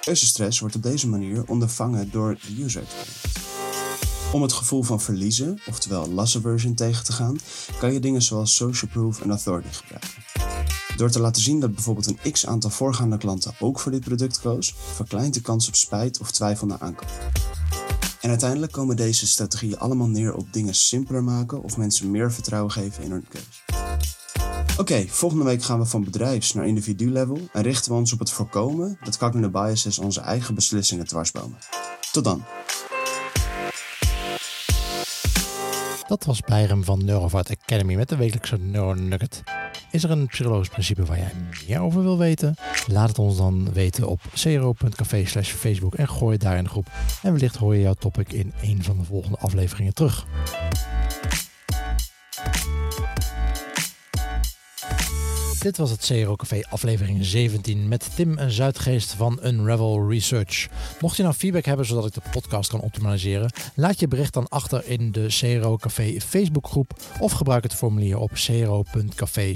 Keuzestress 0.01 0.61
wordt 0.61 0.75
op 0.75 0.83
deze 0.83 1.09
manier 1.09 1.45
ondervangen 1.47 2.11
door 2.11 2.39
de 2.47 2.63
user. 2.63 2.83
Om 4.33 4.43
het 4.43 4.53
gevoel 4.53 4.83
van 4.83 5.01
verliezen, 5.01 5.61
oftewel 5.67 6.09
loss 6.09 6.37
aversion, 6.37 6.75
tegen 6.75 7.05
te 7.05 7.13
gaan, 7.13 7.39
kan 7.79 7.93
je 7.93 8.01
dingen 8.01 8.23
zoals 8.23 8.55
social 8.55 8.91
proof 8.91 9.21
en 9.21 9.31
authority 9.31 9.73
gebruiken. 9.73 10.11
Door 10.97 11.11
te 11.11 11.21
laten 11.21 11.43
zien 11.43 11.61
dat 11.61 11.75
bijvoorbeeld 11.75 12.07
een 12.07 12.33
x 12.33 12.47
aantal 12.47 12.71
voorgaande 12.71 13.19
klanten 13.19 13.55
ook 13.61 13.81
voor 13.81 13.93
dit 13.93 14.05
product 14.05 14.41
koos, 14.41 14.75
verkleint 14.95 15.35
de 15.35 15.41
kans 15.41 15.69
op 15.69 15.75
spijt 15.75 16.21
of 16.21 16.31
twijfel 16.31 16.67
naar 16.67 16.81
aankoop. 16.81 17.31
En 18.21 18.29
uiteindelijk 18.29 18.73
komen 18.73 18.97
deze 18.97 19.27
strategieën 19.27 19.79
allemaal 19.79 20.09
neer 20.09 20.35
op 20.35 20.53
dingen 20.53 20.75
simpeler 20.75 21.25
maken 21.25 21.63
of 21.63 21.77
mensen 21.77 22.11
meer 22.11 22.33
vertrouwen 22.33 22.73
geven 22.73 23.05
in 23.05 23.11
hun 23.11 23.27
keus. 23.29 23.65
Oké, 24.79 25.05
volgende 25.09 25.45
week 25.45 25.63
gaan 25.63 25.79
we 25.79 25.85
van 25.85 26.05
bedrijfs 26.05 26.55
naar 26.55 26.67
individu-level 26.67 27.39
en 27.53 27.63
richten 27.63 27.93
we 27.93 27.99
ons 27.99 28.13
op 28.13 28.19
het 28.19 28.31
voorkomen 28.31 28.99
dat 29.03 29.17
cognitive 29.17 29.51
biases 29.51 29.99
onze 29.99 30.21
eigen 30.21 30.55
beslissingen 30.55 31.07
dwarsbomen. 31.07 31.59
Tot 32.13 32.25
dan! 32.25 32.45
Dat 36.07 36.25
was 36.25 36.41
Bijrem 36.41 36.85
van 36.85 37.05
Neurovart 37.05 37.51
Academy 37.51 37.95
met 37.95 38.09
de 38.09 38.17
wekelijkse 38.17 38.57
Neuronugget. 38.57 39.43
Is 39.91 40.05
er 40.05 40.11
een 40.11 40.27
psychologisch 40.27 40.69
principe 40.69 41.05
waar 41.05 41.19
jij 41.19 41.33
meer 41.67 41.81
over 41.81 42.03
wil 42.03 42.19
weten? 42.19 42.55
Laat 42.87 43.09
het 43.09 43.19
ons 43.19 43.37
dan 43.37 43.73
weten 43.73 44.09
op 44.09 44.21
cro.café 44.35 45.25
slash 45.25 45.51
Facebook 45.51 45.95
en 45.95 46.09
gooi 46.09 46.33
het 46.33 46.41
daar 46.41 46.57
in 46.57 46.65
de 46.65 46.71
groep. 46.71 46.91
En 47.23 47.33
wellicht 47.33 47.57
hoor 47.57 47.75
je 47.75 47.81
jouw 47.81 47.95
topic 47.95 48.33
in 48.33 48.53
een 48.63 48.83
van 48.83 48.99
de 48.99 49.05
volgende 49.05 49.39
afleveringen 49.39 49.95
terug. 49.95 50.27
Dit 55.59 55.77
was 55.77 55.91
het 55.91 56.07
CRO 56.07 56.37
Café 56.37 56.63
aflevering 56.69 57.25
17 57.25 57.89
met 57.89 58.11
Tim 58.15 58.39
en 58.39 58.51
Zuidgeest 58.51 59.13
van 59.13 59.41
Unravel 59.45 60.09
Research. 60.09 60.69
Mocht 61.01 61.17
je 61.17 61.23
nou 61.23 61.35
feedback 61.35 61.65
hebben 61.65 61.87
zodat 61.87 62.07
ik 62.07 62.15
de 62.15 62.21
podcast 62.31 62.71
kan 62.71 62.81
optimaliseren, 62.81 63.53
laat 63.75 64.01
je 64.01 64.09
bericht 64.09 64.33
dan 64.33 64.49
achter 64.49 64.83
in 64.87 65.13
de 65.13 65.27
CRO 65.27 65.77
Café 65.77 66.21
Facebookgroep 66.21 67.03
of 67.21 67.33
gebruik 67.33 67.63
het 67.63 67.75
formulier 67.75 68.19
op 68.19 68.31
cro.café 68.33 69.53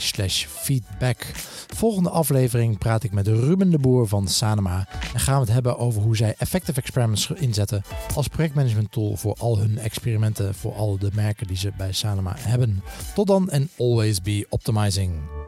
feedback. 0.49 1.27
Volgende 1.75 2.11
aflevering 2.11 2.79
praat 2.79 3.03
ik 3.03 3.13
met 3.13 3.27
Ruben 3.27 3.71
de 3.71 3.79
Boer 3.79 4.09
van 4.09 4.29
Sanema 4.29 4.89
en 5.15 5.21
gaan 5.21 5.35
we 5.35 5.41
het 5.41 5.53
hebben 5.53 5.79
over 5.79 6.03
hoe 6.03 6.17
zij 6.17 6.35
Effective 6.39 6.81
Experiments 6.81 7.31
inzetten 7.31 7.83
als 8.15 8.29
projectmanagement 8.29 8.93
tool 8.93 9.17
voor 9.17 9.35
al 9.39 9.59
hun 9.59 9.79
experimenten 9.79 10.55
voor 10.55 10.75
al 10.75 10.99
de 10.99 11.11
merken 11.15 11.47
die 11.47 11.57
ze 11.57 11.73
bij 11.77 11.93
Sanema 11.93 12.35
hebben. 12.39 12.83
Tot 13.15 13.27
dan 13.27 13.51
en 13.51 13.71
always 13.79 14.23
be 14.23 14.47
optimizing. 14.49 15.42